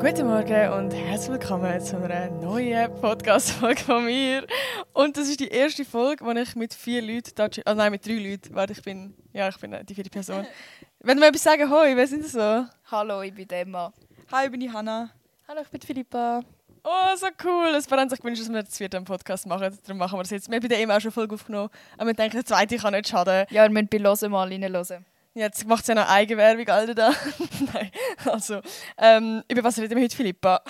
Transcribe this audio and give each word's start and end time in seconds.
Guten 0.00 0.28
Morgen 0.28 0.72
und 0.74 0.92
herzlich 0.92 1.40
willkommen 1.40 1.80
zu 1.80 1.96
einer 1.96 2.30
neuen 2.30 2.94
Podcast-Folge 3.00 3.82
von 3.82 4.04
mir. 4.04 4.46
Und 4.92 5.16
das 5.16 5.28
ist 5.28 5.40
die 5.40 5.48
erste 5.48 5.84
Folge, 5.84 6.24
wo 6.24 6.30
ich 6.30 6.54
mit 6.54 6.72
vier 6.72 7.02
Leuten, 7.02 7.32
ah 7.64 7.74
nein, 7.74 7.90
mit 7.90 8.06
drei 8.06 8.12
Leuten, 8.12 8.54
warte, 8.54 8.74
ich 8.74 8.82
bin, 8.82 9.12
ja, 9.32 9.48
ich 9.48 9.56
bin 9.56 9.76
die 9.84 9.94
vierte 9.96 10.08
Person. 10.08 10.46
Wenn 11.00 11.18
wir 11.18 11.26
etwas 11.26 11.42
sagen, 11.42 11.68
hoi, 11.68 11.96
wer 11.96 12.06
sind 12.06 12.24
das 12.24 12.30
so? 12.30 12.64
Hallo, 12.92 13.22
ich 13.22 13.34
bin 13.34 13.50
Emma. 13.50 13.92
Hi, 14.30 14.44
ich 14.44 14.52
bin 14.52 14.60
die 14.60 14.70
Hanna. 14.70 15.10
Hallo, 15.48 15.62
ich 15.62 15.68
bin 15.68 15.80
Philippa. 15.80 16.42
Oh, 16.84 17.16
so 17.16 17.26
cool. 17.44 17.74
Es 17.76 17.90
haben 17.90 18.08
sich 18.08 18.20
gewünscht, 18.20 18.40
dass 18.40 18.52
wir 18.52 18.62
das 18.62 18.76
vierte 18.76 19.00
Podcast 19.00 19.48
machen. 19.48 19.76
Darum 19.82 19.98
machen 19.98 20.16
wir 20.16 20.22
es 20.22 20.30
jetzt. 20.30 20.48
Wir 20.48 20.56
haben 20.56 20.62
bei 20.62 20.68
der 20.68 20.78
eben 20.78 20.92
auch 20.92 21.00
schon 21.00 21.10
Folge 21.10 21.34
aufgenommen. 21.34 21.70
Aber 21.96 22.06
wir 22.06 22.14
denken, 22.14 22.36
der 22.36 22.44
zweite 22.44 22.76
kann 22.76 22.94
nicht 22.94 23.08
schaden. 23.08 23.46
Ja, 23.50 23.64
wir 23.64 23.70
müssen 23.70 23.88
bei 23.88 23.98
Hören 23.98 24.30
mal 24.30 24.46
reinhören. 24.46 25.04
Jetzt 25.34 25.66
macht 25.66 25.86
sie 25.86 25.92
ja 25.92 26.02
noch 26.02 26.08
Eigenwerbung, 26.08 26.68
Alter, 26.68 26.94
da. 26.94 27.12
Nein, 27.72 27.90
also, 28.24 28.60
ähm, 28.96 29.42
über 29.48 29.62
was 29.62 29.78
reden 29.78 29.96
wir 29.96 30.04
heute, 30.04 30.16
Philippa? 30.16 30.62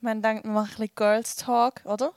Man 0.00 0.22
denkt, 0.22 0.44
wir 0.44 0.52
machen 0.52 0.66
ein 0.66 0.76
bisschen 0.76 0.94
Girls 0.94 1.36
Talk, 1.36 1.80
oder? 1.84 2.12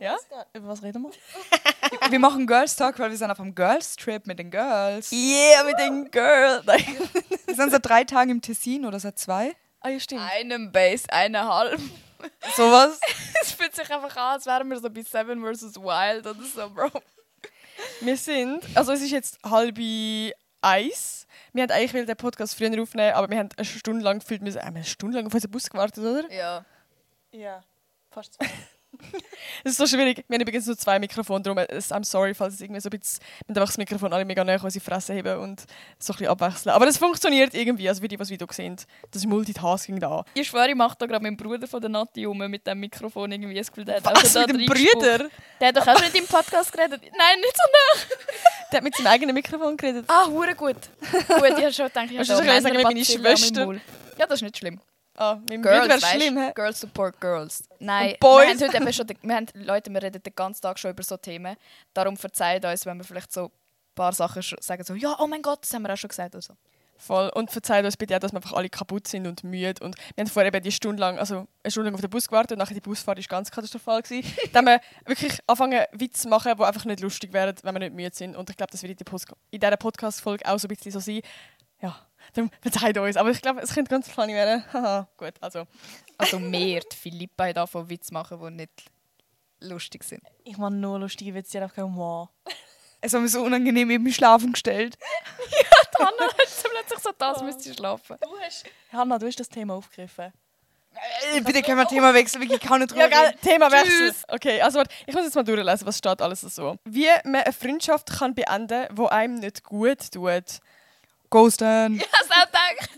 Ja? 0.00 0.16
Über 0.52 0.68
was 0.68 0.82
reden 0.82 1.04
wir? 1.04 1.10
wir 2.10 2.18
machen 2.18 2.46
Girls 2.46 2.76
Talk, 2.76 2.98
weil 2.98 3.10
wir 3.10 3.16
sind 3.16 3.30
auf 3.30 3.40
einem 3.40 3.54
Girls 3.54 3.96
Trip 3.96 4.26
mit 4.26 4.38
den 4.38 4.50
Girls. 4.50 5.10
Yeah, 5.12 5.64
mit 5.64 5.78
den 5.78 6.10
Girls. 6.10 6.66
wir 7.46 7.54
sind 7.54 7.70
seit 7.70 7.86
drei 7.86 8.04
Tagen 8.04 8.30
im 8.30 8.42
Tessin 8.42 8.84
oder 8.84 9.00
seit 9.00 9.18
zwei. 9.18 9.54
Ah, 9.80 9.88
ja, 9.88 10.00
stimmt. 10.00 10.22
Einem 10.22 10.72
Base, 10.72 11.04
eineinhalb. 11.08 11.80
Sowas? 12.56 13.00
es 13.40 13.52
fühlt 13.52 13.74
sich 13.74 13.90
einfach 13.90 14.16
an, 14.16 14.34
als 14.34 14.46
wären 14.46 14.68
wir 14.68 14.78
so 14.78 14.90
bei 14.90 15.02
Seven 15.02 15.42
vs. 15.42 15.76
Wild 15.76 16.26
oder 16.26 16.42
so, 16.42 16.68
Bro. 16.70 16.90
Wir 18.00 18.16
sind, 18.16 18.64
also 18.74 18.92
es 18.92 19.02
ist 19.02 19.12
jetzt 19.12 19.38
halbe 19.44 20.32
Eis. 20.60 21.26
Wir 21.52 21.62
wollten 21.62 21.72
eigentlich 21.72 22.06
den 22.06 22.16
Podcast 22.16 22.54
früher 22.56 22.82
aufnehmen, 22.82 23.12
aber 23.14 23.30
wir 23.30 23.38
haben 23.38 23.48
eine 23.56 23.64
Stunde 23.64 24.04
lang 24.04 24.20
gefühlt, 24.20 24.42
äh, 24.42 24.54
wir 24.54 24.62
haben 24.62 24.76
eine 24.76 24.84
Stunde 24.84 25.16
lang 25.16 25.26
auf 25.26 25.34
unseren 25.34 25.50
Bus 25.50 25.70
gewartet, 25.70 26.04
oder? 26.04 26.30
Ja. 26.32 26.64
Ja, 27.32 27.60
fast 28.10 28.34
zwei. 28.34 28.46
Es 29.64 29.72
ist 29.72 29.78
so 29.78 29.86
schwierig. 29.86 30.24
Wir 30.28 30.34
haben 30.34 30.42
übrigens 30.42 30.66
nur 30.66 30.76
zwei 30.76 30.98
Mikrofone, 30.98 31.42
darum 31.42 31.58
es- 31.58 31.90
I'm 31.90 32.04
sorry, 32.04 32.34
falls 32.34 32.54
es 32.54 32.60
irgendwie 32.60 32.80
so 32.80 32.88
ein 32.88 32.98
bisschen, 32.98 33.20
wir 33.46 33.56
einfach 33.56 33.68
das 33.68 33.78
Mikrofon 33.78 34.12
alle 34.12 34.24
mega 34.24 34.42
an 34.42 34.48
unsere 34.48 34.84
Fresse 34.84 35.16
haben 35.16 35.40
und 35.40 35.60
so 35.98 36.12
ein 36.12 36.16
bisschen 36.18 36.26
abwechseln. 36.28 36.74
Aber 36.74 36.86
es 36.86 36.98
funktioniert 36.98 37.54
irgendwie, 37.54 37.88
also 37.88 38.02
wie 38.02 38.08
die, 38.08 38.16
die 38.16 38.18
das 38.18 38.30
Video 38.30 38.46
sehen. 38.50 38.76
Das 39.10 39.22
ist 39.22 39.26
Multitasking 39.28 39.98
da. 39.98 40.24
Ich 40.34 40.48
schwöre, 40.48 40.68
ich 40.68 40.74
mache 40.74 40.96
da 40.98 41.06
gerade 41.06 41.22
mit 41.22 41.30
dem 41.30 41.36
Bruder 41.36 41.66
von 41.66 41.80
der 41.80 41.90
Nati 41.90 42.26
um 42.26 42.38
mit 42.38 42.66
dem 42.66 42.78
Mikrofon 42.80 43.32
irgendwie 43.32 43.54
das 43.54 43.68
Gefühl, 43.68 43.84
der 43.84 43.96
hat 43.96 44.04
Was, 44.04 44.36
auch 44.36 44.46
mit 44.46 44.60
dem. 44.60 44.66
Brüder? 44.66 45.28
Der 45.60 45.68
hat 45.68 45.76
doch 45.76 45.86
auch 45.86 45.98
schon 45.98 46.06
in 46.06 46.12
deinem 46.12 46.26
Podcast 46.26 46.72
geredet. 46.72 47.00
Nein, 47.02 47.40
nicht 47.40 47.56
so 47.56 47.62
nah. 47.64 48.16
Der 48.70 48.76
hat 48.78 48.84
mit 48.84 48.94
seinem 48.96 49.06
eigenen 49.06 49.34
Mikrofon 49.34 49.76
geredet. 49.76 50.04
Ah, 50.08 50.26
hure 50.26 50.54
gut. 50.54 50.76
Gut, 51.00 51.18
ich 51.56 51.64
habe 51.64 51.72
schon 51.72 51.86
gedacht, 51.86 52.10
ich 52.10 52.16
habe 52.18 52.24
schon 52.24 52.36
sagen, 52.36 52.82
meine 52.82 53.04
Schwester? 53.04 53.74
Ja, 54.18 54.26
das 54.26 54.34
ist 54.36 54.42
nicht 54.42 54.58
schlimm. 54.58 54.78
Ah, 55.20 55.34
mit 55.34 55.50
dem 55.50 55.62
Girls, 55.62 55.88
weißt, 55.88 56.14
schlimm, 56.14 56.38
hä? 56.38 56.52
Girls 56.54 56.80
support 56.80 57.20
Girls. 57.20 57.64
Nein, 57.80 58.14
wir 58.20 58.28
haben 58.28 58.60
heute 58.60 58.76
eben 58.76 58.92
schon, 58.92 59.08
wir 59.20 59.34
haben, 59.34 59.46
Leute, 59.54 59.92
wir 59.92 60.00
reden 60.00 60.22
den 60.22 60.34
ganzen 60.36 60.62
Tag 60.62 60.78
schon 60.78 60.92
über 60.92 61.02
so 61.02 61.16
Themen. 61.16 61.56
Darum 61.92 62.16
verzeiht 62.16 62.64
uns, 62.64 62.86
wenn 62.86 62.98
wir 62.98 63.04
vielleicht 63.04 63.32
so 63.32 63.46
ein 63.46 63.50
paar 63.96 64.12
Sachen 64.12 64.42
sagen, 64.60 64.84
so, 64.84 64.94
ja, 64.94 65.16
oh 65.18 65.26
mein 65.26 65.42
Gott, 65.42 65.62
das 65.62 65.74
haben 65.74 65.82
wir 65.82 65.92
auch 65.92 65.96
schon 65.96 66.06
gesagt. 66.06 66.36
Oder 66.36 66.42
so. 66.42 66.54
Voll. 66.98 67.30
Und 67.34 67.50
verzeiht 67.50 67.84
uns 67.84 67.96
bitte 67.96 68.14
auch, 68.14 68.20
dass 68.20 68.32
wir 68.32 68.36
einfach 68.36 68.52
alle 68.52 68.68
kaputt 68.68 69.08
sind 69.08 69.26
und 69.26 69.42
müde. 69.42 69.84
Und 69.84 69.96
wir 70.14 70.22
haben 70.22 70.30
vorher 70.30 70.54
eben 70.54 70.62
die 70.62 70.70
Stunde 70.70 71.00
lang, 71.00 71.18
also 71.18 71.48
eine 71.64 71.70
Stunde 71.72 71.90
lang 71.90 71.94
auf 71.94 72.00
den 72.00 72.10
Bus 72.10 72.28
gewartet 72.28 72.52
und 72.52 72.58
nachher 72.58 72.74
die 72.74 72.80
Busfahrt 72.80 73.18
war 73.18 73.24
ganz 73.24 73.50
katastrophal. 73.50 74.02
Gewesen. 74.02 74.32
Dann 74.52 74.68
haben 74.68 74.80
wir 75.04 75.08
wirklich 75.08 75.36
angefangen, 75.48 75.84
Witze 75.92 76.22
zu 76.22 76.28
machen, 76.28 76.52
die 76.56 76.62
einfach 76.62 76.84
nicht 76.84 77.00
lustig 77.00 77.32
wären, 77.32 77.56
wenn 77.64 77.74
wir 77.74 77.80
nicht 77.80 77.94
müde 77.94 78.14
sind. 78.14 78.36
Und 78.36 78.50
ich 78.50 78.56
glaube, 78.56 78.70
das 78.70 78.82
wird 78.82 78.92
in, 78.92 78.96
die 78.96 79.04
Post 79.04 79.26
in 79.50 79.58
dieser 79.58 79.76
Podcast-Folge 79.76 80.46
auch 80.46 80.58
so 80.60 80.68
ein 80.68 80.74
bisschen 80.74 80.92
so 80.92 81.00
sein. 81.00 81.22
Ja, 81.80 82.07
dann 82.38 82.50
verzeiht 82.60 82.96
uns. 82.98 83.16
Aber 83.16 83.30
ich 83.30 83.42
glaube, 83.42 83.60
es 83.60 83.74
könnte 83.74 83.90
ganz 83.90 84.08
funny 84.08 84.34
werden. 84.34 84.64
Haha, 84.72 85.08
gut, 85.16 85.34
also. 85.40 85.66
Also 86.16 86.38
mehr, 86.38 86.80
die 86.80 86.96
Philippa 86.96 87.46
hat 87.46 87.56
davon 87.56 87.88
Witze 87.88 88.12
machen, 88.12 88.40
die 88.42 88.50
nicht 88.50 88.72
lustig 89.60 90.04
sind. 90.04 90.22
Ich 90.44 90.56
mache 90.56 90.72
nur 90.72 90.98
lustige 90.98 91.34
Witze, 91.34 91.52
die 91.52 91.58
einfach 91.58 91.76
kein 91.76 91.84
Humor. 91.84 92.30
Es 93.00 93.14
hat 93.14 93.20
mir 93.20 93.28
so 93.28 93.42
unangenehm 93.42 93.90
eben 93.90 94.12
schlafen 94.12 94.52
gestellt. 94.52 94.98
Hanna 95.98 96.26
hat 96.26 96.34
plötzlich 96.36 96.98
so, 97.00 97.10
das 97.16 97.42
müsste 97.42 97.70
ich 97.70 97.76
schlafen. 97.76 98.16
Hanna, 98.92 99.18
du 99.18 99.26
hast 99.26 99.38
das 99.38 99.48
Thema 99.48 99.74
aufgegriffen. 99.74 100.32
Äh, 101.32 101.40
bitte 101.40 101.62
können 101.62 101.78
wir 101.78 101.86
Thema 101.86 102.12
wechseln, 102.14 102.42
wirklich 102.42 102.60
kann 102.60 102.80
nicht 102.80 102.92
Ja, 102.92 103.04
drüber 103.06 103.08
geil. 103.08 103.28
reden. 103.28 103.40
Themawechsel. 103.40 104.14
Okay, 104.28 104.60
also 104.60 104.78
warte, 104.78 104.94
ich 105.06 105.14
muss 105.14 105.24
jetzt 105.24 105.34
mal 105.34 105.44
durchlesen, 105.44 105.86
was 105.86 105.98
steht 105.98 106.20
alles 106.20 106.40
so. 106.40 106.76
Wie 106.84 107.06
man 107.24 107.36
eine 107.42 107.52
Freundschaft 107.52 108.10
kann 108.10 108.34
beenden 108.34 108.86
kann, 108.88 108.96
die 108.96 109.06
einem 109.06 109.34
nicht 109.36 109.62
gut 109.62 110.10
tut. 110.12 110.60
Ghosten. 111.30 111.96
Ich 111.96 112.12
habe 112.12 112.24
es 112.24 112.30
auch 112.30 112.46
gedacht. 112.46 112.90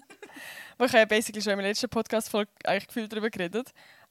Weil 0.78 0.86
Ich 0.86 0.92
habe 0.92 1.00
ja 1.00 1.04
basically 1.04 1.42
schon 1.42 1.56
meiner 1.56 1.68
letzten 1.68 1.88
Podcast-Folge 1.88 2.50
eigentlich 2.64 2.86
gefühlt 2.86 3.12
darüber 3.12 3.30
geredet. 3.30 3.70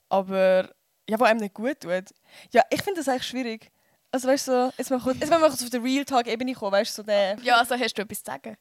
Aber 0.10 0.70
ja, 1.10 1.20
wo 1.20 1.24
einem 1.24 1.40
nicht 1.40 1.54
gut 1.54 1.80
tut. 1.82 2.14
Ja, 2.52 2.62
ich 2.70 2.82
finde 2.82 3.00
das 3.00 3.08
eigentlich 3.08 3.28
schwierig. 3.28 3.72
Also 4.12 4.28
weißt 4.28 4.48
du, 4.48 4.52
so, 4.52 4.74
jetzt 4.78 4.90
mal 4.90 5.00
kurz, 5.00 5.18
jetzt 5.20 5.30
mal 5.30 5.40
kurz 5.40 5.64
auf 5.64 5.70
der 5.70 5.84
Real-Talk-Ebene 5.84 6.54
kommen, 6.54 6.72
weißt 6.72 6.98
du, 6.98 7.02
so 7.02 7.06
der... 7.06 7.38
Ja, 7.42 7.58
also 7.58 7.76
hast 7.76 7.94
du 7.96 8.02
etwas 8.02 8.24
zu 8.24 8.32
sagen? 8.32 8.58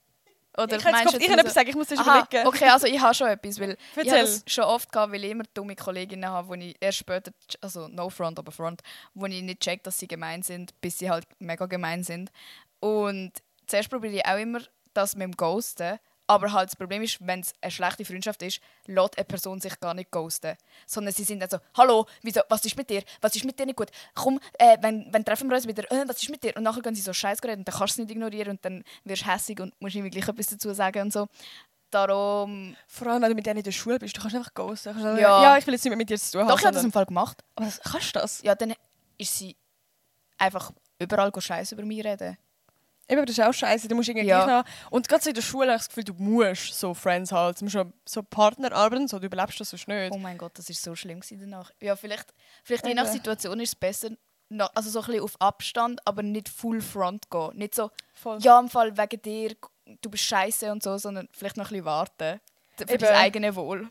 Oder 0.56 0.76
ich 0.76 0.84
meinst 0.84 1.14
ich 1.14 1.26
kann 1.26 1.38
etwas 1.38 1.54
sagen, 1.54 1.68
ich 1.68 1.76
muss 1.76 1.86
das 1.88 2.00
überlegen. 2.00 2.46
okay, 2.46 2.68
also 2.68 2.86
ich 2.86 3.00
habe 3.00 3.14
schon 3.14 3.28
etwas, 3.28 3.60
weil 3.60 3.70
ich 3.70 3.96
habe 3.96 4.08
Erzähl. 4.08 4.22
das 4.22 4.42
schon 4.46 4.64
oft 4.64 4.90
gehabt, 4.90 5.12
weil 5.12 5.24
ich 5.24 5.30
immer 5.30 5.44
dumme 5.54 5.76
Kolleginnen 5.76 6.28
habe, 6.28 6.58
die 6.58 6.70
ich 6.70 6.76
erst 6.80 6.98
später, 6.98 7.30
also 7.60 7.86
no 7.88 8.10
front, 8.10 8.38
aber 8.38 8.50
front, 8.50 8.80
wo 9.14 9.26
ich 9.26 9.42
nicht 9.42 9.60
check, 9.60 9.84
dass 9.84 9.98
sie 9.98 10.08
gemein 10.08 10.42
sind, 10.42 10.78
bis 10.80 10.98
sie 10.98 11.08
halt 11.08 11.26
mega 11.38 11.66
gemein 11.66 12.02
sind. 12.02 12.30
Und 12.80 13.32
zuerst 13.66 13.88
probiere 13.88 14.16
ich 14.16 14.26
auch 14.26 14.38
immer 14.38 14.60
das 14.98 15.16
mit 15.16 15.24
dem 15.24 15.36
Ghosten, 15.36 15.98
aber 16.30 16.52
halt 16.52 16.68
das 16.68 16.76
Problem 16.76 17.02
ist, 17.02 17.26
wenn 17.26 17.40
es 17.40 17.54
eine 17.62 17.70
schlechte 17.70 18.04
Freundschaft 18.04 18.42
ist, 18.42 18.60
lässt 18.86 19.16
eine 19.16 19.24
Person 19.24 19.60
sich 19.60 19.80
gar 19.80 19.94
nicht 19.94 20.10
ghosten. 20.10 20.56
Sondern 20.86 21.14
sie 21.14 21.24
sind 21.24 21.40
dann 21.40 21.48
so, 21.48 21.58
hallo, 21.74 22.06
wieso, 22.22 22.42
was 22.50 22.62
ist 22.66 22.76
mit 22.76 22.90
dir? 22.90 23.02
Was 23.22 23.34
ist 23.34 23.46
mit 23.46 23.58
dir 23.58 23.64
nicht 23.64 23.76
gut? 23.76 23.90
Komm, 24.14 24.38
äh, 24.58 24.76
wenn, 24.82 25.10
wenn 25.10 25.24
treffen 25.24 25.48
wir 25.48 25.56
uns 25.56 25.66
wieder, 25.66 25.90
äh, 25.90 26.06
was 26.06 26.22
ist 26.22 26.28
mit 26.28 26.42
dir? 26.42 26.54
Und 26.54 26.64
nachher 26.64 26.82
gehen 26.82 26.94
sie 26.94 27.00
so 27.00 27.14
scheiß 27.14 27.42
reden 27.44 27.60
und 27.60 27.68
dann 27.68 27.74
kannst 27.74 27.96
du 27.96 28.02
es 28.02 28.06
nicht 28.08 28.14
ignorieren 28.14 28.50
und 28.50 28.64
dann 28.64 28.84
wirst 29.04 29.22
du 29.22 29.32
hässig 29.32 29.58
und 29.60 29.80
musst 29.80 29.94
irgendwie 29.94 30.10
gleich 30.10 30.28
etwas 30.28 30.48
dazu 30.48 30.74
sagen 30.74 31.00
und 31.00 31.12
so. 31.14 31.28
Darum, 31.90 32.76
Vor 32.86 33.06
allem, 33.06 33.22
wenn 33.22 33.30
du 33.30 33.34
mit 33.34 33.46
denen 33.46 33.56
in 33.58 33.64
der 33.64 33.72
Schule 33.72 33.98
bist, 33.98 34.14
du 34.14 34.20
kannst 34.20 34.36
einfach 34.36 34.52
ghosten. 34.52 34.90
Du 34.90 34.94
kannst 35.00 35.06
einfach, 35.06 35.22
Ja. 35.22 35.42
ja, 35.44 35.56
ich 35.58 35.66
will 35.66 35.72
jetzt 35.72 35.84
nicht 35.84 35.90
mehr 35.90 35.96
mit 35.96 36.10
dir 36.10 36.18
zu 36.18 36.32
tun 36.32 36.40
haben. 36.42 36.48
doch, 36.48 36.58
ich 36.58 36.64
habe 36.66 36.74
das 36.74 36.84
im 36.84 36.92
Fall 36.92 37.06
gemacht. 37.06 37.42
Aber 37.54 37.64
das, 37.64 37.80
kannst 37.80 38.14
du 38.14 38.20
das? 38.20 38.42
Ja, 38.42 38.54
dann 38.54 38.74
ist 39.16 39.38
sie 39.38 39.56
einfach 40.36 40.72
überall 40.98 41.32
scheiß 41.38 41.72
über 41.72 41.84
mich 41.86 42.04
reden. 42.04 42.36
Eben, 43.08 43.24
das 43.24 43.38
ist 43.38 43.44
auch 43.44 43.52
scheiße. 43.54 43.88
Du 43.88 43.94
musst 43.94 44.08
irgendwie 44.08 44.26
Ja. 44.28 44.44
gleich 44.44 44.64
noch... 44.64 44.90
Und 44.90 45.08
gerade 45.08 45.22
so 45.22 45.30
in 45.30 45.34
der 45.34 45.42
Schule 45.42 45.68
habe 45.68 45.76
ich 45.76 45.80
das 45.80 45.88
Gefühl, 45.88 46.04
du 46.04 46.14
musst 46.14 46.74
so 46.78 46.92
Friends 46.94 47.32
halt. 47.32 47.60
Du 47.60 47.64
musst 47.64 47.76
so 48.04 48.22
Partner 48.22 48.72
arbeiten, 48.72 49.08
so, 49.08 49.18
du 49.18 49.26
überlebst 49.26 49.58
das 49.60 49.70
sonst 49.70 49.88
nicht. 49.88 50.12
Oh 50.12 50.18
mein 50.18 50.36
Gott, 50.36 50.52
das 50.58 50.68
ist 50.68 50.82
so 50.82 50.94
schlimm 50.94 51.20
danach. 51.30 51.70
Ja, 51.80 51.96
vielleicht, 51.96 52.34
vielleicht 52.64 52.86
je 52.86 52.94
nach. 52.94 53.06
Situation 53.06 53.58
ist 53.60 53.70
es 53.70 53.74
besser, 53.76 54.10
also 54.74 54.90
so 54.90 55.00
ein 55.00 55.06
bisschen 55.06 55.22
auf 55.22 55.40
Abstand, 55.40 56.00
aber 56.06 56.22
nicht 56.22 56.48
full 56.48 56.80
front 56.80 57.30
gehen. 57.30 57.56
Nicht 57.56 57.74
so, 57.74 57.90
Voll. 58.14 58.38
ja, 58.40 58.58
im 58.60 58.68
Fall 58.68 58.96
wegen 58.96 59.22
dir, 59.22 59.56
du 60.02 60.10
bist 60.10 60.24
scheiße 60.24 60.70
und 60.70 60.82
so, 60.82 60.98
sondern 60.98 61.28
vielleicht 61.32 61.56
noch 61.56 61.66
ein 61.66 61.70
bisschen 61.70 61.84
warten. 61.86 62.40
Für 62.86 62.94
Eben. 62.94 63.02
dein 63.02 63.14
eigenes 63.14 63.56
Wohl. 63.56 63.88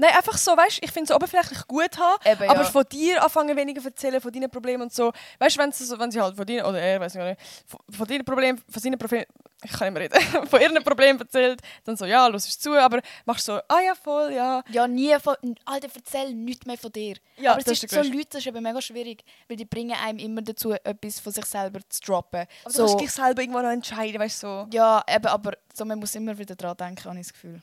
Nein, 0.00 0.14
einfach 0.16 0.38
so, 0.38 0.56
weißt 0.56 0.78
ich 0.82 0.90
finde 0.90 1.12
es 1.12 1.14
oberflächlich 1.14 1.66
gut 1.66 1.98
haben, 1.98 2.16
Eben, 2.24 2.48
aber 2.48 2.62
ja. 2.62 2.70
von 2.70 2.84
dir 2.90 3.22
anfangen 3.22 3.54
weniger 3.54 3.84
erzählen, 3.84 4.18
von 4.18 4.32
deinen 4.32 4.48
Problemen 4.48 4.84
und 4.84 4.94
so. 4.94 5.12
Weißt 5.38 5.56
du, 5.56 5.60
wenn 5.60 5.72
sie, 5.72 5.84
so, 5.84 5.98
wenn 5.98 6.10
sie 6.10 6.18
halt 6.18 6.34
von 6.36 6.46
dir, 6.46 6.66
oder 6.66 6.80
er, 6.80 6.98
weiß 7.00 7.16
ich 7.16 7.22
nicht, 7.22 7.40
von, 7.66 7.80
von 7.90 8.06
deinen 8.06 8.24
Problemen, 8.24 8.62
von 8.66 8.82
seinen 8.82 8.98
Problemen, 8.98 9.26
ich 9.62 9.70
kann 9.72 9.92
nicht 9.92 10.10
mehr 10.10 10.20
reden, 10.20 10.46
von 10.48 10.58
ihren 10.58 10.82
Problemen 10.82 11.20
erzählt, 11.20 11.60
dann 11.84 11.98
so, 11.98 12.06
ja, 12.06 12.26
los 12.28 12.48
ist 12.48 12.62
zu, 12.62 12.72
aber 12.72 13.02
machst 13.26 13.44
so, 13.44 13.60
ah 13.68 13.80
ja, 13.84 13.94
voll, 13.94 14.32
ja. 14.32 14.62
Ja, 14.70 14.88
nie 14.88 15.14
von, 15.18 15.36
Alter, 15.66 15.88
erzähl 15.94 16.32
nichts 16.32 16.64
mehr 16.64 16.78
von 16.78 16.92
dir. 16.92 17.16
Ja, 17.36 17.52
aber 17.52 17.60
es 17.60 17.66
ist 17.66 17.84
ist 17.84 17.92
so. 17.92 18.00
Leute, 18.00 18.28
das 18.30 18.40
ist 18.40 18.46
eben 18.46 18.62
mega 18.62 18.80
schwierig, 18.80 19.22
weil 19.48 19.58
die 19.58 19.66
bringen 19.66 19.96
einem 20.02 20.18
immer 20.18 20.40
dazu, 20.40 20.72
etwas 20.72 21.20
von 21.20 21.30
sich 21.30 21.44
selber 21.44 21.80
zu 21.90 22.00
droppen. 22.00 22.46
Aber 22.64 22.72
so, 22.72 22.84
du 22.84 22.88
kannst 22.88 23.00
dich 23.04 23.10
selber 23.10 23.42
irgendwann 23.42 23.64
noch 23.64 23.72
entscheiden, 23.72 24.18
weißt 24.18 24.42
du, 24.42 24.46
so. 24.46 24.66
ja, 24.70 25.04
eben, 25.06 25.26
aber 25.26 25.52
so, 25.74 25.84
man 25.84 25.98
muss 25.98 26.14
immer 26.14 26.38
wieder 26.38 26.56
dran 26.56 26.74
denken, 26.78 27.04
habe 27.04 27.18
ich 27.18 27.26
das 27.26 27.34
Gefühl. 27.34 27.60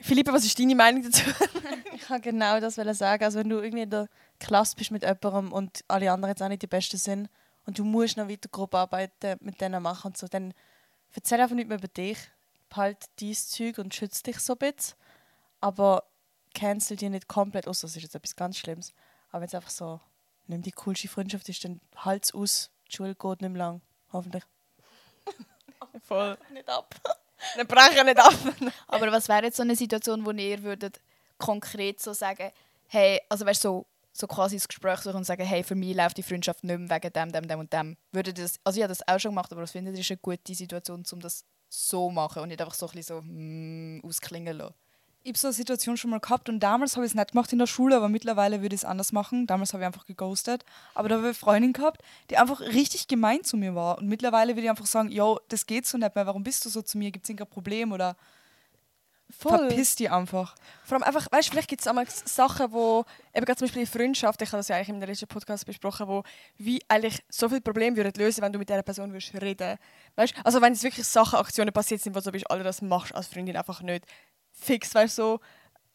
Philippe, 0.00 0.32
was 0.32 0.44
ist 0.44 0.58
deine 0.58 0.74
Meinung 0.74 1.02
dazu? 1.02 1.22
Ich 1.94 2.04
kann 2.04 2.22
genau 2.22 2.60
das 2.60 2.76
sagen. 2.76 3.24
Also 3.24 3.40
wenn 3.40 3.48
du 3.48 3.56
irgendwie 3.56 3.82
in 3.82 3.90
der 3.90 4.08
Klasse 4.38 4.76
bist 4.76 4.92
mit 4.92 5.02
jemandem 5.02 5.52
und 5.52 5.84
alle 5.88 6.10
anderen 6.12 6.30
jetzt 6.30 6.42
auch 6.42 6.48
nicht 6.48 6.62
die 6.62 6.68
Besten 6.68 6.96
sind 6.96 7.28
und 7.66 7.78
du 7.78 7.84
musst 7.84 8.16
noch 8.16 8.28
weiter 8.28 8.48
Gruppenarbeiten 8.48 9.36
mit 9.40 9.60
denen 9.60 9.82
machen 9.82 10.06
und 10.06 10.16
so, 10.16 10.28
dann 10.28 10.54
erzähl 11.12 11.40
einfach 11.40 11.56
nicht 11.56 11.68
mehr 11.68 11.76
über 11.76 11.88
dich. 11.88 12.16
Behalt 12.70 13.10
dein 13.20 13.34
Zeug 13.34 13.78
und 13.78 13.94
schütze 13.94 14.22
dich 14.22 14.38
so 14.38 14.54
ein 14.54 14.58
bisschen. 14.58 14.96
Aber 15.60 16.04
cancel 16.54 16.96
dich 16.96 17.10
nicht 17.10 17.28
komplett 17.28 17.66
aus. 17.66 17.80
Das 17.80 17.96
ist 17.96 18.02
jetzt 18.02 18.14
etwas 18.14 18.36
ganz 18.36 18.56
Schlimmes. 18.56 18.94
Aber 19.30 19.40
wenn 19.40 19.48
es 19.48 19.54
einfach 19.54 19.70
so 19.70 20.00
nicht 20.46 20.66
die 20.66 20.72
coolste 20.72 21.08
Freundschaft 21.08 21.48
ist, 21.48 21.64
dann 21.64 21.80
halt 21.96 22.24
es 22.24 22.32
aus. 22.32 22.70
Die 22.88 22.96
Schule 22.96 23.14
geht 23.14 23.42
nicht 23.42 23.50
mehr 23.50 23.58
lang. 23.58 23.80
Hoffentlich. 24.12 24.44
voll. 26.02 26.38
Nicht 26.52 26.68
ab. 26.68 26.94
Dann 27.56 27.66
brechen 27.66 28.06
nicht 28.06 28.18
ab. 28.18 28.34
Aber 28.88 29.12
was 29.12 29.28
wäre 29.28 29.44
jetzt 29.44 29.56
so 29.56 29.62
eine 29.62 29.76
Situation, 29.76 30.24
wo 30.24 30.30
ihr 30.30 30.62
würdet 30.62 31.00
konkret 31.38 32.00
so 32.00 32.12
sagen, 32.12 32.50
hey, 32.88 33.20
also 33.28 33.46
weißt 33.46 33.62
so, 33.62 33.86
so 34.12 34.26
quasi 34.26 34.56
ins 34.56 34.66
Gespräch 34.66 35.00
suchen 35.00 35.18
und 35.18 35.24
sagen, 35.24 35.44
hey, 35.44 35.62
für 35.62 35.74
mich 35.74 35.96
läuft 35.96 36.16
die 36.16 36.22
Freundschaft 36.22 36.64
nicht 36.64 36.78
mehr 36.78 36.90
wegen 36.90 37.12
dem, 37.12 37.32
dem, 37.32 37.48
dem 37.48 37.60
und 37.60 37.72
dem. 37.72 37.96
Würdet 38.12 38.38
ihr 38.38 38.44
das, 38.44 38.58
also 38.64 38.78
ich 38.78 38.82
habe 38.82 38.92
das 38.92 39.06
auch 39.06 39.18
schon 39.20 39.30
gemacht, 39.30 39.52
aber 39.52 39.62
was 39.62 39.72
findet 39.72 39.94
ihr 39.94 40.00
ist 40.00 40.10
eine 40.10 40.18
gute 40.18 40.54
Situation, 40.54 41.04
um 41.12 41.20
das 41.20 41.44
so 41.68 42.08
zu 42.08 42.10
machen 42.10 42.42
und 42.42 42.48
nicht 42.48 42.60
einfach 42.60 42.74
so 42.74 42.86
ein 42.86 42.92
bisschen 42.92 43.16
so 43.16 43.22
mm, 43.22 44.02
ausklingen 44.04 44.56
lassen? 44.56 44.74
Ich 45.28 45.32
habe 45.32 45.38
so 45.38 45.48
eine 45.48 45.54
Situation 45.54 45.96
schon 45.98 46.10
mal 46.10 46.20
gehabt 46.20 46.48
und 46.48 46.60
damals 46.60 46.96
habe 46.96 47.04
ich 47.04 47.12
es 47.12 47.14
nicht 47.14 47.32
gemacht 47.32 47.52
in 47.52 47.58
der 47.58 47.66
Schule, 47.66 47.96
aber 47.96 48.08
mittlerweile 48.08 48.62
würde 48.62 48.74
ich 48.74 48.80
es 48.80 48.84
anders 48.86 49.12
machen. 49.12 49.46
Damals 49.46 49.74
habe 49.74 49.82
ich 49.82 49.86
einfach 49.86 50.06
geghostet. 50.06 50.64
Aber 50.94 51.08
da 51.08 51.16
habe 51.16 51.24
ich 51.24 51.28
eine 51.28 51.34
Freundin 51.34 51.72
gehabt, 51.74 52.02
die 52.30 52.38
einfach 52.38 52.60
richtig 52.60 53.08
gemein 53.08 53.44
zu 53.44 53.58
mir 53.58 53.74
war. 53.74 53.98
Und 53.98 54.08
mittlerweile 54.08 54.54
würde 54.54 54.62
ich 54.62 54.70
einfach 54.70 54.86
sagen, 54.86 55.10
yo, 55.10 55.38
das 55.48 55.66
geht 55.66 55.86
so 55.86 55.98
nicht 55.98 56.14
mehr, 56.14 56.26
warum 56.26 56.42
bist 56.42 56.64
du 56.64 56.70
so 56.70 56.80
zu 56.80 56.96
mir? 56.96 57.10
Gibt 57.10 57.26
es 57.26 57.28
irgendein 57.28 57.50
Problem 57.50 57.92
oder 57.92 58.16
verpiss 59.30 59.96
dich 59.96 60.10
einfach. 60.10 60.54
Vor 60.84 60.96
allem 60.96 61.02
einfach, 61.02 61.30
weißt 61.30 61.48
du, 61.48 61.52
vielleicht 61.52 61.68
gibt 61.68 61.82
es 61.82 61.86
auch 61.86 61.94
Sachen, 62.24 62.72
wo, 62.72 63.04
eben 63.34 63.44
gerade 63.44 63.58
zum 63.58 63.66
Beispiel 63.66 63.82
in 63.82 63.86
Freundschaft, 63.86 64.40
ich 64.40 64.48
habe 64.48 64.56
das 64.58 64.68
ja 64.68 64.76
eigentlich 64.76 64.88
in 64.88 65.00
der 65.00 65.08
letzten 65.08 65.26
Podcast 65.26 65.66
besprochen, 65.66 66.08
wo 66.08 66.22
wie 66.56 66.80
eigentlich 66.88 67.22
so 67.28 67.48
viele 67.48 67.60
Probleme 67.60 67.96
würden 67.96 68.14
lösen, 68.16 68.40
wenn 68.40 68.52
du 68.52 68.58
mit 68.58 68.70
dieser 68.70 68.82
Person 68.82 69.12
würdest 69.12 69.34
reden. 69.34 69.76
Weißt 70.16 70.34
also 70.44 70.62
wenn 70.62 70.72
es 70.72 70.82
wirklich 70.82 71.06
Sachen, 71.06 71.38
Aktionen 71.38 71.72
passiert 71.72 72.00
sind, 72.00 72.16
wo 72.16 72.20
du 72.20 72.32
bist, 72.32 72.50
alle 72.50 72.64
das 72.64 72.80
machst 72.80 73.14
als 73.14 73.26
Freundin 73.26 73.56
einfach 73.56 73.82
nicht 73.82 74.06
fix, 74.60 74.94
weißt 74.94 75.18
du, 75.18 75.22
so. 75.22 75.40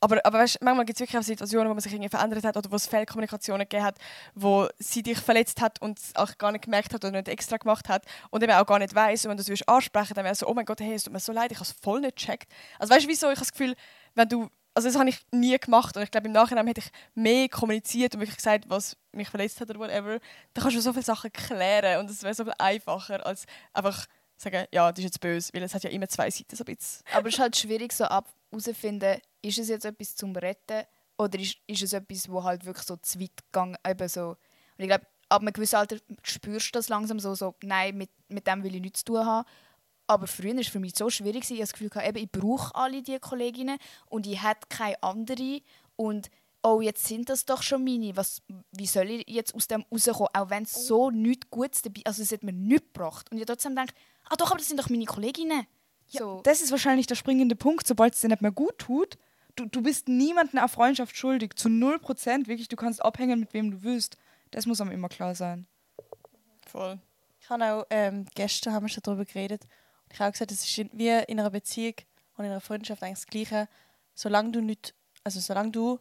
Aber, 0.04 0.20
aber 0.26 0.40
weißt, 0.40 0.62
manchmal 0.62 0.84
gibt 0.84 0.98
es 0.98 1.00
wirklich 1.00 1.18
auch 1.18 1.24
Situationen, 1.26 1.70
wo 1.70 1.74
man 1.74 1.80
sich 1.80 1.94
irgendwie 1.94 2.10
verändert 2.10 2.44
hat 2.44 2.58
oder 2.58 2.70
wo 2.70 2.76
es 2.76 2.88
Fehlkommunikationen 2.88 3.62
gegeben 3.62 3.86
hat, 3.86 3.96
wo 4.36 4.68
sie 4.78 5.02
dich 5.02 5.18
verletzt 5.18 5.62
hat 5.62 5.82
und 5.82 5.98
es 5.98 6.14
auch 6.16 6.38
gar 6.38 6.52
nicht 6.52 6.66
gemerkt 6.66 6.94
hat 6.94 7.06
oder 7.06 7.12
nicht 7.14 7.30
extra 7.30 7.56
gemacht 7.56 7.88
hat 7.88 8.06
und 8.30 8.44
eben 8.44 8.52
auch 8.52 8.66
gar 8.66 8.80
nicht 8.80 8.94
weiß. 8.94 9.26
Und 9.26 9.30
wenn 9.30 9.38
du 9.38 9.54
es 9.54 9.66
ansprechen 9.66 10.14
dann 10.14 10.26
wäre 10.26 10.34
es 10.34 10.40
so, 10.40 10.48
oh 10.48 10.54
mein 10.54 10.66
Gott, 10.66 10.82
hey, 10.82 10.94
es 10.94 11.04
tut 11.04 11.14
mir 11.14 11.22
so 11.22 11.32
leid, 11.32 11.54
ich 11.54 11.58
habe 11.58 11.70
es 11.70 11.76
voll 11.82 12.02
nicht 12.02 12.18
gecheckt. 12.18 12.52
Also 12.80 12.94
weißt 12.94 13.06
du, 13.06 13.10
wieso? 13.10 13.28
Ich 13.28 13.38
habe 13.38 13.46
das 13.46 13.54
Gefühl, 13.54 13.76
wenn 14.14 14.28
du, 14.28 14.50
also 14.74 14.90
das 14.90 15.00
habe 15.00 15.08
ich 15.08 15.26
nie 15.32 15.58
gemacht 15.58 15.96
und 15.96 16.04
ich 16.04 16.12
glaube, 16.12 16.28
im 16.28 16.34
Nachhinein 16.34 16.68
hätte 16.68 16.82
ich 16.82 16.92
mehr 17.16 17.48
kommuniziert 17.48 18.14
und 18.14 18.20
wirklich 18.20 18.36
gesagt, 18.36 18.66
was 18.68 18.98
mich 19.14 19.30
verletzt 19.30 19.62
hat 19.62 19.70
oder 19.70 19.80
whatever, 19.80 20.20
dann 20.54 20.64
kannst 20.64 20.76
du 20.76 20.82
so 20.82 20.92
viele 20.92 21.06
Sachen 21.06 21.32
klären 21.32 22.02
und 22.02 22.10
es 22.10 22.24
wäre 22.24 22.34
so 22.34 22.44
viel 22.44 22.54
einfacher, 22.58 23.26
als 23.26 23.46
einfach 23.72 24.06
sagen, 24.44 24.68
ja, 24.72 24.92
das 24.92 25.00
ist 25.00 25.06
jetzt 25.06 25.20
böse, 25.20 25.52
weil 25.54 25.64
es 25.64 25.74
hat 25.74 25.84
ja 25.84 25.90
immer 25.90 26.08
zwei 26.08 26.30
Seiten 26.30 26.56
so 26.56 26.64
ein 26.64 26.76
bisschen. 26.76 27.04
Aber 27.14 27.28
es 27.28 27.36
ist 27.36 27.40
halt 27.40 27.56
schwierig 27.56 27.94
so 27.94 28.06
herauszufinden, 28.06 29.20
ist 29.42 29.58
es 29.58 29.70
jetzt 29.70 29.86
etwas 29.86 30.16
zum 30.16 30.36
Retten 30.36 30.84
oder 31.18 31.40
ist, 31.40 31.58
ist 31.68 31.84
es 31.84 31.94
etwas, 31.94 32.30
wo 32.30 32.44
halt 32.44 32.66
wirklich 32.66 32.86
so 32.86 32.98
zu 32.98 33.20
weit 33.20 33.32
gegangen 33.52 33.78
eben 33.88 34.08
so. 34.08 34.30
Und 34.30 34.38
ich 34.78 34.88
glaube, 34.88 35.06
ab 35.30 35.42
einem 35.42 35.54
gewissen 35.54 35.76
Alter 35.76 35.98
spürst 36.24 36.68
du 36.68 36.72
das 36.74 36.90
langsam 36.90 37.20
so, 37.20 37.36
so 37.36 37.56
nein, 37.64 37.98
mit, 37.98 38.10
mit 38.30 38.48
dem 38.48 38.64
will 38.64 38.76
ich 38.76 38.82
nichts 38.82 39.00
zu 39.00 39.14
tun 39.14 39.26
haben. 39.26 39.48
Aber 40.08 40.28
früher 40.28 40.54
war 40.54 40.62
es 40.62 40.68
für 40.68 40.80
mich 40.80 40.96
so 40.96 41.10
schwierig, 41.10 41.44
ich 41.44 41.52
hatte 41.52 41.60
das 41.60 41.74
Gefühl, 41.74 41.90
eben, 42.04 42.18
ich 42.18 42.32
brauche 42.32 42.76
alle 42.76 43.02
diese 43.02 43.20
Kolleginnen 43.20 43.78
und 44.08 44.28
ich 44.28 44.44
hätte 44.44 44.68
keine 44.70 45.02
andere. 45.02 45.62
Und 45.96 46.30
oh, 46.62 46.82
jetzt 46.82 47.06
sind 47.06 47.30
das 47.30 47.46
doch 47.46 47.62
schon 47.62 47.84
meine. 47.84 48.16
Was, 48.16 48.42
wie 48.72 48.86
soll 48.86 49.10
ich 49.10 49.28
jetzt 49.28 49.56
aus 49.56 49.68
dem 49.68 49.86
rauskommen? 49.92 50.30
Auch 50.34 50.50
wenn 50.50 50.64
es 50.64 50.88
so 50.88 51.10
nichts 51.10 51.50
Gutes 51.50 51.82
dabei 51.82 52.02
also 52.06 52.22
es 52.22 52.32
hat 52.32 52.44
mir 52.44 52.54
nichts 52.54 52.88
gebracht. 52.94 53.32
Und 53.32 53.38
ich 53.38 53.46
trotzdem 53.46 53.76
denke, 53.76 53.94
ah 54.30 54.36
doch, 54.36 54.52
aber 54.52 54.58
das 54.58 54.68
sind 54.68 54.80
doch 54.80 54.90
meine 54.90 55.06
Kolleginnen. 55.06 55.66
Ja, 56.10 56.20
so. 56.20 56.42
Das 56.44 56.62
ist 56.62 56.72
wahrscheinlich 56.72 57.08
der 57.08 57.16
springende 57.16 57.56
Punkt, 57.56 57.88
sobald 57.88 58.14
es 58.14 58.22
dir 58.22 58.30
nicht 58.30 58.42
mehr 58.42 58.52
gut 58.52 58.78
tut. 58.78 59.18
Du, 59.56 59.66
du 59.66 59.82
bist 59.82 60.08
niemandem 60.08 60.60
eine 60.60 60.70
Freundschaft 60.70 61.16
schuldig. 61.16 61.56
Zu 61.56 61.70
0% 61.70 62.48
wirklich, 62.48 62.68
du 62.68 62.76
kannst 62.76 63.04
abhängen, 63.04 63.40
mit 63.40 63.54
wem 63.54 63.72
du 63.72 63.84
willst. 63.84 64.18
Das 64.52 64.66
muss 64.66 64.82
einem 64.82 64.92
immer 64.92 65.10
klar 65.10 65.36
sein. 65.36 65.68
Voll. 66.66 67.00
Ich 67.40 67.50
habe 67.50 67.66
auch, 67.66 67.86
ähm, 67.90 68.26
gestern 68.36 68.74
haben 68.74 68.86
wir 68.86 68.90
schon 68.90 69.04
darüber 69.04 69.26
geredet. 69.26 69.64
Und 69.64 70.14
ich 70.14 70.20
habe 70.20 70.30
auch 70.30 70.34
gesagt, 70.34 70.52
es 70.52 70.64
ist 70.64 70.78
wie 70.94 71.10
in 71.10 71.40
einer 71.40 71.50
Beziehung 71.50 71.96
und 72.38 72.46
in 72.46 72.52
einer 72.52 72.62
Freundschaft 72.62 73.04
eigentlich 73.04 73.20
das 73.20 73.28
Gleiche. 73.28 73.68
Solange 74.16 74.52
du 74.52 74.62
nicht, 74.62 74.94
also 75.24 75.40
solange 75.40 75.72
du 75.72 76.00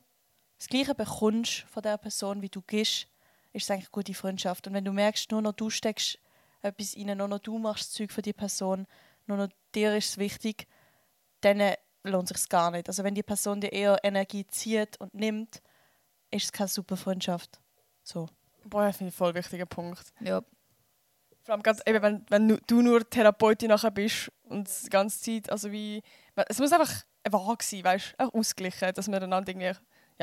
das 0.59 0.69
Gleiche 0.69 0.95
bekommst 0.95 1.65
von 1.71 1.83
der 1.83 1.99
Person, 1.99 2.43
wie 2.43 2.49
du 2.49 2.63
gehst, 2.63 3.09
ist 3.53 3.65
es 3.65 3.71
eigentlich 3.71 3.87
eine 3.87 3.91
gute 3.91 4.15
Freundschaft. 4.15 4.67
Und 4.67 4.75
wenn 4.75 4.85
du 4.85 4.93
merkst, 4.93 5.31
nur 5.31 5.43
noch 5.43 5.53
du 5.53 5.71
steckst 5.71 6.19
etwas 6.63 6.97
rein, 6.97 7.17
nur 7.17 7.29
noch 7.29 7.41
du 7.41 7.59
machst 7.59 7.85
das 7.85 7.93
Zeug 7.93 8.13
für 8.13 8.23
die 8.23 8.33
Person, 8.33 8.87
nur 9.27 9.37
noch 9.37 9.49
dir 9.75 9.97
ist 9.97 10.11
es 10.11 10.19
wichtig, 10.19 10.67
dann 11.41 11.75
lohnt 12.05 12.31
es 12.31 12.41
sich 12.41 12.49
gar 12.49 12.71
nicht. 12.71 12.89
Also 12.89 13.05
wenn 13.05 13.15
die 13.15 13.23
Person 13.23 13.61
dir 13.61 13.73
eher 13.73 13.99
Energie 14.03 14.47
zieht 14.47 14.99
und 15.01 15.15
nimmt, 15.15 15.63
ist 16.31 16.45
es 16.45 16.53
keine 16.53 16.69
super 16.69 16.97
Freundschaft. 16.97 17.61
So. 18.03 18.29
Boah, 18.65 18.87
das 18.87 18.97
finde 18.97 19.11
ich 19.11 19.15
voll 19.15 19.35
wichtiger 19.35 19.67
Punkt. 19.67 20.13
Ja. 20.21 20.43
Vor 21.43 21.55
allem 21.55 21.63
ganz, 21.63 21.81
eben, 21.87 22.03
wenn, 22.03 22.25
wenn 22.29 22.61
du 22.67 22.83
nur 22.83 23.09
Therapeutin 23.09 23.69
nachher 23.69 23.91
bist 23.91 24.31
und 24.45 24.69
die 24.85 24.89
ganze 24.89 25.21
Zeit, 25.21 25.51
also 25.51 25.73
wie, 25.73 26.03
es 26.49 26.59
muss 26.59 26.73
einfach 26.73 27.05
wahr 27.29 27.57
sein, 27.61 27.85
weißt 27.85 28.15
auch 28.19 28.33
ausgeglichen, 28.35 28.95
dass 28.95 29.09
man 29.09 29.23
einander 29.23 29.51
irgendwie 29.51 29.73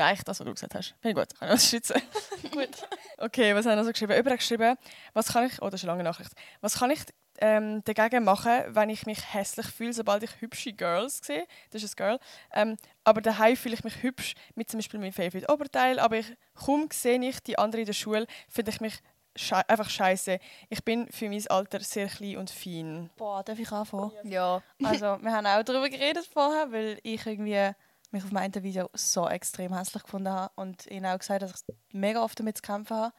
ja, 0.00 0.10
echt 0.10 0.26
das, 0.26 0.40
was 0.40 0.46
du 0.46 0.52
gesagt 0.54 0.74
hast. 0.74 0.94
Finde 1.00 1.10
ich 1.10 1.14
gut, 1.14 1.34
kann 1.38 1.48
ich 1.48 1.54
das 1.54 1.68
schützen. 1.68 2.00
gut. 2.52 2.70
Okay, 3.18 3.54
was 3.54 3.66
haben 3.66 3.72
wir 3.72 3.76
noch 3.76 3.84
so 3.84 3.92
geschrieben? 3.92 4.16
Über 4.16 4.34
geschrieben, 4.34 4.76
was 5.12 5.28
kann 5.28 5.46
ich, 5.46 5.60
oh, 5.60 5.68
das 5.68 5.80
ist 5.80 5.84
eine 5.84 5.92
lange 5.92 6.04
Nachricht. 6.04 6.32
Was 6.62 6.78
kann 6.78 6.90
ich 6.90 7.00
ähm, 7.38 7.82
dagegen 7.84 8.24
machen, 8.24 8.62
wenn 8.68 8.88
ich 8.88 9.04
mich 9.04 9.34
hässlich 9.34 9.66
fühle, 9.66 9.92
sobald 9.92 10.22
ich 10.22 10.40
hübsche 10.40 10.72
Girls 10.72 11.20
sehe? 11.22 11.46
Das 11.70 11.82
ist 11.82 11.92
ein 11.92 11.96
Girl. 11.96 12.18
Ähm, 12.54 12.76
aber 13.04 13.20
daheim 13.20 13.56
fühle 13.56 13.74
ich 13.74 13.84
mich 13.84 14.02
hübsch 14.02 14.34
mit 14.54 14.70
zum 14.70 14.78
Beispiel 14.78 15.00
meinem 15.00 15.12
Favorite 15.12 15.52
Oberteil, 15.52 15.98
aber 15.98 16.16
ich, 16.16 16.34
kaum 16.54 16.88
sehe 16.90 17.20
ich 17.20 17.40
die 17.40 17.58
anderen 17.58 17.80
in 17.80 17.86
der 17.86 17.92
Schule, 17.92 18.26
finde 18.48 18.70
ich 18.70 18.80
mich 18.80 19.02
Schei 19.36 19.62
einfach 19.68 19.88
scheiße. 19.88 20.40
Ich 20.70 20.84
bin 20.84 21.06
für 21.12 21.28
mein 21.28 21.46
Alter 21.46 21.78
sehr 21.78 22.08
klein 22.08 22.38
und 22.38 22.50
fein. 22.50 23.10
Boah, 23.16 23.44
darf 23.44 23.60
ich 23.60 23.70
anfangen? 23.70 24.10
Ja. 24.24 24.60
Also, 24.82 25.18
wir 25.22 25.32
haben 25.32 25.46
auch 25.46 25.62
darüber 25.62 25.88
geredet 25.88 26.28
vorher, 26.32 26.72
weil 26.72 26.98
ich 27.04 27.24
irgendwie 27.24 27.70
mich 28.12 28.24
auf 28.24 28.32
meinem 28.32 28.62
Video 28.62 28.88
so 28.94 29.28
extrem 29.28 29.76
hässlich 29.76 30.02
gefunden 30.02 30.30
habe 30.30 30.52
und 30.56 30.86
ihnen 30.86 31.06
auch 31.06 31.18
gesagt, 31.18 31.42
dass 31.42 31.64
ich 31.66 31.74
mega 31.92 32.22
oft 32.22 32.38
damit 32.38 32.56
zu 32.56 32.62
kämpfen 32.62 32.96
habe, 32.96 33.14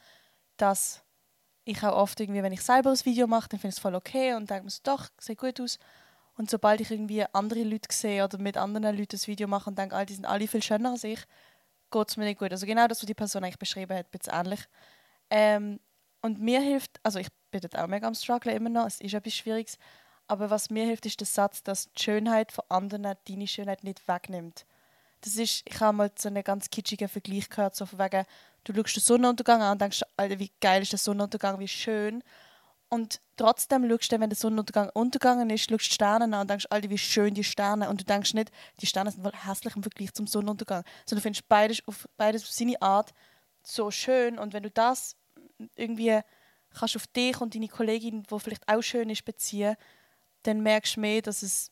dass 0.56 1.02
ich 1.64 1.82
auch 1.82 1.96
oft 1.96 2.20
irgendwie, 2.20 2.42
wenn 2.42 2.52
ich 2.52 2.62
selber 2.62 2.90
ein 2.90 3.04
Video 3.04 3.26
mache, 3.26 3.48
dann 3.48 3.60
finde 3.60 3.72
ich 3.72 3.76
es 3.76 3.82
voll 3.82 3.94
okay 3.94 4.34
und 4.34 4.50
denke 4.50 4.64
mir 4.64 4.70
so, 4.70 4.80
doch, 4.82 5.08
sieht 5.18 5.38
gut 5.38 5.60
aus. 5.60 5.78
Und 6.36 6.50
sobald 6.50 6.80
ich 6.80 6.90
irgendwie 6.90 7.24
andere 7.32 7.62
Leute 7.62 7.94
sehe 7.94 8.24
oder 8.24 8.38
mit 8.38 8.56
anderen 8.56 8.96
Leuten 8.96 9.16
ein 9.16 9.26
Video 9.26 9.46
mache 9.46 9.70
und 9.70 9.78
denke, 9.78 9.94
ah, 9.94 10.04
die 10.04 10.14
sind 10.14 10.24
alle 10.24 10.48
viel 10.48 10.62
schöner 10.62 10.90
als 10.90 11.04
ich, 11.04 11.20
geht 11.90 12.08
es 12.08 12.16
mir 12.16 12.24
nicht 12.24 12.38
gut. 12.38 12.52
Also 12.52 12.66
genau 12.66 12.86
das, 12.88 13.00
was 13.00 13.06
die 13.06 13.14
Person 13.14 13.44
eigentlich 13.44 13.58
beschrieben 13.58 13.96
hat, 13.96 14.10
bisschen 14.10 14.32
ähnlich. 14.34 14.60
Ähm, 15.30 15.78
und 16.22 16.40
mir 16.40 16.60
hilft, 16.60 17.00
also 17.02 17.18
ich 17.18 17.28
bin 17.50 17.60
dort 17.60 17.76
auch 17.76 17.86
mega 17.86 18.06
am 18.06 18.14
Struggle 18.14 18.52
immer 18.52 18.70
noch, 18.70 18.86
es 18.86 19.00
ist 19.00 19.14
etwas 19.14 19.34
Schwieriges, 19.34 19.78
aber 20.26 20.50
was 20.50 20.70
mir 20.70 20.86
hilft, 20.86 21.04
ist 21.06 21.20
der 21.20 21.26
Satz, 21.26 21.62
dass 21.62 21.92
die 21.92 22.02
Schönheit 22.02 22.52
von 22.52 22.64
anderen 22.68 23.16
deine 23.28 23.46
Schönheit 23.46 23.84
nicht 23.84 24.06
wegnimmt. 24.08 24.64
Das 25.22 25.36
ist, 25.36 25.62
ich 25.64 25.80
habe 25.80 25.96
mal 25.96 26.10
so 26.18 26.28
einen 26.28 26.42
ganz 26.42 26.68
kitschigen 26.68 27.08
Vergleich 27.08 27.48
gehört, 27.48 27.76
so 27.76 27.86
von 27.86 27.98
wegen, 27.98 28.24
du 28.64 28.74
schaust 28.74 28.96
den 28.96 29.02
Sonnenuntergang 29.02 29.62
an 29.62 29.72
und 29.72 29.80
denkst, 29.80 30.02
Alter, 30.16 30.38
wie 30.38 30.50
geil 30.60 30.82
ist 30.82 30.92
der 30.92 30.98
Sonnenuntergang, 30.98 31.58
wie 31.60 31.68
schön. 31.68 32.22
Und 32.88 33.20
trotzdem 33.36 33.88
schaust 33.88 34.12
du, 34.12 34.20
wenn 34.20 34.28
der 34.28 34.36
Sonnenuntergang 34.36 34.90
untergegangen 34.94 35.48
ist, 35.50 35.70
schaust 35.70 35.86
die 35.86 35.94
Sterne 35.94 36.24
an 36.24 36.42
und 36.42 36.50
denkst, 36.50 36.66
Alter, 36.70 36.90
wie 36.90 36.98
schön 36.98 37.34
die 37.34 37.44
Sterne. 37.44 37.88
Und 37.88 38.00
du 38.00 38.04
denkst 38.04 38.34
nicht, 38.34 38.50
die 38.80 38.86
Sterne 38.86 39.12
sind 39.12 39.24
wohl 39.24 39.32
hässlich 39.32 39.76
im 39.76 39.82
Vergleich 39.82 40.12
zum 40.12 40.26
Sonnenuntergang. 40.26 40.84
Sondern 41.06 41.20
du 41.20 41.22
findest 41.22 41.48
beides 41.48 41.82
auf, 41.86 42.08
beides 42.16 42.42
auf 42.42 42.50
seine 42.50 42.82
Art 42.82 43.14
so 43.62 43.90
schön. 43.90 44.38
Und 44.38 44.52
wenn 44.52 44.64
du 44.64 44.70
das 44.70 45.16
irgendwie 45.76 46.20
kannst 46.74 46.96
auf 46.96 47.06
dich 47.06 47.40
und 47.40 47.54
deine 47.54 47.68
Kollegin, 47.68 48.24
die 48.24 48.40
vielleicht 48.40 48.68
auch 48.68 48.82
schön 48.82 49.08
ist, 49.08 49.24
beziehen, 49.24 49.76
dann 50.42 50.62
merkst 50.62 50.96
du 50.96 51.00
mehr, 51.00 51.22
dass 51.22 51.42
es, 51.42 51.70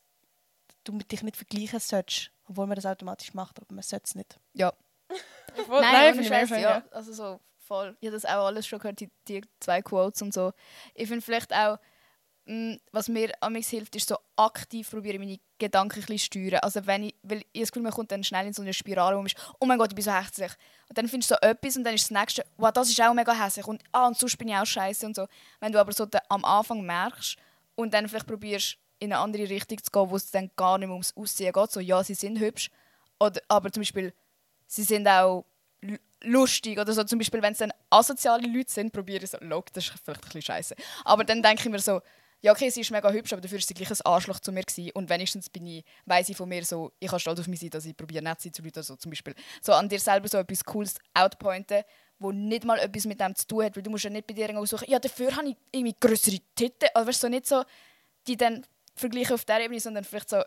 du 0.85 0.97
dich 0.97 1.21
nicht 1.21 1.37
vergleichen 1.37 1.79
sollst 1.79 2.31
obwohl 2.51 2.67
man 2.67 2.75
das 2.75 2.85
automatisch 2.85 3.33
macht, 3.33 3.59
aber 3.59 3.73
man 3.73 3.83
sollte 3.83 4.05
es 4.05 4.15
nicht. 4.15 4.39
Ja. 4.53 4.73
Voll, 5.67 5.81
nein, 5.81 6.15
nein 6.15 6.25
Scheiß, 6.25 6.49
ja. 6.51 6.83
Also 6.91 7.11
so 7.11 7.39
voll. 7.71 7.95
Ich 8.01 8.07
habe 8.07 8.15
das 8.15 8.25
auch 8.25 8.45
alles 8.45 8.67
schon 8.67 8.79
gehört, 8.79 8.99
die, 8.99 9.09
die 9.27 9.41
zwei 9.59 9.81
Quotes 9.81 10.21
und 10.21 10.33
so. 10.33 10.51
Ich 10.93 11.07
finde 11.07 11.21
vielleicht 11.21 11.53
auch, 11.53 11.77
mh, 12.45 12.73
mm, 12.73 12.79
was 12.91 13.07
mir 13.07 13.31
am 13.39 13.55
hilft, 13.55 13.95
ist 13.95 14.09
so 14.09 14.17
aktiv 14.35 14.89
probieren, 14.89 15.19
meine 15.19 15.39
Gedanken 15.57 15.99
ein 15.99 16.05
bisschen 16.05 16.19
steuern. 16.19 16.59
Also 16.63 16.85
wenn 16.85 17.03
ich, 17.03 17.15
weil 17.23 17.43
ich 17.53 17.61
das 17.61 17.71
Gefühl, 17.71 17.83
man 17.83 17.93
kommt 17.93 18.11
dann 18.11 18.23
schnell 18.25 18.45
in 18.47 18.53
so 18.53 18.61
eine 18.61 18.73
Spirale, 18.73 19.15
wo 19.15 19.19
man 19.19 19.27
ist, 19.27 19.37
oh 19.59 19.65
mein 19.65 19.77
Gott, 19.77 19.91
ich 19.91 19.95
bin 19.95 20.03
so 20.03 20.11
hässlich. 20.11 20.51
Und 20.89 20.97
dann 20.97 21.07
findest 21.07 21.31
du 21.31 21.35
so 21.35 21.47
etwas 21.47 21.77
und 21.77 21.83
dann 21.85 21.93
ist 21.93 22.11
das 22.11 22.19
nächste, 22.19 22.45
wow, 22.57 22.71
das 22.71 22.89
ist 22.89 23.01
auch 23.01 23.13
mega 23.13 23.33
hässlich 23.33 23.65
und 23.65 23.81
ah, 23.91 24.07
und 24.07 24.17
sonst 24.17 24.37
bin 24.37 24.49
ich 24.49 24.55
auch 24.55 24.65
scheiße 24.65 25.05
und 25.05 25.15
so. 25.15 25.27
Wenn 25.59 25.71
du 25.71 25.79
aber 25.79 25.93
so 25.93 26.07
am 26.29 26.43
Anfang 26.43 26.81
merkst 26.81 27.37
und 27.75 27.93
dann 27.93 28.09
vielleicht 28.09 28.27
probierst, 28.27 28.77
in 29.01 29.11
eine 29.11 29.21
andere 29.21 29.49
Richtung 29.49 29.83
zu 29.83 29.91
gehen, 29.91 30.09
wo 30.09 30.15
es 30.15 30.31
dann 30.31 30.51
gar 30.55 30.77
nicht 30.77 30.87
mehr 30.87 30.93
ums 30.93 31.15
Aussehen 31.17 31.51
geht. 31.51 31.71
So, 31.71 31.79
ja, 31.79 32.03
sie 32.03 32.13
sind 32.13 32.39
hübsch, 32.39 32.69
oder, 33.19 33.41
aber 33.47 33.71
zum 33.71 33.81
Beispiel, 33.81 34.13
sie 34.67 34.83
sind 34.83 35.07
auch 35.07 35.45
lustig 36.21 36.79
oder 36.79 36.93
so. 36.93 37.03
Zum 37.03 37.19
Beispiel, 37.19 37.41
wenn 37.41 37.53
es 37.53 37.59
dann 37.59 37.73
asoziale 37.89 38.47
Leute 38.47 38.71
sind, 38.71 38.93
probiere 38.93 39.23
ich 39.23 39.31
so, 39.31 39.37
look, 39.41 39.73
das 39.73 39.85
ist 39.85 39.93
vielleicht 40.03 40.21
ein 40.21 40.25
bisschen 40.25 40.41
scheiße. 40.43 40.75
Aber 41.03 41.23
dann 41.23 41.41
denke 41.41 41.63
ich 41.63 41.69
mir 41.69 41.79
so, 41.79 42.01
ja, 42.41 42.51
okay, 42.51 42.69
sie 42.69 42.81
ist 42.81 42.91
mega 42.91 43.11
hübsch, 43.11 43.33
aber 43.33 43.41
dafür 43.41 43.59
ist 43.59 43.67
sie 43.67 43.73
gleich 43.73 43.91
ein 43.91 44.01
Arschloch 44.03 44.39
zu 44.39 44.51
mir 44.51 44.63
gewesen. 44.63 44.91
Und 44.93 45.09
wenigstens 45.09 45.49
bin 45.49 45.65
ich, 45.67 45.83
weiss 46.05 46.29
ich 46.29 46.37
von 46.37 46.49
mir 46.49 46.63
so, 46.63 46.91
ich 46.99 47.09
habe 47.09 47.19
stolz 47.19 47.39
auf 47.39 47.47
mich 47.47 47.59
sein, 47.59 47.69
dass 47.69 47.85
ich 47.85 47.95
probiere 47.95 48.23
nett 48.23 48.41
sein 48.41 48.53
zu 48.53 48.61
Leuten. 48.61 48.79
Also 48.79 48.95
zum 48.95 49.11
Beispiel 49.11 49.35
so 49.61 49.73
an 49.73 49.89
dir 49.89 49.99
selber 49.99 50.27
so 50.27 50.37
etwas 50.37 50.63
Cooles 50.63 50.95
outpointen, 51.13 51.83
wo 52.17 52.31
nicht 52.31 52.65
mal 52.65 52.79
etwas 52.79 53.05
mit 53.05 53.19
dem 53.19 53.35
zu 53.35 53.47
tun 53.47 53.65
hat, 53.65 53.75
weil 53.75 53.83
du 53.83 53.89
musst 53.89 54.03
ja 54.03 54.09
nicht 54.09 54.27
bei 54.27 54.33
dir 54.33 54.49
suchen, 54.65 54.89
ja, 54.89 54.99
dafür 54.99 55.35
habe 55.35 55.49
ich 55.49 55.55
irgendwie 55.71 55.95
größere 55.99 56.37
Titten. 56.55 56.89
Also 56.93 57.07
weißt 57.07 57.23
du, 57.23 57.27
so 57.27 57.29
nicht 57.29 57.47
so, 57.47 57.63
die 58.27 58.37
dann 58.37 58.65
vergleichen 58.95 59.33
auf 59.33 59.45
der 59.45 59.61
Ebene, 59.61 59.79
sondern 59.79 60.03
vielleicht 60.03 60.29
so 60.29 60.41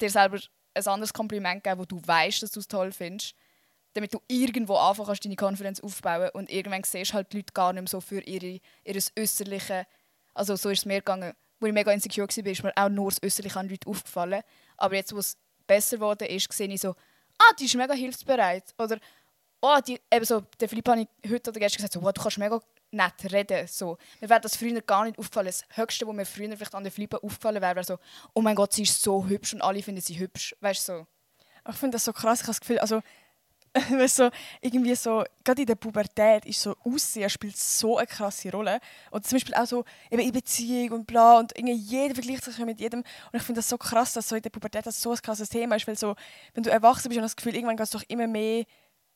dir 0.00 0.10
selber 0.10 0.38
ein 0.74 0.86
anderes 0.86 1.12
Kompliment 1.12 1.64
geben, 1.64 1.80
wo 1.80 1.84
du 1.84 2.00
weißt, 2.04 2.42
dass 2.42 2.52
du 2.52 2.60
es 2.60 2.68
toll 2.68 2.92
findest, 2.92 3.34
damit 3.94 4.14
du 4.14 4.20
irgendwo 4.28 4.76
anfangen 4.76 5.08
kannst, 5.08 5.24
deine 5.24 5.36
Konferenz 5.36 5.80
aufbauen 5.80 6.30
und 6.32 6.50
irgendwann 6.50 6.84
siehst 6.84 7.12
halt 7.12 7.32
die 7.32 7.38
Leute 7.38 7.52
gar 7.52 7.72
nicht 7.72 7.82
mehr 7.82 7.88
so 7.88 8.00
für 8.00 8.20
ihre, 8.20 8.60
ihr 8.84 9.02
Äußerliche. 9.18 9.86
Also 10.34 10.56
so 10.56 10.70
ist 10.70 10.80
es 10.80 10.86
mir 10.86 10.98
gegangen. 10.98 11.34
Wo 11.58 11.66
ich 11.66 11.72
mega 11.72 11.92
insecure 11.92 12.26
war, 12.26 12.46
ist 12.46 12.62
mir 12.62 12.72
auch 12.74 12.88
nur 12.88 13.10
das 13.10 13.22
Äußerliche 13.22 13.58
an 13.58 13.68
Leute 13.68 13.86
aufgefallen. 13.86 14.42
Aber 14.78 14.94
jetzt, 14.94 15.12
wo 15.12 15.18
es 15.18 15.36
besser 15.66 15.96
geworden 15.96 16.26
ist, 16.28 16.50
sehe 16.52 16.68
ich 16.68 16.80
so, 16.80 16.94
ah, 17.38 17.54
die 17.58 17.66
ist 17.66 17.74
mega 17.74 17.92
hilfsbereit. 17.92 18.64
Oder, 18.78 18.98
oh, 19.60 19.78
die, 19.86 20.00
eben 20.10 20.24
so, 20.24 20.42
der 20.58 20.68
Philipp 20.68 20.88
habe 20.88 21.06
heute 21.28 21.50
oder 21.50 21.60
gestern 21.60 21.78
gesagt, 21.78 21.92
so, 21.92 22.02
wow, 22.02 22.12
du 22.12 22.22
kannst 22.22 22.38
mega 22.38 22.60
nett 22.90 23.32
reden. 23.32 23.66
So. 23.66 23.98
Mir 24.20 24.28
wäre 24.28 24.40
das 24.40 24.56
früher 24.56 24.80
gar 24.80 25.04
nicht 25.04 25.18
aufgefallen. 25.18 25.46
Das 25.46 25.64
Höchste, 25.74 26.06
was 26.06 26.14
mir 26.14 26.26
früher 26.26 26.56
vielleicht 26.56 26.74
an 26.74 26.84
der 26.84 26.92
Philippa 26.92 27.18
aufgefallen 27.18 27.62
wäre, 27.62 27.76
wäre 27.76 27.84
so, 27.84 27.98
oh 28.34 28.40
mein 28.40 28.56
Gott, 28.56 28.72
sie 28.72 28.82
ist 28.82 29.02
so 29.02 29.26
hübsch 29.26 29.54
und 29.54 29.62
alle 29.62 29.82
finden 29.82 30.00
sie 30.00 30.18
hübsch. 30.18 30.54
Weißt 30.60 30.86
so. 30.86 31.06
Ich 31.68 31.76
finde 31.76 31.96
das 31.96 32.04
so 32.04 32.12
krass. 32.12 32.40
Ich 32.40 32.44
habe 32.44 32.52
das 32.52 32.60
Gefühl, 32.60 32.78
also, 32.78 33.02
weißt, 33.90 34.16
so, 34.16 34.30
irgendwie 34.60 34.94
so, 34.96 35.24
gerade 35.44 35.62
in 35.62 35.66
der 35.66 35.76
Pubertät 35.76 36.44
ist 36.44 36.60
so 36.60 36.74
Aussehen 36.84 37.30
spielt 37.30 37.56
so 37.56 37.98
eine 37.98 38.06
krasse 38.06 38.50
Rolle. 38.50 38.80
Und 39.10 39.26
zum 39.26 39.36
Beispiel 39.36 39.54
auch 39.54 39.66
so 39.66 39.84
eben 40.10 40.22
in 40.22 40.32
Beziehung 40.32 40.90
und 41.00 41.06
bla 41.06 41.38
und 41.38 41.56
irgendwie 41.56 41.74
jeder 41.74 42.14
vergleicht 42.14 42.44
sich 42.44 42.58
mit 42.58 42.80
jedem. 42.80 43.00
Und 43.00 43.38
ich 43.38 43.42
finde 43.42 43.60
das 43.60 43.68
so 43.68 43.78
krass, 43.78 44.12
dass 44.12 44.28
so 44.28 44.34
in 44.36 44.42
der 44.42 44.50
Pubertät 44.50 44.86
das 44.86 45.00
so 45.00 45.12
ein 45.12 45.18
krasses 45.18 45.48
Thema 45.48 45.76
ist, 45.76 45.86
weil 45.86 45.96
so, 45.96 46.16
wenn 46.54 46.64
du 46.64 46.70
erwachsen 46.70 47.08
bist 47.08 47.18
und 47.18 47.22
das 47.22 47.36
Gefühl, 47.36 47.54
irgendwann 47.54 47.76
geht 47.76 47.84
es 47.84 47.90
doch 47.90 48.02
immer 48.08 48.26
mehr 48.26 48.64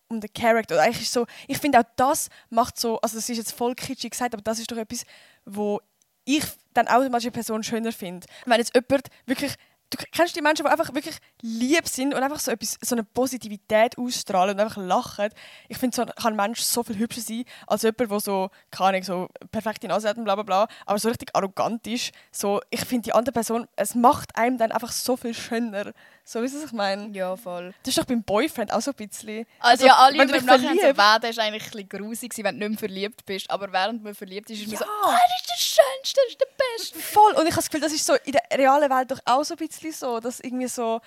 um 0.08 0.20
den 0.20 0.32
Charakter. 0.32 0.80
Eigentlich 0.80 1.02
ist 1.02 1.12
so, 1.12 1.26
ich 1.48 1.58
finde 1.58 1.80
auch 1.80 1.84
das 1.96 2.28
macht 2.50 2.78
so, 2.78 3.00
also 3.00 3.16
das 3.16 3.28
ist 3.28 3.36
jetzt 3.36 3.52
voll 3.52 3.74
kitschig 3.74 4.10
gesagt, 4.10 4.34
aber 4.34 4.42
das 4.42 4.58
ist 4.58 4.70
doch 4.70 4.76
etwas, 4.76 5.04
wo 5.44 5.80
ich 6.24 6.44
dann 6.72 6.88
automatisch 6.88 7.26
eine 7.26 7.32
Person 7.32 7.62
schöner 7.62 7.92
finde. 7.92 8.26
Wenn 8.46 8.58
jetzt 8.58 8.74
jemand 8.74 9.08
wirklich 9.26 9.56
du 9.90 10.04
kennst 10.12 10.36
die 10.36 10.42
Menschen, 10.42 10.64
die 10.64 10.70
einfach 10.70 10.92
wirklich 10.94 11.18
lieb 11.40 11.88
sind 11.88 12.14
und 12.14 12.22
einfach 12.22 12.40
so, 12.40 12.50
etwas, 12.50 12.78
so 12.80 12.94
eine 12.94 13.04
Positivität 13.04 13.98
ausstrahlen 13.98 14.54
und 14.54 14.60
einfach 14.60 14.82
lachen. 14.82 15.28
Ich 15.68 15.78
finde, 15.78 15.96
so 15.96 16.04
kann 16.04 16.32
ein 16.32 16.36
Mensch 16.36 16.60
so 16.60 16.82
viel 16.82 16.98
hübscher 16.98 17.20
sein 17.20 17.44
als 17.66 17.82
jemand, 17.82 18.10
der 18.10 18.20
so, 18.20 18.50
keine 18.70 18.88
Ahnung, 18.88 19.02
so 19.02 19.28
perfekte 19.50 19.88
Nase 19.88 20.08
hat 20.08 20.16
und 20.16 20.24
bla 20.24 20.34
bla 20.34 20.44
bla, 20.44 20.68
aber 20.86 20.98
so 20.98 21.08
richtig 21.08 21.30
arrogant 21.34 21.86
ist. 21.86 22.12
So, 22.32 22.60
ich 22.70 22.84
finde, 22.84 23.02
die 23.02 23.12
andere 23.12 23.32
Person, 23.32 23.66
es 23.76 23.94
macht 23.94 24.36
einem 24.36 24.58
dann 24.58 24.72
einfach 24.72 24.92
so 24.92 25.16
viel 25.16 25.34
schöner. 25.34 25.92
So, 26.26 26.40
wie 26.40 26.46
es 26.46 26.54
ich 26.54 26.72
meine? 26.72 27.08
Ja, 27.10 27.36
voll. 27.36 27.74
Das 27.82 27.90
ist 27.90 27.98
doch 27.98 28.06
beim 28.06 28.22
Boyfriend 28.22 28.72
auch 28.72 28.80
so 28.80 28.92
ein 28.92 28.94
bisschen. 29.08 29.46
Also, 29.60 29.84
ja, 29.86 29.94
alle 29.96 30.18
wenn 30.18 30.26
du 30.28 30.32
dich 30.34 30.42
nachher 30.44 30.58
so, 30.60 30.66
verliebst- 30.68 30.96
werden, 30.96 31.30
ist 31.30 31.38
eigentlich 31.38 31.64
ein 31.64 31.70
bisschen 31.70 31.88
grusig, 31.90 32.32
wenn 32.38 32.58
du 32.58 32.68
nicht 32.68 32.70
mehr 32.70 32.78
verliebt 32.78 33.26
bist. 33.26 33.50
Aber 33.50 33.70
während 33.70 34.02
man 34.02 34.14
verliebt 34.14 34.48
ist, 34.48 34.60
ist 34.62 34.66
man 34.68 34.72
Ja. 34.72 34.78
so, 34.78 34.84
oh, 34.86 35.10
er 35.10 35.36
ist 35.38 35.48
der 35.50 35.56
Schönste, 35.58 36.20
er 36.22 36.28
ist 36.30 36.40
der 36.40 36.46
Beste. 36.76 36.98
Voll. 36.98 37.32
Und 37.32 37.42
ich 37.42 37.52
habe 37.52 37.56
das 37.56 37.66
Gefühl, 37.70 37.80
das 37.82 37.92
ist 37.92 38.06
so 38.06 38.14
in 38.24 38.32
der 38.32 38.42
realen 38.58 38.90
Welt 38.90 39.10
doch 39.10 39.20
auch 39.26 39.44
so 39.44 39.52
ein 39.54 39.58
bisschen 39.58 39.92
so, 39.92 40.18
dass 40.20 40.40
irgendwie 40.40 40.68
so, 40.68 41.00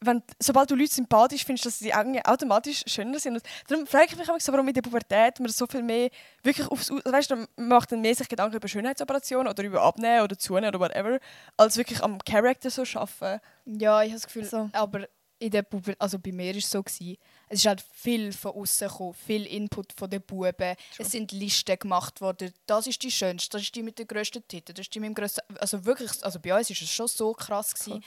wenn, 0.00 0.22
sobald 0.38 0.70
du 0.70 0.74
Leute 0.76 0.92
sympathisch 0.94 1.44
findest, 1.44 1.66
dass 1.66 1.78
sie 1.80 1.88
irgendwie 1.90 2.24
automatisch 2.24 2.84
schöner 2.86 3.18
sind. 3.18 3.34
Und 3.36 3.42
darum 3.66 3.86
frage 3.86 4.06
ich 4.10 4.16
mich 4.16 4.28
immer 4.28 4.38
so, 4.40 4.52
warum 4.52 4.68
in 4.68 4.74
der 4.74 4.82
Pubertät 4.82 5.40
man 5.40 5.48
so 5.50 5.66
viel 5.66 5.82
mehr 5.82 6.10
wirklich 6.42 6.68
aufs, 6.68 6.90
Au- 6.90 7.00
weißt 7.04 7.30
du, 7.30 7.36
man 7.36 7.68
macht 7.68 7.90
dann 7.92 8.00
mehr 8.00 8.14
sich 8.14 8.28
Gedanken 8.28 8.56
über 8.56 8.68
Schönheitsoperationen 8.68 9.48
oder 9.48 9.62
über 9.64 9.82
Abnehmen 9.82 10.22
oder 10.22 10.38
Zunehmen 10.38 10.68
oder 10.74 10.80
whatever, 10.80 11.18
als 11.56 11.76
wirklich 11.76 12.02
am 12.02 12.18
Charakter 12.18 12.70
so 12.70 12.84
schaffen. 12.84 13.40
Ja, 13.64 14.02
ich 14.02 14.10
habe 14.10 14.20
das 14.20 14.26
Gefühl, 14.26 14.44
So. 14.44 14.70
aber 14.72 15.08
in 15.40 15.50
der 15.52 15.62
Puber 15.62 15.94
also 16.00 16.18
bei 16.18 16.32
mir 16.32 16.50
ist 16.56 16.64
es 16.64 16.70
so 16.72 16.82
gewesen, 16.82 17.16
es 17.48 17.60
ist 17.60 17.66
halt 17.66 17.84
viel 17.92 18.32
von 18.32 18.52
außen 18.56 18.88
gekommen, 18.88 19.14
viel 19.14 19.46
Input 19.46 19.92
von 19.92 20.10
den 20.10 20.20
Buben. 20.20 20.74
Es 20.98 21.12
sind 21.12 21.30
Listen 21.30 21.78
gemacht 21.78 22.20
worden. 22.20 22.52
Das 22.66 22.88
ist 22.88 23.00
die 23.04 23.10
schönste, 23.12 23.50
das 23.50 23.62
ist 23.62 23.74
die 23.76 23.84
mit 23.84 23.98
den 24.00 24.08
grössten 24.08 24.46
Titten, 24.48 24.74
das 24.74 24.86
ist 24.86 24.94
die 24.94 24.98
mit 25.00 25.08
dem 25.10 25.14
grössten. 25.14 25.40
Also 25.60 25.84
wirklich, 25.84 26.10
also 26.24 26.40
bei 26.40 26.56
uns 26.56 26.70
ist 26.70 26.82
es 26.82 26.90
schon 26.90 27.06
so 27.06 27.32
krass 27.34 27.72
gewesen. 27.74 28.02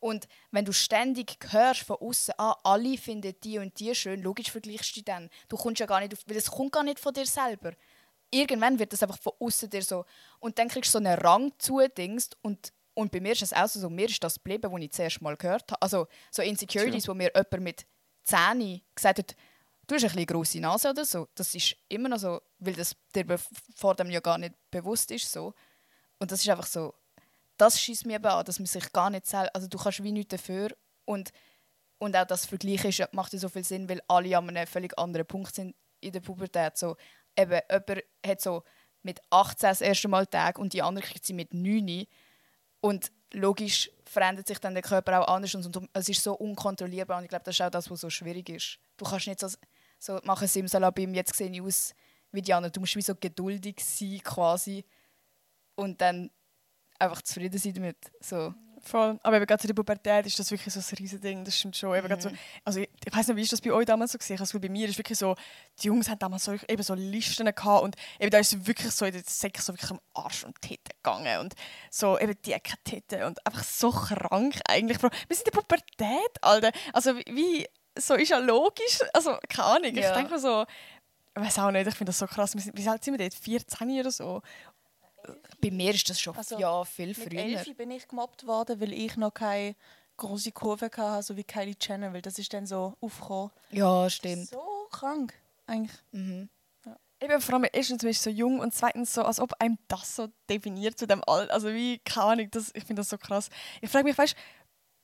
Und 0.00 0.28
wenn 0.50 0.64
du 0.64 0.72
ständig 0.72 1.38
hörst 1.50 1.82
von 1.82 1.96
außen, 1.96 2.34
ah, 2.38 2.56
alle 2.62 2.98
finden 2.98 3.34
die 3.42 3.58
und 3.58 3.78
die 3.80 3.94
schön, 3.94 4.22
logisch 4.22 4.50
vergleichst 4.50 4.90
du 4.90 5.00
die 5.00 5.04
dann. 5.04 5.30
Du 5.48 5.56
kommst 5.56 5.80
ja 5.80 5.86
gar 5.86 6.00
nicht 6.00 6.12
auf, 6.12 6.20
weil 6.26 6.36
es 6.36 6.50
kommt 6.50 6.72
gar 6.72 6.82
nicht 6.82 7.00
von 7.00 7.14
dir 7.14 7.26
selber. 7.26 7.72
Irgendwann 8.30 8.78
wird 8.78 8.92
das 8.92 9.02
einfach 9.02 9.18
von 9.18 9.32
außen 9.38 9.70
dir 9.70 9.82
so 9.82 10.04
und 10.40 10.58
dann 10.58 10.68
kriegst 10.68 10.94
du 10.94 10.98
so 10.98 11.04
einen 11.04 11.18
Rang 11.18 11.52
zudingst 11.58 12.36
und 12.42 12.72
und 12.94 13.10
bei 13.10 13.20
mir 13.20 13.32
ist 13.32 13.42
es 13.42 13.52
auch 13.52 13.66
so, 13.66 13.90
mir 13.90 14.08
ist 14.08 14.22
das 14.22 14.34
geblieben, 14.36 14.72
was 14.72 14.80
ich 14.80 14.92
zuerst 14.92 15.20
mal 15.20 15.36
gehört 15.36 15.70
habe. 15.72 15.82
Also 15.82 16.06
so 16.30 16.42
Insecurities, 16.42 17.08
wo 17.08 17.14
mir 17.14 17.32
jemand 17.34 17.60
mit 17.60 17.86
Zähnen 18.22 18.82
gesagt 18.94 19.18
hat, 19.18 19.36
du 19.86 19.94
hast 19.96 20.04
eine 20.04 20.10
bisschen 20.12 20.26
grosse 20.26 20.60
Nase 20.60 20.90
oder 20.90 21.04
so. 21.04 21.28
Das 21.34 21.54
ist 21.54 21.76
immer 21.88 22.08
noch 22.08 22.18
so, 22.18 22.40
weil 22.58 22.74
das 22.74 22.96
dir 23.14 23.26
vor 23.74 23.94
dem 23.96 24.10
ja 24.10 24.20
gar 24.20 24.38
nicht 24.38 24.54
bewusst 24.70 25.10
ist. 25.10 25.30
So. 25.30 25.54
Und 26.18 26.30
das 26.30 26.40
ist 26.40 26.48
einfach 26.48 26.66
so, 26.66 26.94
das 27.56 27.80
schießt 27.80 28.06
mir 28.06 28.16
eben 28.16 28.26
an, 28.26 28.44
dass 28.44 28.58
man 28.58 28.66
sich 28.66 28.92
gar 28.92 29.10
nicht 29.10 29.26
selber, 29.26 29.50
also 29.54 29.68
du 29.68 29.78
kannst 29.78 30.02
wie 30.02 30.12
nichts 30.12 30.30
dafür 30.30 30.70
und, 31.04 31.30
und 31.98 32.16
auch 32.16 32.26
das 32.26 32.46
Vergleichen 32.46 32.90
ist, 32.90 33.02
macht 33.12 33.32
ja 33.32 33.38
so 33.38 33.48
viel 33.48 33.64
Sinn, 33.64 33.88
weil 33.88 34.00
alle 34.08 34.36
an 34.36 34.48
einem 34.48 34.66
völlig 34.66 34.98
anderen 34.98 35.26
Punkt 35.26 35.54
sind 35.54 35.74
in 36.00 36.12
der 36.12 36.20
Pubertät. 36.20 36.76
So, 36.76 36.96
eben, 37.36 37.60
jemand 37.70 38.04
hat 38.26 38.40
so 38.40 38.62
mit 39.02 39.20
18 39.30 39.68
das 39.68 39.80
erste 39.80 40.08
Mal 40.08 40.26
Tag 40.26 40.58
und 40.58 40.72
die 40.72 40.82
andere 40.82 41.06
kriegt 41.06 41.24
sie 41.24 41.34
mit 41.34 41.54
9 41.54 42.06
und 42.80 43.12
logisch 43.32 43.90
verändert 44.04 44.46
sich 44.46 44.58
dann 44.58 44.74
der 44.74 44.82
Körper 44.82 45.20
auch 45.20 45.34
anders 45.34 45.54
und, 45.54 45.76
und 45.76 45.90
es 45.92 46.08
ist 46.08 46.22
so 46.22 46.34
unkontrollierbar 46.34 47.18
und 47.18 47.24
ich 47.24 47.30
glaube, 47.30 47.44
das 47.44 47.54
ist 47.54 47.60
auch 47.60 47.70
das, 47.70 47.90
was 47.90 48.00
so 48.00 48.10
schwierig 48.10 48.48
ist. 48.48 48.78
Du 48.96 49.04
kannst 49.04 49.26
nicht 49.26 49.40
so, 49.40 49.48
so 49.98 50.20
machen 50.24 50.48
Simsalabim, 50.48 51.14
jetzt 51.14 51.34
sehe 51.34 51.50
ich 51.50 51.60
aus 51.60 51.94
wie 52.30 52.42
die 52.42 52.52
anderen. 52.52 52.72
Du 52.72 52.80
musst 52.80 52.96
wie 52.96 53.02
so 53.02 53.14
geduldig 53.14 53.76
sein 53.80 54.20
quasi 54.22 54.84
und 55.76 56.00
dann 56.00 56.30
einfach 56.98 57.22
zufrieden 57.22 57.58
sein 57.58 57.74
damit. 57.74 57.96
So. 58.20 58.54
Voll. 58.84 59.18
Aber 59.22 59.36
eben 59.36 59.46
gerade 59.46 59.62
in 59.62 59.68
der 59.68 59.74
Pubertät 59.74 60.26
ist 60.26 60.38
das 60.38 60.50
wirklich 60.50 60.72
so 60.72 60.78
ein 60.78 60.96
riesen 60.98 61.20
Ding. 61.20 61.42
Das 61.42 61.58
stimmt 61.58 61.76
schon. 61.76 61.96
Eben 61.96 62.06
gerade 62.06 62.20
so, 62.20 62.30
also 62.64 62.80
ich, 62.80 62.90
ich 63.04 63.16
weiß 63.16 63.28
nicht, 63.28 63.36
wie 63.36 63.42
ist 63.42 63.52
das 63.52 63.60
bei 63.60 63.72
euch 63.72 63.86
damals 63.86 64.12
so 64.12 64.18
gesehen? 64.18 64.38
Also 64.38 64.60
bei 64.60 64.68
mir 64.68 64.88
ist 64.88 64.98
wirklich 64.98 65.18
so, 65.18 65.34
die 65.80 65.86
Jungs 65.86 66.08
haben 66.08 66.18
damals 66.18 66.44
so, 66.44 66.52
eben 66.52 66.82
so 66.82 66.94
Listen 66.94 67.46
gehabt 67.46 67.82
und 67.82 67.96
eben 68.20 68.30
da 68.30 68.38
ist 68.38 68.52
es 68.52 68.66
wirklich 68.66 68.92
so 68.92 69.06
in 69.06 69.12
der 69.12 69.22
Sek 69.26 69.58
so 69.58 69.72
wirklich 69.72 69.90
am 69.90 70.00
Arsch 70.12 70.44
und 70.44 70.60
Titten 70.60 70.92
gegangen 71.02 71.40
und 71.40 71.54
so 71.90 72.18
eben 72.18 72.34
dicke 72.42 72.74
Titten 72.84 73.24
und 73.24 73.44
einfach 73.46 73.64
so 73.64 73.90
krank 73.90 74.60
eigentlich. 74.68 75.02
Wir 75.02 75.10
sind 75.30 75.46
in 75.48 75.52
der 75.52 75.60
Pubertät, 75.60 76.42
Alter. 76.42 76.70
Also 76.92 77.16
wie, 77.16 77.24
wie 77.26 77.66
so 77.98 78.14
ist 78.14 78.28
ja 78.28 78.38
logisch. 78.38 79.00
Also 79.14 79.38
keine 79.48 79.68
Ahnung. 79.68 79.94
Ja. 79.94 80.10
Ich 80.10 80.16
denke 80.16 80.32
mir 80.32 80.38
so, 80.38 80.66
ich 81.36 81.42
weiß 81.42 81.58
auch 81.60 81.70
nicht, 81.70 81.86
ich 81.86 81.94
finde 81.94 82.10
das 82.10 82.18
so 82.18 82.26
krass. 82.26 82.54
Wir 82.54 82.60
sind, 82.60 82.76
wie 82.76 82.88
alt 82.88 83.02
sind 83.02 83.14
wir 83.14 83.18
dort? 83.18 83.34
14 83.34 83.90
oder 84.00 84.10
so? 84.10 84.42
Bei 85.60 85.70
mir 85.70 85.94
ist 85.94 86.08
das 86.10 86.20
schon 86.20 86.36
Also, 86.36 86.58
ja, 86.58 86.84
viel 86.84 87.08
Mit 87.08 87.16
früher. 87.16 87.38
11 87.40 87.76
bin 87.76 87.90
ich 87.90 88.06
gemobbt 88.08 88.46
worden, 88.46 88.80
weil 88.80 88.92
ich 88.92 89.16
noch 89.16 89.32
keine 89.32 89.74
große 90.16 90.52
Kurve 90.52 90.90
hatte, 90.96 91.22
so 91.22 91.36
wie 91.36 91.44
Kylie 91.44 91.74
Jenner, 91.80 92.12
weil 92.12 92.22
das 92.22 92.38
ist 92.38 92.52
dann 92.52 92.66
so 92.66 92.94
aufgekommen. 93.00 93.50
Ja, 93.70 94.08
stimmt. 94.10 94.48
So 94.48 94.62
krank, 94.90 95.34
eigentlich. 95.66 95.96
Mhm. 96.12 96.48
Eben, 97.20 97.40
vor 97.40 97.54
allem 97.54 97.66
erstens 97.72 98.02
bist 98.02 98.26
du 98.26 98.30
so 98.30 98.36
jung 98.36 98.58
und 98.60 98.74
zweitens 98.74 99.14
so, 99.14 99.22
als 99.22 99.40
ob 99.40 99.54
einem 99.60 99.78
das 99.88 100.14
so 100.16 100.28
definiert 100.50 100.98
zu 100.98 101.06
dem 101.06 101.22
Alter. 101.26 101.52
Also 101.54 101.68
wie, 101.72 101.98
keine 102.00 102.26
Ahnung, 102.26 102.50
das, 102.50 102.70
ich 102.74 102.84
finde 102.84 103.00
das 103.00 103.08
so 103.08 103.16
krass. 103.18 103.48
Ich 103.80 103.88
frage 103.90 104.04
mich, 104.04 104.18
weißt 104.18 104.36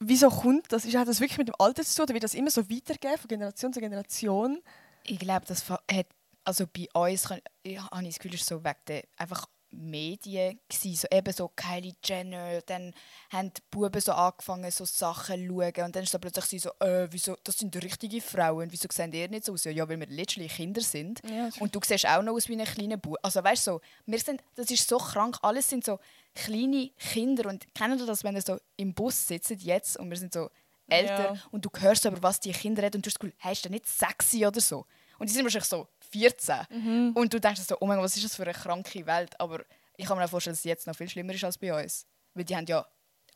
wieso 0.00 0.28
kommt 0.28 0.70
das? 0.72 0.84
Ist- 0.84 0.96
Hat 0.96 1.08
das 1.08 1.20
wirklich 1.20 1.38
mit 1.38 1.48
dem 1.48 1.54
Alter 1.58 1.82
zu 1.84 1.94
tun 1.96 2.02
oder 2.04 2.14
wird 2.14 2.24
das 2.24 2.34
immer 2.34 2.50
so 2.50 2.68
weitergehen, 2.70 3.16
von 3.18 3.28
Generation 3.28 3.72
zu 3.72 3.80
Generation? 3.80 4.60
Ich 5.04 5.18
glaube, 5.18 5.46
das 5.46 5.68
hat, 5.68 6.06
also 6.44 6.66
bei 6.66 6.88
uns, 6.94 7.28
kann- 7.28 7.40
ich 7.62 7.78
habe 7.80 8.04
das 8.04 8.18
Gefühl, 8.18 8.34
es 8.34 8.50
war 8.50 8.58
so 8.58 8.64
wegen 8.64 8.76
der 8.88 9.04
einfach 9.16 9.46
Medien 9.72 10.58
gewesen, 10.68 10.94
so 10.96 11.16
eben 11.16 11.32
so 11.32 11.48
Kylie 11.54 11.94
Jenner, 12.04 12.60
dann 12.62 12.92
haben 13.30 13.52
die 13.54 13.60
Buben 13.70 14.00
so 14.00 14.12
angefangen, 14.12 14.70
so 14.70 14.84
Sachen 14.84 15.36
zu 15.36 15.46
schauen 15.46 15.84
und 15.86 15.96
dann 15.96 16.02
ist 16.02 16.14
es 16.14 16.20
plötzlich 16.20 16.62
so, 16.62 16.70
äh, 16.80 17.06
wieso, 17.10 17.36
das 17.44 17.58
sind 17.58 17.74
richtige 17.82 18.20
Frauen, 18.20 18.70
wieso 18.72 18.88
sehen 18.90 19.10
die 19.10 19.26
nicht 19.28 19.44
so 19.44 19.52
aus? 19.52 19.64
Ja, 19.64 19.88
weil 19.88 20.00
wir 20.00 20.06
literally 20.06 20.48
Kinder 20.48 20.80
sind 20.80 21.20
Ja, 21.28 21.48
und 21.60 21.74
du 21.74 21.80
siehst 21.84 22.06
auch 22.06 22.22
noch 22.22 22.32
aus 22.34 22.48
wie 22.48 22.60
ein 22.60 22.64
kleiner 22.64 22.96
Bub. 22.96 23.16
Also 23.22 23.42
weißt 23.42 23.66
du, 23.66 23.70
so, 23.72 23.80
wir 24.06 24.18
sind, 24.18 24.42
das 24.56 24.70
ist 24.70 24.88
so 24.88 24.98
krank, 24.98 25.38
alles 25.42 25.68
sind 25.68 25.84
so 25.84 25.98
kleine 26.34 26.90
Kinder 26.98 27.48
und 27.48 27.72
kennen 27.74 27.98
ihr 27.98 28.06
das, 28.06 28.24
wenn 28.24 28.34
ihr 28.36 28.42
so 28.42 28.58
im 28.76 28.94
Bus 28.94 29.26
sitzt 29.28 29.50
jetzt 29.50 29.96
und 29.98 30.10
wir 30.10 30.16
sind 30.16 30.32
so 30.32 30.50
älter 30.88 31.34
Ja. 31.34 31.42
und 31.52 31.64
du 31.64 31.70
hörst 31.78 32.04
aber, 32.06 32.22
was 32.22 32.40
die 32.40 32.52
Kinder 32.52 32.82
reden 32.82 32.96
und 32.96 33.06
du 33.06 33.08
hast 33.08 33.14
das 33.14 33.20
Gefühl, 33.20 33.34
hey, 33.38 33.52
ist 33.52 33.64
der 33.64 33.70
nicht 33.70 33.86
sexy 33.86 34.44
oder 34.46 34.60
so? 34.60 34.86
Und 35.18 35.28
die 35.28 35.34
sind 35.34 35.44
wahrscheinlich 35.44 35.68
so 35.68 35.86
14 36.10 37.12
und 37.14 37.32
du 37.32 37.40
denkst 37.40 37.62
so, 37.62 37.76
oh 37.80 37.86
mein 37.86 37.96
Gott, 37.96 38.04
was 38.04 38.16
ist 38.16 38.24
das 38.24 38.36
für 38.36 38.42
eine 38.42 38.52
kranke 38.52 39.06
Welt? 39.06 39.38
Aber 39.40 39.60
ich 39.96 40.06
kann 40.06 40.16
mir 40.18 40.24
auch 40.24 40.30
vorstellen, 40.30 40.52
dass 40.54 40.60
es 40.60 40.64
jetzt 40.64 40.86
noch 40.86 40.96
viel 40.96 41.08
schlimmer 41.08 41.34
ist 41.34 41.44
als 41.44 41.58
bei 41.58 41.72
uns. 41.84 42.06
Weil 42.34 42.44
die 42.44 42.56
haben 42.56 42.66
ja 42.66 42.86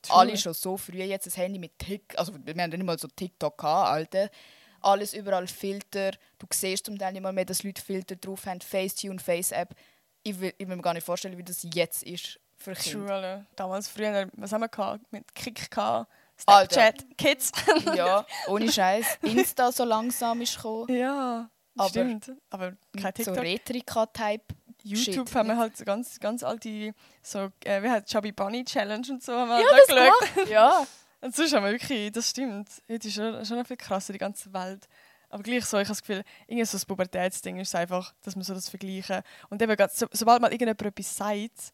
True. 0.02 0.16
alle 0.16 0.36
schon 0.36 0.54
so 0.54 0.76
früh 0.76 1.02
jetzt 1.02 1.26
ein 1.26 1.32
Handy 1.32 1.58
mit 1.58 1.78
TikTok, 1.78 2.18
also 2.18 2.32
wir 2.34 2.52
haben 2.52 2.58
ja 2.58 2.66
nicht 2.66 2.82
mal 2.82 2.98
so 2.98 3.08
TikTok 3.08 3.58
gehabt, 3.58 3.88
Alter. 3.88 4.30
Alles 4.80 5.14
überall 5.14 5.46
Filter. 5.46 6.10
Du 6.38 6.46
siehst 6.52 6.84
zum 6.86 6.98
Teil 6.98 7.12
nicht 7.12 7.22
mal 7.22 7.32
mehr, 7.32 7.46
dass 7.46 7.62
Leute 7.62 7.80
Filter 7.80 8.16
drauf 8.16 8.44
haben. 8.44 8.60
Facetune, 8.60 9.18
Face-App. 9.18 9.74
Ich 10.22 10.38
will, 10.38 10.52
ich 10.58 10.68
will 10.68 10.76
mir 10.76 10.82
gar 10.82 10.92
nicht 10.92 11.06
vorstellen, 11.06 11.38
wie 11.38 11.42
das 11.44 11.66
jetzt 11.72 12.02
ist 12.02 12.38
für 12.56 12.74
Kinder. 12.74 13.08
Schule. 13.08 13.46
Damals 13.56 13.88
früher, 13.88 14.28
was 14.34 14.52
haben 14.52 14.60
wir 14.60 14.68
gehabt? 14.68 15.00
Mit 15.10 15.34
Kick 15.34 15.70
gehabt, 15.70 16.10
Alter. 16.46 16.74
Snapchat, 16.74 17.16
Kids. 17.16 17.52
Ja, 17.94 18.26
ohne 18.48 18.70
Scheiß. 18.70 19.18
Insta 19.22 19.72
so 19.72 19.84
langsam 19.84 20.40
ist 20.42 20.56
gekommen. 20.56 20.94
ja, 20.94 21.48
Aber- 21.76 21.88
stimmt. 21.88 22.32
Aber 22.50 22.72
kein 22.94 23.12
So 23.16 23.24
TikTok. 23.24 23.38
Retrika-Type. 23.38 24.44
YouTube 24.86 25.28
Shit. 25.28 25.36
haben 25.36 25.48
wir 25.48 25.56
halt 25.56 25.76
so 25.76 25.84
ganz, 25.84 26.20
ganz 26.20 26.42
alte, 26.42 26.94
so, 27.22 27.50
äh, 27.64 27.82
wie 27.82 27.88
heißt 27.88 28.06
Chubby 28.06 28.32
Bunny 28.32 28.64
Challenge 28.66 29.06
und 29.10 29.22
so 29.22 29.32
haben 29.32 29.48
wir 29.48 29.60
Ja, 29.60 29.66
das 29.78 29.88
angeschaut. 29.88 30.34
gemacht. 30.34 30.50
Ja. 30.50 30.86
Und 31.22 31.34
sonst 31.34 31.54
haben 31.54 31.64
wir 31.64 31.72
wirklich, 31.72 32.12
das 32.12 32.28
stimmt. 32.30 32.68
Heute 32.86 33.08
ist 33.08 33.14
schon, 33.14 33.46
schon 33.46 33.56
noch 33.58 33.66
viel 33.66 33.78
krasser, 33.78 34.12
die 34.12 34.18
ganze 34.18 34.52
Welt. 34.52 34.86
Aber 35.30 35.42
gleich 35.42 35.64
so, 35.64 35.78
ich 35.78 35.84
habe 35.88 35.96
das 35.96 36.02
Gefühl, 36.02 36.22
irgendwie 36.46 36.66
so 36.66 36.72
das 36.76 36.84
Pubertätsding 36.84 37.56
ist 37.58 37.74
einfach, 37.74 38.12
dass 38.22 38.36
man 38.36 38.44
so 38.44 38.52
das 38.52 38.68
vergleichen. 38.68 39.22
Und 39.48 39.62
eben, 39.62 39.74
grad 39.74 39.90
so, 39.96 40.06
sobald 40.12 40.42
mal 40.42 40.48
irgendjemand 40.52 40.82
etwas 40.82 41.16
sagt, 41.16 41.72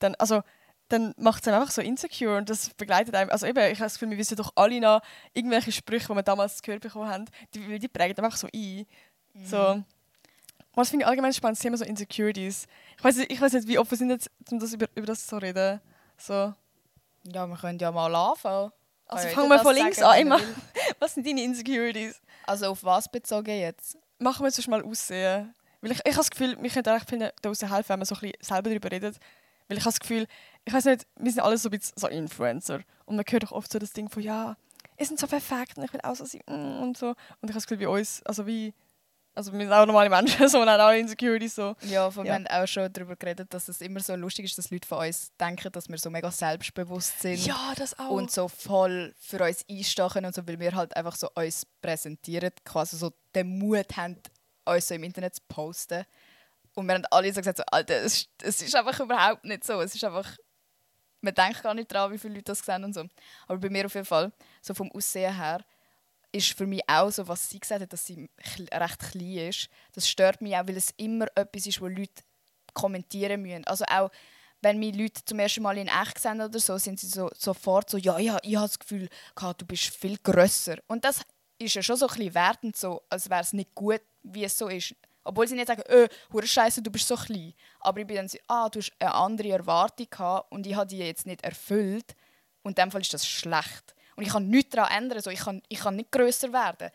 dann, 0.00 0.16
also, 0.16 0.42
dann 0.88 1.14
macht 1.18 1.42
es 1.42 1.46
einem 1.48 1.60
einfach 1.60 1.72
so 1.72 1.82
insecure 1.82 2.36
und 2.36 2.50
das 2.50 2.70
begleitet 2.70 3.14
einem. 3.14 3.30
Also 3.30 3.46
eben, 3.46 3.58
ich 3.70 3.78
habe 3.78 3.84
das 3.86 3.92
Gefühl, 3.94 4.10
wir 4.10 4.18
wissen 4.18 4.36
doch 4.36 4.50
alle 4.56 4.80
noch 4.80 5.02
irgendwelche 5.34 5.70
Sprüche, 5.70 6.08
die 6.08 6.14
wir 6.16 6.22
damals 6.24 6.60
gehört 6.62 6.82
bekommen 6.82 7.08
haben, 7.08 7.26
die, 7.54 7.78
die 7.78 7.86
prägen 7.88 8.22
einfach 8.24 8.36
so 8.36 8.48
ein. 8.52 8.86
So. 9.44 9.82
Was 10.74 10.90
finde 10.90 11.04
ich 11.04 11.08
allgemein 11.08 11.32
spannend, 11.32 11.58
Thema 11.58 11.76
so 11.76 11.84
Insecurities. 11.84 12.66
Ich 12.96 13.04
weiß 13.04 13.16
nicht, 13.16 13.32
ich 13.32 13.40
weiß 13.40 13.52
nicht 13.52 13.68
wie 13.68 13.78
offen 13.78 13.96
sind 13.96 14.10
jetzt, 14.10 14.30
um 14.50 14.58
das 14.58 14.72
über, 14.72 14.86
über 14.94 15.06
das 15.06 15.26
zu 15.26 15.36
reden. 15.36 15.80
So. 16.16 16.54
Ja, 17.24 17.46
wir 17.46 17.56
können 17.56 17.78
ja 17.78 17.90
mal 17.90 18.14
anfangen. 18.14 18.72
Also 19.06 19.28
fangen 19.28 19.48
wir 19.48 19.58
von 19.58 19.74
links 19.74 20.00
an. 20.00 20.14
er 20.14 20.20
Immer. 20.20 20.40
Was 21.00 21.14
sind 21.14 21.26
deine 21.26 21.42
Insecurities? 21.42 22.20
Also 22.46 22.66
auf 22.66 22.84
was 22.84 23.10
bezogen 23.10 23.58
jetzt? 23.58 23.98
Machen 24.18 24.44
wir 24.44 24.48
jetzt 24.48 24.68
mal 24.68 24.82
aussehen. 24.82 25.54
Weil 25.80 25.92
ich, 25.92 25.98
ich 25.98 26.12
habe 26.12 26.16
das 26.16 26.30
Gefühl, 26.30 26.56
wir 26.60 26.70
können 26.70 26.86
eigentlich 26.86 27.08
vielen 27.08 27.30
da 27.42 27.50
helfen, 27.74 27.88
wenn 27.88 27.98
man 27.98 28.06
so 28.06 28.14
ein 28.14 28.20
bisschen 28.20 28.36
selber 28.40 28.70
darüber 28.70 28.90
redet. 28.90 29.16
Weil 29.68 29.78
ich 29.78 29.84
habe 29.84 29.92
das 29.92 30.00
Gefühl, 30.00 30.26
ich 30.64 30.72
weiß 30.72 30.84
nicht, 30.86 31.06
wir 31.16 31.32
sind 31.32 31.42
alle 31.42 31.56
so 31.56 31.68
ein 31.68 31.78
bisschen 31.78 31.96
so 31.96 32.06
Influencer. 32.08 32.80
Und 33.06 33.16
man 33.16 33.24
hört 33.28 33.42
doch 33.42 33.52
oft 33.52 33.72
so 33.72 33.78
das 33.78 33.92
Ding 33.92 34.08
von, 34.08 34.22
ja, 34.22 34.56
ihr 34.98 35.06
sind 35.06 35.18
so 35.18 35.26
perfekt 35.26 35.78
und 35.78 35.84
ich 35.84 35.92
will 35.92 36.00
auch 36.02 36.14
so 36.14 36.24
sein 36.24 36.42
mm, 36.46 36.82
und 36.82 36.98
so. 36.98 37.08
Und 37.08 37.16
ich 37.44 37.50
habe 37.50 37.54
das 37.54 37.66
Gefühl, 37.66 37.86
bei 37.86 37.88
uns, 37.88 38.22
also 38.24 38.46
wie, 38.46 38.74
also 39.34 39.52
wir 39.52 39.60
sind 39.60 39.72
auch 39.72 39.86
normale 39.86 40.10
Menschen, 40.10 40.48
so 40.48 40.60
und 40.60 40.68
haben 40.68 40.80
alle 40.80 40.98
Insecurities 40.98 41.54
so. 41.54 41.74
Ja, 41.82 42.10
von 42.10 42.26
Ja. 42.26 42.32
wir 42.32 42.34
haben 42.34 42.46
auch 42.48 42.66
schon 42.66 42.92
darüber 42.92 43.16
geredet, 43.16 43.52
dass 43.54 43.68
es 43.68 43.80
immer 43.80 44.00
so 44.00 44.14
lustig 44.16 44.46
ist, 44.46 44.58
dass 44.58 44.70
Leute 44.70 44.86
von 44.88 45.06
uns 45.06 45.30
denken, 45.38 45.70
dass 45.72 45.88
wir 45.88 45.98
so 45.98 46.10
mega 46.10 46.30
selbstbewusst 46.30 47.20
sind. 47.20 47.46
das 47.76 47.98
auch. 47.98 48.10
und 48.10 48.30
so 48.30 48.48
voll 48.48 49.14
für 49.18 49.42
uns 49.44 49.64
einstachen 49.70 50.24
und 50.24 50.34
so, 50.34 50.46
weil 50.46 50.58
wir 50.58 50.74
halt 50.74 50.96
einfach 50.96 51.16
so 51.16 51.28
uns 51.34 51.66
präsentieren, 51.80 52.50
quasi 52.64 52.96
so 52.96 53.12
den 53.34 53.58
Mut 53.58 53.96
haben, 53.96 54.16
uns 54.64 54.88
so 54.88 54.94
im 54.94 55.04
Internet 55.04 55.34
zu 55.36 55.42
posten. 55.48 56.04
Und 56.74 56.86
wir 56.86 56.94
haben 56.94 57.04
alle 57.10 57.32
so 57.32 57.40
gesagt, 57.40 57.58
so, 57.58 57.64
Alter, 57.70 57.94
es, 58.02 58.14
ist- 58.18 58.30
es 58.42 58.62
ist 58.62 58.74
einfach 58.76 58.98
überhaupt 59.00 59.44
nicht 59.44 59.64
so. 59.64 59.80
Es 59.80 59.94
ist 59.94 60.04
einfach, 60.04 60.36
man 61.20 61.34
denkt 61.34 61.62
gar 61.62 61.74
nicht 61.74 61.92
dran, 61.92 62.12
wie 62.12 62.18
viele 62.18 62.34
Leute 62.34 62.44
das 62.44 62.60
sehen 62.60 62.84
und 62.84 62.94
so. 62.94 63.04
Aber 63.46 63.58
bei 63.58 63.68
mir 63.70 63.86
auf 63.86 63.94
jeden 63.94 64.06
Fall, 64.06 64.32
so 64.62 64.72
vom 64.74 64.90
Aussehen 64.92 65.34
her, 65.36 65.64
ist 66.32 66.56
für 66.56 66.66
mich 66.66 66.82
auch 66.88 67.10
so, 67.10 67.26
was 67.28 67.50
sie 67.50 67.60
gesagt 67.60 67.82
hat, 67.82 67.92
dass 67.92 68.06
sie 68.06 68.28
recht 68.72 68.98
klein 68.98 69.48
ist. 69.48 69.68
Das 69.92 70.08
stört 70.08 70.40
mich 70.40 70.56
auch, 70.56 70.66
weil 70.66 70.76
es 70.76 70.92
immer 70.96 71.26
etwas 71.34 71.66
ist, 71.66 71.80
wo 71.80 71.86
Leute 71.86 72.22
kommentieren 72.72 73.42
müssen. 73.42 73.64
Also 73.66 73.84
auch, 73.86 74.10
wenn 74.62 74.78
mich 74.78 74.94
Leute 74.94 75.24
zum 75.24 75.38
ersten 75.38 75.62
Mal 75.62 75.78
in 75.78 75.88
echt 75.88 76.18
sehen 76.18 76.40
oder 76.40 76.58
so, 76.58 76.78
sind 76.78 77.00
sie 77.00 77.08
so, 77.08 77.30
sofort 77.36 77.90
so, 77.90 77.96
ja, 77.96 78.18
ja, 78.18 78.38
ich 78.42 78.56
habe 78.56 78.68
das 78.68 78.78
Gefühl, 78.78 79.08
du 79.34 79.66
bist 79.66 79.96
viel 79.96 80.18
grösser. 80.18 80.76
Und 80.86 81.04
das 81.04 81.22
ist 81.58 81.74
ja 81.74 81.82
schon 81.82 81.96
so 81.96 82.06
ein 82.06 82.16
bisschen 82.16 82.34
wertend, 82.34 82.76
so, 82.76 83.02
als 83.08 83.28
wäre 83.28 83.40
es 83.40 83.52
nicht 83.52 83.74
gut, 83.74 84.02
wie 84.22 84.44
es 84.44 84.56
so 84.56 84.68
ist. 84.68 84.94
Obwohl 85.24 85.46
sie 85.48 85.54
nicht 85.54 85.68
sagen, 85.68 85.82
äh, 85.82 86.08
hure 86.32 86.46
Scheiße, 86.46 86.82
du 86.82 86.90
bist 86.90 87.06
so 87.06 87.16
klein. 87.16 87.54
Aber 87.80 88.00
ich 88.00 88.06
bin 88.06 88.16
dann 88.16 88.28
so, 88.28 88.38
ah, 88.46 88.68
du 88.68 88.78
hast 88.78 88.92
eine 88.98 89.14
andere 89.14 89.50
Erwartung 89.50 90.06
gehabt 90.10 90.50
und 90.50 90.66
ich 90.66 90.74
habe 90.74 90.88
die 90.88 90.98
jetzt 90.98 91.26
nicht 91.26 91.42
erfüllt. 91.42 92.14
Und 92.62 92.78
in 92.78 92.84
dem 92.84 92.90
Fall 92.90 93.02
ist 93.02 93.12
das 93.12 93.26
schlecht. 93.26 93.94
Und 94.16 94.24
ich 94.24 94.30
kann 94.30 94.48
nichts 94.48 94.74
daran 94.74 95.04
ändern, 95.04 95.20
so, 95.20 95.30
ich, 95.30 95.40
kann, 95.40 95.62
ich 95.68 95.78
kann 95.78 95.96
nicht 95.96 96.10
grösser 96.10 96.52
werden. 96.52 96.90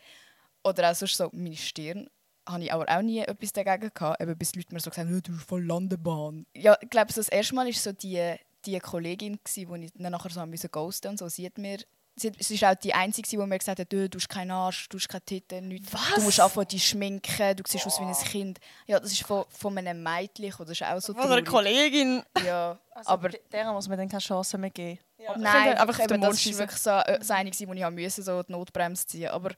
Oder 0.64 0.90
auch 0.90 0.94
sonst 0.94 1.16
so, 1.16 1.30
meine 1.32 1.56
Stirn 1.56 2.08
habe 2.48 2.64
ich 2.64 2.72
aber 2.72 2.84
auch 2.88 3.02
nie 3.02 3.20
etwas 3.20 3.52
dagegen 3.52 3.90
gehabt, 3.92 4.20
eben 4.20 4.38
bis 4.38 4.54
Leute 4.54 4.72
mir 4.72 4.80
so 4.80 4.90
gesagt 4.90 5.08
haben, 5.08 5.14
«Ja, 5.14 5.20
du 5.20 5.32
bist 5.32 5.48
voll 5.48 5.64
Landebahn. 5.64 6.46
Ja, 6.54 6.76
ich 6.80 6.90
glaube, 6.90 7.12
so 7.12 7.20
das 7.20 7.28
erste 7.28 7.54
Mal 7.54 7.66
war 7.66 7.72
so 7.72 7.92
die, 7.92 8.34
die 8.64 8.78
Kollegin, 8.78 9.38
die 9.54 9.60
ich 9.62 9.92
dann 9.94 10.12
nachher 10.12 10.30
so 10.30 10.68
ghosten 10.68 11.08
und 11.08 11.18
so. 11.18 11.28
Sie 11.28 11.50
mir 11.56 11.78
Sie, 12.18 12.32
sie 12.38 12.54
ist 12.54 12.64
auch 12.64 12.74
die 12.74 12.94
Einzige, 12.94 13.28
die 13.28 13.36
mir 13.36 13.58
gesagt 13.58 13.78
hat, 13.78 13.92
du, 13.92 14.08
du 14.08 14.16
hast 14.18 14.28
keinen 14.30 14.50
Arsch, 14.50 14.88
du 14.88 14.96
hast 14.96 15.06
keine 15.06 15.20
Titten, 15.20 15.68
nichts. 15.68 15.90
Du 16.14 16.22
musst 16.22 16.40
anfangen, 16.40 16.66
dich 16.68 16.86
schminken, 16.88 17.56
du 17.56 17.62
siehst 17.66 17.86
aus 17.86 18.00
wie 18.00 18.04
ein 18.04 18.14
Kind. 18.14 18.58
Ja, 18.86 18.98
das 18.98 19.12
ist 19.12 19.22
von, 19.22 19.44
von 19.50 19.76
einem 19.76 20.02
Mädchen, 20.02 20.50
das 20.58 20.70
ist 20.70 20.82
auch 20.82 20.98
so 20.98 21.12
Von 21.12 21.30
einer. 21.30 21.42
Kollegin. 21.42 22.22
Ja, 22.44 22.78
Also, 22.92 23.10
aber 23.10 23.28
de- 23.28 23.40
deren 23.52 23.74
muss 23.74 23.86
man 23.86 23.98
dann 23.98 24.08
keine 24.08 24.22
Chance 24.22 24.56
mehr 24.56 24.70
geben. 24.70 24.98
Ja. 25.18 25.36
Nein, 25.36 25.76
einfach 25.76 25.98
auf 26.00 26.06
den 26.06 26.14
eben, 26.22 26.30
das 26.30 26.46
war 26.46 26.58
wirklich 26.58 26.80
so, 26.80 26.90
äh, 26.90 27.18
das 27.18 27.28
gewesen, 27.28 27.68
wo 27.68 27.72
ich 27.74 28.04
musste, 28.04 28.22
so 28.22 28.42
die 28.42 28.52
Notbremse 28.52 29.06
ziehen 29.06 29.28
Aber 29.28 29.50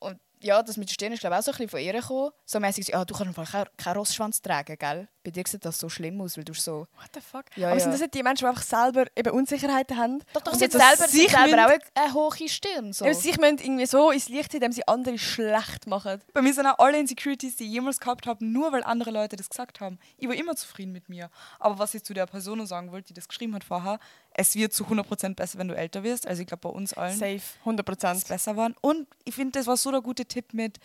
und 0.00 0.18
ja, 0.42 0.62
das 0.62 0.76
mit 0.76 0.88
der 0.88 0.94
Stirn 0.94 1.12
ist 1.12 1.20
glaube 1.20 1.34
ich, 1.34 1.40
auch 1.40 1.44
so 1.44 1.50
ein 1.52 1.56
bisschen 1.56 1.68
von 1.70 1.80
ihr 1.80 1.92
gekommen. 1.94 2.30
So 2.44 2.60
mäßig, 2.60 2.88
ja, 2.88 3.04
du 3.04 3.14
kannst 3.14 3.38
einfach 3.38 3.50
keinen 3.52 3.76
keinen 3.76 3.96
Rossschwanz 3.96 4.40
tragen, 4.42 4.76
gell? 4.78 5.08
Bei 5.28 5.32
dir 5.32 5.44
sieht 5.46 5.62
das 5.66 5.78
so 5.78 5.90
schlimm 5.90 6.18
aus, 6.22 6.38
weil 6.38 6.44
du 6.44 6.54
so... 6.54 6.86
What 6.96 7.10
the 7.12 7.20
fuck? 7.20 7.44
Ja, 7.54 7.66
Aber 7.68 7.76
ja. 7.76 7.82
sind 7.82 7.92
das 7.92 8.00
nicht 8.00 8.14
die 8.14 8.22
Menschen, 8.22 8.44
die 8.44 8.48
einfach 8.48 8.62
selber 8.62 9.04
eben 9.14 9.30
Unsicherheiten 9.30 9.98
haben? 9.98 10.20
Doch, 10.32 10.40
doch, 10.40 10.54
sie 10.54 10.60
selber, 10.68 11.06
sich 11.06 11.30
selber 11.30 11.66
auch 11.66 11.68
müssen- 11.68 11.82
eine, 11.94 12.04
eine 12.06 12.14
hohe 12.14 12.48
Stirn. 12.48 12.92
So. 12.94 13.04
Eben, 13.04 13.14
sich 13.14 13.36
müssen 13.38 13.58
irgendwie 13.58 13.84
so 13.84 14.10
ins 14.10 14.30
Licht 14.30 14.52
ziehen, 14.52 14.62
indem 14.62 14.72
sie 14.72 14.88
andere 14.88 15.18
schlecht 15.18 15.86
machen. 15.86 16.22
Bei 16.32 16.40
mir 16.40 16.54
sind 16.54 16.66
auch 16.66 16.78
alle 16.78 16.98
Insecurities, 16.98 17.56
die 17.56 17.64
ich 17.64 17.72
jemals 17.72 18.00
gehabt 18.00 18.26
habe, 18.26 18.42
nur 18.42 18.72
weil 18.72 18.82
andere 18.84 19.10
Leute 19.10 19.36
das 19.36 19.50
gesagt 19.50 19.80
haben. 19.80 19.98
Ich 20.16 20.26
war 20.28 20.34
immer 20.34 20.56
zufrieden 20.56 20.92
mit 20.92 21.10
mir. 21.10 21.28
Aber 21.58 21.78
was 21.78 21.92
ich 21.92 22.02
zu 22.04 22.14
der 22.14 22.24
Person 22.24 22.56
noch 22.56 22.66
sagen 22.66 22.90
wollte, 22.90 23.08
die 23.08 23.14
das 23.14 23.28
geschrieben 23.28 23.54
hat 23.54 23.64
vorher, 23.64 23.98
es 24.30 24.54
wird 24.54 24.72
zu 24.72 24.84
100% 24.84 25.34
besser, 25.34 25.58
wenn 25.58 25.68
du 25.68 25.76
älter 25.76 26.02
wirst. 26.04 26.26
Also 26.26 26.40
ich 26.40 26.46
glaube 26.48 26.62
bei 26.62 26.70
uns 26.70 26.94
allen 26.94 27.18
Safe, 27.18 27.42
100 27.60 27.86
dass 27.86 27.92
es 27.92 28.00
Prozent. 28.24 28.28
besser 28.28 28.56
waren. 28.56 28.74
Und 28.80 29.06
ich 29.24 29.34
finde, 29.34 29.58
das 29.58 29.66
war 29.66 29.76
so 29.76 29.90
der 29.90 30.00
gute 30.00 30.24
Tipp 30.24 30.54
mit 30.54 30.78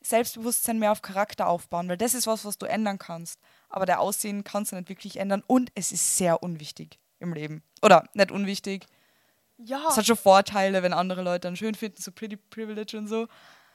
Selbstbewusstsein 0.00 0.78
mehr 0.78 0.92
auf 0.92 1.02
Charakter 1.02 1.48
aufbauen, 1.48 1.88
weil 1.88 1.96
das 1.96 2.14
ist 2.14 2.26
was, 2.28 2.44
was 2.44 2.56
du 2.58 2.66
ändern 2.66 2.98
kannst. 2.98 3.40
Aber 3.68 3.86
der 3.86 4.00
Aussehen 4.00 4.44
kannst 4.44 4.72
du 4.72 4.76
nicht 4.76 4.88
wirklich 4.88 5.18
ändern 5.18 5.42
und 5.46 5.70
es 5.74 5.92
ist 5.92 6.16
sehr 6.16 6.42
unwichtig 6.42 6.98
im 7.20 7.32
Leben. 7.32 7.62
Oder 7.82 8.04
nicht 8.14 8.30
unwichtig. 8.30 8.86
Ja, 9.58 9.86
Es 9.88 9.96
hat 9.96 10.06
schon 10.06 10.16
Vorteile, 10.16 10.82
wenn 10.82 10.92
andere 10.92 11.22
Leute 11.22 11.40
dann 11.40 11.56
schön 11.56 11.74
finden, 11.74 12.00
so 12.00 12.12
Pretty 12.12 12.36
Privilege 12.36 12.96
und 12.96 13.08
so. 13.08 13.26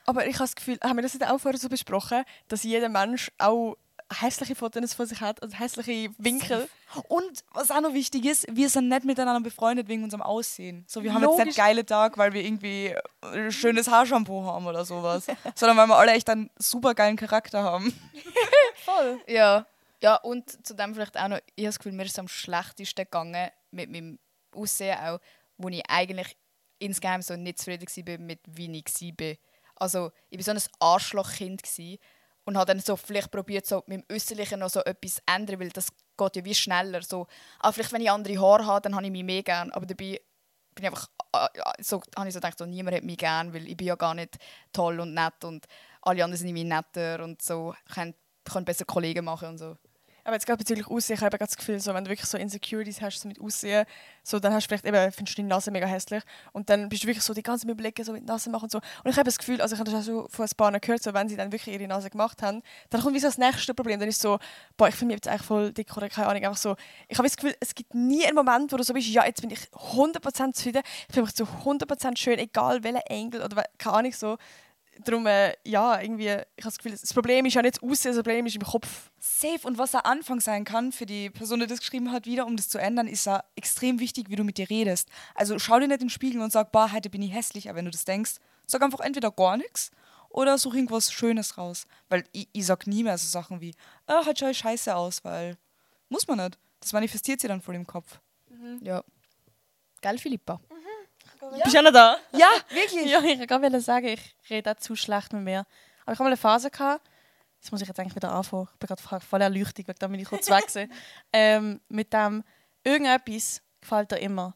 aber 0.06 0.26
ich 0.26 0.34
habe 0.36 0.44
das 0.44 0.56
Gefühl, 0.56 0.78
haben 0.82 0.96
wir 0.96 1.02
das 1.02 1.14
nicht 1.14 1.28
auch 1.28 1.38
vorher 1.38 1.58
so 1.60 1.68
besprochen, 1.68 2.24
dass 2.48 2.62
jeder 2.62 2.88
Mensch 2.88 3.30
auch 3.38 3.76
hässliche 4.12 4.54
Fotos 4.54 4.94
von 4.94 5.06
sich 5.06 5.20
hat, 5.20 5.42
also 5.42 5.56
hässliche 5.56 6.10
Winkel. 6.18 6.68
Und 7.08 7.44
was 7.52 7.70
auch 7.70 7.80
noch 7.80 7.94
wichtig 7.94 8.24
ist, 8.26 8.46
wir 8.50 8.68
sind 8.68 8.88
nicht 8.88 9.04
miteinander 9.04 9.40
befreundet 9.40 9.88
wegen 9.88 10.04
unserem 10.04 10.22
Aussehen. 10.22 10.84
So, 10.86 11.02
wir 11.02 11.12
haben 11.12 11.22
jetzt 11.22 11.30
Logisch. 11.30 11.44
nicht 11.46 11.56
geile 11.58 11.84
Tag, 11.84 12.16
weil 12.18 12.32
wir 12.32 12.42
irgendwie 12.42 12.94
äh, 13.32 13.50
schönes 13.50 13.88
Haarshampoo 13.88 14.44
haben 14.44 14.66
oder 14.66 14.84
sowas. 14.84 15.26
sondern 15.54 15.76
weil 15.76 15.86
wir 15.88 15.96
alle 15.96 16.12
echt 16.12 16.28
einen 16.30 16.50
super 16.58 16.94
geilen 16.94 17.16
Charakter 17.16 17.62
haben. 17.62 17.92
Voll. 18.84 19.20
Ja. 19.26 19.66
Ja, 20.04 20.16
und 20.16 20.66
zu 20.66 20.74
dem 20.74 20.92
vielleicht 20.92 21.18
auch 21.18 21.28
noch, 21.28 21.38
ich 21.54 21.64
habe 21.64 21.68
das 21.68 21.78
Gefühl, 21.78 21.92
mir 21.92 22.04
ist 22.04 22.12
es 22.12 22.18
am 22.18 22.28
schlechtesten 22.28 23.04
gegangen 23.06 23.50
mit 23.70 23.90
meinem 23.90 24.18
Aussehen 24.54 24.98
auch, 24.98 25.18
wo 25.56 25.70
ich 25.70 25.82
eigentlich 25.88 26.36
insgeheim 26.78 27.22
so 27.22 27.34
nicht 27.36 27.58
zufrieden 27.58 27.86
war 27.88 28.18
mit 28.18 28.40
wie 28.46 28.70
ich 28.70 28.84
war. 28.84 29.36
Also 29.76 30.12
ich 30.28 30.46
war 30.46 30.54
so 30.54 30.60
ein 30.60 30.72
Arschlochkind 30.78 31.62
und 32.44 32.58
habe 32.58 32.66
dann 32.66 32.80
so 32.80 32.96
vielleicht 32.96 33.30
probiert, 33.30 33.64
so 33.64 33.82
mit 33.86 34.02
dem 34.02 34.14
Äußerlichen 34.14 34.60
noch 34.60 34.68
so 34.68 34.80
etwas 34.80 35.14
zu 35.14 35.22
ändern, 35.24 35.58
weil 35.58 35.70
das 35.70 35.88
geht 36.18 36.36
ja 36.36 36.44
wie 36.44 36.54
schneller. 36.54 37.00
So, 37.00 37.26
ah, 37.60 37.72
vielleicht 37.72 37.92
wenn 37.94 38.02
ich 38.02 38.10
andere 38.10 38.38
Haare 38.38 38.66
habe, 38.66 38.82
dann 38.82 38.94
habe 38.94 39.06
ich 39.06 39.10
mich 39.10 39.24
mehr 39.24 39.42
gern, 39.42 39.72
aber 39.72 39.86
dabei 39.86 40.20
bin 40.74 40.84
ich 40.84 40.86
einfach 40.86 41.08
ah, 41.32 41.48
ja, 41.56 41.72
so, 41.80 42.02
habe 42.14 42.28
ich 42.28 42.34
so 42.34 42.40
gedacht, 42.40 42.58
so, 42.58 42.66
niemand 42.66 42.94
hat 42.94 43.04
mich 43.04 43.16
gern, 43.16 43.54
weil 43.54 43.66
ich 43.66 43.76
bin 43.78 43.86
ja 43.86 43.94
gar 43.94 44.14
nicht 44.14 44.36
toll 44.70 45.00
und 45.00 45.14
nett 45.14 45.42
und 45.44 45.64
alle 46.02 46.22
anderen 46.22 46.36
sind 46.36 46.48
irgendwie 46.48 46.64
netter 46.64 47.24
und 47.24 47.40
so, 47.40 47.74
können, 47.94 48.14
können 48.44 48.66
besser 48.66 48.84
Kollegen 48.84 49.24
machen 49.24 49.48
und 49.48 49.56
so. 49.56 49.78
Aber 50.24 50.34
jetzt 50.34 50.46
gerade 50.46 50.58
bezüglich 50.58 50.88
Aussehen, 50.88 51.16
ich 51.16 51.22
habe 51.22 51.36
das 51.36 51.56
Gefühl, 51.56 51.78
so, 51.80 51.92
wenn 51.92 52.04
du 52.04 52.10
wirklich 52.10 52.28
so 52.28 52.38
Insecurities 52.38 53.02
hast 53.02 53.20
so 53.20 53.28
mit 53.28 53.38
Aussehen, 53.40 53.84
so, 54.22 54.38
dann 54.38 54.54
hast 54.54 54.64
du 54.64 54.68
vielleicht 54.68 54.86
eben, 54.86 55.12
findest 55.12 55.36
du 55.36 55.42
deine 55.42 55.50
Nase 55.50 55.70
mega 55.70 55.86
hässlich 55.86 56.22
und 56.52 56.70
dann 56.70 56.88
bist 56.88 57.02
du 57.02 57.08
wirklich 57.08 57.22
so 57.22 57.34
die 57.34 57.42
ganze 57.42 57.66
Zeit 57.66 57.74
überlegen, 57.74 58.02
so 58.02 58.12
mit 58.12 58.24
Nase 58.24 58.48
machen 58.48 58.64
und 58.64 58.72
so. 58.72 58.78
Und 58.78 59.10
ich 59.10 59.16
habe 59.16 59.24
das 59.24 59.36
Gefühl, 59.36 59.60
also 59.60 59.74
ich 59.74 59.80
habe 59.80 59.90
das 59.90 60.00
auch 60.00 60.04
so 60.04 60.26
von 60.30 60.46
ein 60.46 60.50
paar 60.56 60.80
gehört, 60.80 61.02
so, 61.02 61.12
wenn 61.12 61.28
sie 61.28 61.36
dann 61.36 61.52
wirklich 61.52 61.74
ihre 61.74 61.86
Nase 61.86 62.08
gemacht 62.08 62.40
haben, 62.40 62.62
dann 62.88 63.02
kommt 63.02 63.14
wie 63.14 63.20
so 63.20 63.26
das 63.26 63.36
nächste 63.36 63.74
Problem. 63.74 64.00
Dann 64.00 64.08
ist 64.08 64.22
so, 64.22 64.38
boah, 64.78 64.88
ich 64.88 64.94
finde 64.94 65.12
mich 65.14 65.18
jetzt 65.18 65.28
eigentlich 65.28 65.46
voll 65.46 65.72
dick 65.72 65.94
oder 65.94 66.08
keine 66.08 66.28
Ahnung, 66.28 66.42
einfach 66.42 66.56
so. 66.56 66.74
Ich 67.08 67.18
habe 67.18 67.28
das 67.28 67.36
Gefühl, 67.36 67.54
es 67.60 67.74
gibt 67.74 67.94
nie 67.94 68.24
einen 68.24 68.34
Moment, 68.34 68.72
wo 68.72 68.78
du 68.78 68.82
so 68.82 68.94
bist, 68.94 69.08
ja, 69.08 69.26
jetzt 69.26 69.42
bin 69.42 69.50
ich 69.50 69.60
100% 69.72 70.54
zufrieden, 70.54 70.82
ich 71.06 71.14
fühle 71.14 71.26
mich 71.26 71.34
zu 71.34 71.44
100% 71.44 72.16
schön, 72.16 72.38
egal 72.38 72.82
welcher 72.82 73.10
Engel 73.10 73.42
oder 73.42 73.62
keine 73.76 73.96
Ahnung 73.96 74.12
so. 74.12 74.38
Darum, 75.04 75.26
äh, 75.26 75.54
ja, 75.64 76.00
irgendwie, 76.00 76.26
ich 76.26 76.30
habe 76.30 76.46
das 76.64 76.78
Gefühl, 76.78 76.92
das 76.92 77.12
Problem 77.12 77.46
ist 77.46 77.54
ja 77.54 77.62
nicht 77.62 77.82
Aussehen, 77.82 78.14
das 78.14 78.22
Problem 78.22 78.46
ist 78.46 78.54
im 78.54 78.62
Kopf. 78.62 79.10
Safe. 79.18 79.60
Und 79.64 79.78
was 79.78 79.92
der 79.92 80.06
Anfang 80.06 80.40
sein 80.40 80.64
kann 80.64 80.92
für 80.92 81.06
die 81.06 81.30
Person, 81.30 81.60
die 81.60 81.66
das 81.66 81.80
geschrieben 81.80 82.12
hat, 82.12 82.26
wieder, 82.26 82.46
um 82.46 82.56
das 82.56 82.68
zu 82.68 82.78
ändern, 82.78 83.06
ist 83.06 83.26
ja 83.26 83.42
extrem 83.56 83.98
wichtig, 83.98 84.30
wie 84.30 84.36
du 84.36 84.44
mit 84.44 84.58
dir 84.58 84.68
redest. 84.70 85.08
Also 85.34 85.58
schau 85.58 85.78
dir 85.80 85.88
nicht 85.88 86.00
in 86.00 86.06
den 86.06 86.10
Spiegel 86.10 86.40
und 86.40 86.52
sag, 86.52 86.72
boah, 86.72 86.92
heute 86.92 87.10
bin 87.10 87.22
ich 87.22 87.32
hässlich. 87.32 87.68
Aber 87.68 87.78
wenn 87.78 87.86
du 87.86 87.90
das 87.90 88.04
denkst, 88.04 88.36
sag 88.66 88.82
einfach 88.82 89.00
entweder 89.00 89.30
gar 89.30 89.56
nichts 89.56 89.90
oder 90.28 90.58
such 90.58 90.74
irgendwas 90.74 91.12
Schönes 91.12 91.58
raus. 91.58 91.86
Weil 92.08 92.24
ich, 92.32 92.48
ich 92.52 92.66
sag 92.66 92.86
nie 92.86 93.02
mehr 93.02 93.18
so 93.18 93.26
Sachen 93.26 93.60
wie, 93.60 93.74
ah, 94.06 94.24
heute 94.26 94.40
schau 94.40 94.48
ich 94.50 94.58
scheiße 94.58 94.94
aus, 94.94 95.24
weil 95.24 95.56
muss 96.08 96.26
man 96.28 96.38
nicht. 96.38 96.58
Das 96.80 96.92
manifestiert 96.92 97.40
sich 97.40 97.48
dann 97.48 97.62
voll 97.62 97.74
im 97.74 97.86
Kopf. 97.86 98.20
Ja. 98.80 99.02
Gell, 100.00 100.18
Philippa? 100.18 100.60
Bist 101.62 101.74
du 101.74 101.78
auch 101.78 101.82
noch 101.82 101.92
da? 101.92 102.16
Ja, 102.32 102.48
wirklich. 102.70 103.06
Ja, 103.10 103.20
ich 103.22 103.46
kann 103.46 103.62
gerade 103.62 103.80
sagen, 103.80 104.06
ich 104.06 104.34
rede 104.50 104.70
auch 104.72 104.76
zu 104.76 104.96
schlecht 104.96 105.32
mit 105.32 105.42
mir. 105.42 105.60
Aber 106.04 106.12
ich 106.12 106.18
habe 106.18 106.24
mal 106.24 106.28
eine 106.28 106.36
Phase 106.36 106.70
gehabt, 106.70 107.08
das 107.60 107.72
muss 107.72 107.80
ich 107.80 107.88
jetzt 107.88 107.98
eigentlich 107.98 108.14
wieder 108.16 108.30
anfangen. 108.32 108.68
Ich 108.72 108.78
bin 108.78 108.86
gerade 108.88 109.20
voll 109.24 109.40
erleuchtet, 109.40 109.78
wegen 109.88 109.98
dem 109.98 110.10
bin 110.10 110.20
ich 110.20 110.28
kurz 110.28 110.50
weg. 110.50 110.64
ähm, 111.32 111.80
mit 111.88 112.12
dem, 112.12 112.44
irgendetwas 112.84 113.62
gefällt 113.80 114.10
dir 114.12 114.18
immer. 114.18 114.54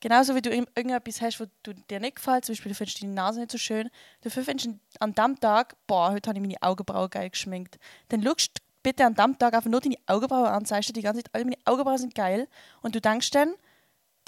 Genauso 0.00 0.34
wie 0.34 0.42
du 0.42 0.50
irg- 0.50 0.66
irgendetwas 0.74 1.20
hast, 1.20 1.38
was 1.38 1.48
du 1.62 1.72
dir 1.74 2.00
nicht 2.00 2.16
gefällt, 2.16 2.44
zum 2.44 2.54
Beispiel 2.54 2.72
du 2.72 2.76
findest 2.76 3.00
deine 3.02 3.12
Nase 3.12 3.38
nicht 3.38 3.52
so 3.52 3.58
schön, 3.58 3.88
dafür 4.22 4.42
findest 4.42 4.66
du 4.66 4.78
an 4.98 5.14
dem 5.14 5.38
Tag, 5.38 5.76
boah, 5.86 6.10
heute 6.10 6.28
habe 6.28 6.38
ich 6.40 6.42
meine 6.44 6.60
Augenbrauen 6.60 7.08
geil 7.08 7.30
geschminkt. 7.30 7.78
Dann 8.08 8.24
schaust 8.24 8.60
bitte 8.82 9.06
an 9.06 9.14
dem 9.14 9.38
Tag 9.38 9.54
einfach 9.54 9.70
nur 9.70 9.80
deine 9.80 9.94
Augenbrauen 10.06 10.46
an, 10.46 10.64
sagst 10.64 10.88
du 10.88 10.92
die 10.92 11.02
ganze 11.02 11.22
Zeit, 11.22 11.32
alle 11.32 11.44
meine 11.44 11.58
Augenbrauen 11.64 11.98
sind 11.98 12.16
geil. 12.16 12.48
Und 12.80 12.96
du 12.96 13.00
denkst 13.00 13.30
dann, 13.30 13.54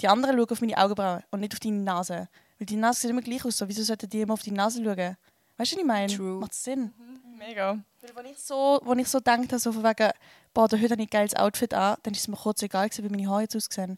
die 0.01 0.07
anderen 0.07 0.37
schauen 0.37 0.49
auf 0.49 0.61
meine 0.61 0.77
Augenbrauen 0.77 1.23
und 1.31 1.39
nicht 1.39 1.53
auf 1.53 1.59
deine 1.59 1.77
Nase. 1.77 2.27
Weil 2.59 2.65
die 2.65 2.75
Nase 2.75 3.01
sieht 3.01 3.09
immer 3.09 3.21
gleich 3.21 3.43
aus, 3.45 3.57
so 3.57 3.67
wieso 3.67 3.83
sollten 3.83 4.09
die 4.09 4.21
immer 4.21 4.33
auf 4.33 4.41
die 4.41 4.51
Nase 4.51 4.83
schauen? 4.83 5.17
Weißt 5.57 5.71
du, 5.71 5.75
was 5.77 5.81
ich 5.81 5.85
meine? 5.85 6.13
True. 6.13 6.39
Macht 6.39 6.53
Sinn. 6.53 6.93
Mega. 7.37 7.79
Weil 8.01 8.15
Wenn 8.15 8.31
ich 8.31 8.39
so, 8.39 8.81
wenn 8.85 8.99
ich 8.99 9.07
so 9.07 9.17
gedacht 9.17 9.39
habe, 9.39 9.59
so 9.59 9.71
von 9.71 9.83
wegen, 9.83 10.11
boah, 10.53 10.67
da 10.67 10.77
heute 10.77 10.91
habe 10.91 11.01
ich 11.01 11.07
ein 11.07 11.09
geiles 11.09 11.35
Outfit 11.35 11.73
an, 11.73 11.97
dann 12.03 12.13
ist 12.13 12.21
es 12.21 12.27
mir 12.27 12.37
kurz 12.37 12.61
egal 12.61 12.89
gewesen, 12.89 13.05
wie 13.05 13.09
meine 13.09 13.29
Haare 13.29 13.41
jetzt 13.41 13.55
aussehen. 13.55 13.97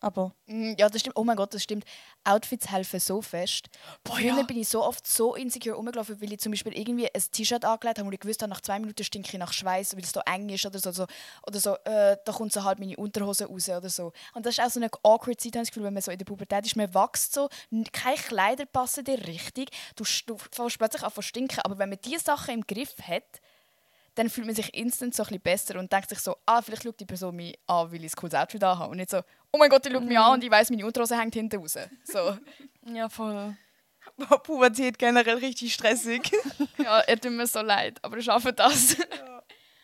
Aber 0.00 0.34
Mm, 0.46 0.74
Ja, 0.78 0.88
das 0.88 1.00
stimmt. 1.00 1.16
Oh 1.16 1.24
mein 1.24 1.36
Gott, 1.36 1.52
das 1.52 1.62
stimmt. 1.62 1.84
Outfits 2.24 2.70
helfen 2.70 3.00
so 3.00 3.20
fest. 3.20 3.66
Früher 4.06 4.36
ja. 4.36 4.42
bin 4.42 4.58
ich 4.58 4.68
so 4.68 4.82
oft 4.82 5.06
so 5.06 5.34
insecure 5.34 5.74
rumgelaufen, 5.76 6.20
weil 6.20 6.32
ich 6.32 6.40
zum 6.40 6.52
Beispiel 6.52 6.76
irgendwie 6.76 7.06
ein 7.06 7.22
T-Shirt 7.32 7.64
angelegt 7.64 7.98
habe 7.98 8.06
und 8.08 8.14
ich 8.14 8.20
gewusst 8.20 8.42
habe, 8.42 8.50
nach 8.50 8.60
zwei 8.60 8.78
Minuten 8.78 9.04
stinke 9.04 9.28
ich 9.30 9.38
nach 9.38 9.52
Schweiß, 9.52 9.94
weil 9.94 10.02
es 10.02 10.12
so 10.12 10.20
eng 10.24 10.48
ist 10.48 10.64
oder 10.64 10.78
so. 10.78 10.90
so 10.92 11.06
oder 11.46 11.60
so, 11.60 11.74
äh, 11.84 12.16
da 12.24 12.32
kommt 12.32 12.52
so 12.52 12.64
halt 12.64 12.78
meine 12.78 12.96
Unterhose 12.96 13.46
raus 13.46 13.68
oder 13.68 13.90
so. 13.90 14.12
Und 14.34 14.46
das 14.46 14.58
ist 14.58 14.64
auch 14.64 14.70
so 14.70 14.80
eine 14.80 14.90
awkward 15.02 15.40
Zeit, 15.40 15.52
habe 15.54 15.62
ich 15.62 15.68
das 15.68 15.68
Gefühl, 15.68 15.84
wenn 15.84 15.94
man 15.94 16.02
so 16.02 16.10
in 16.10 16.18
der 16.18 16.24
Pubertät 16.24 16.64
ist, 16.64 16.76
man 16.76 16.92
wächst 16.94 17.34
so, 17.34 17.48
keine 17.92 18.16
Kleider 18.16 18.66
passen 18.66 19.04
dir 19.04 19.26
richtig, 19.26 19.70
du, 19.96 20.04
du 20.26 20.38
fängst 20.50 20.78
plötzlich 20.78 21.02
an 21.02 21.12
zu 21.12 21.22
stinken. 21.22 21.60
Aber 21.60 21.78
wenn 21.78 21.90
man 21.90 21.98
diese 22.02 22.24
Sachen 22.24 22.54
im 22.54 22.66
Griff 22.66 22.94
hat, 23.06 23.40
dann 24.18 24.28
fühlt 24.28 24.46
man 24.46 24.56
sich 24.56 24.74
instant 24.74 25.14
so 25.14 25.22
ein 25.22 25.26
bisschen 25.26 25.42
besser 25.42 25.78
und 25.78 25.92
denkt 25.92 26.08
sich 26.08 26.18
so, 26.18 26.36
ah, 26.44 26.60
vielleicht 26.60 26.82
schaut 26.82 26.98
die 26.98 27.06
Person 27.06 27.36
mich 27.36 27.56
an, 27.68 27.92
weil 27.92 28.04
ich 28.04 28.12
ein 28.12 28.16
cooles 28.16 28.34
Outfit 28.34 28.62
habe. 28.64 28.90
Und 28.90 28.96
nicht 28.96 29.10
so, 29.10 29.18
oh 29.52 29.58
mein 29.58 29.70
Gott, 29.70 29.84
die 29.84 29.92
schaut 29.92 30.04
mich 30.04 30.18
an 30.18 30.34
und 30.34 30.44
ich 30.44 30.50
weiss, 30.50 30.70
meine 30.70 30.84
Unterhose 30.84 31.16
hängt 31.16 31.34
hinten 31.34 31.60
raus. 31.60 31.78
So. 32.04 32.36
Ja, 32.90 33.10
voll. 33.10 33.54
Pubertät 34.44 34.98
generell 34.98 35.36
richtig 35.36 35.74
stressig. 35.74 36.32
ja, 36.78 37.00
er 37.00 37.20
tut 37.20 37.32
mir 37.32 37.46
so 37.46 37.60
leid, 37.60 37.98
aber 38.02 38.16
ich 38.16 38.24
schaffe 38.24 38.50
das. 38.50 38.96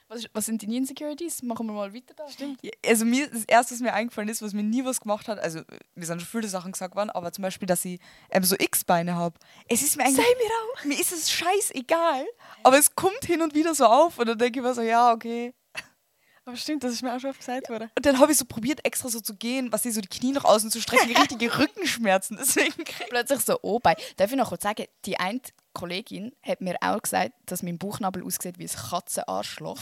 Was, 0.09 0.25
was 0.33 0.47
sind 0.47 0.63
deine 0.63 0.77
Insecurities? 0.77 1.43
Machen 1.43 1.67
wir 1.67 1.73
mal 1.73 1.93
weiter 1.93 2.15
da. 2.15 2.29
Stimmt. 2.29 2.61
Ja, 2.63 2.71
Also 2.87 3.05
mir, 3.05 3.29
das 3.29 3.45
Erste, 3.45 3.75
was 3.75 3.81
mir 3.81 3.93
eingefallen 3.93 4.29
ist, 4.29 4.41
was 4.41 4.53
mir 4.53 4.63
nie 4.63 4.85
was 4.85 5.01
gemacht 5.01 5.29
hat, 5.29 5.39
also 5.39 5.61
mir 5.95 6.07
sind 6.07 6.21
schon 6.21 6.41
viele 6.41 6.49
Sachen 6.49 6.73
gesagt 6.73 6.95
worden, 6.97 7.11
aber 7.11 7.31
zum 7.33 7.43
Beispiel, 7.43 7.67
dass 7.67 7.85
ich 7.85 8.01
ähm, 8.31 8.43
so 8.43 8.57
X-Beine 8.59 9.15
habe. 9.15 9.39
Es 9.69 9.83
ist 9.83 9.97
mir 9.97 10.05
eigentlich... 10.05 10.19
mir 10.19 10.25
auch. 10.25 10.85
Mir 10.85 10.99
ist 10.99 11.13
es 11.13 11.31
scheißegal, 11.31 12.25
aber 12.65 12.79
es 12.79 12.95
kommt 12.95 13.25
hin 13.25 13.43
und 13.43 13.55
wieder 13.55 13.75
so 13.75 13.87
auf 13.87 14.19
und 14.19 14.27
dann 14.27 14.39
denke 14.39 14.59
ich 14.59 14.65
mir 14.65 14.75
so, 14.75 14.83
ja, 14.83 15.13
okay. 15.13 15.55
Aber 16.47 16.57
stimmt, 16.57 16.85
das 16.85 16.93
ist 16.93 17.03
mir 17.03 17.15
auch 17.15 17.21
schon 17.21 17.31
oft 17.31 17.39
gesagt 17.39 17.69
worden. 17.71 17.91
Und 17.97 18.05
dann 18.05 18.19
habe 18.19 18.33
ich 18.33 18.39
so 18.39 18.45
probiert, 18.45 18.85
extra 18.85 19.09
so 19.09 19.21
zu 19.21 19.35
gehen, 19.35 19.73
was 19.73 19.85
ich 19.85 19.95
so 19.95 20.01
die 20.01 20.09
Knie 20.09 20.33
nach 20.33 20.45
außen 20.45 20.71
zu 20.71 20.81
strecken, 20.81 21.17
richtige 21.17 21.59
Rückenschmerzen. 21.59 22.37
Deswegen 22.39 22.85
Plötzlich 23.09 23.41
so, 23.41 23.59
oh, 23.63 23.79
bei. 23.79 23.97
Darf 24.17 24.31
ich 24.31 24.37
noch 24.37 24.49
kurz 24.49 24.63
sagen, 24.63 24.85
die 25.05 25.19
eine 25.19 25.41
Kollegin 25.73 26.35
hat 26.43 26.61
mir 26.61 26.77
auch 26.81 27.01
gesagt, 27.01 27.33
dass 27.47 27.63
mein 27.63 27.79
Bauchnabel 27.79 28.25
aussieht 28.25 28.59
wie 28.59 28.65
ein 28.65 28.91
Katzenarschloch. 28.91 29.81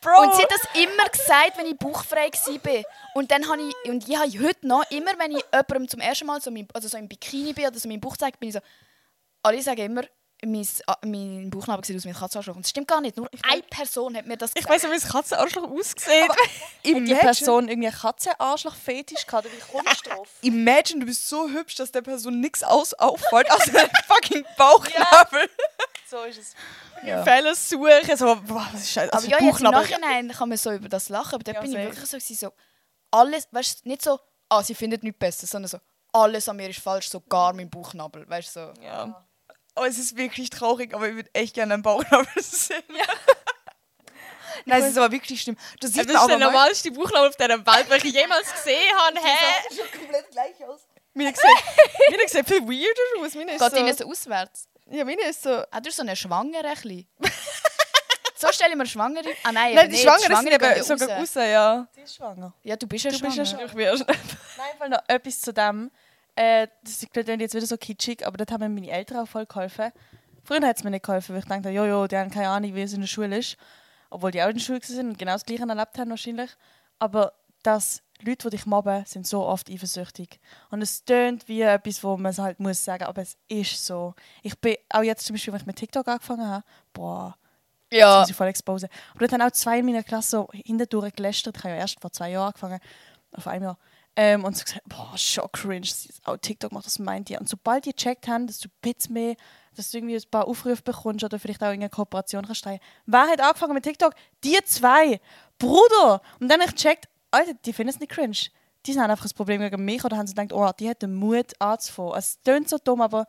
Bro! 0.00 0.22
Und 0.22 0.34
sie 0.36 0.42
hat 0.42 0.50
das 0.50 0.62
immer 0.74 1.08
gesagt, 1.08 1.58
wenn 1.58 1.66
ich 1.66 1.76
bauchfrei 1.76 2.30
war. 2.30 2.82
Und 3.14 3.30
dann 3.30 3.48
habe 3.48 3.62
ich, 3.62 3.90
und 3.90 4.08
ich 4.08 4.16
habe 4.16 4.30
heute 4.46 4.66
noch, 4.66 4.88
immer 4.90 5.18
wenn 5.18 5.32
ich 5.32 5.44
jemandem 5.52 5.88
zum 5.88 6.00
ersten 6.00 6.26
Mal 6.26 6.40
so, 6.40 6.50
mein, 6.50 6.68
also 6.72 6.88
so 6.88 6.96
im 6.96 7.08
Bikini 7.08 7.52
bin 7.52 7.66
oder 7.66 7.78
so 7.78 7.88
meinen 7.88 8.00
Bauch 8.00 8.16
zeige, 8.16 8.38
bin 8.38 8.50
ich 8.50 8.54
so, 8.54 8.60
alle 9.42 9.62
sagen 9.62 9.80
immer, 9.80 10.02
mein, 10.44 10.66
ah, 10.86 10.96
mein 11.04 11.50
Bauchnabel 11.50 11.84
sieht 11.84 11.96
aus 11.96 12.04
wie 12.04 12.08
ein 12.10 12.14
Katzenarschloch. 12.14 12.54
Und 12.56 12.64
das 12.64 12.70
stimmt 12.70 12.86
gar 12.88 13.00
nicht. 13.00 13.16
Nur 13.16 13.28
eine 13.42 13.62
Person 13.62 14.16
hat 14.16 14.26
mir 14.26 14.36
das 14.36 14.50
Ich 14.50 14.56
gesagt. 14.64 14.74
weiß 14.74 14.82
nicht, 14.84 14.92
wie 14.92 15.04
das 15.04 15.12
Katzenarschloch 15.12 15.70
aussieht. 15.70 16.28
hat 16.30 16.36
die 16.84 17.14
Person 17.14 17.68
irgendwie 17.68 17.88
einen 17.88 17.96
Katzenarschloch-Fetisch 17.96 19.26
gehabt? 19.26 19.46
oder 19.46 19.54
Wie 19.54 19.60
kommst 19.60 20.06
du 20.06 20.10
drauf? 20.14 20.28
Imagine, 20.42 21.00
du 21.00 21.06
bist 21.06 21.28
so 21.28 21.48
hübsch, 21.48 21.74
dass 21.76 21.90
der 21.90 22.02
Person 22.02 22.40
nichts 22.40 22.62
aus 22.62 22.94
auffällt, 22.94 23.50
außer 23.50 23.72
dein 23.72 23.90
fucking 24.06 24.44
Bauchnabel. 24.56 25.50
so 26.08 26.22
ist 26.22 26.38
es. 26.38 26.54
Ja. 27.04 27.22
Fehler 27.24 27.54
suchen. 27.54 28.16
So, 28.16 28.36
boah, 28.46 28.68
was 28.72 28.82
ist 28.82 28.92
scheiße. 28.92 29.12
Aber 29.12 29.16
Also 29.22 29.28
ja, 29.28 29.38
jetzt 29.40 29.60
im. 29.60 29.70
Nachhinein 29.70 30.28
kann 30.30 30.48
man 30.48 30.58
so 30.58 30.72
über 30.72 30.88
das 30.88 31.08
lachen, 31.08 31.34
aber 31.34 31.44
da 31.44 31.52
Ja, 31.52 31.60
bin 31.60 31.70
ich 31.72 31.78
wirklich 31.78 32.06
so, 32.08 32.18
so 32.18 32.52
alles, 33.10 33.48
weißt 33.52 33.84
du, 33.84 33.88
nicht 33.88 34.02
so, 34.02 34.18
ah, 34.48 34.62
sie 34.62 34.74
findet 34.74 35.02
nichts 35.02 35.18
besser, 35.18 35.46
sondern 35.46 35.68
so, 35.68 35.78
alles 36.12 36.48
an 36.48 36.56
mir 36.56 36.68
ist 36.70 36.80
falsch, 36.80 37.08
sogar 37.08 37.52
mein 37.54 37.68
Bauchnabel, 37.70 38.28
weißt 38.28 38.56
du, 38.56 38.72
so. 38.76 38.82
Ja. 38.82 39.24
Oh, 39.80 39.84
es 39.84 39.98
ist 39.98 40.16
wirklich 40.16 40.50
traurig, 40.50 40.94
aber 40.94 41.08
ich 41.08 41.14
würde 41.14 41.30
echt 41.34 41.54
gerne 41.54 41.74
einen 41.74 41.82
Bauchnabel 41.82 42.26
sehen. 42.42 42.82
Nein, 44.64 44.82
es 44.82 44.90
ist 44.90 44.98
aber 44.98 45.10
wirklich 45.12 45.40
schlimm. 45.40 45.56
Du 45.80 45.86
Das 45.86 45.92
siehst 45.92 46.06
ist 46.06 46.12
mir 46.12 46.18
aber 46.18 46.28
der 46.28 46.38
mal- 46.38 46.44
normalste 46.52 46.90
Bauchnabel 46.90 47.28
auf 47.28 47.36
dieser 47.36 47.66
Welt, 47.66 47.90
den 47.90 48.08
ich 48.08 48.14
jemals 48.14 48.52
gesehen 48.52 48.96
habe. 48.96 49.18
Hä? 49.20 49.68
sieht 49.70 49.92
komplett 49.92 50.30
gleich 50.30 50.64
aus. 50.66 50.80
Meine 51.14 51.32
sieht, 51.34 52.30
sieht 52.30 52.48
viel 52.48 52.62
weirder 52.62 53.24
aus. 53.26 53.34
Meine 53.34 53.54
ist 53.54 53.60
Geht 53.60 53.72
ihnen 53.80 53.92
so, 53.96 54.04
so 54.04 54.10
auswärts? 54.10 54.68
ja, 54.90 55.04
meine 55.04 55.22
ist 55.22 55.42
so... 55.42 55.50
Hat 55.70 55.84
er 55.86 55.92
so 55.92 56.02
eine 56.02 56.16
Schwangere 56.16 56.66
ein 56.68 57.06
so 58.36 58.52
stelle 58.52 58.70
ich 58.70 58.76
mir 58.76 58.86
Schwangere... 58.86 59.30
Ah 59.42 59.50
nein, 59.50 59.74
Nein, 59.74 59.86
die 59.86 59.96
nicht. 59.96 60.02
Schwangere 60.02 60.36
sind 60.36 60.44
gehen 60.44 60.52
eben 60.54 60.76
ja 60.76 60.84
sogar 60.84 61.08
raus. 61.08 61.36
raus, 61.36 61.44
ja. 61.44 61.88
Sie 61.92 62.00
ist 62.02 62.14
schwanger. 62.16 62.54
Ja, 62.62 62.76
du 62.76 62.86
bist 62.86 63.04
ja 63.04 63.10
Du 63.10 63.18
schwanger. 63.18 63.34
bist 63.36 63.52
ja 63.52 63.58
schon... 63.58 63.66
Ich 63.66 63.72
bin 63.72 63.84
ja 63.84 63.96
schon... 63.96 64.06
Nein, 64.06 64.68
weil 64.78 64.88
noch 64.90 65.02
etwas 65.08 65.40
zu 65.40 65.52
dem. 65.52 65.90
Äh, 66.38 66.68
das 66.84 67.04
klingt 67.12 67.40
jetzt 67.40 67.54
wieder 67.56 67.66
so 67.66 67.76
kitschig, 67.76 68.24
aber 68.24 68.36
dort 68.36 68.52
haben 68.52 68.60
mir 68.60 68.68
meine 68.68 68.92
Eltern 68.92 69.18
auch 69.18 69.26
voll 69.26 69.44
geholfen. 69.44 69.90
Früher 70.44 70.60
hat 70.60 70.76
es 70.76 70.84
mir 70.84 70.90
nicht 70.90 71.04
geholfen, 71.04 71.34
weil 71.34 71.42
ich 71.42 71.48
dachte, 71.48 71.70
jojo, 71.70 72.06
die 72.06 72.16
haben 72.16 72.30
keine 72.30 72.48
Ahnung, 72.48 72.76
wie 72.76 72.82
es 72.82 72.92
in 72.92 73.00
der 73.00 73.08
Schule 73.08 73.38
ist. 73.38 73.56
Obwohl 74.08 74.30
die 74.30 74.40
auch 74.40 74.46
in 74.48 74.54
der 74.54 74.62
Schule 74.62 74.80
waren 74.80 75.08
und 75.08 75.18
genau 75.18 75.32
das 75.32 75.44
Gleiche 75.44 75.64
erlebt 75.68 75.98
haben 75.98 76.10
wahrscheinlich. 76.10 76.50
Aber 77.00 77.32
dass 77.64 78.02
Leute, 78.22 78.48
die 78.50 78.56
dich 78.56 78.66
mobben, 78.66 79.04
sind 79.04 79.26
so 79.26 79.44
oft 79.44 79.68
eifersüchtig. 79.68 80.38
Und 80.70 80.80
es 80.80 81.04
tönt 81.04 81.48
wie 81.48 81.62
etwas, 81.62 82.04
wo 82.04 82.16
man 82.16 82.30
es 82.30 82.38
halt 82.38 82.60
muss 82.60 82.84
sagen, 82.84 83.04
aber 83.04 83.22
es 83.22 83.36
ist 83.48 83.84
so. 83.84 84.14
Ich 84.44 84.56
bin 84.60 84.76
auch 84.90 85.02
jetzt 85.02 85.26
zum 85.26 85.34
Beispiel, 85.34 85.52
wenn 85.52 85.60
ich 85.60 85.66
mit 85.66 85.76
TikTok 85.76 86.06
angefangen 86.06 86.46
habe, 86.46 86.64
boah, 86.92 87.36
Ja, 87.90 88.20
muss 88.20 88.30
ich 88.30 88.36
voll 88.36 88.46
exposen. 88.46 88.88
Aber 89.10 89.20
dort 89.26 89.32
haben 89.32 89.42
auch 89.42 89.50
zwei 89.52 89.80
in 89.80 89.86
meiner 89.86 90.04
Klasse 90.04 90.30
so 90.30 90.48
hindurch 90.52 91.14
gelästert. 91.14 91.56
Ich 91.56 91.64
habe 91.64 91.74
ja 91.74 91.80
erst 91.80 92.00
vor 92.00 92.12
zwei 92.12 92.30
Jahren 92.30 92.46
angefangen, 92.48 92.78
auf 93.32 93.46
einem 93.48 93.64
Jahr. 93.64 93.78
Ähm, 94.20 94.44
und 94.44 94.56
so 94.56 94.64
gesagt, 94.64 94.82
boah, 94.88 95.16
schon 95.16 95.46
cringe, 95.52 95.86
auch 96.24 96.36
TikTok 96.38 96.72
macht, 96.72 96.86
das 96.86 96.98
meint 96.98 97.30
ihr. 97.30 97.40
Und 97.40 97.48
sobald 97.48 97.86
die 97.86 97.92
gecheckt 97.92 98.26
haben, 98.26 98.48
dass 98.48 98.58
du 98.58 98.68
Bits 98.82 99.08
mehr, 99.08 99.36
dass 99.76 99.92
du 99.92 99.98
irgendwie 99.98 100.16
ein 100.16 100.22
paar 100.28 100.48
Aufrufe 100.48 100.82
bekommst 100.82 101.22
oder 101.22 101.38
vielleicht 101.38 101.62
auch 101.62 101.68
irgendeine 101.68 101.90
Kooperation 101.90 102.44
kannst 102.44 102.58
steigen. 102.58 102.82
Wer 103.06 103.28
hat 103.28 103.40
angefangen 103.40 103.74
mit 103.74 103.84
TikTok? 103.84 104.12
Die 104.42 104.58
zwei. 104.64 105.20
Bruder! 105.56 106.20
Und 106.40 106.48
dann 106.48 106.60
habe 106.60 106.70
ich 106.70 106.74
gecheckt, 106.74 107.08
Alter, 107.30 107.54
die 107.54 107.72
finden 107.72 107.90
es 107.90 108.00
nicht 108.00 108.10
cringe. 108.10 108.36
Die 108.86 108.98
haben 108.98 109.08
einfach 109.08 109.24
ein 109.24 109.36
Problem 109.36 109.60
gegen 109.60 109.84
mich 109.84 110.04
oder 110.04 110.16
haben 110.16 110.26
sie 110.26 110.34
gedacht, 110.34 110.52
oh, 110.52 110.68
die 110.76 110.90
hat 110.90 111.00
den 111.00 111.14
Mut 111.14 111.52
anzufangen. 111.60 112.14
Es 112.16 112.40
klingt 112.42 112.68
so 112.68 112.78
dumm, 112.78 113.02
aber 113.02 113.24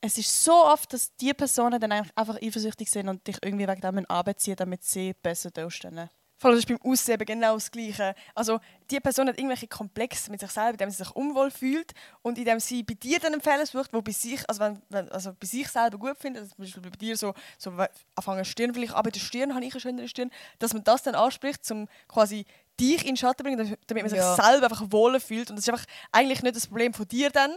es 0.00 0.16
ist 0.16 0.44
so 0.44 0.64
oft, 0.64 0.94
dass 0.94 1.14
die 1.16 1.34
Personen 1.34 1.78
dann 1.78 1.92
einfach 1.92 2.40
eifersüchtig 2.40 2.90
sind 2.90 3.10
und 3.10 3.26
dich 3.26 3.36
irgendwie 3.42 3.68
wegen 3.68 3.82
dem 3.82 4.06
anbeziehen, 4.08 4.56
damit 4.56 4.82
sie 4.82 5.12
besser 5.12 5.50
dastehen. 5.50 6.08
Voll, 6.42 6.50
das 6.56 6.64
ist 6.64 6.66
beim 6.66 6.78
Aussehen 6.82 7.18
genau 7.24 7.54
das 7.54 7.70
Gleiche. 7.70 8.16
Also, 8.34 8.58
die 8.90 8.98
Person 8.98 9.28
hat 9.28 9.38
irgendwelche 9.38 9.68
Komplexe 9.68 10.28
mit 10.28 10.40
sich 10.40 10.50
selber, 10.50 10.72
in 10.72 10.76
dem 10.78 10.90
sie 10.90 10.96
sich 10.96 11.10
unwohl 11.14 11.52
fühlt 11.52 11.92
und 12.22 12.36
in 12.36 12.44
dem 12.44 12.58
sie 12.58 12.82
bei 12.82 12.94
dir 12.94 13.20
dann 13.20 13.32
einen 13.32 13.40
Fehler 13.40 13.64
sucht, 13.64 13.92
wo 13.92 14.02
bei 14.02 14.10
sich, 14.10 14.40
also 14.48 14.60
wenn, 14.60 14.82
wenn, 14.88 15.08
also 15.12 15.32
bei 15.38 15.46
sich 15.46 15.68
selber 15.68 15.98
gut 15.98 16.18
findet, 16.18 16.42
also 16.42 16.56
zum 16.56 16.64
Beispiel 16.64 16.82
bei 16.82 16.90
dir 16.90 17.16
so, 17.16 17.32
so 17.58 17.72
anfangen 18.16 18.44
Stirn 18.44 18.74
vielleicht, 18.74 18.92
aber 18.92 19.04
bei 19.04 19.10
der 19.10 19.20
Stirn 19.20 19.54
habe 19.54 19.64
ich 19.64 19.72
eine 19.72 19.80
schönere 19.80 20.08
Stirn, 20.08 20.32
dass 20.58 20.74
man 20.74 20.82
das 20.82 21.04
dann 21.04 21.14
anspricht, 21.14 21.70
um 21.70 21.86
quasi 22.08 22.44
dich 22.80 23.02
in 23.02 23.14
den 23.14 23.16
Schatten 23.18 23.38
zu 23.38 23.44
bringen, 23.44 23.76
damit 23.86 24.02
man 24.02 24.10
sich 24.10 24.18
Ja. 24.18 24.34
selber 24.34 24.66
einfach 24.66 24.82
wohler 24.90 25.20
fühlt. 25.20 25.48
Und 25.48 25.56
das 25.56 25.68
ist 25.68 25.72
einfach 25.72 25.86
eigentlich 26.10 26.42
nicht 26.42 26.56
das 26.56 26.66
Problem 26.66 26.92
von 26.92 27.06
dir 27.06 27.30
dann, 27.30 27.52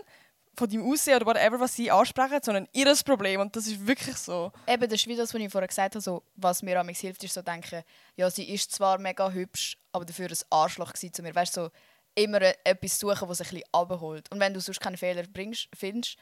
von 0.55 0.69
deinem 0.69 0.89
Aussehen 0.89 1.15
oder 1.17 1.25
whatever, 1.25 1.59
was 1.59 1.75
sie 1.75 1.91
ansprechen, 1.91 2.39
sondern 2.41 2.67
ihres 2.73 3.03
Problem. 3.03 3.41
Und 3.41 3.55
das 3.55 3.67
ist 3.67 3.85
wirklich 3.85 4.17
so. 4.17 4.51
eben, 4.67 4.83
das 4.83 4.93
ist 4.93 5.07
wie 5.07 5.15
das, 5.15 5.33
was 5.33 5.41
ich 5.41 5.51
vorher 5.51 5.67
gesagt 5.67 5.95
habe, 5.95 6.01
so, 6.01 6.23
was 6.35 6.61
mir 6.63 6.79
an 6.79 6.85
mich 6.85 6.99
hilft, 6.99 7.23
ist 7.23 7.33
so 7.33 7.41
denken, 7.41 7.83
ja, 8.15 8.29
sie 8.29 8.49
ist 8.53 8.71
zwar 8.71 8.97
mega 8.97 9.29
hübsch, 9.29 9.77
aber 9.91 10.05
dafür 10.05 10.29
ein 10.29 10.37
Arschloch 10.49 10.93
zu 10.93 11.21
mir. 11.21 11.35
Weißt 11.35 11.55
du, 11.57 11.65
so, 11.65 11.71
immer 12.15 12.41
e- 12.41 12.55
etwas 12.63 12.99
suchen, 12.99 13.27
was 13.27 13.37
sich 13.39 13.47
ein 13.47 13.55
bisschen 13.55 13.69
abholt. 13.73 14.31
Und 14.31 14.39
wenn 14.39 14.53
du 14.53 14.61
sonst 14.61 14.79
keine 14.79 14.97
Fehler 14.97 15.23
bringst, 15.23 15.67
findest, 15.75 16.17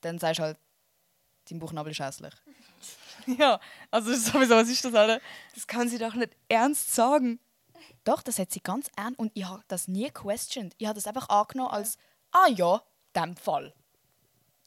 dann 0.00 0.18
sagst 0.18 0.40
du 0.40 0.42
halt, 0.44 0.58
dein 1.48 1.58
Bauchnabel 1.58 1.92
ist 1.92 2.00
hässlich. 2.00 2.34
Ja, 3.26 3.60
also 3.90 4.14
sowieso, 4.14 4.54
was 4.54 4.70
ist 4.70 4.82
das, 4.82 4.94
Alter? 4.94 5.20
Das 5.54 5.66
kann 5.66 5.90
sie 5.90 5.98
doch 5.98 6.14
nicht 6.14 6.34
ernst 6.48 6.94
sagen. 6.94 7.38
Doch, 8.02 8.22
das 8.22 8.38
hat 8.38 8.50
sie 8.50 8.60
ganz 8.60 8.88
ernst 8.96 9.18
und 9.18 9.30
ich 9.34 9.44
habe 9.44 9.62
das 9.68 9.88
nie 9.88 10.10
questioned. 10.10 10.74
Ich 10.78 10.86
habe 10.86 10.94
das 10.94 11.06
einfach 11.06 11.28
angenommen 11.28 11.70
als, 11.70 11.98
ah 12.32 12.48
ja, 12.48 12.82
dem 13.14 13.36
Fall. 13.36 13.72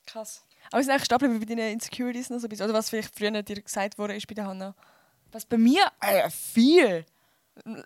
Krass. 0.05 0.43
Aber 0.67 0.77
wir 0.77 0.83
sind 0.83 0.91
eigentlich 0.91 1.05
stapeln 1.05 1.39
bei 1.39 1.45
deinen 1.45 1.73
Insecurities 1.73 2.29
noch 2.29 2.39
so 2.39 2.47
ein 2.47 2.49
bisschen. 2.49 2.65
Oder 2.65 2.73
was 2.73 2.89
vielleicht 2.89 3.15
früher 3.15 3.43
dir 3.43 3.61
gesagt 3.61 3.97
wurde 3.97 4.15
ist 4.15 4.27
bei 4.27 4.35
der 4.35 4.47
Hanna. 4.47 4.75
Was 5.31 5.45
bei 5.45 5.57
mir? 5.57 5.91
Äh, 5.99 6.29
viel. 6.29 7.05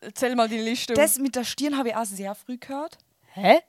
Erzähl 0.01 0.35
mal 0.35 0.47
deine 0.47 0.63
Liste. 0.63 0.93
Das 0.93 1.17
mit 1.17 1.35
der 1.35 1.43
Stirn 1.43 1.77
habe 1.77 1.89
ich 1.89 1.95
auch 1.95 2.05
sehr 2.05 2.35
früh 2.35 2.57
gehört. 2.57 2.97
Hä? 3.33 3.59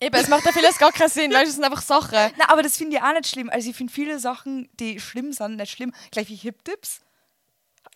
Eben, 0.00 0.14
es 0.14 0.28
macht 0.28 0.44
ja 0.44 0.52
vieles 0.52 0.78
gar 0.78 0.92
keinen 0.92 1.08
Sinn. 1.08 1.32
Weißt 1.32 1.44
du, 1.44 1.48
es 1.48 1.54
sind 1.56 1.64
einfach 1.64 1.82
Sachen. 1.82 2.32
Na, 2.36 2.48
aber 2.50 2.62
das 2.62 2.76
finde 2.76 2.96
ich 2.96 3.02
auch 3.02 3.12
nicht 3.12 3.26
schlimm. 3.26 3.50
Also 3.50 3.70
ich 3.70 3.76
finde 3.76 3.92
viele 3.92 4.18
Sachen, 4.20 4.68
die 4.78 5.00
schlimm 5.00 5.32
sind, 5.32 5.56
nicht 5.56 5.72
schlimm. 5.72 5.92
Gleich 6.12 6.28
wie 6.28 6.36
Hip-Dips. 6.36 7.00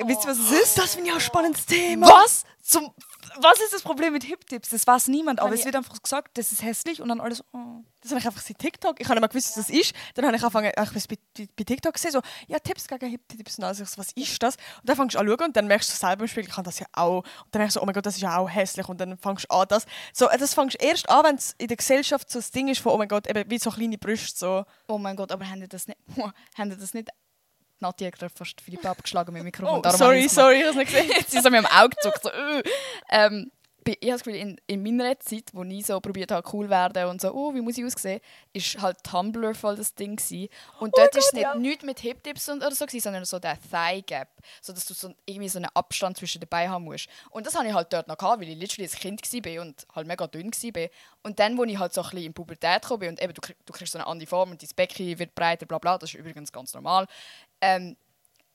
Wisst 0.08 0.24
ihr, 0.24 0.30
was 0.30 0.38
es 0.38 0.50
ist? 0.50 0.78
Das 0.78 0.94
finde 0.94 1.08
ich 1.08 1.12
auch 1.12 1.18
ein 1.18 1.22
spannendes 1.22 1.66
Thema. 1.66 2.08
Was? 2.08 2.44
Zum, 2.62 2.92
was 3.40 3.60
ist 3.60 3.72
das 3.72 3.82
Problem 3.82 4.12
mit 4.12 4.24
Hip-Tips? 4.24 4.70
Das 4.70 4.86
weiß 4.86 5.08
niemand, 5.08 5.40
aber 5.40 5.54
es 5.54 5.64
wird 5.64 5.76
einfach 5.76 6.00
gesagt, 6.00 6.36
das 6.38 6.52
ist 6.52 6.62
hässlich 6.62 7.00
und 7.00 7.08
dann 7.08 7.20
alles 7.20 7.42
oh. 7.52 7.82
Das 8.02 8.10
habe 8.10 8.18
ich 8.18 8.26
einfach 8.26 8.42
seit 8.42 8.58
TikTok. 8.58 9.00
Ich 9.00 9.06
habe 9.06 9.14
nicht 9.14 9.20
mal 9.20 9.28
gewusst, 9.28 9.56
was 9.56 9.66
das 9.66 9.70
ist. 9.70 9.94
Dann 10.14 10.26
habe 10.26 10.36
ich 10.36 10.42
angefangen, 10.42 10.72
ich 10.76 10.96
es 10.96 11.06
bei, 11.06 11.16
bei, 11.56 11.62
TikTok 11.62 11.94
gesehen, 11.94 12.10
so, 12.10 12.20
ja, 12.48 12.58
Tipps 12.58 12.88
gegen 12.88 13.08
Hip-Tipps 13.08 13.58
und 13.58 13.64
alles. 13.64 13.78
So, 13.78 13.98
was 13.98 14.10
ist 14.12 14.42
das? 14.42 14.56
Und 14.56 14.88
dann 14.88 14.96
fängst 14.96 15.14
du 15.14 15.20
an 15.20 15.26
zu 15.26 15.32
schauen 15.32 15.46
und 15.46 15.56
dann 15.56 15.66
merkst 15.68 15.88
du 15.88 15.94
selber 15.94 16.22
im 16.22 16.28
Spiel, 16.28 16.42
ich 16.42 16.50
kann 16.50 16.64
das 16.64 16.80
ja 16.80 16.86
auch. 16.92 17.18
Und 17.18 17.26
dann 17.52 17.60
merkst 17.60 17.76
du 17.76 17.78
so, 17.78 17.82
oh 17.82 17.86
mein 17.86 17.94
Gott, 17.94 18.04
das 18.04 18.16
ist 18.16 18.22
ja 18.22 18.36
auch 18.36 18.48
hässlich. 18.48 18.88
Und 18.88 19.00
dann 19.00 19.16
fängst 19.18 19.46
du 19.48 19.54
an, 19.54 19.66
das. 19.68 19.86
So, 20.12 20.28
äh, 20.28 20.36
das 20.36 20.52
fängst 20.52 20.82
du 20.82 20.84
erst 20.84 21.08
an, 21.08 21.24
wenn 21.24 21.36
es 21.36 21.54
in 21.58 21.68
der 21.68 21.76
Gesellschaft 21.76 22.28
so 22.28 22.40
das 22.40 22.50
Ding 22.50 22.66
ist 22.66 22.80
von, 22.80 22.92
oh 22.92 22.98
mein 22.98 23.06
Gott, 23.06 23.28
eben 23.28 23.48
wie 23.48 23.58
so 23.58 23.70
kleine 23.70 23.98
Brüste. 23.98 24.36
So. 24.36 24.64
Oh 24.88 24.98
mein 24.98 25.14
Gott, 25.14 25.30
aber 25.30 25.48
haben 25.48 25.60
die 25.60 25.68
das 25.68 25.86
nicht... 25.86 25.98
haben 26.58 26.70
die 26.70 26.76
das 26.76 26.94
nicht... 26.94 27.08
Nati 27.82 28.04
hat 28.04 28.18
gerade 28.18 28.32
fast 28.34 28.60
Philipp 28.60 28.84
abgeschlagen 28.86 29.32
mit 29.32 29.40
dem 29.40 29.46
Mikrofon. 29.46 29.82
Oh, 29.84 29.90
sorry, 29.90 30.20
habe 30.20 30.28
sorry, 30.28 30.56
ich 30.56 30.62
habe 30.62 30.70
es 30.70 30.76
nicht 30.76 30.92
gesehen. 30.92 31.10
Jetzt 31.16 31.34
ist 31.34 31.44
er 31.44 31.50
mir 31.50 31.58
am 31.58 31.66
Auge 31.66 31.90
gezuckt. 31.90 32.22
So, 32.22 32.30
äh. 32.30 32.62
ähm, 33.10 33.50
ich 33.84 33.96
habe 34.02 34.12
das 34.12 34.22
Gefühl, 34.22 34.40
in, 34.40 34.60
in 34.66 34.82
meiner 34.82 35.18
Zeit, 35.18 35.50
wo 35.52 35.64
ich 35.64 35.86
so 35.86 36.00
probiert 36.00 36.30
habe, 36.30 36.48
cool 36.52 36.70
werden 36.70 37.06
und 37.06 37.20
so, 37.20 37.32
oh, 37.32 37.54
wie 37.54 37.60
muss 37.60 37.78
ich 37.78 37.84
aussehen, 37.84 38.20
ist 38.52 38.80
halt 38.80 39.02
Tumblr 39.02 39.54
voll 39.54 39.76
das 39.76 39.94
Ding 39.94 40.16
gewesen. 40.16 40.48
Und 40.78 40.96
dort 40.96 41.16
ist 41.16 41.26
es 41.26 41.32
nicht 41.32 41.54
nichts 41.56 41.84
mit 41.84 41.98
Hip-Tips 42.00 42.48
und- 42.48 42.62
oder 42.62 42.74
so, 42.74 42.86
gewesen, 42.86 43.02
sondern 43.04 43.24
so 43.24 43.38
der 43.38 43.58
Thigh-Gap. 43.70 44.28
So, 44.60 44.72
dass 44.72 44.84
du 44.86 44.94
so, 44.94 45.12
irgendwie 45.26 45.48
so 45.48 45.58
einen 45.58 45.70
Abstand 45.74 46.16
zwischen 46.16 46.40
den 46.40 46.48
Beinen 46.48 46.70
haben 46.70 46.84
musst. 46.84 47.08
Und 47.30 47.46
das 47.46 47.54
hatte 47.54 47.66
ich 47.68 47.74
halt 47.74 47.92
dort 47.92 48.08
noch, 48.08 48.16
gehabt, 48.16 48.40
weil 48.40 48.48
ich 48.48 48.58
literally 48.58 48.88
ein 48.88 48.98
Kind 48.98 49.46
war 49.46 49.62
und 49.62 49.86
halt 49.94 50.06
mega 50.06 50.26
dünn 50.26 50.52
war. 50.52 50.88
Und 51.22 51.38
dann, 51.38 51.58
wo 51.58 51.64
ich 51.64 51.78
halt 51.78 51.92
so 51.92 52.02
ein 52.02 52.10
bisschen 52.10 52.26
in 52.26 52.34
Pubertät 52.34 52.82
gekommen 52.82 53.00
bin 53.00 53.08
und 53.10 53.22
eben, 53.22 53.34
du, 53.34 53.40
krieg, 53.40 53.56
du 53.64 53.72
kriegst 53.72 53.92
so 53.92 53.98
eine 53.98 54.06
andere 54.06 54.28
Form 54.28 54.50
und 54.50 54.62
dein 54.62 54.70
Becken 54.76 55.18
wird 55.18 55.34
breiter, 55.34 55.66
bla 55.66 55.78
bla, 55.78 55.98
das 55.98 56.10
ist 56.10 56.18
übrigens 56.18 56.52
ganz 56.52 56.72
normal. 56.74 57.06
Ähm, 57.62 57.96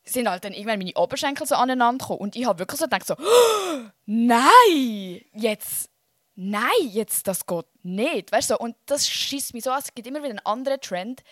sind 0.04 0.30
halt 0.30 0.44
dann 0.46 0.54
irgendwann 0.54 0.80
meine 0.80 0.94
Oberschenkel 0.96 1.46
so 1.46 1.56
aneinander 1.56 2.04
gekommen. 2.04 2.20
Und 2.20 2.36
ich 2.36 2.46
habe 2.46 2.60
wirklich 2.60 2.80
so 2.80 2.86
gedacht, 2.86 3.06
so, 3.08 3.16
nein, 4.06 5.22
jetzt, 5.34 5.90
nein, 6.36 6.70
jetzt, 6.90 7.28
das 7.28 7.46
geht 7.46 7.66
nicht. 7.84 8.32
Weißt 8.32 8.52
du, 8.52 8.58
und 8.58 8.76
das 8.86 9.08
schießt 9.08 9.54
mich 9.54 9.64
so 9.64 9.72
an, 9.72 9.80
es 9.80 9.94
gibt 9.94 10.08
immer 10.08 10.20
wieder 10.20 10.30
einen 10.30 10.46
anderen 10.46 10.80
Trend. 10.80 11.24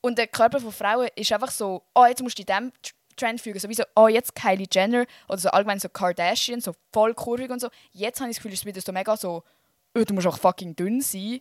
Und 0.00 0.18
der 0.18 0.26
Körper 0.26 0.60
von 0.60 0.72
Frauen 0.72 1.08
ist 1.16 1.32
einfach 1.32 1.50
so, 1.50 1.82
oh, 1.94 2.04
jetzt 2.06 2.22
musst 2.22 2.38
du 2.38 2.42
in 2.42 2.48
Tr- 2.48 2.72
Trend 3.16 3.40
fügen. 3.40 3.58
So 3.58 3.68
wie 3.68 3.74
so, 3.74 3.84
oh, 3.96 4.08
jetzt 4.08 4.34
Kylie 4.34 4.68
Jenner 4.70 5.04
oder 5.28 5.38
so 5.38 5.50
allgemein 5.50 5.80
so 5.80 5.88
Kardashian, 5.88 6.60
so 6.60 6.72
voll 6.92 7.14
kurvig 7.14 7.50
und 7.50 7.60
so. 7.60 7.68
Jetzt 7.92 8.20
habe 8.20 8.30
ich 8.30 8.36
das 8.36 8.42
Gefühl, 8.42 8.52
es 8.52 8.60
ist 8.60 8.66
wieder 8.66 8.80
so 8.80 8.92
mega 8.92 9.16
so, 9.16 9.42
oh, 9.96 10.04
du 10.04 10.14
musst 10.14 10.26
auch 10.26 10.38
fucking 10.38 10.76
dünn 10.76 11.00
sein. 11.00 11.40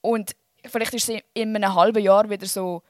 Und 0.00 0.36
vielleicht 0.64 0.94
ist 0.94 1.08
es 1.08 1.20
in 1.34 1.56
einem 1.56 1.74
halben 1.74 2.02
Jahr 2.02 2.30
wieder 2.30 2.46
so, 2.46 2.82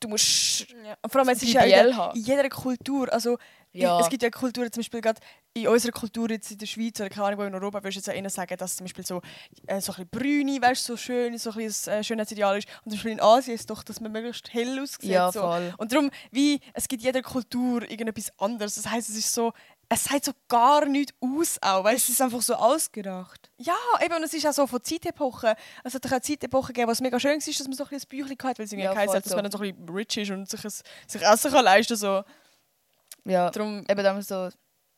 du 0.00 0.08
musst 0.08 0.66
Ja. 0.84 0.96
Und 1.02 1.10
vor 1.10 1.20
allem, 1.20 1.30
es 1.30 1.42
ist 1.42 1.52
ja 1.52 1.62
in, 1.62 1.94
in 2.14 2.22
jeder 2.22 2.48
Kultur, 2.48 3.12
also 3.12 3.38
Ja. 3.72 4.00
es 4.00 4.08
gibt 4.08 4.22
ja 4.22 4.30
Kulturen, 4.30 4.72
zum 4.72 4.80
Beispiel 4.80 5.00
gerade 5.00 5.20
in 5.54 5.68
unserer 5.68 5.92
Kultur 5.92 6.30
jetzt 6.30 6.50
in 6.50 6.58
der 6.58 6.66
Schweiz 6.66 7.00
oder 7.00 7.08
keine 7.10 7.26
Ahnung, 7.26 7.40
wo 7.40 7.44
in 7.44 7.54
Europa, 7.54 7.82
würdest 7.82 8.06
du 8.06 8.10
jetzt 8.10 8.22
eher 8.22 8.30
sagen, 8.30 8.56
dass 8.56 8.76
zum 8.76 8.84
Beispiel 8.84 9.04
so, 9.04 9.20
äh, 9.66 9.80
so 9.80 9.92
ein 9.92 10.06
bisschen 10.06 10.08
brüne, 10.10 10.62
weißt, 10.62 10.84
so 10.84 10.96
schön, 10.96 11.36
so 11.38 11.50
ein 11.50 11.56
bisschen 11.56 11.92
äh, 11.92 12.04
Schönheitsideal 12.04 12.58
ist. 12.58 12.68
Und 12.84 12.90
zum 12.90 12.98
Beispiel 12.98 13.12
in 13.12 13.20
Asien 13.20 13.54
ist 13.54 13.68
doch, 13.68 13.82
dass 13.82 14.00
man 14.00 14.12
möglichst 14.12 14.52
hell 14.52 14.80
aussieht. 14.80 15.10
Ja, 15.10 15.32
so. 15.32 15.40
voll. 15.40 15.74
Und 15.78 15.92
darum, 15.92 16.10
wie, 16.30 16.60
es 16.74 16.86
gibt 16.88 17.02
jeder 17.02 17.22
Kultur 17.22 17.82
irgendetwas 17.90 18.30
anderes. 18.38 18.76
Das 18.76 18.86
heißt, 18.90 19.08
es 19.10 19.16
ist 19.16 19.34
so, 19.34 19.52
es 19.88 20.04
sieht 20.04 20.24
so 20.24 20.32
gar 20.48 20.86
nicht 20.86 21.14
aus 21.20 21.58
auch, 21.60 21.84
weißt 21.84 22.04
Es 22.04 22.08
ist 22.10 22.22
einfach 22.22 22.42
so 22.42 22.54
ausgedacht. 22.54 23.47
Ja, 23.58 23.76
eben, 24.04 24.14
und 24.14 24.22
es 24.22 24.32
ist 24.34 24.46
auch 24.46 24.52
so 24.52 24.66
von 24.66 24.82
Zeitepochen. 24.82 25.54
Es 25.84 25.94
hat 25.94 26.10
eine 26.10 26.20
Zeitepoche 26.22 26.68
gegeben, 26.68 26.88
wo 26.88 26.92
es 26.92 27.00
mega 27.00 27.18
schön 27.18 27.32
war, 27.32 27.52
dass 27.52 27.66
man 27.66 27.72
so 27.72 27.84
ein 27.84 27.88
bisschen 27.90 28.06
ein 28.06 28.08
Büchlein 28.08 28.38
hatte, 28.50 28.58
weil 28.58 28.66
es 28.66 28.72
irgendwie 28.72 28.84
Ja, 28.84 28.92
geheißen 28.94 29.16
hat, 29.16 29.26
dass 29.26 29.34
man 29.34 29.42
dann 29.42 29.52
so 29.52 29.58
ein 29.58 29.74
bisschen 29.74 29.88
rich 29.96 30.16
ist 30.16 30.30
und 30.30 30.48
sich, 30.48 30.64
ein, 30.64 30.70
sich 31.08 31.22
Essen 31.22 31.50
kann 31.50 31.64
leisten 31.64 31.96
so. 31.96 32.22
Ja, 33.24 33.50
Drum, 33.50 33.84
eben 33.88 34.02
dann 34.04 34.22
so, 34.22 34.48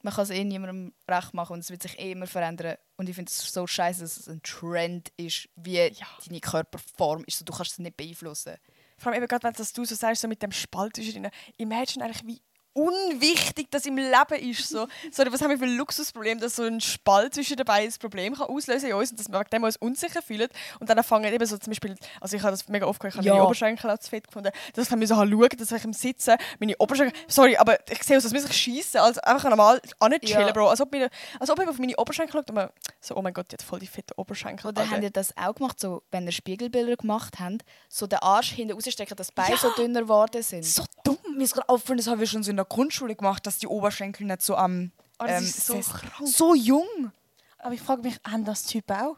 man 0.03 0.15
kann 0.15 0.23
es 0.25 0.31
eh 0.31 0.45
niemandem 0.45 0.93
recht 1.09 1.35
machen 1.35 1.55
und 1.55 1.59
es 1.61 1.71
wird 1.71 1.83
sich 1.83 1.99
eh 1.99 2.13
immer 2.13 2.27
verändern. 2.27 2.77
Und 2.97 3.09
ich 3.09 3.15
finde 3.15 3.31
es 3.31 3.53
so 3.53 3.67
scheiße, 3.67 4.03
dass 4.03 4.19
es 4.19 4.29
ein 4.29 4.43
Trend 4.43 5.11
ist, 5.17 5.49
wie 5.57 5.93
deine 6.27 6.41
Körperform 6.41 7.25
ist. 7.27 7.39
So, 7.39 7.45
du 7.45 7.53
kannst 7.53 7.73
es 7.73 7.79
nicht 7.79 7.97
beeinflussen. 7.97 8.57
vor 8.99 9.11
allem 9.13 9.23
eben 9.23 9.29
gerade, 9.29 9.45
wenn 9.45 9.55
das 9.55 9.73
du 9.73 9.85
so 9.85 9.95
sagst, 9.95 10.21
so 10.23 10.29
mit 10.29 10.43
dem 10.43 10.53
Spalt 10.53 10.97
zwischendrin. 10.97 11.33
Imagine 11.57 12.05
eigentlich, 12.05 12.27
wie 12.27 12.43
unwichtig 12.73 13.69
das 13.71 13.87
im 13.87 13.97
Leben 13.97 14.51
ist. 14.51 14.69
So, 14.69 14.87
so 15.11 15.23
was 15.31 15.41
haben 15.43 15.51
wir 15.51 15.59
für 15.59 15.65
ein 15.65 15.77
Luxusproblem, 15.77 16.39
dass 16.41 16.57
so 16.57 16.63
ein 16.63 16.81
Spalt 16.81 17.35
zwischen 17.35 17.57
den 17.57 17.65
Beinen 17.67 17.87
das 17.89 17.99
Problem 17.99 18.35
kann 18.35 18.47
auslösen 18.49 18.89
in 18.91 18.95
uns 18.95 19.11
und 19.11 19.19
dass 19.21 19.29
wir 19.29 19.39
wegen 19.41 19.51
dem 19.51 19.65
uns 19.65 19.77
unsicher 19.77 20.23
fühlen. 20.23 20.49
Und 20.79 20.89
dann 20.89 21.03
fangen 21.03 21.33
eben 21.33 21.47
so 21.47 21.57
zum 21.59 21.71
Beispiel, 21.71 21.97
also 22.21 22.37
ich 22.37 22.43
habe 22.43 22.53
das 22.53 22.69
mega 22.69 22.87
oft 22.87 23.01
gehört, 23.01 23.15
ich 23.15 23.19
habe 23.19 23.27
Ja. 23.27 23.35
meine 23.35 23.45
Oberschenkel 23.47 23.99
zu 23.99 24.11
fett 24.11 24.27
gefunden, 24.27 24.51
dass 24.75 24.87
ich 24.91 24.97
müssen 24.97 25.17
schauen 25.17 25.49
dass 25.59 25.73
ich 25.73 25.85
im 25.85 25.93
Sitzen 25.93 26.37
meine 26.59 26.77
Oberschenkel, 26.79 27.19
sorry, 27.29 27.57
aber 27.57 27.79
ich 27.91 28.03
sehe 28.03 28.17
aus, 28.17 28.25
als 28.25 28.33
müsste 28.33 28.51
ich 28.51 28.57
schießen, 28.57 29.01
als 29.01 29.19
einfach 29.19 29.49
normal 29.49 29.81
anchillen, 29.99 30.47
Ja. 30.47 30.53
Bro. 30.53 30.69
Als 30.69 30.81
ob, 30.81 30.93
meine, 30.93 31.11
als 31.39 31.51
ob 31.51 31.61
ich 31.61 31.69
auf 31.69 31.79
meine 31.79 31.97
Oberschenkel 31.97 32.33
schaut 32.33 32.49
und 32.51 32.55
man 32.57 32.71
so, 33.01 33.17
oh 33.17 33.23
mein 33.23 33.33
Gott, 33.35 33.51
die 33.51 33.55
hat 33.55 33.63
voll 33.63 33.79
die 33.81 33.87
fette 33.87 34.15
Oberschenkel. 34.19 34.69
Oder 34.69 34.89
haben 34.89 35.03
ihr 35.03 35.11
das 35.11 35.37
auch 35.37 35.55
gemacht, 35.55 35.81
so, 35.81 36.03
wenn 36.11 36.27
ihr 36.27 36.33
Spiegelbilder 36.33 36.97
gemacht 36.97 37.35
habt, 37.41 37.63
so 37.89 38.07
den 38.07 38.19
Arsch 38.21 38.53
hinten 38.53 38.75
rausstecken, 38.75 39.17
dass 39.17 39.29
die 39.29 39.35
Beine 39.35 39.57
so 39.57 39.71
dünner 39.71 40.03
geworden 40.03 40.43
sind? 40.43 40.65
So 40.65 40.85
dumm. 41.05 41.19
Mir 41.37 41.45
ist 41.45 41.55
gerade 41.55 41.69
aufgefallen, 41.69 41.99
das 41.99 42.07
haben 42.07 42.21
wir 42.21 42.27
schon 42.27 42.43
so 42.43 42.51
in 42.51 42.57
der 42.57 42.65
Grundschule 42.65 43.15
gemacht, 43.17 43.47
dass 43.47 43.59
die 43.59 43.67
Oberschenkel 43.67 44.27
nicht 44.27 44.43
so 44.43 44.57
am. 44.57 44.93
Oh, 45.19 45.25
das 45.25 45.43
ähm, 45.43 45.45
ist 45.45 45.67
so 45.67 45.81
so 46.25 46.55
jung. 46.55 47.13
Aber 47.59 47.75
ich 47.75 47.83
frage 47.83 48.03
mich, 48.03 48.19
haben 48.27 48.45
das 48.45 48.65
Typen 48.65 48.97
auch? 48.97 49.17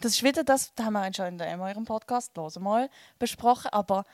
Das 0.00 0.12
ist 0.12 0.22
wieder 0.22 0.44
das, 0.44 0.74
da 0.74 0.84
haben 0.84 0.94
wir 0.94 1.14
schon 1.14 1.38
in 1.38 1.40
ihrem 1.40 1.84
Podcast 1.84 2.36
los 2.36 2.58
mal 2.58 2.88
besprochen, 3.18 3.68
aber 3.72 4.04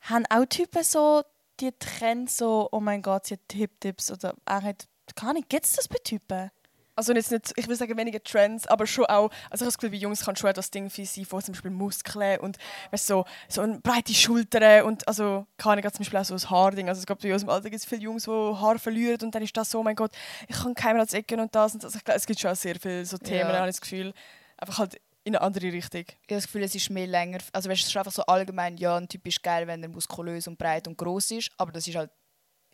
haben 0.00 0.26
auch 0.28 0.44
Typen 0.46 0.82
so 0.82 1.22
die 1.60 1.72
Trends 1.78 2.36
so, 2.36 2.68
oh 2.72 2.80
mein 2.80 3.02
Gott, 3.02 3.26
sie 3.26 3.34
hat 3.34 3.40
Hip-Tips 3.52 4.10
oder 4.10 4.34
er 4.44 4.62
hat, 4.62 4.88
keine 5.14 5.30
Ahnung, 5.30 5.44
gibt 5.48 5.64
es 5.64 5.72
das 5.72 5.88
bei 5.88 5.98
Typen? 5.98 6.50
Also 6.94 7.14
jetzt 7.14 7.30
nicht, 7.30 7.52
ich 7.56 7.66
will 7.68 7.76
sagen 7.76 7.96
weniger 7.96 8.22
Trends, 8.22 8.66
aber 8.66 8.86
schon 8.86 9.06
auch, 9.06 9.30
also 9.50 9.54
ich 9.54 9.60
habe 9.60 9.64
das 9.66 9.78
Gefühl, 9.78 9.90
bei 9.90 9.96
Jungs 9.96 10.24
kann 10.24 10.36
schon 10.36 10.52
das 10.52 10.70
Ding 10.70 10.90
viel 10.90 11.06
sein, 11.06 11.24
von 11.24 11.40
zum 11.42 11.52
Beispiel 11.52 11.70
Muskeln 11.70 12.38
und 12.40 12.58
weißt, 12.90 13.06
so, 13.06 13.24
so 13.48 13.62
eine 13.62 13.80
breite 13.80 14.12
Schultern 14.12 14.84
und 14.84 15.08
also 15.08 15.46
keine 15.56 15.80
Ahnung, 15.80 15.92
zum 15.92 15.98
Beispiel 16.00 16.18
auch 16.18 16.24
so 16.24 16.34
ein 16.34 16.50
Haarding. 16.50 16.88
Also 16.88 17.00
es 17.00 17.06
gibt 17.06 17.22
bei 17.22 17.32
uns 17.32 17.42
im 17.42 17.48
Alter 17.48 17.70
gibt 17.70 17.80
es 17.80 17.88
viele 17.88 18.02
Jungs, 18.02 18.24
die 18.24 18.30
Haar 18.30 18.78
verlieren 18.78 19.20
und 19.22 19.34
dann 19.34 19.42
ist 19.42 19.56
das 19.56 19.70
so, 19.70 19.80
oh 19.80 19.82
mein 19.82 19.96
Gott, 19.96 20.12
ich 20.48 20.56
kann 20.56 20.74
keinem 20.74 20.96
ans 20.96 21.14
Ecken 21.14 21.40
und 21.40 21.54
das 21.54 21.72
und 21.72 21.82
das. 21.82 21.88
Also 21.88 21.98
ich 21.98 22.04
glaube, 22.04 22.18
es 22.18 22.26
gibt 22.26 22.40
schon 22.40 22.50
auch 22.50 22.56
sehr 22.56 22.76
viele 22.78 23.06
so 23.06 23.16
Themen, 23.16 23.50
Ja. 23.50 23.58
habe 23.58 23.68
ich 23.70 23.76
das 23.76 23.80
Gefühl, 23.80 24.12
einfach 24.58 24.78
halt 24.78 25.00
in 25.24 25.34
eine 25.36 25.40
andere 25.44 25.72
Richtung. 25.72 26.00
Ich 26.02 26.14
habe 26.24 26.34
das 26.34 26.44
Gefühl, 26.44 26.62
es 26.64 26.74
ist 26.74 26.90
mehr 26.90 27.06
länger. 27.06 27.38
Also 27.52 27.70
weißt, 27.70 27.80
du, 27.80 27.84
es 27.84 27.88
ist 27.90 27.96
einfach 27.96 28.12
so 28.12 28.22
allgemein, 28.26 28.76
ja, 28.76 28.96
ein 28.96 29.08
Typ 29.08 29.26
ist 29.26 29.42
geil, 29.42 29.66
wenn 29.66 29.82
er 29.82 29.88
muskulös 29.88 30.46
und 30.46 30.58
breit 30.58 30.86
und 30.88 30.98
groß 30.98 31.30
ist, 31.30 31.50
aber 31.56 31.72
das 31.72 31.86
ist 31.86 31.96
halt 31.96 32.10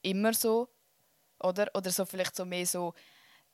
immer 0.02 0.32
so, 0.32 0.68
oder? 1.40 1.68
Oder 1.74 1.90
so 1.90 2.04
vielleicht 2.04 2.34
so 2.34 2.44
mehr 2.44 2.66
so. 2.66 2.94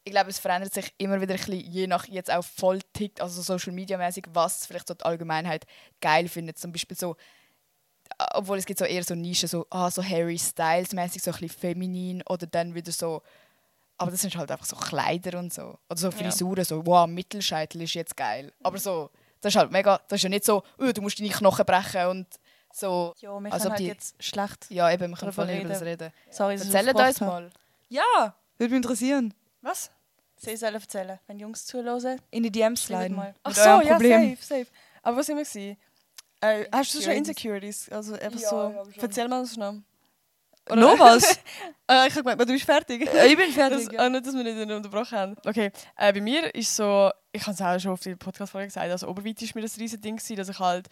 Ich 0.05 0.13
glaube, 0.13 0.31
es 0.31 0.39
verändert 0.39 0.75
sich 0.75 0.93
immer 0.99 1.21
wieder 1.21 1.33
ein 1.35 1.39
bisschen, 1.39 1.61
je 1.61 1.87
nach 1.87 2.07
jetzt 2.07 2.31
auch 2.31 2.45
voll 2.45 2.81
tickt, 2.93 3.21
also 3.23 3.41
Social 3.41 3.73
Media 3.73 3.97
mäßig, 3.97 4.27
was 4.33 4.67
vielleicht 4.67 4.89
so 4.89 4.95
die 4.95 5.05
Allgemeinheit 5.05 5.67
geil 6.01 6.29
findet. 6.29 6.59
Zum 6.59 6.73
Beispiel 6.73 6.97
so, 6.97 7.17
obwohl 8.35 8.59
es 8.59 8.67
gibt 8.67 8.79
so 8.79 8.85
eher 8.85 9.03
so 9.03 9.15
Nischen, 9.15 9.49
so, 9.49 9.67
ah, 9.71 9.91
so 9.91 10.03
Harry 10.05 10.39
Styles 10.39 10.93
mäßig, 10.93 11.23
so 11.23 11.31
ein 11.31 11.39
bisschen 11.39 11.59
feminin 11.59 12.23
oder 12.29 12.47
dann 12.47 12.75
wieder 12.75 12.93
so. 12.93 13.23
Aber 13.97 14.11
das 14.11 14.21
sind 14.21 14.37
halt 14.37 14.51
einfach 14.51 14.67
so 14.67 14.77
Kleider 14.77 15.39
und 15.39 15.53
so. 15.55 15.79
Oder 15.89 15.99
so 15.99 16.11
Frisuren, 16.11 16.65
so, 16.65 16.85
wow, 16.85 17.07
Mittelscheitel 17.07 17.81
ist 17.83 17.95
jetzt 17.95 18.17
geil. 18.17 18.53
Aber 18.63 18.79
so, 18.79 19.11
das 19.41 19.55
ist 19.55 19.59
halt 19.59 19.71
mega, 19.71 19.99
das 20.09 20.19
ist 20.19 20.25
ja 20.25 20.29
nicht 20.29 20.45
so, 20.45 20.63
oh, 20.79 20.93
du 20.93 21.01
musst 21.01 21.19
deine 21.19 21.31
Knochen 21.31 21.65
brechen 21.65 22.07
und 22.09 22.27
so. 22.73 23.15
Ja, 23.21 23.39
wir 23.39 23.53
Als 23.53 23.63
können 23.63 23.67
ob 23.67 23.71
halt 23.71 23.79
die- 23.81 23.87
jetzt 23.87 24.23
schlecht. 24.23 24.71
Ja, 24.71 24.91
eben, 24.91 25.11
wir 25.11 25.17
können 25.17 25.33
Darüber 25.33 25.33
voll 25.33 25.47
nicht 25.47 25.61
über 25.65 25.73
das 25.73 25.83
reden. 25.83 26.13
Sorry, 26.31 26.55
Erzählt 26.55 26.95
uns 26.95 27.21
mal. 27.21 27.51
Ja, 27.89 28.37
würde 28.59 28.71
mich 28.71 28.83
interessieren. 28.83 29.33
Was? 29.63 29.91
Sie 30.45 30.57
sollen 30.57 30.75
erzählen, 30.75 31.19
wenn 31.27 31.39
Jungs 31.39 31.67
zuhören. 31.67 32.21
In 32.31 32.43
die 32.43 32.51
DMs 32.53 32.85
sliden. 32.85 33.17
mal. 33.17 33.35
Ach 33.43 33.55
so, 33.55 33.61
ja, 33.63 33.81
Problem. 33.95 34.37
safe, 34.37 34.45
safe. 34.45 34.67
Aber 35.03 35.17
was 35.19 35.27
sind 35.27 35.37
wir 35.37 35.45
gewesen? 35.45 35.77
Äh, 36.41 36.65
hast 36.73 36.95
du 36.95 37.01
schon 37.01 37.13
Insecurities. 37.13 37.89
Also 37.91 38.15
einfach 38.15 38.41
Ja, 38.41 38.49
so, 38.49 38.75
erzähl 39.01 39.29
mal 39.29 39.41
das 39.43 39.57
noch. 39.57 39.75
Noch 40.71 40.99
was? 40.99 41.39
Äh, 41.87 42.09
ich 42.09 42.15
habe 42.15 42.23
gemeint, 42.23 42.41
du 42.41 42.47
bist 42.47 42.65
fertig. 42.65 43.03
Äh, 43.13 43.27
ich 43.27 43.37
bin 43.37 43.47
Das, 43.49 43.55
fertig. 43.55 43.93
ja. 43.93 44.07
äh, 44.07 44.09
nicht, 44.09 44.27
dass 44.27 44.35
wir 44.35 44.43
nicht 44.43 44.71
unterbrochen 44.73 45.19
haben. 45.19 45.37
Okay, 45.45 45.71
äh, 45.99 46.13
bei 46.15 46.21
mir 46.23 46.55
ist 46.55 46.75
so, 46.75 47.11
ich 47.31 47.43
habe 47.43 47.53
es 47.53 47.61
auch 47.61 47.79
schon 47.79 47.93
auf 47.93 48.01
der 48.01 48.17
Podcast-Folge 48.17 48.69
gesagt, 48.69 48.91
also 48.91 49.07
Oberweite 49.07 49.45
ist 49.45 49.55
mir 49.55 49.61
das 49.61 49.79
riesen 49.79 50.01
Ding 50.01 50.17
gewesen, 50.17 50.37
dass 50.37 50.49
ich 50.49 50.59
halt 50.59 50.89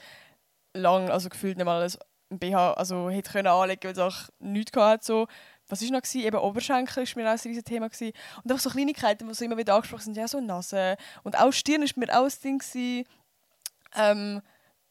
lang, 0.74 1.08
also 1.08 1.30
gefühlt 1.30 1.56
nicht 1.56 1.64
mal 1.64 1.82
ein 1.82 2.38
BH 2.38 2.74
also 2.74 3.08
hätte 3.08 3.32
können 3.32 3.46
anlegen, 3.48 3.80
weil 3.84 3.92
es 3.92 3.98
auch 3.98 4.28
nichts 4.38 4.76
hatte. 4.76 5.02
So. 5.02 5.26
Was 5.72 5.80
war 5.80 5.88
noch? 5.88 6.02
Gewesen? 6.02 6.26
Eben 6.26 6.36
Oberschenkel 6.36 7.06
war 7.06 7.22
mir 7.22 7.30
auch 7.30 7.32
ein 7.32 7.40
riesen 7.42 7.64
Thema. 7.64 7.88
Gewesen. 7.88 8.12
Und 8.44 8.50
einfach 8.50 8.62
so 8.62 8.68
Kleinigkeiten, 8.68 9.26
die 9.26 9.32
so 9.32 9.42
immer 9.42 9.56
wieder 9.56 9.74
angesprochen 9.74 10.02
sind, 10.02 10.18
ja 10.18 10.28
so 10.28 10.38
Nase. 10.38 10.98
Und 11.22 11.38
auch 11.38 11.50
Stirn 11.50 11.80
ist 11.80 11.96
mir 11.96 12.14
auch 12.14 12.24
ein 12.24 12.32
Ding 12.44 12.58
gewesen. 12.58 13.06
Ähm, 13.94 14.42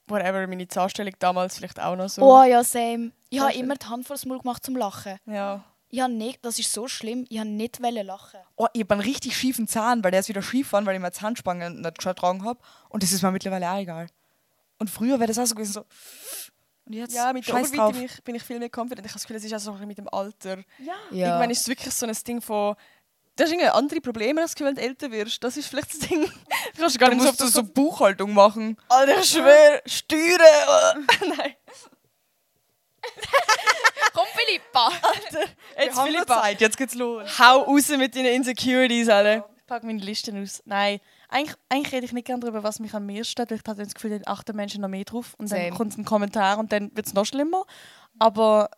whatever, 0.07 0.47
meine 0.47 0.67
Zahnstellung 0.67 1.13
damals 1.19 1.57
vielleicht 1.57 1.79
auch 1.79 1.95
noch 1.95 2.09
so. 2.09 2.23
Oh 2.23 2.43
ja, 2.43 2.63
same. 2.63 3.11
Ich 3.29 3.39
habe 3.39 3.53
immer 3.53 3.75
die 3.75 3.85
Hand 3.85 4.07
vor 4.07 4.15
das 4.15 4.25
Maul 4.25 4.39
gemacht 4.39 4.65
zum 4.65 4.75
Lachen. 4.75 5.19
Ja. 5.27 5.63
Ich 5.89 6.01
habe 6.01 6.13
nicht, 6.13 6.43
das 6.43 6.57
ist 6.57 6.71
so 6.71 6.87
schlimm, 6.87 7.27
ich 7.29 7.37
habe 7.37 7.49
nicht 7.49 7.77
lachen. 7.79 8.39
Oh, 8.55 8.65
ich 8.73 8.81
habe 8.81 8.95
einen 8.95 9.01
richtig 9.01 9.37
schiefen 9.37 9.67
Zahn, 9.67 10.03
weil 10.03 10.09
der 10.09 10.21
ist 10.21 10.29
wieder 10.29 10.41
schief 10.41 10.69
geworden, 10.69 10.87
weil 10.87 10.95
ich 10.95 11.01
meine 11.01 11.11
Zahnspange 11.11 11.69
nicht 11.69 11.99
getragen 11.99 12.43
habe. 12.43 12.59
Und 12.89 13.03
das 13.03 13.11
ist 13.11 13.21
mir 13.21 13.29
mittlerweile 13.29 13.69
auch 13.69 13.77
egal. 13.77 14.07
Und 14.79 14.89
früher 14.89 15.19
wäre 15.19 15.27
das 15.27 15.37
auch 15.37 15.45
so 15.45 15.53
gewesen, 15.53 15.73
so. 15.73 15.85
Und 16.85 16.93
jetzt 16.93 17.13
Ja, 17.13 17.31
mit 17.33 17.47
der 17.47 17.51
scheiß 17.53 17.71
drauf. 17.71 17.93
bin 17.93 18.03
ich, 18.05 18.23
bin 18.23 18.35
ich 18.35 18.43
viel 18.43 18.59
mehr 18.59 18.69
confident. 18.69 19.05
Ich 19.05 19.11
habe 19.11 19.19
das 19.19 19.23
Gefühl, 19.23 19.35
es 19.37 19.43
ist 19.43 19.53
auch 19.53 19.59
so 19.59 19.71
ein 19.71 19.75
bisschen 19.75 19.87
mit 19.87 19.97
dem 19.99 20.09
Alter. 20.11 20.57
Ja. 20.79 20.95
Irgendwann 21.11 21.49
ist 21.51 21.61
es 21.61 21.67
wirklich 21.67 21.93
so 21.93 22.05
ein 22.05 22.17
Ding 22.27 22.41
von... 22.41 22.75
Du 23.37 23.43
hast 23.45 23.51
irgendwie 23.51 23.69
andere 23.69 24.01
Probleme, 24.01 24.41
das 24.41 24.53
Gefühl, 24.55 24.67
wenn 24.67 24.75
du 24.75 24.81
älter 24.81 25.09
wirst. 25.11 25.41
Das 25.43 25.55
ist 25.57 25.67
vielleicht 25.67 25.93
das 25.93 25.99
Ding. 25.99 26.25
Du 26.75 26.81
kannst 26.81 26.99
gar 26.99 27.09
Du 27.09 27.15
nicht 27.15 27.23
so 27.25 27.29
musst 27.31 27.41
auf 27.43 27.49
so 27.49 27.61
das 27.61 27.71
Buchhaltung 27.71 28.33
machen. 28.33 28.77
Alter, 28.89 29.19
ich 29.19 29.29
schwöre, 29.29 29.81
Steuern. 29.85 31.07
Nein. 31.37 31.55
Komm, 34.13 34.25
Philippa! 34.35 34.91
Jetzt 35.77 35.99
Philippa, 35.99 36.41
Zeit, 36.41 36.61
jetzt 36.61 36.77
geht's 36.77 36.95
los. 36.95 37.39
hau 37.39 37.61
raus 37.61 37.87
mit 37.89 38.15
deinen 38.15 38.33
Insecurities, 38.33 39.09
alle. 39.09 39.45
Ich 39.57 39.65
packe 39.65 39.85
meine 39.85 39.99
Listen 40.01 40.41
aus. 40.43 40.61
Nein, 40.65 40.99
eigentlich, 41.31 41.55
eigentlich 41.69 41.93
rede 41.93 42.05
ich 42.05 42.13
nicht 42.13 42.27
gerne 42.27 42.41
darüber, 42.41 42.63
was 42.63 42.79
mich 42.79 42.93
an 42.93 43.05
mir 43.05 43.23
stört, 43.23 43.49
weil 43.49 43.57
ich 43.57 43.67
habe 43.67 43.83
das 43.83 43.93
Gefühl, 43.93 44.11
dann 44.11 44.23
achten 44.25 44.55
Menschen 44.55 44.81
noch 44.81 44.89
mehr 44.89 45.05
drauf. 45.05 45.33
Und 45.37 45.47
Same. 45.47 45.69
dann 45.69 45.73
kommt 45.73 45.97
ein 45.97 46.05
Kommentar 46.05 46.59
und 46.59 46.71
dann 46.71 46.95
wird 46.95 47.07
es 47.07 47.13
noch 47.13 47.25
schlimmer. 47.25 47.65
Aber 48.19 48.69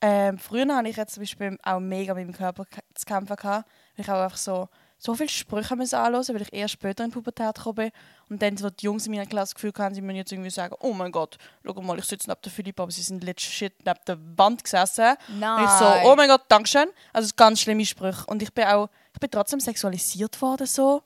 ähm, 0.00 0.38
früher 0.38 0.66
hatte 0.74 0.88
ich 0.88 0.96
jetzt 0.96 1.14
zum 1.14 1.22
Beispiel 1.22 1.58
auch 1.62 1.80
mega 1.80 2.14
mit 2.14 2.26
dem 2.26 2.34
Körper 2.34 2.64
zu 2.94 3.04
kämpfen. 3.04 3.36
Gehabt, 3.36 3.68
weil 3.96 4.04
ich 4.04 4.10
auch 4.10 4.22
einfach 4.22 4.36
so, 4.36 4.68
so 4.98 5.14
viele 5.14 5.28
Sprüche 5.28 5.74
müssen 5.74 5.96
anhören, 5.96 6.24
weil 6.28 6.42
ich 6.42 6.52
erst 6.52 6.74
später 6.74 7.02
in 7.02 7.10
die 7.10 7.14
Pubertät 7.14 7.56
gekommen 7.56 7.74
bin. 7.74 7.90
Und 8.30 8.40
dann 8.40 8.56
so 8.56 8.70
die 8.70 8.84
Jungs 8.84 9.06
in 9.06 9.12
meiner 9.12 9.26
Klasse 9.26 9.52
das 9.52 9.54
Gefühl 9.56 9.72
hatten, 9.76 9.94
sie 9.94 10.02
müssen 10.02 10.16
jetzt 10.16 10.32
irgendwie 10.32 10.50
sagen, 10.50 10.74
oh 10.80 10.92
mein 10.92 11.10
Gott, 11.10 11.36
schau 11.64 11.80
mal, 11.82 11.98
ich 11.98 12.04
sitze 12.04 12.28
neben 12.28 12.40
der 12.42 12.52
Philipp, 12.52 12.78
aber 12.78 12.90
sie 12.92 13.02
sind 13.02 13.24
legit 13.24 13.40
shit 13.40 13.74
neben 13.84 14.00
der 14.06 14.18
Wand 14.36 14.62
gesessen. 14.62 15.16
Nein. 15.38 15.58
Und 15.58 15.64
ich 15.64 15.70
so, 15.70 16.08
oh 16.08 16.14
mein 16.16 16.28
Gott, 16.28 16.42
Dankeschön. 16.48 16.88
Also 17.12 17.32
ganz 17.36 17.60
schlimme 17.60 17.84
Sprüche. 17.84 18.24
Und 18.26 18.42
ich 18.42 18.52
bin 18.52 18.64
auch, 18.66 18.88
ich 19.12 19.20
bin 19.20 19.30
trotzdem 19.30 19.58
sexualisiert 19.58 20.40
worden 20.40 20.66
so. 20.66 21.02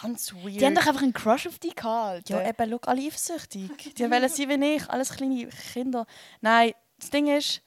Ganz 0.00 0.34
weird. 0.34 0.60
Die 0.60 0.66
haben 0.66 0.74
doch 0.74 0.86
einfach 0.86 1.02
einen 1.02 1.12
Crush 1.12 1.46
auf 1.46 1.58
dich 1.58 1.74
gehabt. 1.74 2.28
ja, 2.28 2.46
eben, 2.46 2.70
schau, 2.70 2.90
alle 2.90 3.00
eifersüchtig. 3.00 3.94
Die 3.94 4.10
wollen 4.10 4.28
sein 4.28 4.48
wie 4.48 4.74
ich, 4.74 4.90
alles 4.90 5.10
kleine 5.10 5.48
Kinder. 5.72 6.06
Nein, 6.40 6.72
das 6.98 7.10
Ding 7.10 7.28
ist, 7.28 7.62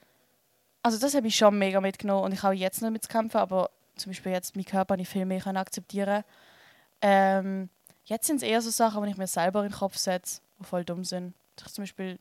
also 0.84 1.00
das 1.00 1.16
habe 1.16 1.28
ich 1.28 1.36
schon 1.36 1.58
mega 1.58 1.82
mitgenommen 1.82 2.26
und 2.26 2.34
ich 2.34 2.44
habe 2.44 2.56
jetzt 2.56 2.82
noch 2.82 2.90
mit 2.90 3.04
zu 3.04 3.10
kämpfen, 3.10 3.38
aber 3.38 3.70
zum 3.96 4.12
Beispiel 4.12 4.32
jetzt 4.32 4.56
meinen 4.56 4.66
Körper 4.66 4.98
ich 4.98 5.10
viel 5.10 5.26
mehr 5.26 5.42
können 5.42 5.58
akzeptieren 5.58 6.24
ähm, 7.02 7.70
Jetzt 8.06 8.28
sind 8.28 8.38
es 8.38 8.44
eher 8.44 8.62
so 8.62 8.70
Sachen, 8.70 9.04
die 9.04 9.10
ich 9.10 9.18
mir 9.18 9.28
selber 9.28 9.63
in 9.63 9.70
den 9.70 9.78
Kopf 9.78 9.98
setze, 9.98 10.42
die 10.60 10.63
voll 10.63 10.86
dumm 10.86 11.04
sind. 11.04 11.34
Ich 11.60 11.74
zum 11.74 11.82
Beispiel 11.84 12.20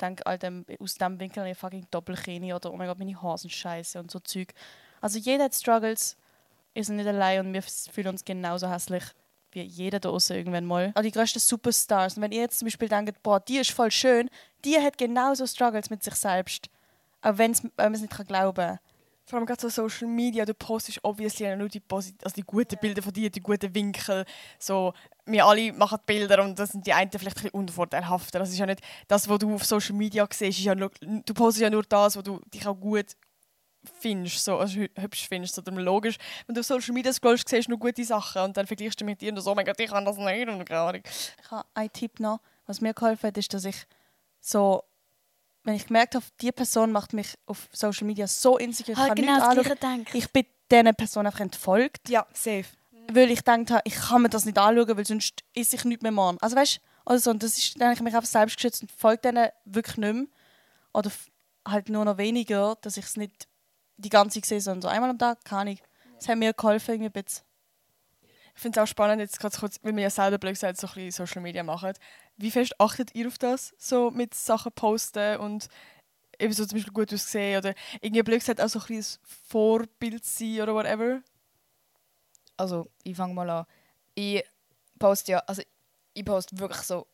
denke, 0.00 0.24
Alter, 0.24 0.50
aus 0.80 0.94
dem 0.94 1.20
Winkel 1.20 1.46
ich 1.46 1.58
fucking 1.58 1.86
Doppelkini 1.90 2.54
oder 2.54 2.72
oh 2.72 2.76
mein 2.76 2.88
Gott, 2.88 2.98
meine 2.98 3.14
sind 3.36 3.52
scheiße 3.52 3.98
und 3.98 4.10
so 4.10 4.20
Zeug. 4.20 4.54
Also 5.02 5.18
jeder 5.18 5.44
hat 5.44 5.54
Struggles, 5.54 6.16
sind 6.74 6.96
nicht 6.96 7.06
allein 7.06 7.46
und 7.46 7.52
wir 7.52 7.62
fühlen 7.62 8.08
uns 8.08 8.24
genauso 8.24 8.70
hässlich 8.70 9.04
wie 9.52 9.62
jeder 9.62 10.00
da 10.00 10.10
draußen 10.10 10.36
irgendwann 10.36 10.64
mal. 10.64 10.92
Auch 10.94 11.02
die 11.02 11.10
grössten 11.10 11.40
Superstars. 11.40 12.16
Und 12.16 12.22
wenn 12.22 12.32
ihr 12.32 12.42
jetzt 12.42 12.58
zum 12.58 12.66
Beispiel 12.66 12.88
denkt, 12.88 13.22
boah, 13.22 13.40
die 13.40 13.58
ist 13.58 13.70
voll 13.70 13.90
schön, 13.90 14.30
die 14.64 14.78
hat 14.78 14.98
genauso 14.98 15.46
Struggles 15.46 15.90
mit 15.90 16.02
sich 16.02 16.14
selbst. 16.14 16.68
Auch 17.22 17.38
wenn 17.38 17.54
man 17.76 17.94
es 17.94 18.00
nicht 18.00 18.12
kann 18.12 18.26
glauben 18.26 18.56
kann. 18.56 18.78
Vor 19.28 19.38
allem 19.38 19.46
gerade 19.46 19.60
so 19.60 19.68
Social 19.68 20.08
Media, 20.08 20.46
du 20.46 20.54
postest 20.54 21.00
obviously 21.02 21.54
nur 21.54 21.68
die, 21.68 21.80
posit 21.80 22.24
also 22.24 22.34
die 22.34 22.44
guten 22.44 22.78
Bilder 22.80 23.02
von 23.02 23.12
dir, 23.12 23.28
die 23.28 23.40
guten 23.40 23.74
Winkel. 23.74 24.24
So, 24.58 24.94
wir 25.26 25.44
alle 25.44 25.70
machen 25.74 25.98
Bilder 26.06 26.42
und 26.42 26.58
das 26.58 26.70
sind 26.70 26.86
die 26.86 26.94
einen 26.94 27.10
vielleicht 27.10 27.36
ein 27.36 27.42
bisschen 27.42 27.60
unvorteilhafter. 27.60 28.38
Das 28.38 28.48
ist 28.48 28.58
ja 28.58 28.64
nicht 28.64 28.80
das, 29.06 29.28
was 29.28 29.38
du 29.38 29.54
auf 29.54 29.66
Social 29.66 29.94
Media 29.94 30.26
siehst. 30.30 30.58
Ist 30.58 30.64
ja 30.64 30.74
nur, 30.74 30.90
du 31.00 31.34
postest 31.34 31.60
ja 31.60 31.68
nur 31.68 31.82
das, 31.82 32.16
was 32.16 32.24
du 32.24 32.40
dich 32.54 32.66
auch 32.66 32.74
gut 32.74 33.04
findest, 34.00 34.44
so, 34.44 34.58
also 34.58 34.78
hü- 34.80 35.00
hübsch 35.00 35.26
findest. 35.28 35.54
So, 35.54 35.62
darum 35.62 35.78
logisch, 35.80 36.16
wenn 36.46 36.54
du 36.54 36.60
auf 36.60 36.66
Social 36.66 36.92
Media 36.94 37.12
scrollst, 37.12 37.48
siehst 37.48 37.66
du 37.68 37.70
nur 37.72 37.78
gute 37.78 38.04
Sachen 38.04 38.42
und 38.42 38.56
dann 38.56 38.66
vergleichst 38.66 39.00
du 39.00 39.04
mit 39.04 39.20
dir 39.20 39.32
und 39.32 39.40
so, 39.40 39.50
oh 39.50 39.54
mein 39.54 39.64
Gott, 39.66 39.78
ich 39.80 39.90
kann 39.90 40.04
das 40.04 40.16
nicht 40.16 40.48
und 40.48 40.64
keine 40.64 40.80
Ahnung. 40.80 41.02
Ich 41.04 41.50
habe 41.50 41.66
einen 41.74 41.92
Tipp 41.92 42.20
noch. 42.20 42.40
Was 42.66 42.80
mir 42.80 42.92
geholfen 42.94 43.28
hat, 43.28 43.36
ist, 43.38 43.52
dass 43.54 43.64
ich 43.64 43.86
so, 44.40 44.82
wenn 45.64 45.74
ich 45.74 45.86
gemerkt 45.86 46.14
habe, 46.14 46.24
die 46.40 46.52
Person 46.52 46.92
macht 46.92 47.12
mich 47.12 47.34
auf 47.46 47.68
Social 47.72 48.06
Media 48.06 48.26
so 48.26 48.58
insecure, 48.58 48.92
ich 48.92 48.98
Halt 48.98 49.08
kann 49.08 49.16
genau 49.16 49.54
nicht 49.54 49.68
anschauen. 49.82 50.06
Ich 50.12 50.30
bin 50.32 50.44
dieser 50.70 50.92
Person 50.92 51.26
einfach 51.26 51.40
entfolgt, 51.40 52.08
Ja, 52.10 52.26
safe. 52.34 52.66
weil 53.10 53.30
ich 53.30 53.38
gedacht 53.38 53.70
habe, 53.70 53.80
ich 53.84 53.94
kann 53.94 54.22
mir 54.22 54.28
das 54.28 54.44
nicht 54.44 54.58
anschauen, 54.58 54.96
weil 54.96 55.06
sonst 55.06 55.40
ist 55.54 55.72
ich 55.74 55.84
nicht 55.84 56.02
mehr 56.02 56.12
morgen. 56.12 56.36
Also 56.40 56.56
weißt 56.56 56.76
du, 56.76 56.80
also, 57.10 57.30
und 57.30 57.42
das 57.42 57.56
ist, 57.56 57.74
dann 57.80 57.88
habe 57.88 57.94
ich 57.94 58.00
mich 58.02 58.14
einfach 58.14 58.28
selbst 58.28 58.56
geschützt 58.56 58.82
und 58.82 58.92
folge 58.92 59.22
denen 59.22 59.48
wirklich 59.64 59.96
nicht 59.96 60.12
mehr. 60.12 60.26
Oder 60.92 61.10
halt 61.66 61.88
nur 61.88 62.04
noch 62.04 62.18
weniger, 62.18 62.76
dass 62.82 62.96
ich 62.98 63.06
es 63.06 63.16
nicht 63.16 63.48
die 63.98 64.08
ganze 64.08 64.40
sondern 64.42 64.82
so 64.82 64.88
einmal 64.88 65.10
am 65.10 65.18
Tag, 65.18 65.44
keine 65.44 65.60
Ahnung. 65.72 65.78
Das 66.18 66.28
hat 66.28 66.38
mir 66.38 66.52
geholfen, 66.52 66.94
irgendwie 66.94 67.18
ein. 67.18 67.24
Ich 68.54 68.62
finde 68.62 68.80
es 68.80 68.82
auch 68.82 68.88
spannend, 68.88 69.20
jetzt 69.20 69.38
gerade 69.38 69.56
kurz, 69.56 69.78
weil 69.82 69.94
wir 69.94 70.02
ja 70.02 70.10
selber 70.10 70.38
blöd 70.38 70.54
gesagt 70.54 70.78
so 70.78 70.88
ein 70.88 70.94
bisschen 70.94 71.26
Social 71.26 71.42
Media 71.42 71.62
machen. 71.62 71.92
Wie 72.36 72.50
fest 72.50 72.74
achtet 72.80 73.14
ihr 73.14 73.28
auf 73.28 73.38
das, 73.38 73.72
so 73.78 74.10
mit 74.10 74.34
Sachen 74.34 74.72
posten 74.72 75.36
und 75.36 75.68
eben 76.40 76.52
so 76.52 76.64
zum 76.64 76.76
Beispiel 76.76 76.92
gut 76.92 77.14
aussehen 77.14 77.58
oder 77.58 77.74
irgendwie 78.00 78.22
blöd 78.22 78.40
gesagt 78.40 78.60
auch 78.60 78.68
so 78.68 78.80
ein 78.80 78.86
bisschen 78.86 79.20
Vorbild 79.48 80.24
sein 80.24 80.62
oder 80.62 80.74
whatever? 80.74 81.20
also 82.58 82.90
ich 83.04 83.16
fange 83.16 83.34
mal 83.34 83.48
an. 83.48 83.66
Ich 84.14 84.44
poste 84.98 85.32
ja, 85.32 85.38
also 85.46 85.62
ich 86.12 86.24
poste 86.24 86.58
wirklich 86.58 86.82
so 86.82 87.06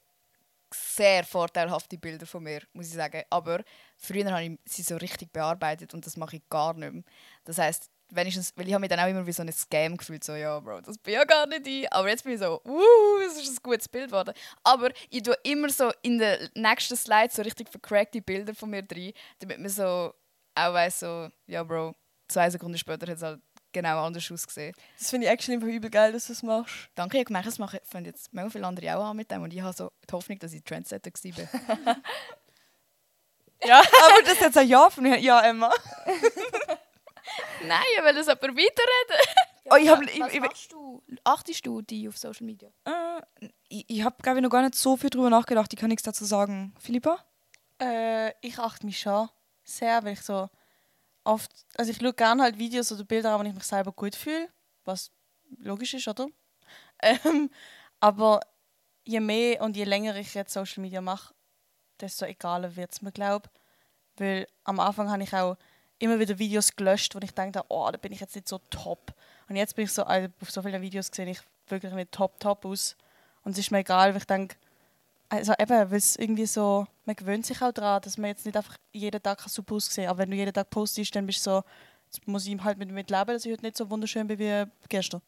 sehr 0.74 1.24
vorteilhafte 1.24 1.98
Bilder 1.98 2.26
von 2.26 2.42
mir, 2.42 2.62
muss 2.72 2.88
ich 2.88 2.94
sagen. 2.94 3.22
Aber 3.30 3.62
früher 3.96 4.30
habe 4.30 4.44
ich 4.44 4.58
sie 4.66 4.82
so 4.82 4.96
richtig 4.96 5.32
bearbeitet 5.32 5.94
und 5.94 6.04
das 6.06 6.16
mache 6.16 6.36
ich 6.36 6.48
gar 6.48 6.74
nicht 6.74 6.92
mehr. 6.92 7.02
Das 7.44 7.58
heißt, 7.58 7.90
wenigstens, 8.10 8.52
weil 8.56 8.68
ich 8.68 8.74
habe 8.74 8.80
mich 8.80 8.90
dann 8.90 9.00
auch 9.00 9.08
immer 9.08 9.26
wie 9.26 9.32
so 9.32 9.42
ein 9.42 9.52
Scam 9.52 9.96
gefühlt, 9.96 10.24
so 10.24 10.34
ja, 10.34 10.58
Bro, 10.60 10.82
das 10.82 10.98
bin 10.98 11.14
ja 11.14 11.24
gar 11.24 11.46
nicht 11.46 11.66
ich. 11.66 11.92
Aber 11.92 12.08
jetzt 12.08 12.24
bin 12.24 12.34
ich 12.34 12.40
so, 12.40 12.60
uh, 12.64 13.20
es 13.26 13.36
ist 13.36 13.58
ein 13.58 13.62
gutes 13.62 13.88
Bild 13.88 14.06
geworden. 14.06 14.34
Aber 14.62 14.90
ich 15.10 15.22
tue 15.22 15.36
immer 15.44 15.70
so 15.70 15.90
in 16.02 16.18
den 16.18 16.48
nächsten 16.54 16.96
Slides 16.96 17.36
so 17.36 17.42
richtig 17.42 17.68
vercrackte 17.68 18.20
Bilder 18.20 18.54
von 18.54 18.70
mir 18.70 18.82
drin, 18.82 19.12
damit 19.38 19.58
man 19.58 19.68
so 19.68 20.14
auch 20.56 20.72
weiss, 20.72 21.00
so, 21.00 21.28
ja, 21.46 21.62
Bro, 21.62 21.94
zwei 22.28 22.50
Sekunden 22.50 22.78
später 22.78 23.06
hat 23.06 23.16
es 23.16 23.22
halt 23.22 23.40
genau 23.74 24.02
anders 24.04 24.30
ausgesehen. 24.32 24.74
Das 24.98 25.10
finde 25.10 25.26
ich 25.26 25.32
actually 25.32 25.56
einfach 25.56 25.68
übel 25.68 25.90
geil, 25.90 26.12
dass 26.12 26.26
du 26.28 26.32
das 26.32 26.42
machst. 26.42 26.88
Danke, 26.94 27.16
ich 27.16 27.20
habe 27.20 27.26
gemerkt, 27.26 27.46
das 27.48 27.58
machen 27.58 27.78
fangen 27.84 28.06
jetzt 28.06 28.32
mega 28.32 28.48
viele 28.48 28.66
andere 28.66 28.96
auch 28.96 29.04
an 29.10 29.16
mit 29.16 29.30
dem 29.30 29.42
und 29.42 29.52
ich 29.52 29.60
habe 29.60 29.74
so 29.76 29.90
die 30.08 30.12
Hoffnung, 30.12 30.38
dass 30.38 30.52
ich 30.54 30.64
Trendsetter 30.64 31.10
war. 31.10 31.96
Ja. 33.64 33.78
Aber 34.04 34.22
das 34.24 34.32
ist 34.34 34.40
jetzt 34.42 34.58
ein 34.58 34.68
Ja 34.68 34.90
von 34.90 35.04
mir. 35.04 35.18
Ja, 35.18 35.40
Emma. 35.40 35.72
Nein, 37.66 37.82
ich 37.96 38.04
will 38.04 38.14
das 38.14 38.28
aber 38.28 38.48
weiterreden. 38.48 39.26
Oh, 39.70 39.76
ich 39.76 39.88
hab- 39.88 40.02
ich- 40.02 40.20
Was 40.20 40.34
ich- 40.34 40.40
machst 40.40 40.72
du? 40.72 41.02
Achtest 41.24 41.64
du 41.64 41.80
die 41.80 42.06
auf 42.08 42.18
Social 42.18 42.44
Media? 42.44 42.68
Äh, 42.84 43.46
ich 43.68 43.84
ich 43.88 44.02
habe, 44.04 44.16
glaube 44.22 44.38
ich, 44.38 44.42
noch 44.42 44.50
gar 44.50 44.60
nicht 44.60 44.74
so 44.74 44.96
viel 44.98 45.08
drüber 45.08 45.30
nachgedacht. 45.30 45.72
Ich 45.72 45.78
kann 45.78 45.88
nichts 45.88 46.02
dazu 46.02 46.26
sagen. 46.26 46.74
Philippa? 46.78 47.24
Äh, 47.80 48.32
ich 48.46 48.58
achte 48.58 48.84
mich 48.84 49.00
schon 49.00 49.30
sehr, 49.62 50.04
weil 50.04 50.12
ich 50.12 50.20
so 50.22 50.50
oft, 51.24 51.50
also 51.76 51.90
ich 51.90 51.98
schaue 51.98 52.12
gerne 52.12 52.42
halt 52.42 52.58
Videos 52.58 52.92
oder 52.92 53.04
Bilder 53.04 53.32
an, 53.32 53.40
wenn 53.40 53.46
ich 53.48 53.54
mich 53.54 53.64
selber 53.64 53.92
gut 53.92 54.14
fühle, 54.14 54.48
was 54.84 55.10
logisch 55.58 55.94
ist, 55.94 56.08
oder? 56.08 56.28
Ähm, 57.02 57.50
aber 58.00 58.40
je 59.04 59.20
mehr 59.20 59.60
und 59.60 59.76
je 59.76 59.84
länger 59.84 60.16
ich 60.16 60.32
jetzt 60.32 60.54
Social 60.54 60.80
Media 60.80 61.00
mache, 61.00 61.34
desto 62.00 62.24
egaler 62.24 62.76
wird 62.76 62.92
es 62.92 63.02
mir, 63.02 63.12
glaube 63.12 63.50
ich. 63.52 64.20
Weil 64.20 64.46
am 64.62 64.80
Anfang 64.80 65.10
habe 65.10 65.22
ich 65.22 65.34
auch 65.34 65.56
immer 65.98 66.18
wieder 66.18 66.38
Videos 66.38 66.74
gelöscht, 66.74 67.14
wo 67.14 67.18
ich 67.18 67.32
dachte, 67.32 67.62
oh, 67.68 67.88
da 67.90 67.98
bin 67.98 68.12
ich 68.12 68.20
jetzt 68.20 68.34
nicht 68.34 68.48
so 68.48 68.58
top. 68.70 69.12
Und 69.48 69.56
jetzt 69.56 69.74
bin 69.76 69.84
ich 69.84 69.92
so, 69.92 70.04
also 70.04 70.28
auf 70.40 70.50
so 70.50 70.62
vielen 70.62 70.80
Videos 70.80 71.10
sehe 71.12 71.28
ich 71.28 71.40
wirklich 71.68 71.92
nicht 71.92 72.12
top, 72.12 72.38
top 72.40 72.64
aus. 72.64 72.96
Und 73.42 73.52
es 73.52 73.58
ist 73.58 73.70
mir 73.70 73.78
egal, 73.78 74.10
weil 74.10 74.18
ich 74.18 74.26
denke, 74.26 74.56
also 75.34 75.52
eben, 75.58 75.90
weil 75.90 75.98
es 75.98 76.16
irgendwie 76.16 76.46
so, 76.46 76.86
man 77.04 77.16
gewöhnt 77.16 77.46
sich 77.46 77.60
auch 77.62 77.72
daran, 77.72 78.02
dass 78.02 78.18
man 78.18 78.28
jetzt 78.28 78.46
nicht 78.46 78.56
einfach 78.56 78.76
jeden 78.92 79.22
Tag 79.22 79.40
super 79.48 79.76
aussehen 79.76 80.04
kann. 80.04 80.10
Aber 80.10 80.18
wenn 80.20 80.30
du 80.30 80.36
jeden 80.36 80.52
Tag 80.52 80.70
postest, 80.70 81.14
dann 81.14 81.26
bist 81.26 81.46
du 81.46 81.50
so, 81.50 81.62
jetzt 82.06 82.26
muss 82.26 82.46
ich 82.46 82.62
halt 82.62 82.78
mit 82.78 82.90
damit 82.90 83.10
leben, 83.10 83.26
dass 83.26 83.44
ich 83.44 83.52
heute 83.52 83.62
nicht 83.62 83.76
so 83.76 83.88
wunderschön 83.90 84.26
bin 84.26 84.38
wie 84.38 84.64
gestern. 84.88 85.20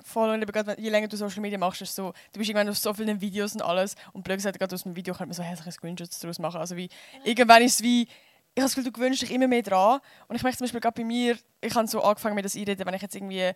Voll 0.00 0.30
und 0.30 0.42
eben 0.42 0.52
gerade, 0.52 0.80
je 0.80 0.90
länger 0.90 1.08
du 1.08 1.16
Social 1.16 1.40
Media 1.40 1.58
machst, 1.58 1.82
ist 1.82 1.94
so, 1.94 2.12
du 2.32 2.38
bist 2.38 2.48
irgendwann 2.48 2.68
auf 2.68 2.78
so 2.78 2.94
vielen 2.94 3.20
Videos 3.20 3.54
und 3.54 3.62
alles 3.62 3.96
und 4.12 4.22
blöd 4.22 4.36
gesagt, 4.36 4.58
gerade 4.58 4.72
aus 4.74 4.84
dem 4.84 4.94
Video 4.94 5.12
kann 5.12 5.28
man 5.28 5.34
so 5.34 5.42
hässliche 5.42 5.72
Screenshots 5.72 6.20
daraus 6.20 6.38
machen. 6.38 6.60
Also 6.60 6.76
wie, 6.76 6.88
irgendwann 7.24 7.62
ist 7.62 7.80
es 7.80 7.82
wie, 7.82 8.02
ich 8.02 8.62
habe 8.62 8.66
das 8.66 8.74
Gefühl, 8.74 8.84
du 8.84 8.92
gewöhnst 8.92 9.22
dich 9.22 9.32
immer 9.32 9.48
mehr 9.48 9.62
dran 9.62 10.00
und 10.28 10.36
ich 10.36 10.42
merke 10.42 10.56
zum 10.56 10.66
Beispiel 10.66 10.80
gerade 10.80 11.00
bei 11.00 11.04
mir, 11.04 11.36
ich 11.60 11.74
habe 11.74 11.88
so 11.88 12.00
angefangen 12.02 12.36
mir 12.36 12.42
das 12.42 12.56
einreden, 12.56 12.86
wenn 12.86 12.94
ich 12.94 13.02
jetzt 13.02 13.16
irgendwie 13.16 13.52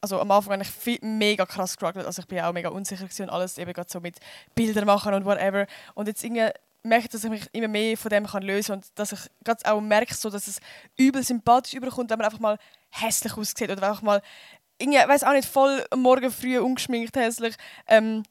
also 0.00 0.20
am 0.20 0.30
Anfang 0.30 0.54
habe 0.54 0.62
ich 0.62 0.70
viel, 0.70 0.98
mega 1.02 1.44
krass 1.46 1.72
gestruggelt, 1.72 2.06
also 2.06 2.20
ich 2.20 2.28
bin 2.28 2.40
auch 2.40 2.52
mega 2.52 2.68
unsicher 2.68 3.06
und 3.20 3.30
alles 3.30 3.58
eben 3.58 3.72
gerade 3.72 3.90
so 3.90 4.00
mit 4.00 4.18
Bildern 4.54 4.86
machen 4.86 5.14
und 5.14 5.24
whatever. 5.24 5.66
Und 5.94 6.08
jetzt 6.08 6.22
irgendwie 6.22 6.50
merke 6.82 7.04
ich, 7.04 7.10
dass 7.10 7.24
ich 7.24 7.30
mich 7.30 7.42
immer 7.52 7.68
mehr 7.68 7.96
von 7.96 8.08
dem 8.10 8.26
kann 8.26 8.42
lösen 8.42 8.72
und 8.72 8.86
dass 8.94 9.12
ich 9.12 9.20
gerade 9.44 9.70
auch 9.70 9.80
merke, 9.80 10.14
so, 10.14 10.30
dass 10.30 10.46
es 10.46 10.60
übel 10.96 11.22
sympathisch 11.22 11.74
überkommt, 11.74 12.10
wenn 12.10 12.18
man 12.18 12.26
einfach 12.26 12.40
mal 12.40 12.58
hässlich 12.90 13.36
aussieht 13.36 13.70
oder 13.70 13.88
einfach 13.88 14.02
mal 14.02 14.22
irgendwie, 14.78 14.98
weiß 14.98 15.24
auch 15.24 15.32
nicht, 15.32 15.48
voll 15.48 15.84
Morgen 15.94 16.30
früh 16.30 16.58
ungeschminkt 16.58 17.16
hässlich 17.16 17.56
ähm, 17.88 18.22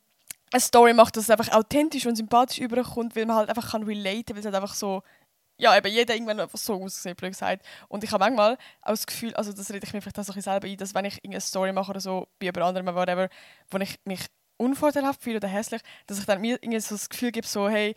eine 0.52 0.62
Story 0.62 0.94
macht, 0.94 1.18
dass 1.18 1.26
es 1.26 1.30
einfach 1.30 1.54
authentisch 1.54 2.06
und 2.06 2.16
sympathisch 2.16 2.60
überkommt, 2.60 3.16
weil 3.16 3.26
man 3.26 3.36
halt 3.36 3.50
einfach 3.50 3.72
kann 3.72 3.84
relaten, 3.84 4.34
weil 4.34 4.40
es 4.40 4.46
halt 4.46 4.56
einfach 4.56 4.74
so 4.74 5.04
ja, 5.58 5.76
eben 5.76 5.88
jeder 5.92 6.14
irgendwann 6.14 6.40
einfach 6.40 6.58
so 6.58 6.82
aussieht, 6.84 7.18
blöd 7.18 7.32
gesagt. 7.32 7.66
Und 7.88 8.04
ich 8.04 8.12
habe 8.12 8.24
manchmal 8.24 8.58
auch 8.82 8.90
das 8.92 9.08
Gefühl, 9.08 9.34
also 9.36 9.52
das 9.54 9.70
rede 9.72 9.86
ich 9.86 9.94
mir 9.94 10.02
vielleicht 10.02 10.20
auch 10.20 10.24
so 10.24 10.32
ein 10.32 10.36
bisschen 10.36 10.52
selber 10.52 10.68
ein, 10.68 10.78
dass 10.78 10.94
wenn 10.94 11.06
ich 11.06 11.16
irgendeine 11.18 11.42
Story 11.42 11.74
mache 11.74 11.90
oder 11.92 12.00
so, 12.00 12.28
bei 12.40 12.46
jemand 12.46 12.64
anderem, 12.66 12.96
whatever, 12.96 13.30
wo 13.70 13.78
ich 13.80 14.00
mich 14.06 14.26
unvorteilhaft 14.58 15.22
fühle 15.22 15.38
oder 15.38 15.48
hässlich, 15.48 15.82
dass 16.08 16.20
ich 16.20 16.26
dann 16.26 16.42
mir 16.42 16.58
irgendwie 16.62 16.80
so 16.80 16.96
das 16.96 17.10
Gefühl 17.10 17.32
gebe, 17.32 17.46
so, 17.48 17.70
hey, 17.70 17.96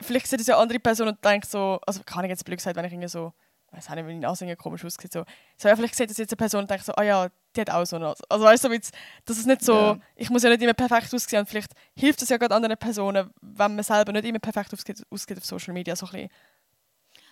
vielleicht 0.00 0.26
sieht 0.26 0.40
es 0.40 0.46
ja 0.46 0.58
andere 0.58 0.78
Person 0.80 1.08
und 1.08 1.24
denkt 1.24 1.48
so, 1.48 1.80
also 1.86 2.02
kann 2.04 2.24
ich 2.24 2.30
jetzt 2.30 2.44
blöd 2.44 2.58
gesagt, 2.58 2.76
wenn 2.76 2.84
ich 2.84 2.92
irgendwie 2.92 3.08
so, 3.08 3.32
weiß 3.72 3.90
nicht, 3.90 3.98
wenn 3.98 4.08
die 4.08 4.26
Nase 4.26 4.44
irgendwie 4.44 4.56
komisch 4.56 4.84
aussieht, 4.84 5.12
so, 5.12 5.24
so 5.56 5.68
ja, 5.68 5.76
vielleicht 5.76 5.94
sieht 5.94 6.08
das 6.10 6.16
jetzt 6.16 6.32
eine 6.32 6.36
Person 6.38 6.62
und 6.62 6.70
denkt 6.70 6.84
so, 6.84 6.94
ah 6.94 7.02
ja, 7.02 7.28
die 7.54 7.60
hat 7.60 7.70
auch 7.70 7.84
so 7.84 7.96
eine 7.96 8.06
Nase. 8.06 8.22
Also 8.28 8.44
weißt 8.44 8.64
du, 8.64 8.68
so, 8.70 8.90
dass 9.26 9.38
es 9.38 9.46
nicht 9.46 9.62
so, 9.62 9.74
Ja. 9.74 9.98
ich 10.16 10.30
muss 10.30 10.42
ja 10.42 10.50
nicht 10.50 10.62
immer 10.62 10.74
perfekt 10.74 11.12
aussehen 11.12 11.40
und 11.40 11.48
vielleicht 11.48 11.72
hilft 11.94 12.22
es 12.22 12.28
ja 12.28 12.36
gerade 12.36 12.54
anderen 12.54 12.76
Personen, 12.78 13.30
wenn 13.40 13.74
man 13.74 13.82
selber 13.84 14.12
nicht 14.12 14.24
immer 14.24 14.38
perfekt 14.38 14.72
aussieht, 14.72 15.04
aussieht 15.10 15.36
auf 15.38 15.44
Social 15.44 15.74
Media, 15.74 15.94
so 15.96 16.06
ein 16.06 16.12
bisschen. 16.12 16.30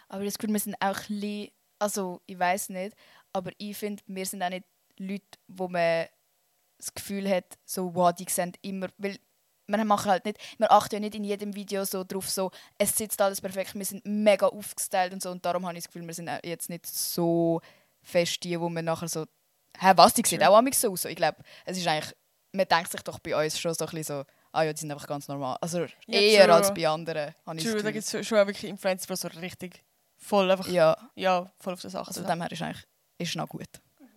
Aber 0.09 0.25
das 0.25 0.39
Gefühl, 0.39 0.53
wir 0.53 0.61
sind 0.61 0.77
auch 0.81 0.97
ein 0.97 1.21
bisschen, 1.21 1.51
also 1.79 2.21
ich 2.27 2.39
weiß 2.39 2.71
nicht, 2.71 2.97
aber 3.33 3.51
ich 3.59 3.77
finde, 3.77 4.03
wir 4.07 4.27
sind 4.27 4.43
auch 4.43 4.51
nicht 4.51 4.65
Leute, 4.99 5.25
wo 5.49 5.69
man 5.69 6.07
das 6.79 6.95
Gefühl 6.95 7.29
hat, 7.29 7.59
so, 7.65 7.95
wow, 7.95 8.13
die 8.13 8.27
sehen 8.29 8.53
immer, 8.63 8.89
weil 8.99 9.19
wir 9.69 9.85
machen 9.85 10.11
halt 10.11 10.25
nicht, 10.25 10.39
wir 10.59 10.71
achten 10.71 10.95
ja 10.95 11.01
nicht 11.01 11.15
in 11.15 11.25
jedem 11.25 11.55
Video 11.55 11.85
so 11.85 12.05
drauf, 12.05 12.31
so, 12.31 12.51
es 12.79 12.97
sitzt 12.97 13.21
alles 13.21 13.41
perfekt, 13.41 13.75
wir 13.75 13.85
sind 13.85 14.05
mega 14.07 14.47
aufgestylt 14.47 15.13
und 15.13 15.23
so 15.23 15.31
und 15.31 15.45
darum 15.45 15.67
habe 15.67 15.77
ich 15.77 15.85
das 15.85 15.93
Gefühl, 15.93 16.07
wir 16.07 16.15
sind 16.15 16.29
auch 16.29 16.39
jetzt 16.45 16.71
nicht 16.71 16.87
so 16.87 17.61
fest 18.03 18.45
die, 18.45 18.61
wo 18.61 18.69
man 18.69 18.85
nachher 18.85 19.09
so, 19.09 19.27
hä, 19.79 19.93
was, 19.97 20.15
die 20.15 20.23
sieht 20.25 20.43
auch 20.45 20.57
amigs 20.57 20.81
so 20.81 20.93
aus. 20.93 21.03
So, 21.03 21.09
ich 21.09 21.17
glaube, 21.17 21.39
es 21.65 21.77
ist 21.77 21.87
eigentlich, 21.87 22.15
man 22.53 22.67
denkt 22.67 22.93
sich 22.93 23.03
doch 23.03 23.19
bei 23.19 23.45
uns 23.45 23.59
schon 23.59 23.75
so 23.75 23.85
ein 23.85 23.91
bisschen 23.91 24.19
so, 24.19 24.25
ah 24.53 24.63
ja, 24.63 24.73
die 24.73 24.81
sind 24.81 24.91
einfach 24.91 25.07
ganz 25.07 25.29
normal. 25.29 25.59
Also 25.61 25.81
Ja, 26.07 26.21
eher 26.21 26.47
true. 26.47 26.55
als 26.55 26.73
bei 26.73 26.89
anderen, 26.89 27.35
True, 27.59 27.83
da 27.83 27.91
gibt 27.91 28.05
es 28.05 28.27
schon 28.27 28.39
auch 28.39 28.47
wirklich 28.47 28.71
Influencer, 28.71 29.07
die 29.09 29.17
so 29.17 29.29
richtig 29.41 29.85
voll 30.27 30.51
einfach, 30.51 30.69
ja, 30.69 30.97
Ja, 31.15 31.51
voll 31.59 31.75
auf 31.75 31.81
der 31.81 31.91
Sache 31.91 32.09
also 32.09 32.21
von 32.21 32.31
dem 32.31 32.41
her 32.41 32.51
ist 32.51 32.63
eigentlich, 32.63 32.87
ist 33.19 33.37
noch 33.37 33.49
gut. 33.49 33.69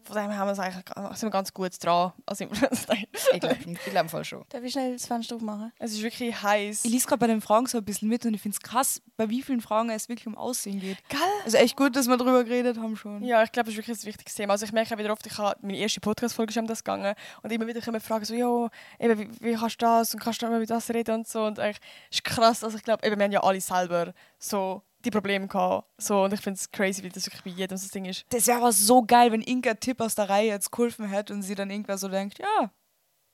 Von 0.09 0.15
dem 0.15 0.35
haben 0.35 0.47
wir 0.47 0.53
es 0.53 0.59
eigentlich 0.59 0.85
sind 1.19 1.27
wir 1.27 1.29
ganz 1.29 1.53
gut 1.53 1.71
dran 1.83 2.13
als 2.25 2.41
Influencer. 2.41 2.93
Ich 3.31 3.39
glaube 3.39 3.57
ich 3.63 3.91
glaub 3.91 4.09
voll 4.09 4.25
schon. 4.25 4.43
Darf 4.49 4.63
ich 4.63 4.71
schnell 4.71 4.93
das 4.93 5.05
Fenster 5.05 5.35
aufmachen? 5.35 5.71
es 5.77 5.91
ist 5.91 6.01
wirklich 6.01 6.41
heiß. 6.41 6.83
Ich 6.83 6.91
lese 6.91 7.05
gerade 7.05 7.19
bei 7.19 7.27
den 7.27 7.41
Fragen 7.41 7.67
so 7.67 7.77
ein 7.77 7.85
bisschen 7.85 8.09
mit 8.09 8.25
und 8.25 8.33
ich 8.33 8.41
finde 8.41 8.55
es 8.55 8.59
krass, 8.67 9.03
bei 9.17 9.29
wie 9.29 9.43
vielen 9.43 9.61
Fragen 9.61 9.91
es 9.91 10.09
wirklich 10.09 10.25
um 10.25 10.35
Aussehen 10.35 10.79
geht. 10.79 10.97
Gell? 11.09 11.19
Also 11.45 11.57
echt 11.57 11.77
gut, 11.77 11.95
dass 11.95 12.07
wir 12.07 12.17
drüber 12.17 12.43
geredet 12.43 12.79
haben 12.79 12.95
schon. 12.97 13.23
Ja, 13.23 13.43
ich 13.43 13.51
glaube, 13.51 13.65
das 13.65 13.73
ist 13.73 13.77
wirklich 13.77 13.99
ein 13.99 14.05
wichtiges 14.07 14.33
Thema. 14.33 14.53
Also 14.53 14.65
ich 14.65 14.71
merke 14.71 14.97
wieder 14.97 15.11
oft, 15.13 15.27
ich 15.27 15.37
habe 15.37 15.59
meine 15.61 15.77
erste 15.77 15.99
Podcast-Folge 15.99 16.53
schon 16.53 16.63
um 16.63 16.67
das 16.67 16.83
gegangen 16.83 17.13
und 17.43 17.51
immer 17.51 17.67
wieder 17.67 17.81
kommen 17.81 18.01
Fragen 18.01 18.25
so, 18.25 18.33
ja, 18.33 18.69
eben, 18.99 19.19
wie, 19.19 19.29
wie 19.41 19.53
kannst 19.53 19.79
du 19.79 19.85
das 19.85 20.15
und 20.15 20.21
kannst 20.21 20.41
du 20.41 20.47
immer 20.47 20.57
über 20.57 20.65
das 20.65 20.89
reden 20.89 21.13
und 21.13 21.27
so. 21.27 21.43
Und 21.43 21.59
eigentlich 21.59 21.81
ist 22.09 22.23
krass, 22.23 22.63
also 22.63 22.77
ich 22.77 22.83
glaube, 22.83 23.05
eben, 23.05 23.19
wir 23.19 23.25
haben 23.25 23.31
ja 23.31 23.43
alle 23.43 23.61
selber 23.61 24.13
so 24.39 24.81
die 25.05 25.11
Probleme 25.11 25.47
gehabt. 25.47 25.87
So, 25.97 26.23
und 26.23 26.33
ich 26.33 26.41
finde 26.41 26.57
es 26.57 26.69
crazy, 26.71 27.03
wie 27.03 27.09
das 27.09 27.25
wirklich 27.25 27.43
bei 27.43 27.49
jedem 27.51 27.77
so 27.77 27.85
das 27.85 27.91
Ding 27.91 28.05
ist. 28.05 28.25
Das 28.29 28.47
wäre 28.47 28.59
aber 28.59 28.71
so 28.71 29.01
geil, 29.01 29.31
wenn 29.31 29.41
irgendein 29.41 29.79
Tipp 29.79 30.01
aus 30.01 30.15
der 30.15 30.29
Reihe 30.29 30.49
jetzt 30.49 30.71
geholfen 30.71 31.07
hätte 31.07 31.33
und 31.33 31.41
sie 31.41 31.55
dann 31.55 31.69
irgendwer 31.69 31.97
so 31.97 32.07
denkt, 32.07 32.39
ja, 32.39 32.71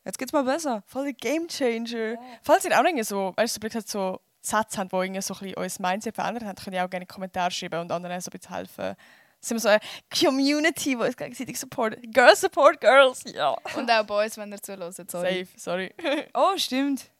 jetzt 0.03 0.17
geht's 0.17 0.33
mal 0.33 0.43
besser. 0.43 0.83
Voll 0.85 1.05
der 1.05 1.13
Game 1.13 1.47
Changer. 1.47 2.17
Falls 2.41 2.65
ihr 2.65 2.79
auch 2.79 2.83
irgendwie 2.83 3.03
so, 3.03 3.33
weißt 3.35 3.57
du, 3.57 3.61
so, 3.61 3.67
gesagt, 3.67 3.89
so 3.89 4.19
Sätze 4.41 4.77
habt, 4.77 4.91
die 4.91 4.95
irgendwie 4.97 5.21
so 5.21 5.33
ein 5.33 5.39
bisschen 5.39 5.55
unser 5.55 5.81
Mindset 5.81 6.15
verändert 6.15 6.43
haben, 6.43 6.55
könnt 6.55 6.75
ihr 6.75 6.85
auch 6.85 6.89
gerne 6.89 7.05
Kommentare 7.05 7.51
schreiben 7.51 7.81
und 7.81 7.91
anderen 7.91 8.21
so 8.21 8.29
ein 8.29 8.37
bisschen 8.37 8.55
helfen. 8.55 8.95
Sind 9.41 9.57
wir 9.57 9.61
so 9.61 9.69
eine 9.69 9.79
Community, 10.09 10.89
die 10.89 10.95
uns 10.95 11.17
gegenseitig 11.17 11.59
supportet. 11.59 12.01
Girls 12.13 12.41
support 12.41 12.79
Girls, 12.81 13.23
ja. 13.25 13.55
Und 13.75 13.91
auch 13.91 14.05
Boys, 14.05 14.37
wenn 14.37 14.51
ihr 14.51 14.61
zuhört, 14.61 14.95
sorry. 15.09 15.45
Safe, 15.45 15.59
sorry. 15.59 15.93
Oh, 16.33 16.57
stimmt. 16.57 17.11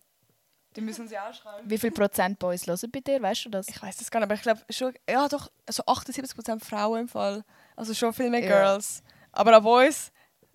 Die 0.76 0.82
müssen 0.82 1.08
sie 1.08 1.18
auch 1.18 1.34
schreiben. 1.34 1.70
Wie 1.70 1.78
viel 1.78 1.92
Prozent 1.92 2.38
Boys 2.40 2.68
hören 2.68 2.92
bei 2.92 3.00
dir, 3.00 3.22
weißt 3.22 3.46
du 3.46 3.50
das? 3.50 3.70
Ich 3.70 3.82
weiß 3.82 3.98
das 3.98 4.12
gar 4.12 4.20
nicht, 4.20 4.26
aber 4.26 4.36
ich 4.36 4.42
glaube 4.42 4.62
schon, 4.70 4.94
ja 5.10 5.28
doch, 5.28 5.50
so 5.70 5.84
78% 5.84 6.64
Frauen 6.64 7.02
im 7.02 7.08
Fall. 7.08 7.44
Also 7.76 7.94
schon 7.94 8.14
viel 8.14 8.30
mehr 8.30 8.42
Ja. 8.42 8.48
Girls. 8.48 9.04
Aber 9.32 9.58
auch 9.58 9.62
Boys 9.62 10.12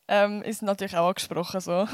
ähm, 0.08 0.42
ist 0.42 0.62
natürlich 0.62 0.96
auch 0.96 1.08
angesprochen 1.08 1.60
so. 1.60 1.86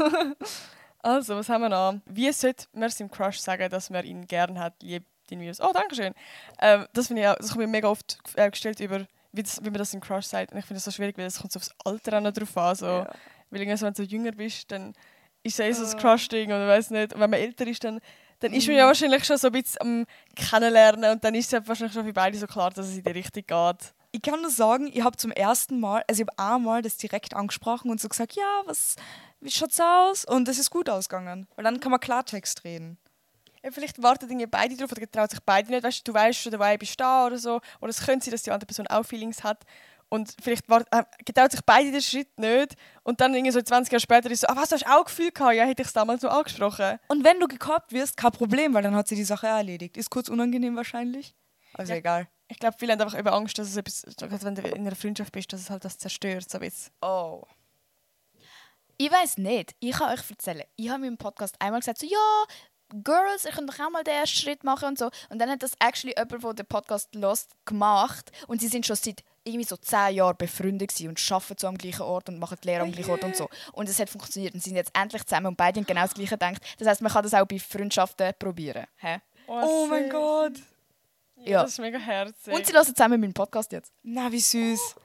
also, 1.02 1.36
was 1.36 1.48
haben 1.48 1.62
wir 1.62 1.68
noch? 1.68 2.00
Wie 2.06 2.32
sollte 2.32 2.66
man 2.72 2.90
seinem 2.90 3.10
Crush 3.10 3.38
sagen, 3.38 3.70
dass 3.70 3.90
man 3.90 4.04
ihn 4.04 4.26
gern 4.26 4.58
hat, 4.58 4.82
liebt 4.82 5.06
ihn 5.30 5.40
wie? 5.40 5.52
Oh, 5.60 5.72
danke 5.72 5.94
schön. 5.94 6.14
Ähm, 6.60 6.86
das 6.92 7.08
finde 7.08 7.22
ich 7.22 7.28
auch, 7.28 7.36
das 7.36 7.48
kommt 7.48 7.60
mir 7.60 7.66
mega 7.68 7.88
oft 7.88 8.18
äh, 8.34 8.50
gestellt 8.50 8.80
über, 8.80 9.06
wie, 9.32 9.42
das, 9.42 9.60
wie 9.60 9.70
man 9.70 9.78
das 9.78 9.94
im 9.94 10.00
Crush 10.00 10.26
sagt. 10.26 10.52
Und 10.52 10.58
ich 10.58 10.64
finde 10.64 10.78
das 10.78 10.84
so 10.84 10.90
schwierig, 10.90 11.16
weil 11.18 11.26
es 11.26 11.38
kommt 11.38 11.52
so 11.52 11.58
aufs 11.58 11.70
Alter 11.84 12.18
auch 12.18 12.22
noch 12.22 12.32
drauf 12.32 12.56
an. 12.56 12.74
So. 12.74 12.86
Ja. 12.86 13.10
Weil 13.50 13.60
wenn 13.60 13.68
du 13.68 13.94
so 13.94 14.02
jünger 14.02 14.32
bist, 14.32 14.72
dann 14.72 14.94
ist 15.46 15.58
es 15.58 15.60
eh 15.60 15.72
so 15.72 15.82
Ah. 15.82 15.84
das 15.84 15.96
Crush-Ding 15.96 16.48
oder 16.50 16.68
weiß 16.68 16.90
nicht. 16.90 17.14
Und 17.14 17.20
wenn 17.20 17.30
man 17.30 17.40
älter 17.40 17.66
ist, 17.66 17.82
dann, 17.84 18.00
dann 18.40 18.52
ist 18.52 18.66
man 18.66 18.74
Mhm. 18.74 18.78
ja 18.80 18.86
wahrscheinlich 18.86 19.24
schon 19.24 19.38
so 19.38 19.46
ein 19.48 19.52
bisschen 19.52 19.80
am 19.80 20.06
Kennenlernen 20.34 21.12
und 21.12 21.24
dann 21.24 21.34
ist 21.34 21.46
es 21.46 21.52
ja 21.52 21.66
wahrscheinlich 21.66 21.94
schon 21.94 22.04
für 22.04 22.12
beide 22.12 22.36
so 22.38 22.46
klar, 22.46 22.70
dass 22.70 22.86
es 22.88 22.96
in 22.96 23.02
die 23.04 23.10
Richtung 23.10 23.44
geht. 23.46 23.92
Ich 24.12 24.22
kann 24.22 24.40
nur 24.40 24.50
sagen, 24.50 24.90
ich 24.92 25.02
habe 25.02 25.16
zum 25.16 25.30
ersten 25.30 25.78
Mal, 25.80 26.02
also 26.08 26.22
ich 26.22 26.28
habe 26.28 26.52
einmal 26.54 26.80
das 26.82 26.96
direkt 26.96 27.34
angesprochen 27.34 27.90
und 27.90 28.00
so 28.00 28.08
gesagt, 28.08 28.34
ja, 28.34 28.62
was, 28.64 28.96
wie 29.40 29.50
schaut's 29.50 29.78
aus? 29.80 30.24
Und 30.24 30.48
es 30.48 30.58
ist 30.58 30.70
gut 30.70 30.88
ausgegangen. 30.88 31.46
Weil 31.56 31.64
dann 31.64 31.80
kann 31.80 31.90
man 31.90 32.00
Klartext 32.00 32.64
reden. 32.64 32.98
Ja, 33.62 33.70
vielleicht 33.72 34.02
warten 34.02 34.26
irgendwie 34.30 34.46
beide 34.46 34.76
drauf 34.76 34.92
oder 34.92 35.10
trauen 35.10 35.28
sich 35.28 35.40
beide 35.44 35.70
nicht. 35.70 35.82
Weißt, 35.82 36.06
du 36.06 36.12
du 36.12 36.18
weißt 36.18 36.38
schon, 36.38 36.52
der 36.52 36.60
Vibe 36.60 36.84
ist 36.84 36.98
da 37.00 37.26
oder 37.26 37.36
so. 37.36 37.60
Oder 37.80 37.90
es 37.90 38.04
könnte 38.06 38.24
sein, 38.24 38.32
dass 38.32 38.42
die 38.44 38.52
andere 38.52 38.66
Person 38.66 38.86
auch 38.86 39.02
Feelings 39.04 39.42
hat. 39.42 39.64
Und 40.08 40.34
vielleicht 40.40 40.68
wart, 40.68 40.86
äh, 40.92 41.02
getraut 41.24 41.50
sich 41.50 41.60
beide 41.66 41.90
den 41.90 42.00
Schritt 42.00 42.38
nicht. 42.38 42.76
Und 43.02 43.20
dann 43.20 43.34
irgendwie 43.34 43.50
so 43.52 43.60
20 43.60 43.92
Jahre 43.92 44.00
später 44.00 44.30
ist 44.30 44.42
so, 44.42 44.46
ah, 44.46 44.54
was, 44.56 44.68
du 44.68 44.76
hast 44.76 44.86
auch 44.86 45.04
Gefühl 45.04 45.32
gehabt? 45.32 45.54
Ja, 45.54 45.64
hätte 45.64 45.82
ich 45.82 45.88
es 45.88 45.94
damals 45.94 46.20
so 46.20 46.28
angesprochen. 46.28 46.98
Und 47.08 47.24
wenn 47.24 47.40
du 47.40 47.48
gekoppt 47.48 47.92
wirst, 47.92 48.16
kein 48.16 48.30
Problem, 48.32 48.72
weil 48.74 48.82
dann 48.82 48.94
hat 48.94 49.08
sie 49.08 49.16
die 49.16 49.24
Sache 49.24 49.48
erledigt. 49.48 49.96
Ist 49.96 50.10
kurz 50.10 50.28
unangenehm 50.28 50.76
wahrscheinlich. 50.76 51.34
Also 51.74 51.92
Ja. 51.92 51.98
egal. 51.98 52.28
Ich 52.48 52.60
glaube, 52.60 52.76
viele 52.78 52.92
haben 52.92 53.00
einfach 53.00 53.18
über 53.18 53.32
Angst, 53.32 53.58
dass 53.58 53.68
es 53.68 53.76
etwas, 53.76 54.44
wenn 54.44 54.54
du 54.54 54.62
in 54.62 54.86
einer 54.86 54.94
Freundschaft 54.94 55.32
bist, 55.32 55.52
dass 55.52 55.60
es 55.62 55.70
halt 55.70 55.84
das 55.84 55.98
zerstört. 55.98 56.48
So 56.48 56.58
ein 56.58 56.60
bisschen. 56.60 56.92
Oh. 57.02 57.42
Ich 58.98 59.10
weiß 59.10 59.38
nicht. 59.38 59.74
Ich 59.80 59.92
kann 59.92 60.12
euch 60.12 60.30
erzählen. 60.30 60.62
Ich 60.76 60.88
habe 60.88 60.98
in 60.98 61.10
meinem 61.10 61.18
Podcast 61.18 61.56
einmal 61.58 61.80
gesagt, 61.80 61.98
so, 61.98 62.06
ja, 62.06 62.44
Girls, 63.02 63.44
ihr 63.44 63.50
könnt 63.50 63.68
doch 63.68 63.80
auch 63.84 63.90
mal 63.90 64.04
den 64.04 64.14
ersten 64.14 64.38
Schritt 64.38 64.62
machen 64.62 64.88
und 64.88 64.98
so. 64.98 65.10
Und 65.28 65.40
dann 65.40 65.50
hat 65.50 65.62
das 65.62 65.72
actually 65.80 66.14
jemand, 66.16 66.44
der 66.44 66.54
den 66.54 66.66
Podcast 66.66 67.12
lost, 67.16 67.50
gemacht. 67.64 68.30
Und 68.46 68.60
sie 68.60 68.68
sind 68.68 68.86
schon 68.86 68.94
seit 68.96 69.24
irgendwie 69.46 69.64
so 69.64 69.76
zehn 69.76 70.14
Jahren 70.16 70.36
befreundet 70.36 70.92
und 71.00 71.32
arbeiten 71.32 71.56
so 71.58 71.66
am 71.68 71.78
gleichen 71.78 72.02
Ort 72.02 72.28
und 72.28 72.38
machen 72.38 72.58
die 72.62 72.68
Lehre 72.68 72.82
am 72.82 72.92
gleichen 72.92 73.10
Ort 73.10 73.24
und 73.24 73.36
so. 73.36 73.48
Und 73.72 73.88
es 73.88 73.98
hat 73.98 74.10
funktioniert 74.10 74.54
und 74.54 74.60
sie 74.62 74.70
sind 74.70 74.76
jetzt 74.76 74.90
endlich 74.98 75.24
zusammen 75.24 75.46
und 75.46 75.56
beide 75.56 75.80
haben 75.80 75.86
genau 75.86 76.02
das 76.02 76.14
Gleiche 76.14 76.30
gedacht. 76.30 76.62
Das 76.78 76.88
heißt, 76.88 77.02
man 77.02 77.12
kann 77.12 77.22
das 77.22 77.34
auch 77.34 77.46
bei 77.46 77.58
Freundschaften 77.58 78.32
probieren. 78.38 78.86
Hä? 78.96 79.18
Oh 79.46 79.86
mein 79.88 80.04
süß. 80.04 80.12
Gott. 80.12 80.52
Ja, 81.36 81.50
Ja. 81.50 81.62
Das 81.62 81.72
ist 81.72 81.78
mega 81.78 81.98
herzig. 81.98 82.52
Und 82.52 82.66
sie 82.66 82.72
hören 82.72 82.86
zusammen 82.86 83.20
meinen 83.20 83.34
Podcast 83.34 83.70
jetzt. 83.72 83.92
Na, 84.02 84.30
wie 84.32 84.40
süß. 84.40 84.96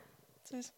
Süß. 0.49 0.73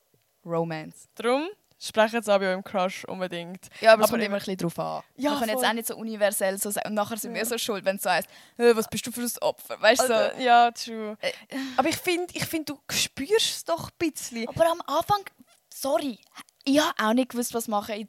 Romance. 0.45 1.07
Darum 1.15 1.47
sprechen 1.87 2.15
jetzt 2.15 2.29
auch 2.29 2.39
bei 2.39 2.47
eurem 2.47 2.63
Crush 2.63 3.05
unbedingt. 3.05 3.67
Ja, 3.81 3.93
aber 3.93 4.03
es 4.03 4.09
kommt 4.09 4.23
immer 4.23 4.35
ein 4.35 4.39
bisschen 4.39 4.57
drauf 4.57 4.79
an. 4.79 5.03
Ja, 5.15 5.31
man 5.31 5.39
kann 5.41 5.49
jetzt 5.49 5.65
auch 5.65 5.73
nicht 5.73 5.87
so 5.87 5.95
universell 5.95 6.57
so 6.57 6.71
sagen. 6.71 6.89
Und 6.89 6.93
nachher 6.95 7.17
sind 7.17 7.33
wir 7.33 7.45
so 7.45 7.57
schuld, 7.57 7.83
wenn 7.85 7.97
es 7.97 8.03
so 8.03 8.09
heisst, 8.09 8.29
«Äh, 8.57 8.75
was 8.75 8.87
bist 8.87 9.05
du 9.05 9.11
für 9.11 9.21
ein 9.21 9.31
Opfer? 9.41 9.81
Weißt 9.81 10.03
du? 10.03 10.07
So. 10.07 10.13
Also, 10.13 10.41
ja, 10.41 10.71
true. 10.71 11.17
Äh, 11.21 11.31
Aber 11.77 11.89
ich 11.89 11.97
finde, 11.97 12.33
ich 12.33 12.45
find, 12.45 12.69
du 12.69 12.79
spürst 12.91 13.55
es 13.55 13.65
doch 13.65 13.89
ein 13.89 13.95
bisschen. 13.97 14.47
Aber 14.47 14.71
am 14.71 14.81
Anfang, 14.85 15.23
sorry, 15.73 16.19
ich 16.63 16.79
habe 16.79 16.93
auch 17.03 17.13
nicht 17.13 17.29
gewusst, 17.29 17.53
was 17.53 17.67
machen. 17.67 17.95
Ich, 17.95 18.07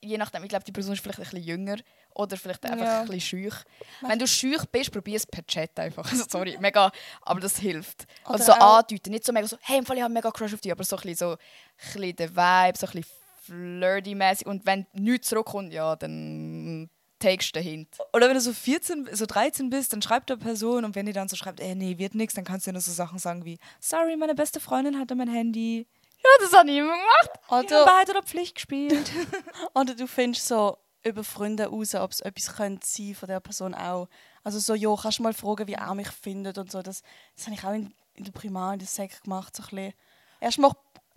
je 0.00 0.18
nachdem, 0.18 0.42
ich 0.42 0.48
glaube, 0.48 0.64
die 0.64 0.72
Person 0.72 0.94
ist 0.94 1.02
vielleicht 1.02 1.18
ein 1.18 1.24
bisschen 1.24 1.44
jünger 1.44 1.76
oder 2.14 2.36
vielleicht 2.36 2.64
einfach 2.64 2.84
Ja. 2.84 3.00
ein 3.00 3.06
bisschen 3.06 3.20
schüch. 3.20 3.54
Wenn 4.00 4.18
du 4.18 4.26
schüch 4.26 4.64
bist, 4.70 4.90
probier 4.92 5.16
es 5.16 5.26
per 5.26 5.46
Chat 5.46 5.78
einfach. 5.78 6.04
Also, 6.12 6.24
sorry, 6.28 6.56
mega, 6.60 6.90
aber 7.22 7.40
das 7.40 7.56
hilft. 7.58 8.06
Oder 8.24 8.34
Also 8.34 8.44
so 8.44 8.52
andeuten, 8.52 9.10
nicht 9.10 9.24
so 9.24 9.32
mega 9.32 9.46
so, 9.46 9.56
hey, 9.62 9.78
im 9.78 9.86
Fall, 9.86 9.96
ich 9.96 10.02
habe 10.02 10.12
mega 10.12 10.30
Crush 10.30 10.54
auf 10.54 10.60
dich, 10.60 10.72
aber 10.72 10.84
so 10.84 10.96
ein 10.96 11.02
bisschen 11.02 11.16
so, 11.16 11.30
ein 11.32 11.36
bisschen 11.94 12.16
der 12.16 12.30
Vibe, 12.30 12.78
so 12.78 12.86
ein 12.86 12.92
bisschen 12.92 13.04
flirty-mäßig. 13.46 14.46
Und 14.46 14.66
wenn 14.66 14.86
nichts 14.92 15.28
zurückkommt, 15.28 15.72
ja, 15.72 15.96
dann 15.96 16.88
takest 17.18 17.54
du 17.54 17.60
den 17.60 17.68
Hint. 17.68 17.88
Oder 18.12 18.26
wenn 18.28 18.34
du 18.34 18.40
so 18.40 18.52
14, 18.52 19.08
so 19.12 19.26
13 19.26 19.70
bist, 19.70 19.92
dann 19.92 20.02
schreibt 20.02 20.28
der 20.30 20.36
Person 20.36 20.84
und 20.84 20.94
wenn 20.94 21.06
die 21.06 21.12
dann 21.12 21.28
so 21.28 21.36
schreibt, 21.36 21.60
ey, 21.60 21.74
nee, 21.74 21.96
wird 21.98 22.14
nix, 22.14 22.34
dann 22.34 22.44
kannst 22.44 22.66
du 22.66 22.70
dir 22.70 22.74
nur 22.74 22.82
so 22.82 22.90
Sachen 22.92 23.18
sagen 23.18 23.44
wie, 23.44 23.58
sorry, 23.80 24.16
meine 24.16 24.34
beste 24.34 24.60
Freundin 24.60 24.98
hatte 24.98 25.14
mein 25.14 25.28
Handy. 25.28 25.86
Ja, 26.24 26.30
das 26.40 26.52
ich 26.52 26.76
immer 26.76 26.92
gemacht. 26.92 27.30
Oder, 27.48 27.86
Wahrheit 27.86 28.10
oder 28.10 28.22
Pflicht 28.22 28.54
gespielt. 28.54 29.10
oder 29.74 29.94
du 29.94 30.06
findest 30.06 30.46
so 30.46 30.78
über 31.04 31.24
Freunde 31.24 31.66
raus, 31.66 31.94
ob 31.94 32.12
es 32.12 32.20
etwas 32.20 32.54
könnte 32.56 32.86
sein 32.86 33.14
von 33.14 33.28
der 33.28 33.40
Person 33.40 33.74
auch. 33.74 34.08
Also 34.44 34.58
so, 34.58 34.74
jo, 34.74 34.96
kannst 34.96 35.18
du 35.18 35.22
mal 35.22 35.32
fragen, 35.34 35.66
wie 35.66 35.74
er 35.74 35.94
mich 35.94 36.08
findet 36.08 36.58
und 36.58 36.70
so. 36.70 36.82
Das, 36.82 37.02
das 37.36 37.46
habe 37.46 37.56
ich 37.56 37.64
auch 37.64 37.72
in, 37.72 37.92
in 38.14 38.24
der 38.24 38.32
Primar, 38.32 38.72
in 38.72 38.78
der 38.78 38.88
Sek 38.88 39.22
gemacht. 39.22 39.56
So 39.56 39.62
ein 39.62 39.68
bisschen. 39.68 39.94
Erst 40.40 40.58
mal 40.58 40.72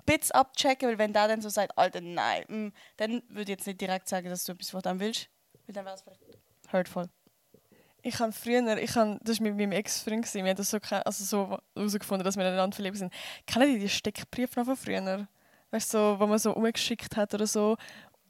bisschen 0.05 0.35
abchecken, 0.35 0.87
weil 0.89 0.97
wenn 0.97 1.13
der 1.13 1.27
dann 1.27 1.41
so 1.41 1.49
sagt, 1.49 1.77
Alter, 1.77 2.01
nein, 2.01 2.43
mm, 2.47 2.67
dann 2.97 3.23
würde 3.27 3.51
ich 3.51 3.57
jetzt 3.57 3.67
nicht 3.67 3.81
direkt 3.81 4.07
sagen, 4.07 4.29
dass 4.29 4.43
du 4.43 4.51
etwas 4.51 4.69
von 4.69 4.81
dem 4.81 4.99
willst. 4.99 5.29
Weil 5.65 5.73
dann 5.73 5.85
wäre 5.85 5.95
es 5.95 6.01
vielleicht 6.01 6.21
hurtful. 6.71 7.09
Ich 8.03 8.19
habe 8.19 8.31
früher, 8.31 8.77
ich 8.77 8.95
habe, 8.95 9.19
das 9.23 9.39
war 9.39 9.47
mit 9.47 9.57
meinem 9.57 9.71
Ex-Freund, 9.71 10.31
wir 10.31 10.43
haben 10.43 10.55
das 10.55 10.69
so, 10.69 10.79
ke- 10.79 11.03
also 11.03 11.23
so 11.23 11.57
herausgefunden, 11.75 12.23
dass 12.23 12.37
wir 12.37 12.45
ineinander 12.45 12.75
verliebt 12.75 12.97
sind. 12.97 13.11
Kennen 13.47 13.73
die 13.73 13.79
die 13.79 13.89
Steckbriefe 13.89 14.59
noch 14.59 14.67
von 14.67 14.77
früher? 14.77 15.27
Weißt 15.71 15.91
du, 15.91 15.97
so, 15.97 16.19
wo 16.19 16.27
man 16.27 16.37
so 16.37 16.53
umgeschickt 16.53 17.17
hat 17.17 17.33
oder 17.33 17.47
so? 17.47 17.75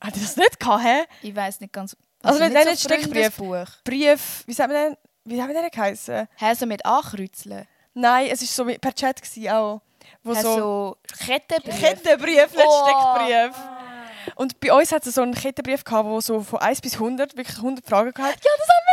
Hat 0.02 0.16
die 0.16 0.22
das 0.22 0.36
nicht 0.38 0.60
gehabt, 0.60 0.84
hä? 0.84 1.04
Ich 1.22 1.36
weiß 1.36 1.60
nicht 1.62 1.74
ganz. 1.74 1.96
Also 2.22 2.44
nicht- 2.44 2.54
nicht 2.54 2.66
nicht 2.66 2.80
Steckbrief. 2.82 3.34
Freundesbuch. 3.36 3.84
Brief, 3.84 4.44
wie 4.46 4.54
sagt 4.54 4.72
man 4.72 4.84
denn, 4.84 4.98
wie 5.26 5.42
haben 5.42 5.50
wir 5.54 5.62
denn 5.62 5.70
geheißen? 5.70 6.28
Hä, 6.38 6.54
so 6.54 6.66
mit 6.66 6.86
Ankreuzeln. 6.86 7.68
Nein, 7.94 8.28
es 8.32 8.42
war 8.42 8.48
so 8.48 8.66
mit- 8.66 8.82
per 8.82 8.94
Chat 8.94 9.22
gewesen 9.22 9.50
auch. 9.50 9.82
Wo 10.24 10.34
Hä, 10.36 10.42
so, 10.42 10.56
so 10.58 10.98
Kettenbrief. 11.26 11.80
Kettenbrief, 11.80 12.52
nicht 12.56 12.66
Oh. 12.68 12.84
Steckbrief. 12.84 13.56
Und 14.36 14.60
bei 14.60 14.74
uns 14.74 14.92
hat 14.92 15.06
es 15.06 15.16
so 15.16 15.22
einen 15.22 15.34
Kettenbrief 15.36 15.84
gehabt, 15.84 16.10
wo 16.10 16.20
so 16.20 16.42
von 16.42 16.60
1 16.60 16.82
bis 16.82 17.00
100, 17.00 17.38
wirklich 17.38 17.58
100 17.58 17.86
Fragen 17.88 18.12
gehabt. 18.12 18.44
Ja, 18.44 18.52
das 18.58 18.68
haben 18.68 18.85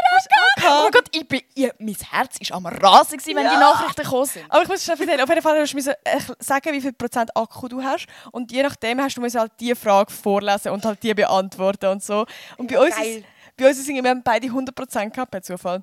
Oh 0.65 0.83
mein 0.83 0.91
Gott, 0.93 1.05
ich 1.13 1.27
bin, 1.27 1.41
ich, 1.55 1.71
mein 1.79 1.97
Herz 2.11 2.39
war 2.51 2.57
am 2.57 2.67
Rasen, 2.67 3.19
gewesen, 3.19 3.37
wenn 3.37 3.45
Ja. 3.45 3.53
die 3.55 3.59
Nachrichten 3.61 4.03
gekommen 4.03 4.27
sind. 4.27 4.45
Aber 4.51 4.63
ich 4.63 4.69
muss 4.69 4.85
schnell 4.85 4.99
erzählen, 5.01 5.21
auf 5.21 5.29
jeden 5.29 5.43
Fall 5.43 5.61
musst 5.61 5.75
du 5.75 5.91
äh, 6.05 6.21
sagen, 6.39 6.73
wie 6.73 6.81
viel 6.81 6.93
Prozent 6.93 7.37
Akku 7.37 7.69
du 7.69 7.83
hast. 7.83 8.07
Und 8.31 8.53
je 8.53 8.63
nachdem 8.63 9.01
hast 9.01 9.17
du 9.17 9.23
halt 9.23 9.53
die 9.61 9.75
Frage 9.75 10.13
vorlesen 10.13 10.73
und 10.73 10.85
halt 10.85 11.03
die 11.03 11.15
beantworten 11.15 11.87
und 11.87 12.03
so. 12.03 12.27
Und 12.57 12.69
bei 12.71 12.79
uns, 12.79 12.97
ist, 12.99 13.25
bei 13.57 13.69
uns 13.69 13.79
irgendwie, 13.87 14.03
wir 14.05 14.11
haben 14.11 14.23
beide 14.23 14.47
100 14.47 14.75
Prozent 14.75 15.15
gehabt, 15.15 15.31
per 15.31 15.43
Zufall. 15.43 15.83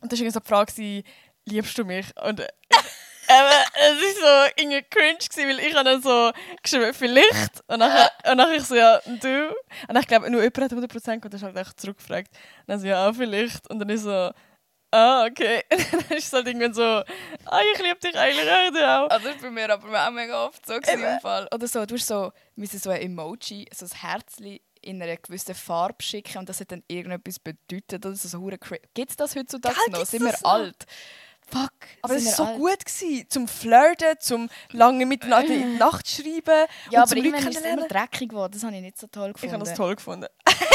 Und 0.00 0.12
das 0.12 0.20
war 0.20 0.30
so 0.30 0.40
die 0.40 0.46
Frage, 0.48 1.02
liebst 1.46 1.76
du 1.78 1.84
mich? 1.84 2.06
Und 2.22 2.46
äh, 3.28 3.90
es 3.90 4.22
war 4.22 4.46
so 4.46 4.52
irgendwie 4.56 4.82
cringe, 4.82 5.18
gewesen, 5.18 5.48
weil 5.48 5.60
ich 5.60 5.74
habe 5.74 5.84
dann 5.84 6.02
so 6.02 6.32
geschrieben, 6.62 6.94
vielleicht. 6.94 7.62
Und 7.66 7.80
dann, 7.80 8.08
und 8.30 8.38
dann 8.38 8.54
ich 8.54 8.62
so, 8.64 8.74
ja, 8.74 9.00
du? 9.04 9.54
Und 9.88 9.98
ich 9.98 10.06
glaube, 10.06 10.30
nur 10.30 10.42
jemand 10.42 10.58
hat 10.58 10.72
100 10.72 10.90
Prozent 10.90 11.24
und 11.24 11.32
dann 11.32 11.40
du 11.40 11.46
halt 11.46 11.56
echt 11.56 11.80
zurückgefragt. 11.80 12.28
Und 12.32 12.68
dann 12.68 12.80
so, 12.80 12.86
ja, 12.86 13.12
vielleicht. 13.12 13.68
Und 13.70 13.78
dann 13.78 13.88
ist 13.88 14.02
so, 14.02 14.30
ah, 14.90 15.26
okay. 15.26 15.62
Und 15.70 15.92
dann 15.92 16.16
ist 16.18 16.26
es 16.26 16.32
halt 16.32 16.46
irgendwann 16.46 16.74
so, 16.74 16.82
ah, 16.82 17.60
ich 17.72 17.82
liebe 17.82 17.98
dich 17.98 18.16
eigentlich 18.16 18.48
auch. 18.84 19.10
Also 19.10 19.26
das 19.26 19.36
ist 19.36 19.42
bei 19.42 19.50
mir 19.50 19.70
aber 19.70 20.06
auch 20.06 20.10
mega 20.10 20.46
oft 20.46 20.66
so 20.66 20.74
gewesen, 20.74 21.04
im 21.04 21.20
Fall. 21.20 21.48
Oder 21.52 21.66
so, 21.66 21.84
du 21.86 21.94
hast 21.94 22.06
so, 22.06 22.32
müssen 22.54 22.78
so 22.78 22.90
ein 22.90 23.02
Emoji, 23.02 23.66
so 23.74 23.86
ein 23.86 24.00
Herzchen 24.00 24.58
in 24.82 25.02
einer 25.02 25.16
gewissen 25.16 25.54
Farbe 25.54 26.02
schicken 26.02 26.38
und 26.38 26.48
das 26.48 26.60
hat 26.60 26.70
dann 26.70 26.84
irgendetwas 26.86 27.40
bedeutet 27.40 28.06
oder 28.06 28.14
so. 28.14 28.28
so 28.28 28.40
Gibt 28.94 29.10
es 29.10 29.16
das 29.16 29.34
heutzutage 29.34 29.74
Gell, 29.74 29.98
noch? 29.98 30.06
Sind 30.06 30.22
wir 30.22 30.32
noch? 30.42 30.72
Fuck. 31.50 31.70
Aber 32.02 32.14
es 32.16 32.26
war 32.26 32.32
so 32.32 32.44
alt? 32.44 32.56
gut, 32.58 32.84
gewesen, 32.84 33.26
zum 33.28 33.46
Flirten, 33.48 34.16
zum 34.18 34.48
lange 34.72 35.06
miteinander 35.06 35.52
in 35.54 35.72
die 35.72 35.78
Nacht 35.78 36.08
schreiben 36.08 36.66
Ja, 36.90 37.02
und 37.02 37.10
aber 37.12 37.16
irgendwann 37.16 37.48
ist 37.48 37.58
es 37.58 37.64
immer 37.64 37.86
dreckig 37.88 38.28
geworden. 38.30 38.52
Das 38.52 38.62
habe 38.64 38.74
ich 38.74 38.82
nicht 38.82 38.98
so 38.98 39.06
toll 39.06 39.28
Ich 39.28 39.34
gefunden. 39.34 39.54
habe 39.54 39.64
das 39.64 39.74
toll 39.74 39.94
gefunden. 39.96 40.26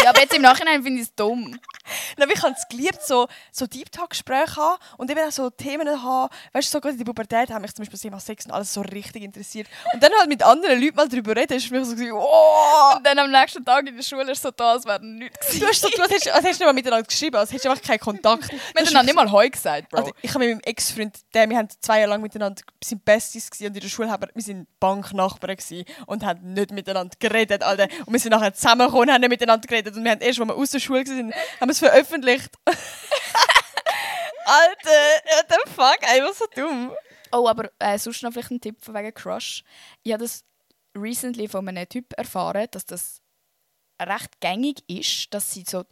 Ja, 0.03 0.09
aber 0.11 0.21
jetzt 0.21 0.33
im 0.35 0.41
Nachhinein 0.41 0.83
finde 0.83 1.01
ich 1.01 1.07
es 1.07 1.15
dumm. 1.15 1.59
Nein, 2.17 2.29
ich 2.33 2.41
habe 2.41 2.55
es 2.57 2.67
geliebt, 2.69 3.01
so, 3.03 3.27
so 3.51 3.65
Deep 3.67 3.91
Talk-Gespräche 3.91 4.55
haben 4.55 4.77
und 4.97 5.09
eben 5.09 5.19
auch 5.27 5.31
so 5.31 5.49
Themen 5.49 5.87
haben. 6.01 6.29
Weißt 6.53 6.67
du, 6.67 6.77
so 6.77 6.81
gerade 6.81 6.93
in 6.93 6.97
der 6.99 7.05
Pubertät 7.05 7.49
haben 7.49 7.61
mich 7.61 7.73
zum 7.73 7.83
Beispiel 7.83 7.93
das 7.93 8.01
Thema 8.01 8.19
Sex 8.19 8.45
und 8.45 8.51
alles 8.51 8.73
so 8.73 8.81
richtig 8.81 9.23
interessiert. 9.23 9.67
Und 9.93 10.01
dann 10.03 10.11
halt 10.17 10.29
mit 10.29 10.43
anderen 10.43 10.79
Leuten 10.81 10.95
mal 10.95 11.07
darüber 11.07 11.35
reden, 11.35 11.53
ist 11.57 11.67
für 11.67 11.77
mich 11.79 11.87
so, 11.87 11.95
gewesen, 11.95 12.13
oh! 12.13 12.95
Und 12.95 13.05
dann 13.05 13.17
am 13.19 13.31
nächsten 13.31 13.63
Tag 13.65 13.87
in 13.87 13.95
der 13.95 14.03
Schule 14.03 14.23
ist 14.31 14.37
es 14.37 14.41
so 14.41 14.51
da, 14.51 14.73
als 14.73 14.85
wäre 14.85 15.03
nichts 15.03 15.39
gewesen. 15.47 15.59
Du 15.59 15.67
hast, 15.67 15.81
so, 15.81 15.89
du 15.89 16.01
hast, 16.01 16.11
hättest 16.11 16.25
du 16.43 16.47
nicht 16.47 16.59
mal 16.61 16.73
miteinander 16.73 17.05
geschrieben, 17.07 17.35
als 17.37 17.49
hättest 17.51 17.65
du 17.65 17.69
einfach 17.71 17.83
keinen 17.83 17.99
Kontakt. 17.99 18.51
Wir 18.75 18.85
haben 18.85 18.93
dann 18.93 19.05
nicht 19.05 19.15
mal 19.15 19.31
Heu 19.31 19.49
gesagt, 19.49 19.89
Bro. 19.89 19.99
Also, 19.99 20.11
ich 20.21 20.33
habe 20.33 20.45
mit 20.45 20.60
meinem 20.61 20.71
Ex-Freund, 20.71 21.19
der, 21.33 21.49
wir 21.49 21.57
haben 21.57 21.69
zwei 21.79 21.99
Jahre 21.99 22.11
lang 22.11 22.21
miteinander, 22.21 22.61
sind 22.83 23.03
Besties 23.05 23.49
und 23.59 23.67
in 23.67 23.73
der 23.73 23.87
Schule 23.87 24.09
haben 24.09 24.23
wir, 24.23 24.29
wir 24.33 24.43
sind 24.43 24.67
Banknachbarn 24.79 25.57
und 26.07 26.25
haben 26.25 26.53
nicht 26.53 26.71
miteinander 26.71 27.15
geredet, 27.19 27.63
Alter. 27.63 27.87
Und 28.05 28.13
wir 28.13 28.19
sind 28.19 28.31
nachher 28.31 28.53
zusammengekommen 28.53 29.09
und 29.09 29.13
haben 29.13 29.21
nicht 29.21 29.29
miteinander 29.29 29.67
geredet 29.67 29.95
und 29.95 30.03
wir 30.03 30.11
haben 30.11 30.21
erst, 30.21 30.39
als 30.39 30.47
wir 30.47 30.55
aus 30.55 30.71
der 30.71 30.79
Schule 30.79 31.05
waren, 31.05 31.33
haben 31.33 31.67
wir 31.67 31.71
es 31.71 31.79
veröffentlicht. 31.79 32.51
Alter, 34.45 35.21
what 35.25 35.45
the 35.49 35.55
fuck, 35.71 36.01
was 36.01 36.37
so 36.39 36.45
dumm. 36.55 36.91
Oh, 37.31 37.47
aber 37.47 37.71
äh, 37.79 37.97
sonst 37.97 38.23
noch 38.23 38.33
vielleicht 38.33 38.51
ein 38.51 38.59
Tipp 38.59 38.83
von 38.83 38.93
wegen 38.93 39.13
Crush. 39.13 39.63
Ich 40.03 40.11
habe 40.11 40.23
das 40.23 40.43
recently 40.97 41.47
von 41.47 41.67
einem 41.67 41.87
Typ 41.87 42.11
erfahren, 42.17 42.67
dass 42.71 42.85
das 42.85 43.21
recht 44.01 44.41
gängig 44.41 44.83
ist, 44.87 45.33
dass 45.33 45.51
sie 45.51 45.63
so 45.67 45.85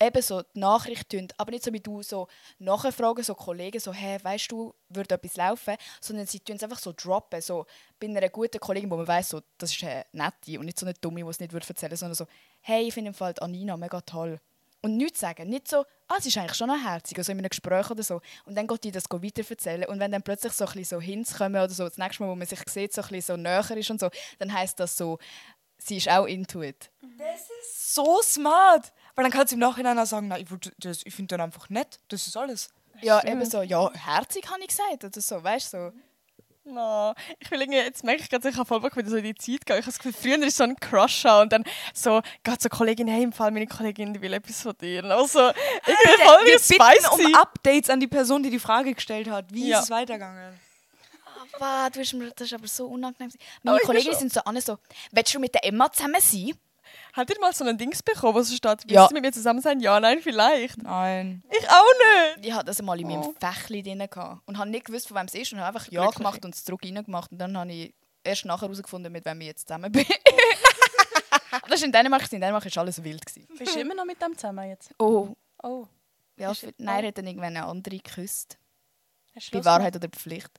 eben 0.00 0.22
so 0.22 0.42
die 0.42 0.60
Nachricht 0.60 1.10
tun, 1.10 1.28
aber 1.36 1.50
nicht 1.50 1.64
so 1.64 1.72
wie 1.72 1.80
du 1.80 2.02
so 2.02 2.28
nachfragen, 2.58 3.22
so 3.22 3.34
Kollegen, 3.34 3.80
so 3.80 3.92
«Hey, 3.92 4.18
weißt 4.22 4.50
du, 4.50 4.74
würde 4.88 5.14
etwas 5.14 5.36
laufen?» 5.36 5.76
sondern 6.00 6.26
sie 6.26 6.40
tun 6.40 6.56
es 6.56 6.62
einfach 6.62 6.78
so 6.78 6.92
droppen, 6.92 7.40
so 7.40 7.66
bei 7.98 8.06
einer 8.06 8.28
guten 8.28 8.60
Kollegin, 8.60 8.90
wo 8.90 8.96
man 8.96 9.08
weiß 9.08 9.30
so, 9.30 9.42
das 9.58 9.74
ist 9.74 9.82
eine 9.84 10.04
nette 10.12 10.58
und 10.58 10.66
nicht 10.66 10.78
so 10.78 10.86
eine 10.86 10.94
dumme, 10.94 11.22
die 11.22 11.28
es 11.28 11.40
nicht 11.40 11.52
würde 11.52 11.66
erzählen 11.68 11.96
sondern 11.96 12.14
so 12.14 12.26
«Hey, 12.60 12.88
ich 12.88 12.94
finde 12.94 13.08
im 13.08 13.14
Fall 13.14 13.34
Anina 13.40 13.76
mega 13.76 14.00
toll.» 14.00 14.40
Und 14.80 14.96
nichts 14.96 15.20
sagen, 15.20 15.48
nicht 15.48 15.66
so 15.66 15.84
«Ah, 16.06 16.20
sie 16.20 16.28
ist 16.28 16.38
eigentlich 16.38 16.54
schon 16.54 16.68
noch 16.68 16.82
herzig», 16.82 17.18
also 17.18 17.32
in 17.32 17.38
einem 17.38 17.48
Gespräch 17.48 17.90
oder 17.90 18.02
so. 18.02 18.20
Und 18.44 18.56
dann 18.56 18.66
geht 18.66 18.84
die 18.84 18.92
das 18.92 19.04
weiter 19.10 19.42
erzählen 19.48 19.84
und 19.88 19.98
wenn 19.98 20.12
dann 20.12 20.22
plötzlich 20.22 20.52
so 20.52 20.64
ein 20.64 20.72
bisschen 20.72 20.98
so 20.98 21.00
Hints 21.00 21.36
kommen 21.36 21.56
oder 21.56 21.70
so, 21.70 21.84
das 21.84 21.98
nächste 21.98 22.22
Mal, 22.22 22.30
wo 22.30 22.36
man 22.36 22.46
sich 22.46 22.60
sieht, 22.68 22.92
so 22.92 23.02
ein 23.02 23.08
bisschen 23.08 23.36
so 23.36 23.42
näher 23.42 23.76
ist 23.76 23.90
und 23.90 23.98
so, 23.98 24.08
dann 24.38 24.52
heisst 24.52 24.78
das 24.78 24.96
so, 24.96 25.18
sie 25.78 25.96
ist 25.96 26.08
auch 26.08 26.26
into 26.26 26.62
it. 26.62 26.90
So 27.92 28.20
smart. 28.22 28.92
Weil 29.18 29.24
dann 29.24 29.32
kannst 29.32 29.50
du 29.50 29.56
im 29.56 29.60
Nachhinein 29.60 29.98
auch 29.98 30.06
sagen, 30.06 30.28
nein, 30.28 30.46
ich, 30.48 30.70
das- 30.78 31.00
ich 31.04 31.12
finde 31.12 31.34
den 31.34 31.40
einfach 31.40 31.68
nett. 31.70 31.98
Das 32.06 32.24
ist 32.28 32.36
alles. 32.36 32.68
Ja, 33.00 33.20
eben 33.24 33.44
so, 33.44 33.62
ja, 33.62 33.90
herzig 33.92 34.48
habe 34.48 34.60
ich 34.60 34.68
gesagt 34.68 35.02
oder 35.02 35.20
so, 35.20 35.42
weißt 35.42 35.72
du? 35.74 35.92
So. 36.64 36.70
No. 36.72 37.14
Ich 37.40 37.50
will 37.50 37.60
irgendwie, 37.62 37.80
jetzt 37.80 38.04
merke 38.04 38.22
ich 38.22 38.30
gerade, 38.30 38.48
ich 38.48 38.54
habe 38.56 38.64
voll 38.64 38.78
Bock 38.80 38.96
wieder 38.96 39.10
so 39.10 39.16
in 39.16 39.24
die 39.24 39.34
Zeit 39.34 39.66
gehen. 39.66 39.78
Ich 39.78 39.82
habe 39.82 39.86
das 39.86 39.98
Gefühl, 39.98 40.12
früher 40.12 40.46
ist 40.46 40.56
so 40.56 40.62
ein 40.62 40.76
Crush 40.76 41.24
und 41.24 41.52
dann 41.52 41.64
so, 41.92 42.22
geht 42.44 42.62
so 42.62 42.68
Kollegin, 42.68 43.08
hey, 43.08 43.24
im 43.24 43.32
Fall 43.32 43.50
meine 43.50 43.66
Kollegin, 43.66 44.14
die 44.14 44.20
will 44.22 44.32
etwas 44.34 44.62
von 44.62 44.76
dir. 44.80 45.02
Also, 45.06 45.48
ich 45.50 45.54
bin 45.86 45.96
voll 46.24 46.38
wie 46.44 46.50
Wir 46.50 46.58
bitten 46.58 47.04
spicy. 47.08 47.24
um 47.26 47.34
Updates 47.34 47.90
an 47.90 47.98
die 47.98 48.06
Person, 48.06 48.44
die 48.44 48.50
die 48.50 48.60
Frage 48.60 48.94
gestellt 48.94 49.28
hat. 49.28 49.52
Wie 49.52 49.66
Ja. 49.68 49.78
ist 49.78 49.84
es 49.86 49.90
weitergegangen? 49.90 50.60
Aber 51.58 51.90
du 51.90 52.16
mir, 52.18 52.30
das 52.36 52.46
ist 52.46 52.54
aber 52.54 52.68
so 52.68 52.86
unangenehm. 52.86 53.32
Meine 53.64 53.80
Kolleginnen 53.80 54.12
schon- 54.12 54.20
sind 54.20 54.32
so 54.32 54.40
alle 54.44 54.60
so, 54.60 54.78
willst 55.10 55.34
du 55.34 55.40
mit 55.40 55.52
der 55.54 55.64
Emma 55.64 55.90
zusammen 55.90 56.20
sein? 56.20 56.52
Habt 57.18 57.30
ihr 57.30 57.40
mal 57.40 57.52
so 57.52 57.64
ein 57.64 57.76
Dings 57.76 58.00
bekommen, 58.00 58.34
wo 58.36 58.42
so 58.42 58.54
steht, 58.54 58.84
willst 58.84 58.90
Ja. 58.90 59.08
du 59.08 59.14
mit 59.14 59.24
mir 59.24 59.32
zusammen 59.32 59.60
sein? 59.60 59.80
Ja, 59.80 59.98
nein, 59.98 60.20
vielleicht. 60.22 60.80
Nein. 60.82 61.42
Ich 61.50 61.68
auch 61.68 61.92
nicht. 62.36 62.46
Ich 62.46 62.52
hatte 62.52 62.66
das 62.66 62.80
mal 62.80 62.98
in 63.00 63.08
meinem 63.08 63.22
Oh. 63.22 63.34
Fächli 63.40 63.82
drin 63.82 63.98
gehabt 64.08 64.40
und 64.46 64.56
habe 64.56 64.70
nicht 64.70 64.84
gewusst, 64.84 65.08
von 65.08 65.16
wem 65.16 65.26
es 65.26 65.34
ist 65.34 65.52
und 65.52 65.58
habe 65.60 65.76
einfach 65.76 65.90
Ja 65.90 66.08
gemacht 66.10 66.44
und 66.44 66.54
es 66.54 66.64
zurück 66.64 66.80
reingemacht 66.84 67.32
und 67.32 67.38
dann 67.38 67.58
habe 67.58 67.72
ich 67.72 67.92
erst 68.22 68.44
nachher 68.44 68.62
herausgefunden, 68.68 69.10
mit 69.12 69.24
wem 69.24 69.40
ich 69.40 69.48
jetzt 69.48 69.66
zusammen 69.66 69.90
bin. 69.90 70.06
das 71.68 71.72
ist 71.80 71.82
in 71.84 71.90
Dänemark, 71.92 72.32
in 72.32 72.40
Dänemark 72.40 72.64
war 72.64 72.82
alles 72.82 73.02
wild. 73.02 73.26
Gewesen. 73.26 73.48
Bist 73.58 73.74
du 73.74 73.80
immer 73.80 73.94
noch 73.94 74.04
mit 74.04 74.22
dem 74.22 74.36
zusammen 74.38 74.68
jetzt? 74.68 74.94
Oh, 75.00 75.34
Oh. 75.62 75.86
ja, 76.36 76.54
für- 76.54 76.72
nein, 76.78 77.02
er 77.02 77.08
hat 77.08 77.18
dann 77.18 77.26
irgendwann 77.26 77.56
eine 77.56 77.66
andere 77.66 77.96
geküsst. 77.98 78.58
Bei 79.50 79.64
Wahrheit 79.64 79.96
oder 79.96 80.08
Pflicht. 80.08 80.50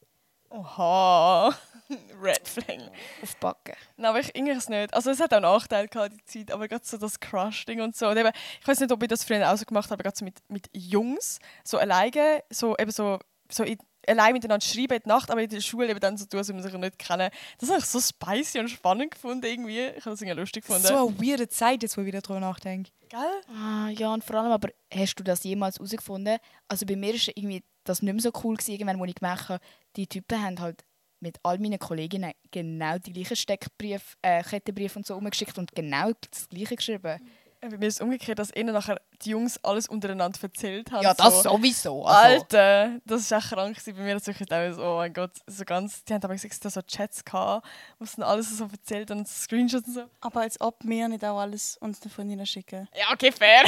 Oha. 0.49 1.55
Red 2.21 2.47
Flag. 2.47 2.91
Auf 3.21 3.35
Backen. 3.37 3.75
Nein, 3.97 4.09
aber 4.09 4.19
ich 4.19 4.35
irgendwie 4.35 4.53
es 4.53 4.69
nicht. 4.69 4.93
Also 4.93 5.11
es 5.11 5.19
hat 5.19 5.33
auch 5.33 5.41
Nachteile 5.41 5.87
gehabt, 5.87 6.13
die 6.13 6.25
Zeit, 6.25 6.51
aber 6.51 6.67
gerade 6.67 6.85
so 6.85 6.97
das 6.97 7.19
Crush-Ding 7.19 7.81
und 7.81 7.95
so. 7.95 8.07
Und 8.07 8.17
eben, 8.17 8.31
ich 8.61 8.67
weiß 8.67 8.79
nicht, 8.79 8.91
ob 8.91 9.01
ich 9.01 9.09
das 9.09 9.23
früher 9.23 9.51
auch 9.51 9.57
so 9.57 9.65
gemacht 9.65 9.89
habe, 9.91 10.03
gerade 10.03 10.15
so 10.15 10.25
mit, 10.25 10.37
mit 10.49 10.69
Jungs, 10.73 11.39
so 11.63 11.77
alleine, 11.77 12.43
so 12.49 12.75
eben 12.77 12.91
so, 12.91 13.19
so 13.51 13.63
in, 13.63 13.77
allein 14.07 14.33
miteinander 14.33 14.65
schreiben 14.65 14.93
in 14.95 15.03
der 15.05 15.07
Nacht, 15.07 15.31
aber 15.31 15.41
in 15.41 15.49
der 15.49 15.61
Schule 15.61 15.89
eben 15.89 15.99
dann 15.99 16.17
so 16.17 16.25
tun, 16.25 16.39
als 16.39 16.47
würde 16.47 16.61
man 16.61 16.71
sich 16.71 16.79
nicht 16.79 16.99
kennen. 16.99 17.29
Das 17.59 17.69
habe 17.69 17.79
ich 17.79 17.85
so 17.85 17.99
spicy 17.99 18.59
und 18.59 18.69
spannend 18.69 19.11
gefunden 19.11 19.45
irgendwie. 19.45 19.79
Ich 19.79 20.05
habe 20.05 20.11
das 20.11 20.21
irgendwie 20.21 20.39
lustig 20.39 20.65
gefunden. 20.65 20.87
So 20.87 21.07
eine 21.07 21.19
weirde 21.19 21.47
Zeit, 21.47 21.83
jetzt 21.83 21.97
wo 21.97 22.01
ich 22.01 22.07
wieder 22.07 22.21
drüber 22.21 22.39
nachdenke. 22.39 22.91
Gell? 23.09 23.19
Ah, 23.55 23.89
ja, 23.89 24.13
und 24.13 24.23
vor 24.23 24.35
allem, 24.35 24.51
aber 24.51 24.69
hast 24.93 25.15
du 25.15 25.23
das 25.23 25.43
jemals 25.43 25.77
herausgefunden? 25.77 26.37
Also 26.67 26.85
bei 26.85 26.95
mir 26.95 27.13
ist 27.13 27.27
irgendwie 27.29 27.63
das 27.83 28.01
nicht 28.01 28.13
mehr 28.13 28.21
so 28.21 28.31
cool 28.43 28.55
gewesen, 28.55 28.71
irgendwann, 28.71 28.99
wo 28.99 29.05
ich 29.05 29.15
gemerkt 29.15 29.49
habe, 29.49 29.63
die 29.95 30.05
Typen 30.05 30.41
haben 30.41 30.59
halt 30.59 30.83
mit 31.19 31.37
all 31.43 31.59
meinen 31.59 31.79
Kolleginnen 31.79 32.33
genau 32.51 32.97
die 32.97 33.13
gleichen 33.13 33.35
Steckbrief, 33.35 34.17
äh, 34.21 34.43
Kettenbriefe 34.43 34.99
und 34.99 35.05
so 35.05 35.15
umgeschickt 35.15 35.57
und 35.57 35.73
genau 35.75 36.11
das 36.31 36.49
gleiche 36.49 36.75
geschrieben. 36.75 37.19
Bei 37.61 37.77
mir 37.77 37.87
ist 37.87 37.95
es 37.95 38.01
umgekehrt, 38.01 38.39
dass 38.39 38.55
ihnen 38.55 38.73
nachher 38.73 39.01
die 39.21 39.31
Jungs 39.31 39.61
alles 39.63 39.89
untereinander 39.89 40.39
erzählt 40.41 40.91
haben. 40.91 41.03
Ja, 41.03 41.13
das 41.13 41.43
so. 41.43 41.49
sowieso. 41.49 42.05
Also. 42.05 42.41
Alter, 42.41 42.99
das 43.03 43.29
war 43.31 43.37
echt 43.39 43.49
krank. 43.49 43.77
Bei 43.85 43.91
mir 43.91 44.15
hat 44.15 44.21
es 44.21 44.27
wirklich 44.27 44.49
auch 44.49 44.73
so, 44.73 44.81
oh 44.81 44.95
mein 44.95 45.11
Gott, 45.13 45.31
so 45.45 45.65
ganz, 45.65 46.05
die 46.05 46.13
haben 46.13 46.23
aber 46.23 46.35
gesagt, 46.35 46.63
da 46.63 46.69
so 46.69 46.81
Chats 46.81 47.25
gehabt, 47.25 47.67
wo 47.99 48.05
sie 48.05 48.15
dann 48.15 48.29
alles 48.29 48.57
so 48.57 48.63
erzählt 48.63 49.11
und 49.11 49.27
Screenshots 49.27 49.87
und 49.87 49.93
so. 49.93 50.03
Aber 50.21 50.39
als 50.39 50.61
ob 50.61 50.77
wir 50.83 51.09
nicht 51.09 51.25
auch 51.25 51.37
alles 51.37 51.75
uns 51.81 51.99
den 51.99 52.09
Freundinnen 52.09 52.45
schicken. 52.45 52.87
Ja, 52.97 53.13
okay, 53.13 53.31
fair. 53.31 53.63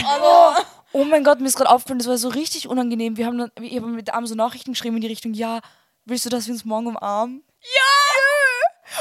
Oh 0.93 1.04
mein 1.04 1.26
Gott, 1.26 1.41
mir 1.41 1.47
ist 1.47 1.58
gerade 1.58 1.70
aufgefallen, 1.70 1.99
das 1.99 2.08
war 2.08 2.18
so 2.18 2.30
richtig 2.30 2.70
unangenehm. 2.70 3.18
Wir 3.18 3.26
haben 3.26 3.38
dann, 3.38 3.52
ich 3.60 3.76
habe 3.76 3.88
mit 3.88 4.14
einem 4.14 4.26
so 4.26 4.36
Nachrichten 4.36 4.72
geschrieben 4.72 4.95
in 4.95 5.02
die 5.02 5.08
Richtung, 5.08 5.34
ja, 5.34 5.60
willst 6.12 6.26
du, 6.26 6.30
dass 6.30 6.45
wir 6.45 6.53
uns 6.53 6.64
morgen 6.66 6.88
umarmen? 6.88 7.43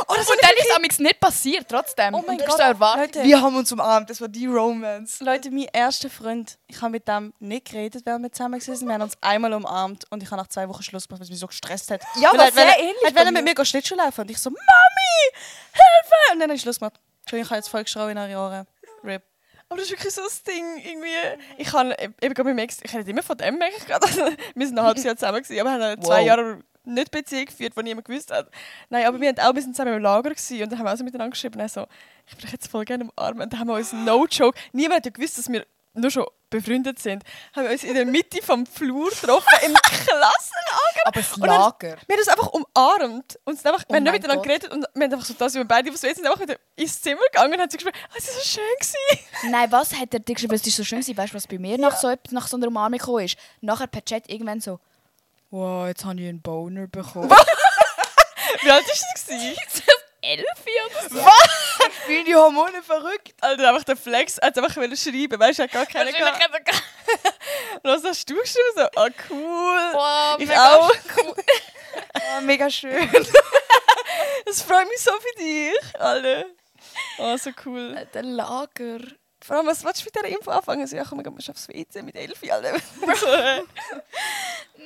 Oh, 0.06 0.14
das 0.16 0.30
und 0.30 0.38
dann 0.40 0.50
ist 0.56 0.66
es 0.70 0.76
amigs 0.76 0.98
nicht 1.00 1.18
passiert, 1.18 1.66
trotzdem. 1.68 2.14
Oh 2.14 2.22
mein 2.24 2.38
Gott, 2.38 2.58
erwartet. 2.60 3.16
Leute. 3.16 3.26
Wir 3.28 3.40
haben 3.42 3.56
uns 3.56 3.72
umarmt, 3.72 4.08
das 4.08 4.20
war 4.20 4.28
die 4.28 4.46
Romance. 4.46 5.22
Leute, 5.22 5.50
mein 5.50 5.66
erster 5.72 6.08
Freund, 6.08 6.58
ich 6.68 6.80
habe 6.80 6.92
mit 6.92 7.08
dem 7.08 7.34
nicht 7.40 7.66
geredet, 7.70 8.02
während 8.06 8.22
wir 8.24 8.30
zusammen 8.32 8.60
waren. 8.64 8.86
Wir 8.86 8.94
haben 8.94 9.02
uns 9.02 9.14
einmal 9.20 9.52
umarmt 9.52 10.04
und 10.10 10.22
ich 10.22 10.30
habe 10.30 10.40
nach 10.40 10.46
zwei 10.48 10.68
Wochen 10.68 10.82
Schluss 10.84 11.08
gemacht, 11.08 11.20
weil 11.20 11.24
es 11.24 11.30
mich 11.30 11.40
so 11.40 11.48
gestresst 11.48 11.90
hat. 11.90 12.02
Ja, 12.20 12.30
Weil 12.32 12.40
aber 12.40 12.48
er- 12.50 12.56
weil 12.56 12.64
sehr 12.64 12.66
er- 12.66 12.78
ähnlich 12.78 12.96
Er 13.02 13.10
bei 13.10 13.16
wollte 13.20 13.32
mir. 13.32 13.42
mit 13.42 13.58
mir 13.58 13.64
Schlittschuh 13.64 13.96
laufen 13.96 14.20
und 14.20 14.30
ich 14.30 14.38
so, 14.38 14.50
Mami, 14.50 15.32
Hilfe! 15.72 16.32
Und 16.32 16.38
dann 16.40 16.48
habe 16.48 16.54
ich 16.54 16.62
Schluss 16.62 16.78
gemacht. 16.78 17.00
Entschuldigung, 17.22 17.46
ich 17.46 17.50
habe 17.50 17.58
jetzt 17.58 17.68
voll 17.68 17.82
geschrauen 17.82 18.10
in 18.10 18.18
eure 18.18 18.36
Ohren. 18.38 18.66
Rip. 19.04 19.22
Aber 19.68 19.76
das 19.76 19.86
ist 19.86 19.90
wirklich 19.92 20.14
so 20.14 20.22
das 20.22 20.42
Ding, 20.44 20.78
irgendwie. 20.84 21.08
Ich 21.58 21.68
kann 21.68 21.92
eben 21.92 22.34
gerade 22.34 22.44
mit 22.44 22.58
dem 22.58 22.58
Ex, 22.58 22.78
ich 22.82 22.94
rede 22.94 23.10
immer 23.10 23.22
von 23.24 23.36
dem, 23.36 23.56
merke 23.58 23.76
ich 23.76 23.86
gerade. 23.86 24.06
wir 24.54 24.66
sind 24.66 24.78
ein 24.78 24.84
halbes 24.84 25.02
Jahr 25.04 25.16
zusammen 25.16 25.42
gewesen, 25.42 25.60
aber 25.60 25.72
haben 25.72 26.02
zwei 26.02 26.20
Wow. 26.20 26.26
Jahre 26.26 26.60
nicht 26.84 27.10
Beziehung 27.10 27.46
geführt, 27.46 27.74
die 27.76 27.82
niemand 27.82 28.06
gewusst 28.06 28.30
hat. 28.32 28.48
Nein, 28.88 29.06
aber 29.06 29.20
wir 29.20 29.28
haben 29.28 29.38
auch 29.38 29.44
ein 29.48 29.54
bisschen 29.54 29.74
zusammen 29.74 29.94
im 29.94 30.02
Lager 30.02 30.30
gewesen, 30.30 30.62
und 30.62 30.70
dann 30.72 30.78
haben 30.78 30.86
wir 30.86 30.92
auch 30.92 30.96
so 30.96 31.04
miteinander 31.04 31.30
geschrieben, 31.32 31.60
also, 31.60 31.86
ich 32.26 32.32
würde 32.34 32.42
dich 32.42 32.52
jetzt 32.52 32.68
voll 32.68 32.84
gerne 32.84 33.04
umarmen. 33.04 33.42
Und 33.42 33.52
dann 33.52 33.60
haben 33.60 33.68
wir 33.68 33.74
uns 33.74 33.92
no 33.92 34.26
joke, 34.26 34.58
niemand 34.72 34.98
hat 34.98 35.06
ja 35.06 35.10
gewusst, 35.12 35.38
dass 35.38 35.48
wir 35.48 35.66
nur 35.92 36.10
schon 36.10 36.24
befreundet 36.50 37.00
sind, 37.00 37.24
haben 37.54 37.64
wir 37.64 37.72
uns 37.72 37.82
in 37.82 37.94
der 37.94 38.06
Mitte 38.06 38.40
vom 38.42 38.64
Flur 38.64 39.10
getroffen, 39.10 39.46
im 39.66 39.74
Klassenlager. 39.82 41.02
Aber 41.04 41.20
das 41.20 41.32
Und 41.32 41.40
dann- 41.42 41.48
Lager. 41.60 41.96
Wir 42.06 42.14
haben 42.16 42.20
uns 42.20 42.28
einfach 42.28 42.46
umarmt. 42.48 43.38
Und 43.44 43.56
sind 43.56 43.66
einfach, 43.66 43.84
Oh 43.86 43.90
wir 43.92 43.96
haben 43.96 44.02
nicht 44.04 44.12
miteinander 44.12 44.36
Gott. 44.42 44.46
geredet 44.46 44.70
und 44.72 44.86
wir 44.94 45.04
haben 45.04 45.12
einfach 45.14 45.26
so 45.26 45.34
das, 45.34 45.54
wie 45.54 45.58
wir 45.58 45.64
beide 45.64 45.92
was 45.92 46.00
sind, 46.00 46.24
einfach 46.24 46.40
wieder 46.40 46.56
ins 46.76 47.00
Zimmer 47.00 47.20
gegangen 47.32 47.54
und 47.54 47.60
haben 47.60 47.70
so 47.70 47.76
gespielt, 47.76 47.94
oh, 48.08 48.14
es 48.16 48.26
war 48.28 48.34
so 48.34 48.40
schön. 48.48 48.64
Gewesen. 48.78 49.50
Nein, 49.52 49.72
was 49.72 49.92
hat 49.98 50.14
er 50.14 50.20
dir 50.20 50.34
geschrieben? 50.34 50.54
Es 50.54 50.66
ist 50.66 50.76
so 50.76 50.84
schön 50.84 51.00
gewesen. 51.00 51.16
Weißt 51.16 51.32
du, 51.32 51.36
was 51.36 51.46
bei 51.46 51.58
mir 51.58 51.78
nach, 51.78 51.96
so, 51.96 52.14
nach 52.30 52.46
so 52.48 52.56
einer 52.56 52.68
Umarmung 52.68 52.98
gekommen 52.98 53.24
ist? 53.24 53.36
Nachher 53.60 53.86
per 53.88 54.04
Chat 54.04 54.28
irgendwann 54.30 54.60
so, 54.60 54.78
wow, 55.50 55.86
jetzt 55.86 56.04
habe 56.04 56.20
ich 56.20 56.28
einen 56.28 56.42
Boner 56.42 56.86
bekommen. 56.86 57.30
Wie 58.62 58.70
alt 58.70 58.86
war 58.86 58.94
das? 58.94 59.26
Gewesen? 59.26 59.56
Elf 60.22 60.44
oder 60.44 61.08
so? 61.08 61.26
Wie 62.06 62.24
die 62.24 62.34
Hormone 62.34 62.82
verrückt. 62.82 63.34
Alter, 63.40 63.70
einfach 63.70 63.84
der 63.84 63.96
Flex 63.96 64.36
hat 64.36 64.56
einfach 64.58 64.76
wollen 64.76 64.96
schreiben, 64.96 65.40
weißt 65.40 65.58
du, 65.58 65.62
hat 65.62 65.72
gar 65.72 65.86
keine 65.86 66.12
Wahrscheinlich 66.12 66.64
gehabt. 66.64 66.82
was 67.82 68.04
hast 68.04 68.28
du 68.28 68.34
geschrieben? 68.34 68.68
So, 68.74 68.82
ah, 68.82 69.08
cool. 69.30 69.90
Wow, 69.94 70.36
ich 70.38 70.48
mega 70.48 70.74
auch. 70.74 70.92
Oh, 71.18 72.40
mega 72.42 72.70
schön. 72.70 73.08
Das 74.44 74.62
freut 74.62 74.88
mich 74.88 75.00
so 75.00 75.12
für 75.12 75.42
dich, 75.42 76.00
Alter. 76.00 76.44
Oh, 77.18 77.36
so 77.36 77.50
cool. 77.64 78.06
Der 78.12 78.22
Lager. 78.22 78.98
Vor 79.42 79.56
allem, 79.56 79.66
was 79.66 79.84
willst 79.84 80.02
du 80.02 80.04
mit 80.04 80.14
dieser 80.14 80.28
Info 80.28 80.50
anfangen? 80.50 80.86
So, 80.86 80.96
ja, 80.96 81.04
komm, 81.04 81.18
wir 81.18 81.24
gehen 81.24 81.36
aufs 81.38 81.68
WC 81.68 82.02
mit 82.02 82.14
Elfi. 82.14 82.48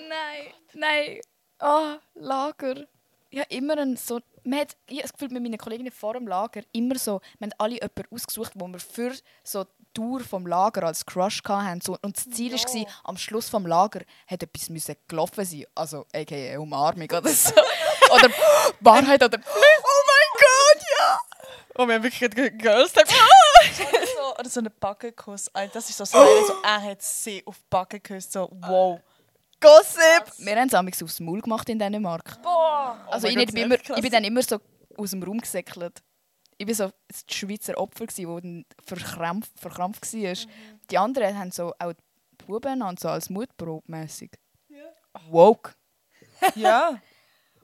Nein, 0.09 0.53
nein. 0.75 1.21
Oh, 1.61 1.95
Lager. 2.15 2.87
Ja, 3.31 3.43
immer 3.49 3.79
ein 3.79 3.97
so. 3.97 4.21
Man 4.45 4.61
hat, 4.61 4.77
ich 4.87 4.99
habe 4.99 5.03
das 5.03 5.13
Gefühl, 5.13 5.31
mit 5.31 5.43
meinen 5.43 5.59
Kolleginnen 5.59 5.91
vor 5.91 6.13
dem 6.15 6.29
Lager 6.29 6.61
immer 6.73 6.99
so, 6.99 7.21
wir 7.39 7.47
haben 7.47 7.55
alle 7.59 7.75
jemanden 7.75 8.05
ausgesucht, 8.15 8.53
wo 8.55 8.69
wir 8.69 8.79
für 8.79 9.13
so 9.43 9.65
die 9.65 9.71
Tour 9.95 10.21
vom 10.21 10.47
Lager 10.47 10.85
als 10.85 11.07
Crush 11.07 11.43
hatten. 11.45 11.81
So, 11.81 11.97
und 12.03 12.17
das 12.17 12.29
Ziel 12.31 12.53
war, 12.53 12.87
am 13.05 13.17
Schluss 13.17 13.49
vom 13.49 13.67
Lager 13.67 14.03
hat 14.27 14.43
etwas 14.43 14.69
müssen 14.69 14.97
gelaufen 15.09 15.45
sein. 15.45 15.65
Also, 15.75 16.07
aka 16.15 16.59
Umarmung 16.59 17.11
oder 17.11 17.29
so. 17.29 17.55
oder 18.15 18.31
Wahrheit 18.81 19.23
oder 19.23 19.39
Oh 19.39 20.03
mein 20.07 20.29
Gott, 20.35 20.85
ja! 20.99 21.19
Oh, 21.77 21.89
wir 21.89 21.95
haben 21.95 22.03
wirklich 22.03 22.21
gerade 22.21 22.51
Girls 22.53 22.93
Tag. 22.93 23.09
so, 24.35 24.39
oder 24.41 24.51
so 24.51 24.61
einen 24.61 24.73
Backenkuss. 24.79 25.51
Das 25.73 25.89
ist 25.89 25.97
so 25.97 26.03
das 26.03 26.15
Highlight, 26.15 26.47
so, 26.47 26.55
er 26.63 26.83
hat 26.83 27.03
sie 27.03 27.43
auf 27.47 27.59
die 27.59 27.65
Backe 27.71 28.01
geküsst. 28.01 28.33
So, 28.33 28.49
wow. 28.61 29.01
Gossip! 29.61 30.33
Wir 30.39 30.57
haben 30.57 30.69
es 30.69 30.75
amigs 30.75 31.03
aufs 31.03 31.21
Maul 31.21 31.41
gemacht 31.41 31.69
in 31.69 31.79
Dänemark. 31.79 32.39
Also 33.11 33.27
Oh 33.27 33.31
ich, 33.31 33.37
mein 33.37 33.47
nicht, 33.47 33.47
Gott, 33.47 33.55
bin 33.55 33.65
immer, 33.65 33.75
ich 33.97 34.03
bin 34.03 34.11
dann 34.13 34.25
immer 34.25 34.43
so 34.43 34.61
aus 34.97 35.11
dem 35.11 35.23
Raum 35.23 35.41
gesäckelt. 35.41 36.03
Ich 36.59 36.67
war 36.67 36.75
so 36.75 36.91
das 37.09 37.25
Schweizer 37.31 37.77
Opfer, 37.79 38.07
das 38.07 38.17
verkrampft, 38.85 39.53
verkrampft 39.59 40.13
war. 40.13 40.31
Mhm. 40.31 40.81
Die 40.91 40.99
anderen 40.99 41.39
haben 41.39 41.51
so 41.51 41.73
auch 41.79 41.93
die 41.93 42.45
Buben 42.45 42.97
so 42.99 43.09
als 43.09 43.31
Mutprobe 43.31 43.85
mässig. 43.87 44.39
Woke. 45.31 45.73
Ja. 46.57 47.01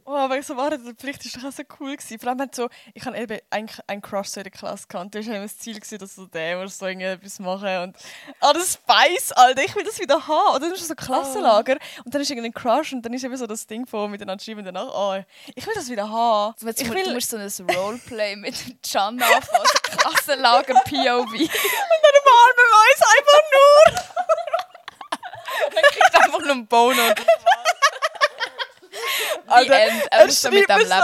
Oh, 0.05 0.17
aber 0.17 0.43
so 0.43 0.57
war 0.57 0.71
das, 0.71 0.81
vielleicht 0.99 1.25
ist 1.25 1.37
das 1.37 1.45
auch 1.45 1.53
so 1.53 1.63
cool 1.79 1.97
gewesen. 1.97 2.19
Vor 2.19 2.29
allem 2.31 2.41
hat 2.41 2.55
so, 2.55 2.69
ich 2.95 3.05
hatte 3.05 3.17
eben 3.17 3.39
eigentlich 3.51 3.81
einen 3.87 4.03
Crush 4.03 4.37
in 4.37 4.43
der 4.43 4.51
Klasse 4.53 4.87
gehabt. 4.89 5.15
Das 5.15 5.27
war 5.27 5.35
immer 5.35 5.45
das 5.45 5.59
Ziel, 5.59 5.75
gewesen, 5.75 5.99
dass 5.99 6.15
so 6.17 6.27
der 6.27 6.57
muss 6.59 6.79
so 6.79 6.87
irgendetwas 6.87 7.39
machen 7.39 7.79
und 7.83 7.97
ah, 8.41 8.53
das 8.53 8.75
Spice, 8.75 9.33
Alter, 9.33 9.63
ich 9.63 9.75
will 9.77 9.85
das 9.85 9.99
wieder 10.01 10.27
haben. 10.27 10.51
Oder 10.57 10.61
dann 10.61 10.73
ist 10.73 10.87
so 10.87 10.93
ein 10.95 10.97
Klassenlager 10.97 11.77
und 12.05 12.15
dann 12.15 12.23
ist 12.23 12.31
irgendein 12.31 12.53
Crush 12.55 12.93
und 12.93 13.03
dann 13.03 13.13
ist 13.13 13.25
eben 13.25 13.37
so 13.37 13.47
das 13.47 13.67
Ding 13.67 13.87
von 13.87 14.11
miteinander 14.11 14.43
schreiben 14.43 14.65
danach, 14.65 14.89
oh, 14.93 15.23
ich 15.55 15.67
will 15.67 15.75
das 15.75 15.89
wieder 15.89 16.09
haben. 16.11 16.55
Ich 16.77 16.89
mu- 16.89 16.95
will, 16.95 17.05
du 17.05 17.13
musst 17.15 17.31
so 17.31 17.37
ein 17.37 17.71
Roleplay 17.77 18.37
mit 18.37 18.55
Can 18.91 19.21
anfangen, 19.23 19.65
so 19.73 19.97
Klassenlager 19.97 20.75
POV. 20.85 20.93
dann 20.93 22.17
umarmen 22.21 22.57
wir 22.57 22.77
uns 22.87 23.03
einfach 23.19 23.43
nur. 23.53 24.05
Dann 25.75 25.83
kriegst 25.85 26.15
du 26.15 26.19
einfach 26.19 26.41
nur 26.41 26.51
einen 26.53 26.67
Bono. 26.67 27.03
Alter, 29.51 29.81
End. 29.81 30.03
er 30.11 30.21
Er 30.21 30.27
ist 30.27 30.43
so 30.43 30.51
mit 30.51 30.69
dem 30.69 30.87
so, 30.87 30.95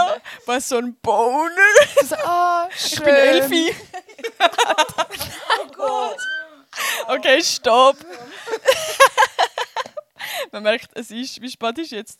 was 0.45 0.69
so 0.69 0.77
ein 0.77 0.95
Boner. 0.95 1.51
So, 2.07 2.15
ah, 2.15 2.69
schön. 2.71 2.93
Ich 2.93 3.03
bin 3.03 3.15
Elfi. 3.15 3.75
Okay, 7.07 7.43
stopp. 7.43 7.97
Man 10.51 10.63
merkt, 10.63 10.89
es 10.93 11.11
ist, 11.11 11.41
wie 11.41 11.49
spät 11.49 11.77
ist 11.79 11.91
jetzt? 11.91 12.19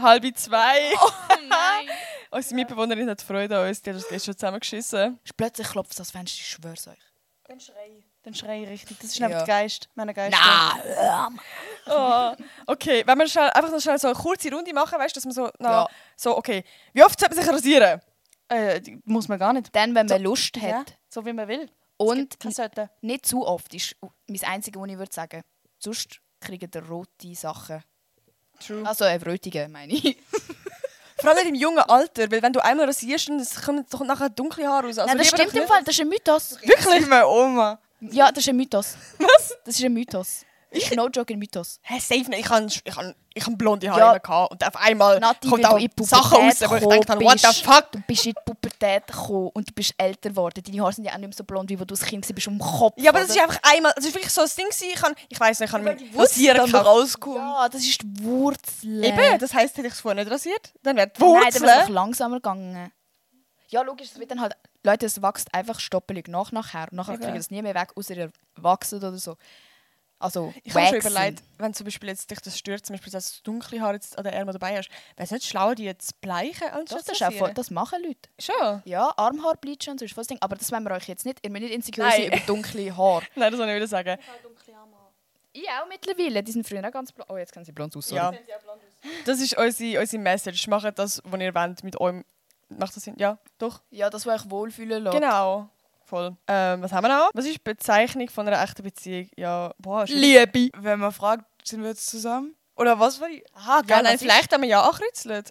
Halb 0.00 0.24
zwei. 0.36 0.92
Oh 0.94 1.10
nein. 1.48 1.88
Unsere 2.30 2.54
Mitbewohnerin 2.54 3.08
hat 3.08 3.22
Freude 3.22 3.58
an 3.58 3.68
uns, 3.68 3.82
die 3.82 3.90
hat 3.90 3.96
uns 3.96 4.08
gestern 4.08 4.36
zusammengeschissen. 4.36 5.18
Plötzlich 5.36 5.68
klopft 5.68 5.92
es 5.92 5.96
das 5.98 6.10
Fenster, 6.10 6.40
ich 6.40 6.48
schwör's 6.48 6.88
euch. 6.88 6.98
Dann 7.44 7.60
schrei. 7.60 8.04
Dann 8.26 8.34
schrei 8.34 8.64
ich 8.64 8.68
richtig. 8.68 8.98
Das 8.98 9.10
ist 9.10 9.18
Ja. 9.20 9.26
einfach 9.28 9.44
der 9.44 9.54
Geist. 9.62 9.88
Mein 9.94 10.12
Geist. 10.12 10.36
Nein. 10.36 11.40
Oh. 11.86 12.32
Okay, 12.66 13.04
wenn 13.06 13.16
wir 13.18 13.28
schnell, 13.28 13.50
einfach 13.50 13.70
noch 13.70 13.80
schnell 13.80 13.96
so 14.00 14.08
eine 14.08 14.16
kurze 14.16 14.50
Runde 14.52 14.72
machen, 14.74 14.98
weißt 14.98 15.14
du, 15.14 15.18
dass 15.20 15.24
man 15.26 15.32
so, 15.32 15.48
na, 15.60 15.70
Ja. 15.70 15.88
so, 16.16 16.36
okay. 16.36 16.64
Wie 16.92 17.04
oft 17.04 17.20
sollte 17.20 17.36
man 17.36 17.44
sich 17.44 17.52
rasieren? 17.54 18.00
Äh, 18.48 18.80
die 18.80 19.00
muss 19.04 19.28
man 19.28 19.38
gar 19.38 19.52
nicht. 19.52 19.68
Dann, 19.76 19.94
wenn 19.94 20.06
man 20.06 20.18
So- 20.18 20.24
Lust 20.24 20.56
Ja, 20.56 20.78
hat. 20.80 20.96
so 21.08 21.24
wie 21.24 21.32
man 21.32 21.46
will. 21.46 21.70
Und 21.98 22.36
nicht 23.00 23.26
zu 23.26 23.46
oft 23.46 23.72
ist 23.74 23.94
mein 24.26 24.42
Einziges, 24.44 24.82
was 24.82 24.88
ich 24.90 24.98
würde 24.98 25.12
sagen. 25.14 25.42
Sonst 25.78 26.18
kriegen 26.40 26.68
ihr 26.74 26.82
rote 26.88 27.32
Sachen. 27.36 27.84
True. 28.58 28.82
Also 28.84 29.04
äh, 29.04 29.14
rötige, 29.24 29.68
meine 29.70 29.92
ich. 29.92 30.18
Vor 31.20 31.30
allem 31.30 31.46
im 31.46 31.54
jungen 31.54 31.78
Alter, 31.78 32.28
weil 32.32 32.42
wenn 32.42 32.52
du 32.52 32.58
einmal 32.62 32.86
rasierst, 32.86 33.28
dann 33.28 33.46
kommt 33.64 33.94
doch 33.94 34.00
nachher 34.04 34.30
dunkle 34.30 34.66
Haare 34.66 34.88
raus. 34.88 34.98
Also 34.98 35.06
Nein, 35.08 35.18
das 35.18 35.28
stimmt 35.28 35.54
im 35.54 35.66
Fall, 35.68 35.82
das 35.84 35.94
ist 35.94 36.00
ein 36.00 36.08
Mythos. 36.08 36.58
Wirklich? 36.60 37.06
Meine 37.06 37.28
Oma. 37.28 37.78
Ja, 38.00 38.30
das 38.30 38.44
ist 38.44 38.48
ein 38.48 38.56
Mythos. 38.56 38.96
Was? 39.18 39.56
Das 39.64 39.76
ist 39.78 39.84
ein 39.84 39.92
Mythos. 39.92 40.42
Ich 40.68 40.90
no 40.94 41.08
joke, 41.08 41.32
ein 41.32 41.38
Mythos. 41.38 41.78
Hä, 41.82 41.98
safe 42.00 42.28
nicht. 42.28 42.40
Ich 42.40 42.48
habe 42.50 42.66
ich 42.66 42.96
han, 42.96 43.14
ich 43.32 43.46
han 43.46 43.56
blonde 43.56 43.88
Haare 43.88 44.00
Ja. 44.00 44.18
gehabt 44.18 44.50
und 44.50 44.66
auf 44.66 44.76
einmal 44.76 45.18
Nati, 45.20 45.48
kommt 45.48 45.64
auch 45.64 45.78
in 45.78 45.88
die 45.96 46.04
Sachen 46.04 46.38
raus, 46.38 46.60
wo 46.66 46.74
ich 46.74 46.84
denke, 46.84 47.24
what 47.24 47.38
the 47.40 47.62
fuck? 47.62 47.92
Du 47.92 48.00
bist 48.06 48.26
in 48.26 48.32
die 48.32 48.40
Pubertät 48.44 49.06
gekommen 49.06 49.50
und 49.54 49.70
du 49.70 49.72
bist 49.72 49.94
älter 49.96 50.30
geworden. 50.30 50.60
Deine 50.66 50.82
Haare 50.82 50.92
sind 50.92 51.04
ja 51.04 51.12
auch 51.12 51.18
nicht 51.18 51.28
mehr 51.28 51.36
so 51.36 51.44
blond, 51.44 51.70
wie 51.70 51.78
wo 51.80 51.84
du 51.84 51.94
als 51.94 52.02
Kind 52.04 52.28
warst, 52.28 52.48
um 52.48 52.58
Kopf. 52.58 52.94
Ja, 52.98 53.10
aber 53.10 53.20
das 53.20 53.30
ist 53.30 53.38
einfach 53.40 53.60
einmal, 53.62 53.92
das 53.94 54.04
ist 54.06 54.14
wirklich 54.14 54.32
so 54.32 54.42
ein 54.42 54.50
Ding. 54.58 54.66
Ich, 54.70 54.94
kann, 55.00 55.14
ich 55.28 55.40
weiss 55.40 55.60
nicht, 55.60 55.72
ich 55.72 55.80
mir 55.80 55.94
Dann 55.94 56.20
rasieren 56.20 56.74
rauskommen. 56.74 57.38
Ja, 57.38 57.68
das 57.70 57.82
ist 57.82 58.02
die 58.02 58.24
Wurzel. 58.24 59.04
Eben, 59.04 59.38
das 59.38 59.54
heisst, 59.54 59.76
hätte 59.78 59.86
ich 59.86 59.94
es 59.94 60.00
vorher 60.00 60.22
nicht 60.22 60.30
rasiert, 60.30 60.74
dann 60.82 60.96
wäre 60.96 61.06
die 61.08 61.22
Nein, 61.22 61.42
dann 61.52 61.62
wäre 61.62 61.70
es 61.72 61.80
Wurzel. 61.82 61.94
langsamer 61.94 62.36
gegangen. 62.36 62.92
Ja, 63.68 63.82
logisch, 63.82 64.08
es 64.12 64.18
wird 64.18 64.30
dann 64.30 64.40
halt... 64.40 64.56
Leute, 64.82 65.06
es 65.06 65.20
wächst 65.20 65.52
einfach 65.54 65.80
stoppelig 65.80 66.28
nach 66.28 66.52
nachher. 66.52 66.88
Und 66.90 66.94
nachher 66.94 67.14
Eben. 67.14 67.22
kriegen 67.22 67.34
sie 67.34 67.40
es 67.40 67.50
nie 67.50 67.62
mehr 67.62 67.74
weg, 67.74 67.90
außer 67.96 68.16
ihr 68.16 68.32
wachsen 68.56 68.98
oder 68.98 69.16
so. 69.16 69.36
Also, 70.18 70.54
ich 70.64 70.74
habe 70.74 70.86
schon 70.86 71.10
überlegt, 71.10 71.42
wenn 71.58 71.74
zum 71.74 71.84
Beispiel 71.84 72.08
jetzt 72.08 72.30
dich 72.30 72.40
das 72.40 72.58
stört, 72.58 72.86
zum 72.86 72.94
Beispiel, 72.94 73.12
dass 73.12 73.36
du 73.36 73.42
dunkle 73.42 73.80
Haare 73.82 73.94
jetzt 73.94 74.16
an 74.16 74.24
den 74.24 74.32
Ärmeln 74.32 74.58
dabei 74.58 74.78
hast, 74.78 74.88
wäre 74.88 75.24
es 75.24 75.30
nicht 75.30 75.44
schlau, 75.44 75.74
die 75.74 75.84
jetzt 75.84 76.08
zu 76.08 76.14
bleichen 76.22 76.68
Doch, 76.68 76.78
anstatt 76.78 77.08
das, 77.08 77.22
auch 77.22 77.32
voll, 77.32 77.52
das 77.52 77.70
machen 77.70 78.02
Leute. 78.02 78.30
Schon? 78.38 78.82
Ja, 78.86 79.12
Armhaar 79.18 79.56
bleachen 79.56 79.90
und 79.90 79.98
so 79.98 80.06
ist 80.06 80.14
voll 80.14 80.22
das 80.22 80.28
Ding. 80.28 80.38
Aber 80.40 80.56
das 80.56 80.72
wollen 80.72 80.84
wir 80.84 80.92
euch 80.92 81.06
jetzt 81.06 81.26
nicht. 81.26 81.40
Ihr 81.42 81.50
müsst 81.50 81.64
nicht 81.64 81.74
insecure 81.74 82.10
sein 82.10 82.28
über 82.28 82.38
dunkle 82.46 82.96
Haare. 82.96 83.26
Nein, 83.34 83.50
das 83.50 83.58
soll 83.58 83.68
ich 83.68 83.76
wieder 83.76 83.86
sagen. 83.86 84.18
Ich 85.52 85.68
auch 85.68 85.88
mittlerweile. 85.88 86.42
Die 86.42 86.52
sind 86.52 86.66
früher 86.66 86.86
auch 86.86 86.92
ganz 86.92 87.12
blond. 87.12 87.30
Oh, 87.30 87.36
jetzt 87.36 87.52
können 87.52 87.64
sie 87.64 87.72
blond 87.72 87.94
aus. 87.96 88.08
sorry. 88.08 88.20
Ja. 88.20 88.32
Das 89.26 89.40
ist 89.40 89.56
unsere, 89.56 90.00
unsere 90.00 90.22
Message. 90.22 90.66
Macht 90.66 90.98
das, 90.98 91.20
was 91.24 91.40
ihr 91.40 91.54
wollt, 91.54 91.84
mit 91.84 92.00
eurem... 92.00 92.24
Macht 92.68 92.96
das 92.96 93.04
Sinn? 93.04 93.14
Ja, 93.18 93.38
doch. 93.58 93.82
ja, 93.90 94.10
das, 94.10 94.26
was 94.26 94.42
euch 94.44 94.50
wohlfühlen 94.50 95.04
lässt. 95.04 95.16
Genau. 95.16 95.68
Voll. 96.04 96.36
Ähm, 96.46 96.82
was 96.82 96.92
haben 96.92 97.04
wir 97.04 97.08
noch? 97.08 97.30
Was 97.34 97.46
ist 97.46 97.54
die 97.56 97.62
Bezeichnung 97.64 98.28
von 98.28 98.46
einer 98.46 98.62
echten 98.62 98.82
Beziehung? 98.82 99.28
Ja, 99.36 99.72
boah. 99.78 100.04
Liebe. 100.06 100.70
Wenn 100.76 101.00
man 101.00 101.10
fragt, 101.12 101.44
sind 101.64 101.82
wir 101.82 101.88
jetzt 101.90 102.06
zusammen? 102.08 102.54
Oder 102.76 103.00
was 103.00 103.20
war 103.20 103.28
die? 103.28 103.42
Aha, 103.54 103.82
Ja, 103.88 104.02
nein, 104.02 104.18
vielleicht 104.18 104.52
haben 104.52 104.62
wir 104.62 104.68
ja. 104.68 104.88
Nein, 105.24 105.42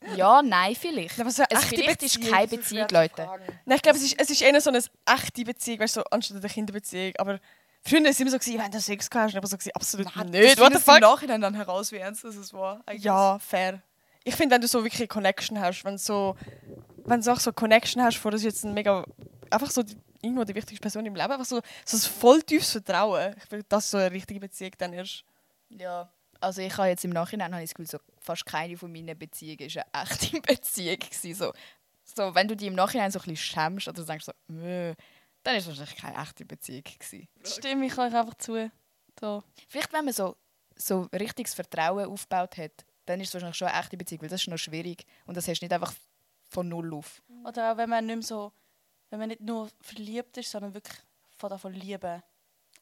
Ist, 0.00 0.16
ja, 0.16 0.42
nein, 0.42 0.74
vielleicht. 0.74 1.18
Aber 1.20 1.30
so 1.30 1.42
eine 1.42 1.50
es 1.52 1.62
echte 1.62 1.76
vielleicht 1.76 2.02
ist 2.02 2.14
Beziehung, 2.16 2.32
keine 2.34 2.46
das 2.48 2.52
ist 2.52 2.58
Beziehung, 2.68 2.88
schwer 2.88 3.00
Leute. 3.02 3.28
Nein, 3.64 3.76
ich 3.76 3.82
glaube, 3.82 3.98
es 3.98 4.04
ist, 4.04 4.20
es 4.20 4.30
ist 4.30 4.42
eher 4.42 4.60
so 4.60 4.70
eine 4.70 4.82
echte 5.06 5.44
Beziehung, 5.44 5.78
weißt 5.80 5.96
du, 5.96 6.00
so, 6.00 6.06
anstatt 6.10 6.38
eine 6.38 6.48
Kinderbeziehung. 6.48 7.14
Aber 7.18 7.38
früher 7.82 8.02
war 8.02 8.10
es 8.10 8.18
immer 8.18 8.30
so, 8.32 8.38
gewesen, 8.38 8.58
wenn 8.58 8.70
du 8.70 8.80
Sex 8.80 9.08
gehabt 9.08 9.28
hast, 9.28 9.36
aber 9.36 9.46
so 9.46 9.56
gewesen, 9.56 9.72
absolut 9.76 10.06
Das 10.06 10.26
nicht. 10.26 10.58
What 10.58 10.66
the 10.66 10.72
du 10.72 10.78
im 10.78 10.80
fuck? 10.80 11.00
Nachhinein 11.00 11.40
dann 11.40 11.54
heraus, 11.54 11.92
wie 11.92 11.98
ernst 11.98 12.24
das 12.24 12.34
es 12.34 12.52
war. 12.52 12.80
Ja, 12.92 13.38
fair. 13.38 13.80
Ich 14.24 14.34
finde, 14.34 14.54
wenn 14.54 14.60
du 14.60 14.68
so 14.68 14.82
wirklich 14.82 15.00
eine 15.00 15.08
Connection 15.08 15.60
hast, 15.60 15.84
wenn 15.84 15.94
du 15.94 15.98
so, 15.98 16.36
wenn 17.04 17.20
du 17.20 17.32
auch 17.32 17.40
so 17.40 17.52
Connection 17.52 18.02
hast, 18.02 18.16
vor 18.16 18.30
das 18.30 18.42
jetzt 18.42 18.64
ein 18.64 18.74
mega, 18.74 19.04
einfach 19.50 19.70
so 19.70 19.82
die, 19.82 19.96
irgendwo 20.20 20.44
die 20.44 20.54
wichtigste 20.54 20.80
Person 20.80 21.04
im 21.06 21.14
Leben, 21.14 21.32
einfach 21.32 21.44
so, 21.44 21.60
so 21.84 21.96
ein 21.96 22.00
voll 22.00 22.42
tiefes 22.42 22.72
Vertrauen. 22.72 23.34
Ich 23.36 23.44
finde, 23.44 23.66
das 23.68 23.84
ist 23.84 23.90
so 23.90 23.98
eine 23.98 24.12
richtige 24.12 24.40
Beziehung 24.40 24.72
dann 24.78 24.92
erst. 24.92 25.24
Ja. 25.70 26.10
Also 26.40 26.60
ich 26.60 26.76
habe 26.76 26.88
jetzt 26.88 27.04
im 27.04 27.10
Nachhinein 27.10 27.52
habe 27.52 27.62
ich 27.62 27.70
das 27.70 27.74
Gefühl, 27.74 27.90
so 27.90 27.98
fast 28.20 28.44
keine 28.46 28.76
von 28.76 28.92
meinen 28.92 29.16
Beziehungen 29.16 29.74
war 29.74 29.84
eine 29.92 30.04
echte 30.04 30.40
Beziehung. 30.42 30.98
Gewesen. 30.98 31.34
So, 31.34 31.52
so, 32.04 32.34
wenn 32.34 32.48
du 32.48 32.56
die 32.56 32.66
im 32.66 32.74
Nachhinein 32.74 33.10
so 33.10 33.20
ein 33.20 33.22
bisschen 33.22 33.36
schämst 33.36 33.88
oder 33.88 34.04
denkst 34.04 34.24
so, 34.24 34.32
«Mö», 34.48 34.94
dann 35.42 35.56
ist 35.56 35.66
es 35.66 35.68
wahrscheinlich 35.68 35.96
keine 35.96 36.22
echte 36.22 36.44
Beziehung. 36.44 36.82
Gewesen. 36.82 37.28
Stimme 37.44 37.86
ich 37.86 37.92
euch 37.92 38.14
einfach 38.14 38.34
zu. 38.34 38.70
So. 39.20 39.42
Vielleicht, 39.68 39.92
wenn 39.92 40.04
man 40.04 40.14
so, 40.14 40.36
so 40.76 41.08
richtiges 41.12 41.54
Vertrauen 41.54 42.06
aufgebaut 42.06 42.56
hat, 42.56 42.84
dann 43.06 43.20
ist 43.20 43.28
es 43.28 43.34
wahrscheinlich 43.34 43.56
schon 43.56 43.68
eine 43.68 43.80
echte 43.80 43.96
Beziehung, 43.96 44.22
weil 44.22 44.28
das 44.28 44.42
ist 44.42 44.48
noch 44.48 44.58
schwierig. 44.58 45.04
Und 45.26 45.36
das 45.36 45.48
hast 45.48 45.60
du 45.60 45.64
nicht 45.64 45.72
einfach 45.72 45.92
von 46.48 46.68
null 46.68 46.94
auf. 46.94 47.22
Oder 47.44 47.72
auch 47.72 47.76
wenn 47.76 47.90
man 47.90 48.06
nicht 48.06 48.16
mehr 48.16 48.22
so, 48.22 48.52
wenn 49.10 49.18
man 49.18 49.28
nicht 49.28 49.40
nur 49.40 49.68
verliebt 49.80 50.36
ist, 50.36 50.50
sondern 50.50 50.74
wirklich 50.74 50.98
von 51.36 51.50
davon 51.50 51.72
lieben 51.72 52.22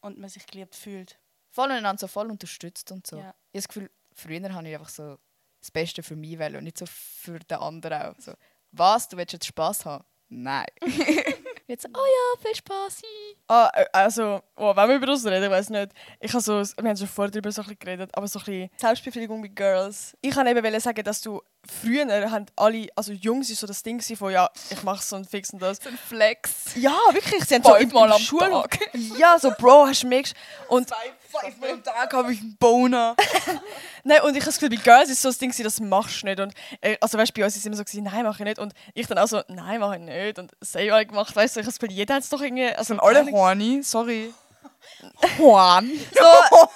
und 0.00 0.18
man 0.18 0.28
sich 0.28 0.46
geliebt 0.46 0.74
fühlt. 0.74 1.18
voll 1.50 1.70
einander 1.70 2.00
so 2.00 2.06
voll 2.06 2.30
unterstützt 2.30 2.90
und 2.92 3.06
so. 3.06 3.16
Ja. 3.16 3.22
Ich 3.22 3.26
habe 3.28 3.34
das 3.52 3.68
Gefühl, 3.68 3.90
früher 4.12 4.52
habe 4.52 4.68
ich 4.68 4.74
einfach 4.74 4.88
so 4.88 5.18
das 5.60 5.70
Beste 5.70 6.02
für 6.02 6.16
mich 6.16 6.38
wollen 6.38 6.56
und 6.56 6.64
nicht 6.64 6.78
so 6.78 6.86
für 6.86 7.38
den 7.38 7.58
anderen 7.58 8.02
auch. 8.02 8.14
So, 8.18 8.34
was, 8.72 9.08
du 9.08 9.16
willst 9.16 9.32
jetzt 9.32 9.46
Spass 9.46 9.84
haben? 9.84 10.04
Nein. 10.28 10.66
jetzt, 11.70 11.86
oh 11.86 11.98
ja, 11.98 12.42
viel 12.42 12.54
Spaß. 12.54 13.02
Ah, 13.48 13.70
äh, 13.74 13.86
also, 13.92 14.40
oh, 14.56 14.76
wenn 14.76 14.88
wir 14.88 14.96
über 14.96 15.06
das 15.06 15.24
reden, 15.24 15.50
weiß 15.50 15.70
nicht. 15.70 15.92
Ich 16.20 16.32
habe 16.32 16.42
so, 16.42 16.60
wir 16.60 16.88
haben 16.88 16.96
schon 16.96 17.08
vorher 17.08 17.30
darüber 17.30 17.50
so 17.50 17.62
ein 17.62 17.66
bisschen 17.66 17.78
geredet, 17.78 18.10
aber 18.14 18.28
so 18.28 18.38
ein 18.38 18.44
bisschen 18.44 18.70
Selbstbefriedigung 18.76 19.40
mit 19.40 19.56
Girls. 19.56 20.16
Ich 20.20 20.32
kann 20.34 20.46
eben 20.46 20.80
sagen, 20.80 21.02
dass 21.04 21.20
du 21.20 21.42
früher 21.66 22.30
haben 22.30 22.46
alle, 22.56 22.88
also 22.96 23.12
Jungs 23.12 23.50
ist 23.50 23.60
so 23.60 23.66
das 23.66 23.82
Ding 23.82 24.00
von 24.00 24.32
ja, 24.32 24.50
ich 24.70 24.82
mache 24.82 25.02
so 25.02 25.16
und 25.16 25.28
fix 25.28 25.50
und 25.50 25.60
das. 25.60 25.78
So 25.78 25.88
ein 25.88 25.98
Flex. 25.98 26.50
Ja, 26.76 26.96
wirklich, 27.12 27.44
sie 27.44 27.54
haben 27.54 27.62
so 27.62 27.74
im, 27.74 27.90
im 27.90 27.96
am 27.96 28.18
Schul 28.18 28.40
Tag. 28.40 28.78
Ja, 29.18 29.38
so 29.38 29.50
Bro, 29.58 29.86
hast 29.86 30.02
du 30.02 30.08
mich 30.08 30.32
und 30.68 30.90
Fünfmal 31.30 31.70
am 31.70 31.82
Tag 31.82 32.12
habe 32.12 32.32
ich 32.32 32.40
einen 32.40 32.56
Boner. 32.56 33.14
Nein, 34.04 34.22
und 34.22 34.34
ich 34.34 34.42
habe 34.42 34.46
das 34.46 34.58
Gefühl, 34.58 34.76
bei 34.76 34.82
Girls 34.82 35.10
ist 35.10 35.22
so 35.22 35.28
das 35.28 35.38
Ding, 35.38 35.54
das 35.62 35.80
machst 35.80 36.22
du 36.22 36.26
nicht. 36.26 36.40
Und, 36.40 36.52
äh, 36.80 36.96
also 37.00 37.18
weißt, 37.18 37.32
bei 37.34 37.44
uns 37.44 37.54
ist 37.54 37.60
es 37.60 37.66
immer 37.66 37.76
so, 37.76 37.84
gewesen, 37.84 38.04
nein, 38.04 38.24
mache 38.24 38.42
ich 38.42 38.48
nicht. 38.48 38.58
Und 38.58 38.72
ich 38.94 39.06
dann 39.06 39.18
auch 39.18 39.28
so, 39.28 39.42
nein, 39.48 39.78
mache 39.78 39.96
ich 39.96 40.02
nicht. 40.02 40.38
Und 40.38 40.50
das 40.58 40.74
haben 40.74 40.90
alle 40.90 41.06
gemacht. 41.06 41.34
Weißt 41.36 41.54
du, 41.54 41.60
ich 41.60 41.66
habe 41.66 41.72
das 41.72 41.78
Gefühl, 41.78 41.94
jeder 41.94 42.14
hat 42.14 42.22
es 42.22 42.30
doch 42.30 42.40
irgendwie... 42.40 42.66
Also 42.66 42.94
Sind 42.94 43.00
alle 43.00 43.30
horny, 43.30 43.82
sorry. 43.82 44.34
Juan. 45.38 45.90
So, 46.12 46.68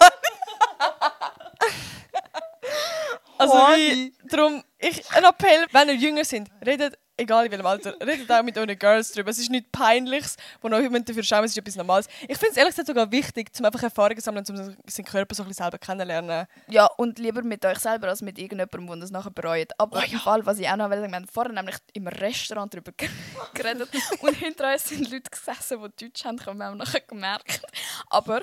also 3.39 3.53
wie, 3.55 4.14
darum, 4.28 4.62
ich, 4.78 5.03
ein 5.12 5.24
Appell, 5.24 5.66
wenn 5.72 5.89
ihr 5.89 5.95
jünger 5.97 6.24
sind, 6.24 6.49
redet, 6.64 6.99
egal 7.16 7.47
in 7.47 7.53
welchem 7.53 7.66
Alter, 7.66 7.95
redet 8.05 8.30
auch 8.30 8.43
mit 8.43 8.59
euren 8.59 8.76
Girls 8.78 9.12
drüber. 9.12 9.30
Es 9.30 9.39
ist 9.39 9.51
nichts 9.51 9.70
Peinliches, 9.70 10.37
wo 10.61 10.68
noch 10.68 10.80
jemand 10.80 11.09
dafür 11.09 11.22
schauen, 11.22 11.45
es 11.45 11.53
ist 11.53 11.59
etwas 11.59 11.76
Normales. 11.76 12.07
Ich 12.22 12.37
finde 12.37 12.51
es 12.51 12.57
ehrlich 12.57 12.72
gesagt 12.72 12.89
sogar 12.89 13.11
wichtig, 13.12 13.51
um 13.59 13.64
einfach 13.64 13.82
Erfahrungen 13.82 14.16
zu 14.18 14.24
sammeln, 14.24 14.45
um 14.49 14.57
seinen 14.91 15.05
Körper 15.07 15.35
so 15.35 15.43
ein 15.45 15.49
bisschen 15.49 15.64
selber 15.64 15.78
kennenlernen. 15.78 16.47
Ja, 16.68 16.87
und 16.97 17.18
lieber 17.18 17.43
mit 17.43 17.64
euch 17.64 17.78
selber 17.78 18.09
als 18.09 18.20
mit 18.20 18.39
irgendjemandem, 18.39 18.87
der 18.87 18.97
das 18.97 19.11
nachher 19.11 19.30
bereut. 19.30 19.70
Aber 19.78 20.05
im 20.05 20.18
Fall, 20.18 20.45
was 20.45 20.59
ich 20.59 20.68
auch 20.68 20.76
noch 20.76 20.91
will, 20.91 21.03
wir 21.03 21.11
haben 21.14 21.26
vorher 21.28 21.53
nämlich 21.53 21.76
im 21.93 22.07
Restaurant 22.09 22.74
darüber 22.74 22.93
ge- 22.93 23.09
geredet 23.55 23.89
und 24.20 24.35
hinter 24.35 24.72
uns 24.72 24.85
sind 24.89 25.11
Leute 25.11 25.30
gesessen, 25.30 25.78
die 25.99 26.07
Deutsch 26.07 26.24
haben, 26.24 26.45
haben 26.45 26.59
wir 26.59 26.70
auch 26.70 26.74
nachher 26.74 27.01
gemerkt. 27.01 27.62
Aber, 28.11 28.43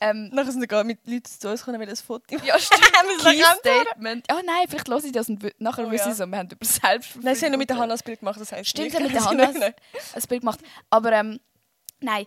ähm, 0.00 0.28
Nachher 0.32 0.52
sind 0.52 0.70
wir 0.70 0.84
mit 0.84 1.06
Leuten 1.06 1.24
zu 1.24 1.48
uns 1.48 1.60
gekommen, 1.60 1.80
weil 1.80 1.88
ein 1.88 1.96
Foto 1.96 2.24
ja 2.44 2.58
stimmt, 2.58 2.82
Key 3.22 3.42
Statement. 3.58 4.26
Ja 4.30 4.40
nein, 4.44 4.66
vielleicht 4.68 4.88
höre 4.88 5.04
ich 5.04 5.12
das 5.12 5.28
und 5.28 5.60
nachher 5.60 5.86
Oh, 5.86 5.90
wissen 5.90 6.08
ja. 6.08 6.14
sie 6.14 6.22
so, 6.22 6.26
wir 6.26 6.38
haben 6.38 6.48
über 6.50 6.64
Selbstverfügung. 6.64 7.24
Nein, 7.24 7.34
sie 7.34 7.44
haben 7.44 7.52
nur 7.52 7.58
mit 7.58 7.70
der 7.70 7.76
Hanna 7.76 7.94
das 7.94 8.02
Bild 8.02 8.20
gemacht, 8.20 8.40
das 8.40 8.52
heisst 8.52 8.70
Stimmt, 8.70 8.90
sie 8.90 8.96
haben 8.96 9.04
mit 9.04 9.14
der 9.14 9.24
Hanna 9.24 9.44
ein 9.44 10.22
Bild 10.28 10.40
gemacht. 10.40 10.60
Aber 10.88 11.12
ähm, 11.12 11.38
nein, 12.00 12.26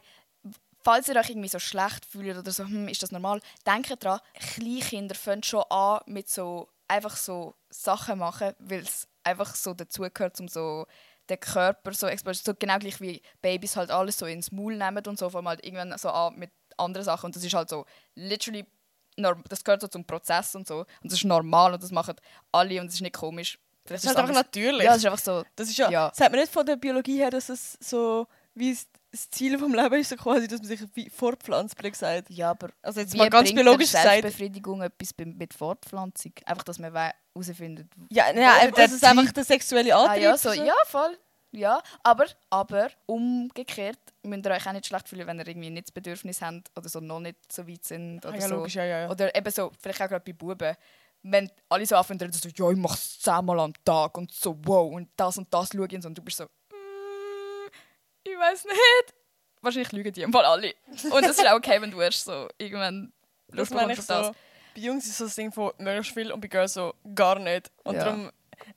falls 0.84 1.08
ihr 1.08 1.16
euch 1.16 1.30
irgendwie 1.30 1.50
so 1.50 1.60
schlecht 1.60 2.06
fühlt 2.06 2.38
oder 2.38 2.52
so, 2.52 2.64
hm, 2.64 2.88
ist 2.88 3.02
das 3.02 3.12
normal, 3.12 3.42
denkt 3.66 4.04
dran, 4.04 4.20
Kleinkinder 4.34 5.16
fangen 5.16 5.44
schon 5.44 5.64
an 5.70 6.02
mit 6.06 6.30
so 6.30 6.70
einfach 6.88 7.16
so 7.16 7.56
Sachen 7.70 8.20
machen, 8.20 8.54
weil 8.60 8.82
es 8.82 9.08
einfach 9.24 9.56
so 9.56 9.74
dazugehört, 9.74 10.40
um 10.40 10.48
so 10.48 10.86
den 11.30 11.40
Körper 11.40 11.94
so 11.94 12.08
explodieren. 12.08 12.44
So 12.46 12.54
genau 12.54 12.78
gleich 12.78 13.00
wie 13.00 13.22
Babys 13.42 13.78
halt 13.78 13.90
alles 13.92 14.18
so 14.18 14.26
ins 14.26 14.52
Maul 14.52 14.76
nehmen 14.76 15.04
und 15.08 15.18
so, 15.18 15.30
vor 15.30 15.40
allem 15.40 15.48
halt 15.48 15.66
irgendwann 15.66 15.98
so 15.98 16.10
an 16.10 16.36
mit 16.38 16.52
anderen 16.78 17.06
Sachen. 17.06 17.28
Und 17.28 17.36
das 17.36 17.44
ist 17.44 17.54
halt 17.54 17.70
so 17.70 17.86
literally, 18.16 18.66
das 19.50 19.64
gehört 19.64 19.82
so 19.82 19.88
zum 19.88 20.06
Prozess 20.06 20.56
und 20.56 20.68
so. 20.68 20.80
Und 20.80 20.88
das 21.04 21.14
ist 21.14 21.24
normal 21.26 21.74
und 21.74 21.84
das 21.84 21.92
machen 21.92 22.16
alle 22.52 22.80
und 22.82 22.88
es 22.88 22.96
ist 22.96 23.02
nicht 23.02 23.16
komisch. 23.16 23.58
Das 23.86 24.02
Vielleicht 24.02 24.04
ist 24.06 24.10
halt 24.10 24.18
einfach 24.20 24.34
natürlich. 24.36 24.84
Ja, 24.86 24.92
es 24.92 24.98
ist 25.00 25.06
einfach 25.06 25.20
so. 25.20 25.44
das 25.56 25.70
ist 25.70 25.78
ja, 25.78 25.90
ja. 25.90 26.12
Sagt 26.14 26.32
man 26.32 26.40
nicht 26.40 26.52
von 26.54 26.66
der 26.66 26.78
Biologie 26.78 27.18
her, 27.18 27.30
dass 27.30 27.50
es 27.50 27.78
so 27.82 28.28
wie 28.56 28.78
das 29.12 29.30
Ziel 29.30 29.60
vom 29.60 29.74
Leben 29.76 29.94
ist, 29.96 30.10
so 30.10 30.16
quasi, 30.16 30.48
dass 30.48 30.60
man 30.60 30.68
sich 30.68 30.80
wie 30.94 31.10
fortpflanzt, 31.10 31.76
blöd 31.78 31.92
gesagt. 31.94 32.30
Ja, 32.30 32.52
aber 32.52 32.70
Also 32.82 33.02
jetzt 33.02 33.16
mal 33.18 33.30
ganz 33.30 33.54
biologisch 33.54 33.92
der 33.92 34.02
gesagt. 34.02 34.22
Selbstbefriedigung 34.22 34.82
etwas 34.82 35.10
mit 35.18 35.54
Fortpflanzung? 35.54 36.32
Einfach, 36.46 36.64
dass 36.64 36.80
man 36.80 36.94
herausfindet. 37.36 37.88
Ja, 38.10 38.32
ja, 38.34 38.60
der 38.62 38.72
das 38.72 38.92
ist 38.94 39.04
einfach 39.04 39.32
der 39.32 39.44
sexuelle 39.44 39.94
Ah, 39.96 40.06
Antrieb. 40.06 40.24
ja, 40.24 40.38
so, 40.38 40.52
ja, 40.54 40.74
voll. 40.88 41.18
Ja, 41.56 41.82
aber, 42.02 42.26
aber 42.50 42.90
umgekehrt 43.06 44.00
müsst 44.24 44.46
ihr 44.46 44.52
euch 44.52 44.68
auch 44.68 44.72
nicht 44.74 44.88
schlecht 44.88 45.08
fühlen, 45.08 45.28
wenn 45.28 45.38
ihr 45.40 45.48
irgendwie 45.48 45.70
nicht 45.70 45.88
das 45.88 45.92
Bedürfnis 45.92 46.42
habt 46.42 46.72
oder 46.76 46.90
so 46.90 47.00
noch 47.00 47.20
nicht 47.20 47.38
so 47.52 47.68
weit 47.68 47.84
sind. 47.86 48.26
Ah, 48.26 48.30
Oder 48.30 48.40
ja, 48.40 48.48
so. 48.48 48.56
logisch, 48.56 48.76
ja, 48.76 48.86
ja. 48.86 49.10
Oder 49.10 49.36
eben 49.36 49.52
so, 49.52 49.72
vielleicht 49.80 50.02
auch 50.02 50.08
gerade 50.10 50.24
bei 50.26 50.34
Buben. 50.34 50.76
Wenn 51.22 51.52
alle 51.70 51.86
so 51.86 51.96
anfangen, 51.96 52.32
so, 52.32 52.50
ja, 52.50 52.72
ich 52.72 52.78
mache 52.78 52.96
es 52.96 53.20
zehnmal 53.20 53.60
am 53.60 53.74
Tag 53.86 54.18
und 54.18 54.32
so, 54.34 54.58
wow, 54.64 54.92
und 54.94 55.10
das 55.16 55.38
und 55.38 55.54
das 55.54 55.70
schaue 55.72 55.86
ich 55.86 55.94
und 55.94 56.02
so. 56.02 56.08
Und 56.10 56.18
du 56.18 56.24
bist 56.24 56.38
so, 56.38 56.46
mm, 56.46 57.70
ich 58.24 58.38
weiß 58.38 58.66
nicht. 58.66 59.14
Wahrscheinlich 59.62 59.92
lügen 59.92 60.12
die 60.12 60.26
Fall 60.32 60.46
alle. 60.46 60.74
Und 61.12 61.22
das 61.24 61.38
ist 61.38 61.48
auch 61.48 61.54
okay, 61.56 61.80
wenn 61.82 61.92
du 61.92 62.02
erst 62.02 62.26
so 62.26 62.48
irgendwann 62.58 63.14
Das 63.48 63.58
Lust 63.58 63.72
bekommst 63.72 64.12
auf 64.12 64.26
so. 64.26 64.32
Bei 64.76 64.82
Jungs 64.82 65.06
ist 65.06 65.20
so 65.20 65.26
das 65.26 65.36
Ding 65.36 65.52
von 65.52 65.72
möglichst 65.78 66.14
viel 66.14 66.32
und 66.32 66.42
bei 66.42 66.48
Girls 66.48 66.74
so 66.74 66.94
gar 67.14 67.38
nicht. 67.38 67.72
Und 67.84 67.96
Ja. 67.96 68.06
darum, 68.06 68.32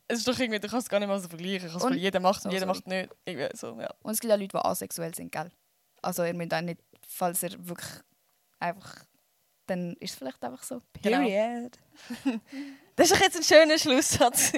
es 0.08 0.18
ist 0.18 0.28
doch 0.28 0.38
irgendwie, 0.38 0.60
du 0.60 0.68
kannst 0.68 0.86
es 0.86 0.90
gar 0.90 0.98
nicht 1.00 1.08
mal 1.08 1.18
so 1.20 1.28
vergleichen. 1.28 1.70
Und- 1.74 1.94
jeder 1.96 2.20
macht 2.20 2.44
und 2.44 2.50
so, 2.50 2.54
jeder 2.54 2.66
macht 2.66 2.86
nicht. 2.86 3.08
Irgendwie 3.24 3.56
so, 3.56 3.80
ja. 3.80 3.90
Und 4.02 4.12
es 4.12 4.20
gibt 4.20 4.32
auch 4.32 4.38
Leute, 4.38 4.48
die 4.48 4.64
asexuell 4.64 5.14
sind, 5.14 5.32
gell? 5.32 5.50
Also 6.02 6.24
ihr 6.24 6.34
müsst 6.34 6.54
auch 6.54 6.60
nicht, 6.60 6.80
falls 7.08 7.42
ihr 7.42 7.52
wirklich 7.68 7.88
einfach, 8.58 9.05
dann 9.66 9.94
ist 10.00 10.12
es 10.12 10.16
vielleicht 10.16 10.42
einfach 10.44 10.62
so. 10.62 10.80
Genau. 11.02 11.18
Period. 11.18 11.78
Das 12.98 13.10
ist 13.10 13.14
doch 13.18 13.22
jetzt 13.22 13.36
ein 13.36 13.42
schöner 13.42 13.76
Schlusssatz. 13.78 14.52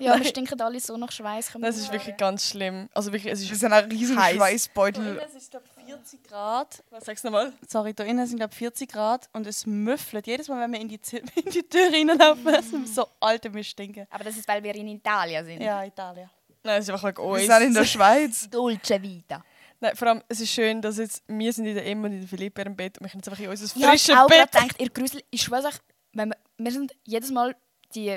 Ja, 0.00 0.16
wir 0.16 0.24
stinken 0.24 0.58
alle 0.62 0.80
so 0.80 0.96
nach 0.96 1.12
Schweiß. 1.12 1.52
Das 1.60 1.76
ist 1.76 1.92
wirklich 1.92 2.16
ganz 2.16 2.48
schlimm. 2.48 2.88
Also 2.94 3.12
wirklich, 3.12 3.30
es 3.30 3.40
Das 3.40 3.50
ist... 3.50 3.62
ist 3.62 3.64
ein 3.70 3.72
riesen 3.90 4.18
Heiß. 4.18 4.36
Schweißbeutel. 4.36 5.20
Es 5.26 5.34
ist 5.34 5.50
glaub, 5.50 5.62
40 5.86 6.22
Grad. 6.24 6.82
Was 6.88 7.04
sagst 7.04 7.22
du 7.22 7.28
nochmal? 7.28 7.52
Sorry, 7.68 7.92
da 7.92 8.04
innen 8.04 8.26
sind 8.26 8.38
glaube 8.38 8.54
40 8.54 8.90
Grad 8.90 9.28
und 9.34 9.46
es 9.46 9.66
müffelt. 9.66 10.26
Jedes 10.26 10.48
Mal, 10.48 10.58
wenn 10.62 10.72
wir 10.72 10.80
in 10.80 10.88
die, 10.88 11.02
Zi- 11.02 11.18
in 11.44 11.50
die 11.52 11.62
Tür 11.68 11.92
reinlaufen, 11.92 12.46
es 12.54 12.72
ist 12.72 12.94
so 12.94 13.06
alte 13.20 13.50
Mischstinken. 13.50 14.06
Aber 14.08 14.24
das 14.24 14.38
ist, 14.38 14.48
weil 14.48 14.62
wir 14.62 14.74
in 14.74 14.88
Italien 14.88 15.44
sind. 15.44 15.60
Ja, 15.60 15.84
Italien. 15.84 16.30
Nein, 16.62 16.78
es 16.80 16.88
ist 16.88 16.94
einfach 16.94 17.14
Wir 17.14 17.18
uns. 17.22 17.44
sind 17.44 17.62
in 17.62 17.74
der 17.74 17.84
Schweiz. 17.84 18.48
Dolce 18.48 19.02
Vita. 19.02 19.44
Nein, 19.82 19.96
vor 19.96 20.06
allem, 20.06 20.22
es 20.28 20.40
ist 20.40 20.52
schön, 20.52 20.80
dass 20.80 20.98
jetzt 20.98 21.24
wir 21.26 21.52
sind 21.52 21.66
in 21.66 21.74
der 21.74 21.84
Emma 21.84 22.06
und 22.06 22.12
in 22.12 22.20
der 22.20 22.28
Philippa 22.28 22.62
im 22.62 22.76
Bett 22.76 22.98
und 22.98 23.04
wir 23.04 23.10
können 23.10 23.18
jetzt 23.18 23.28
einfach 23.28 23.42
in 23.42 23.50
unser 23.50 23.64
Ich 23.64 23.72
frisches 23.72 24.16
auch 24.16 24.28
gerade 24.28 24.42
Bett. 24.44 24.52
gedacht, 24.52 24.80
ihr 24.80 24.90
Grüsel, 24.90 25.24
ich 25.30 25.42
schwöre 25.42 25.66
euch, 25.66 25.74
wenn 26.12 26.28
wir, 26.28 26.36
wir 26.56 26.70
sind 26.70 26.92
jedes 27.04 27.32
Mal 27.32 27.56
die 27.92 28.16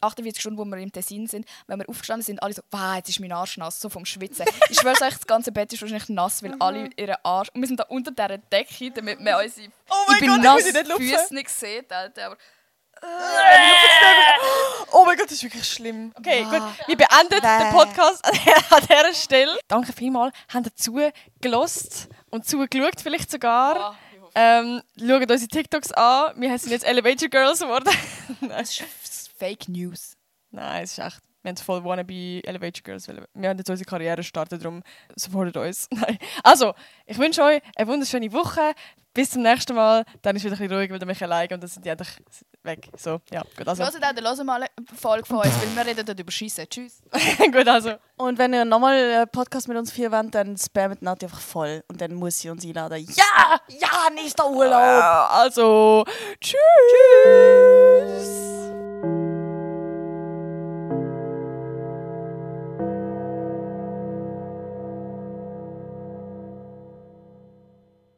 48 0.00 0.40
Stunden, 0.40 0.58
wo 0.58 0.64
wir 0.64 0.78
im 0.78 0.90
Tessin 0.90 1.28
sind, 1.28 1.46
wenn 1.68 1.78
wir 1.78 1.88
aufgestanden 1.88 2.24
sind, 2.24 2.42
alle 2.42 2.54
so, 2.54 2.62
wow, 2.72 2.96
jetzt 2.96 3.08
ist 3.08 3.20
mein 3.20 3.30
Arsch 3.30 3.56
nass, 3.56 3.80
so 3.80 3.88
vom 3.88 4.04
Schwitzen. 4.04 4.46
ich 4.68 4.80
schwöre 4.80 4.94
euch, 4.94 5.14
das 5.14 5.26
ganze 5.28 5.52
Bett 5.52 5.72
ist 5.72 5.80
wahrscheinlich 5.80 6.08
nass, 6.08 6.42
weil 6.42 6.56
alle 6.58 6.90
ihren 6.96 7.16
Arsch... 7.22 7.50
Und 7.54 7.60
wir 7.60 7.68
sind 7.68 7.78
da 7.78 7.84
unter 7.84 8.10
dieser 8.10 8.38
Decke, 8.38 8.90
damit 8.90 9.20
man 9.20 9.34
unsere... 9.44 9.68
Oh 9.88 9.94
mein 10.08 10.14
ich 10.16 10.20
bin 10.20 10.28
Gott, 10.30 10.38
ich 10.38 10.44
nass, 10.44 10.64
sie 10.64 10.72
nicht. 10.72 10.92
Füße 10.92 11.34
nicht 11.34 11.50
sehen, 11.50 11.86
Alter, 11.88 12.26
aber... 12.26 12.36
Oh 14.92 15.04
mein 15.04 15.16
Gott, 15.16 15.26
das 15.26 15.32
ist 15.32 15.42
wirklich 15.42 15.68
schlimm. 15.68 16.12
Okay, 16.16 16.46
Ah. 16.48 16.50
gut. 16.58 16.88
Wir 16.88 16.96
beenden 16.96 17.40
den. 17.40 17.70
Podcast 17.72 18.24
an 18.24 18.80
dieser 18.82 19.14
Stelle. 19.14 19.58
Danke 19.68 19.92
vielmals, 19.92 20.34
habt 20.52 20.66
ihr 20.66 20.74
zugelost 20.74 22.08
und 22.30 22.46
zugeschaut 22.46 23.00
vielleicht 23.02 23.30
sogar. 23.30 23.96
Ähm, 24.34 24.82
schaut 24.98 25.30
unsere 25.30 25.48
TikToks 25.48 25.92
an. 25.92 26.32
Wir 26.40 26.58
sind 26.58 26.70
jetzt 26.70 26.84
Elevator 26.84 27.28
Girls 27.28 27.60
geworden. 27.60 27.88
Nein. 28.40 28.50
Das 28.50 28.70
ist 28.80 29.30
Fake 29.38 29.68
News. 29.68 30.16
Nein, 30.50 30.82
es 30.84 30.92
ist 30.92 30.98
echt. 31.04 31.20
Wir 31.46 31.50
haben 31.50 31.58
voll 31.58 31.84
wannabe 31.84 32.42
Elevator 32.42 32.82
Girls. 32.82 33.06
wollen. 33.06 33.24
Wir 33.32 33.48
haben 33.50 33.56
jetzt 33.56 33.70
unsere 33.70 33.88
Karriere 33.88 34.20
starten, 34.24 34.58
darum 34.58 34.82
supportet 35.14 35.56
uns. 35.56 35.86
Nein. 35.92 36.18
Also, 36.42 36.74
ich 37.06 37.16
wünsche 37.18 37.40
euch 37.40 37.62
eine 37.76 37.86
wunderschöne 37.86 38.32
Woche. 38.32 38.74
Bis 39.14 39.30
zum 39.30 39.42
nächsten 39.42 39.76
Mal. 39.76 40.04
Dann 40.22 40.34
ist 40.34 40.42
wieder 40.42 40.56
ein 40.56 40.58
bisschen 40.58 40.76
ruhig, 40.76 40.90
weil 40.90 41.00
ihr 41.00 41.06
mich 41.06 41.22
alleine 41.22 41.54
und 41.54 41.60
dann 41.62 41.70
sind 41.70 41.84
die 41.86 41.88
endlich 41.88 42.08
weg. 42.64 42.88
So, 42.96 43.20
ja, 43.30 43.42
gut. 43.56 43.68
Also, 43.68 43.84
Hört 43.84 43.94
auch, 43.94 44.00
dann 44.00 44.24
hört 44.24 44.44
mal 44.44 44.56
eine 44.62 44.66
Folge 44.92 45.24
von 45.24 45.36
uns, 45.36 45.54
weil 45.60 45.76
wir 45.76 45.86
reden 45.86 46.04
dort 46.04 46.18
über 46.18 46.32
Schiessen. 46.32 46.68
Tschüss. 46.68 47.00
gut, 47.52 47.68
also. 47.68 47.92
Und 48.16 48.38
wenn 48.38 48.52
ihr 48.52 48.64
nochmal 48.64 48.94
einen 48.96 49.28
Podcast 49.28 49.68
mit 49.68 49.76
uns 49.76 49.92
vier 49.92 50.10
wollt, 50.10 50.34
dann 50.34 50.56
spammt 50.58 51.00
Nati 51.00 51.26
einfach 51.26 51.38
voll. 51.40 51.84
Und 51.86 52.00
dann 52.00 52.12
muss 52.14 52.40
sie 52.40 52.50
uns 52.50 52.64
einladen. 52.66 53.06
Ja! 53.14 53.60
Ja, 53.68 54.10
nächster 54.12 54.50
Urlaub! 54.50 55.30
Also, 55.30 56.04
tschüss. 56.40 56.56